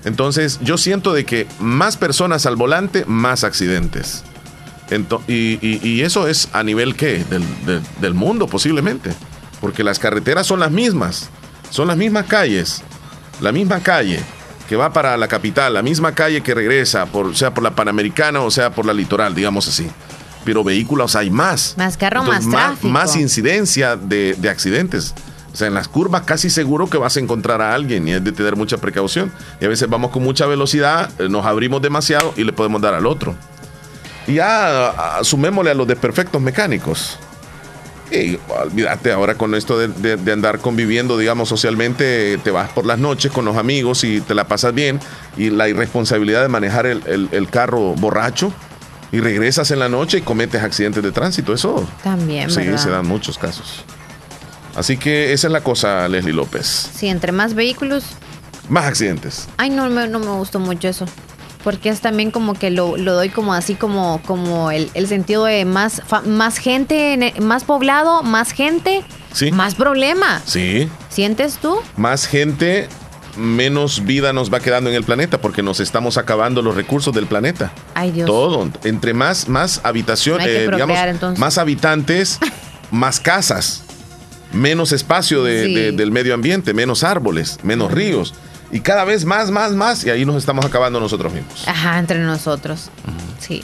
Entonces, 0.04 0.58
yo 0.62 0.78
siento 0.78 1.12
de 1.12 1.24
que 1.24 1.46
más 1.60 1.96
personas 1.96 2.46
al 2.46 2.56
volante, 2.56 3.04
más 3.06 3.44
accidentes. 3.44 4.24
Y, 5.26 5.58
y- 5.66 5.80
y 5.82 6.02
eso 6.02 6.28
es 6.28 6.48
a 6.52 6.62
nivel 6.62 6.96
qué? 6.96 7.24
Del, 7.30 7.42
del- 7.64 7.80
del 8.00 8.14
mundo 8.14 8.46
posiblemente. 8.46 9.10
Porque 9.60 9.84
las 9.84 9.98
carreteras 9.98 10.46
son 10.46 10.60
las 10.60 10.70
mismas. 10.70 11.30
Son 11.70 11.88
las 11.88 11.96
mismas 11.96 12.26
calles. 12.26 12.82
La 13.40 13.52
misma 13.52 13.80
calle 13.80 14.20
que 14.72 14.76
va 14.76 14.90
para 14.90 15.18
la 15.18 15.28
capital. 15.28 15.74
La 15.74 15.82
misma 15.82 16.14
calle 16.14 16.40
que 16.40 16.54
regresa, 16.54 17.04
por, 17.04 17.36
sea 17.36 17.52
por 17.52 17.62
la 17.62 17.72
Panamericana 17.72 18.40
o 18.40 18.50
sea 18.50 18.70
por 18.70 18.86
la 18.86 18.94
litoral, 18.94 19.34
digamos 19.34 19.68
así. 19.68 19.86
Pero 20.46 20.64
vehículos 20.64 21.14
hay 21.14 21.28
más. 21.28 21.74
Más 21.76 21.98
carro, 21.98 22.20
Entonces, 22.20 22.46
más 22.46 22.68
tráfico. 22.68 22.88
más 22.88 23.14
incidencia 23.16 23.96
de, 23.96 24.34
de 24.38 24.48
accidentes. 24.48 25.14
O 25.52 25.56
sea, 25.58 25.66
en 25.66 25.74
las 25.74 25.88
curvas 25.88 26.22
casi 26.22 26.48
seguro 26.48 26.88
que 26.88 26.96
vas 26.96 27.18
a 27.18 27.20
encontrar 27.20 27.60
a 27.60 27.74
alguien 27.74 28.08
y 28.08 28.12
es 28.12 28.24
de 28.24 28.32
tener 28.32 28.56
mucha 28.56 28.78
precaución. 28.78 29.30
Y 29.60 29.66
a 29.66 29.68
veces 29.68 29.90
vamos 29.90 30.10
con 30.10 30.22
mucha 30.22 30.46
velocidad, 30.46 31.10
eh, 31.18 31.28
nos 31.28 31.44
abrimos 31.44 31.82
demasiado 31.82 32.32
y 32.38 32.44
le 32.44 32.54
podemos 32.54 32.80
dar 32.80 32.94
al 32.94 33.04
otro. 33.04 33.34
Y 34.26 34.36
ya 34.36 35.18
sumémosle 35.20 35.72
a 35.72 35.74
los 35.74 35.86
desperfectos 35.86 36.40
mecánicos. 36.40 37.18
Y 38.12 38.38
olvídate, 38.48 39.10
ahora 39.12 39.36
con 39.36 39.54
esto 39.54 39.78
de, 39.78 39.88
de- 39.88 40.16
de 40.16 40.32
andar 40.32 40.58
conviviendo, 40.58 41.16
digamos, 41.16 41.48
socialmente, 41.48 42.38
te 42.44 42.50
vas 42.50 42.70
por 42.70 42.84
las 42.84 42.98
noches 42.98 43.32
con 43.32 43.44
los 43.46 43.56
amigos 43.56 44.04
y 44.04 44.20
te 44.20 44.34
la 44.34 44.44
pasas 44.48 44.74
bien. 44.74 45.00
Y 45.36 45.48
la 45.50 45.68
irresponsabilidad 45.68 46.42
de 46.42 46.48
manejar 46.48 46.86
el, 46.86 47.02
el- 47.06 47.28
el 47.32 47.48
carro 47.48 47.94
borracho 47.94 48.52
y 49.12 49.20
regresas 49.20 49.70
en 49.70 49.78
la 49.78 49.88
noche 49.88 50.18
y 50.18 50.20
cometes 50.22 50.62
accidentes 50.62 51.02
de 51.02 51.10
tránsito. 51.12 51.54
Eso 51.54 51.88
También, 52.02 52.50
sí, 52.50 52.58
¿verdad? 52.60 52.76
se 52.78 52.90
dan 52.90 53.06
muchos 53.06 53.38
casos. 53.38 53.84
Así 54.74 54.96
que 54.96 55.32
esa 55.32 55.46
es 55.48 55.52
la 55.52 55.62
cosa, 55.62 56.08
Leslie 56.08 56.32
López. 56.32 56.90
Sí, 56.94 57.06
entre 57.08 57.32
más 57.32 57.54
vehículos. 57.54 58.04
Más 58.68 58.84
accidentes. 58.86 59.48
Ay, 59.58 59.70
no, 59.70 59.88
me- 59.90 60.08
no 60.08 60.18
me 60.18 60.30
gustó 60.32 60.60
mucho 60.60 60.88
eso. 60.88 61.04
Porque 61.64 61.88
es 61.90 62.00
también 62.00 62.30
como 62.30 62.54
que 62.54 62.70
lo, 62.70 62.96
lo 62.96 63.14
doy 63.14 63.28
como 63.28 63.54
así 63.54 63.74
como, 63.74 64.20
como 64.26 64.70
el, 64.70 64.90
el 64.94 65.06
sentido 65.06 65.44
de 65.44 65.64
más, 65.64 66.02
fa- 66.06 66.22
más 66.22 66.58
gente, 66.58 67.12
en 67.12 67.22
e- 67.22 67.34
más 67.40 67.64
poblado, 67.64 68.22
más 68.22 68.52
gente, 68.52 69.02
Sí. 69.32 69.52
más 69.52 69.74
problema. 69.76 70.42
Sí. 70.44 70.88
¿Sientes 71.08 71.58
tú? 71.58 71.76
Más 71.96 72.26
gente, 72.26 72.88
menos 73.36 74.04
vida 74.04 74.32
nos 74.32 74.52
va 74.52 74.60
quedando 74.60 74.90
en 74.90 74.96
el 74.96 75.04
planeta 75.04 75.40
porque 75.40 75.62
nos 75.62 75.80
estamos 75.80 76.18
acabando 76.18 76.60
los 76.62 76.74
recursos 76.74 77.14
del 77.14 77.26
planeta. 77.26 77.72
Ay, 77.94 78.10
Dios. 78.10 78.26
Todo. 78.26 78.68
Entre 78.84 79.14
más, 79.14 79.48
más 79.48 79.80
habitación, 79.84 80.40
eh, 80.42 80.68
digamos, 80.70 80.98
entonces. 80.98 81.38
más 81.38 81.58
habitantes, 81.58 82.38
más 82.90 83.20
casas, 83.20 83.84
menos 84.52 84.92
espacio 84.92 85.42
de- 85.44 85.64
Sí. 85.66 85.74
de- 85.74 85.92
del 85.92 86.10
medio 86.10 86.34
ambiente, 86.34 86.74
menos 86.74 87.04
árboles, 87.04 87.58
menos 87.62 87.90
ríos. 87.92 88.34
Y 88.72 88.80
cada 88.80 89.04
vez 89.04 89.24
más, 89.24 89.50
más, 89.50 89.72
más, 89.72 90.04
y 90.04 90.10
ahí 90.10 90.24
nos 90.24 90.36
estamos 90.36 90.64
acabando 90.64 90.98
nosotros 90.98 91.32
mismos. 91.32 91.68
Ajá, 91.68 91.98
entre 91.98 92.18
nosotros. 92.18 92.90
Sí. 93.38 93.62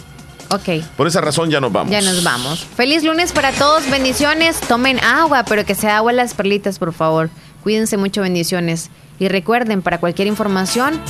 Ok. 0.50 0.84
Por 0.96 1.06
esa 1.06 1.20
razón 1.20 1.50
ya 1.50 1.60
nos 1.60 1.72
vamos. 1.72 1.90
Ya 1.90 2.00
nos 2.00 2.22
vamos. 2.22 2.64
Feliz 2.76 3.02
lunes 3.02 3.32
para 3.32 3.52
todos, 3.52 3.88
bendiciones. 3.90 4.60
Tomen 4.60 5.02
agua, 5.02 5.44
pero 5.44 5.64
que 5.64 5.74
sea 5.74 5.96
agua 5.96 6.12
las 6.12 6.34
perlitas, 6.34 6.78
por 6.78 6.92
favor. 6.92 7.30
Cuídense 7.62 7.96
mucho, 7.96 8.22
bendiciones. 8.22 8.90
Y 9.18 9.28
recuerden, 9.28 9.82
para 9.82 9.98
cualquier 9.98 10.28
información, 10.28 11.00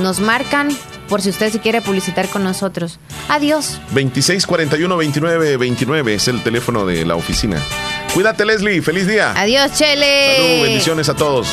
nos 0.00 0.20
marcan 0.20 0.68
por 1.08 1.22
si 1.22 1.30
usted 1.30 1.52
se 1.52 1.60
quiere 1.60 1.80
publicitar 1.80 2.28
con 2.28 2.44
nosotros. 2.44 2.98
Adiós. 3.28 3.80
2641-2929 3.94 6.10
es 6.10 6.28
el 6.28 6.42
teléfono 6.42 6.86
de 6.86 7.04
la 7.04 7.16
oficina. 7.16 7.60
Cuídate, 8.14 8.44
Leslie. 8.44 8.82
Feliz 8.82 9.06
día. 9.06 9.32
Adiós, 9.36 9.72
Chele. 9.74 10.36
Salud, 10.36 10.62
bendiciones 10.62 11.08
a 11.08 11.14
todos. 11.14 11.48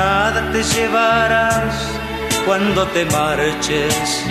Nada 0.00 0.40
te 0.50 0.62
llevarás 0.62 1.74
cuando 2.46 2.86
te 2.86 3.04
marches, 3.04 4.24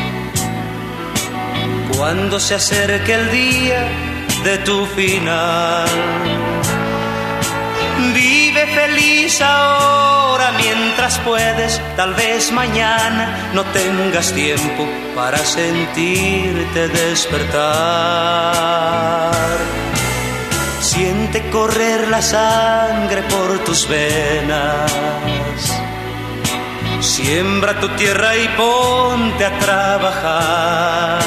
cuando 1.96 2.40
se 2.40 2.56
acerque 2.56 3.14
el 3.14 3.30
día 3.32 3.82
de 4.44 4.58
tu 4.68 4.88
final. 4.98 5.88
Vive 8.16 8.66
feliz 8.80 9.40
ahora 9.42 10.54
mientras 10.58 11.20
puedes, 11.20 11.80
tal 11.96 12.16
vez 12.16 12.52
mañana 12.52 13.52
no 13.54 13.64
tengas 13.66 14.34
tiempo 14.34 14.88
para 15.14 15.38
sentirte 15.38 16.88
despertar. 16.88 18.10
Siente 20.92 21.50
correr 21.52 22.08
la 22.08 22.22
sangre 22.22 23.22
por 23.34 23.60
tus 23.60 23.88
venas. 23.88 24.92
Siembra 27.00 27.80
tu 27.80 27.90
tierra 27.90 28.36
y 28.36 28.48
ponte 28.58 29.46
a 29.46 29.60
trabajar. 29.60 31.20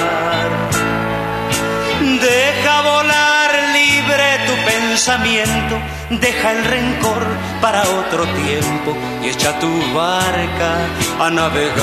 Deja 2.00 2.82
volar 2.82 3.50
libre 3.72 4.32
pensamiento, 4.64 5.78
deja 6.10 6.52
el 6.52 6.64
rencor 6.64 7.24
para 7.60 7.82
otro 7.82 8.24
tiempo 8.44 8.96
y 9.22 9.28
echa 9.28 9.58
tu 9.60 9.70
barca 9.94 10.86
a 11.20 11.30
navegar. 11.30 11.82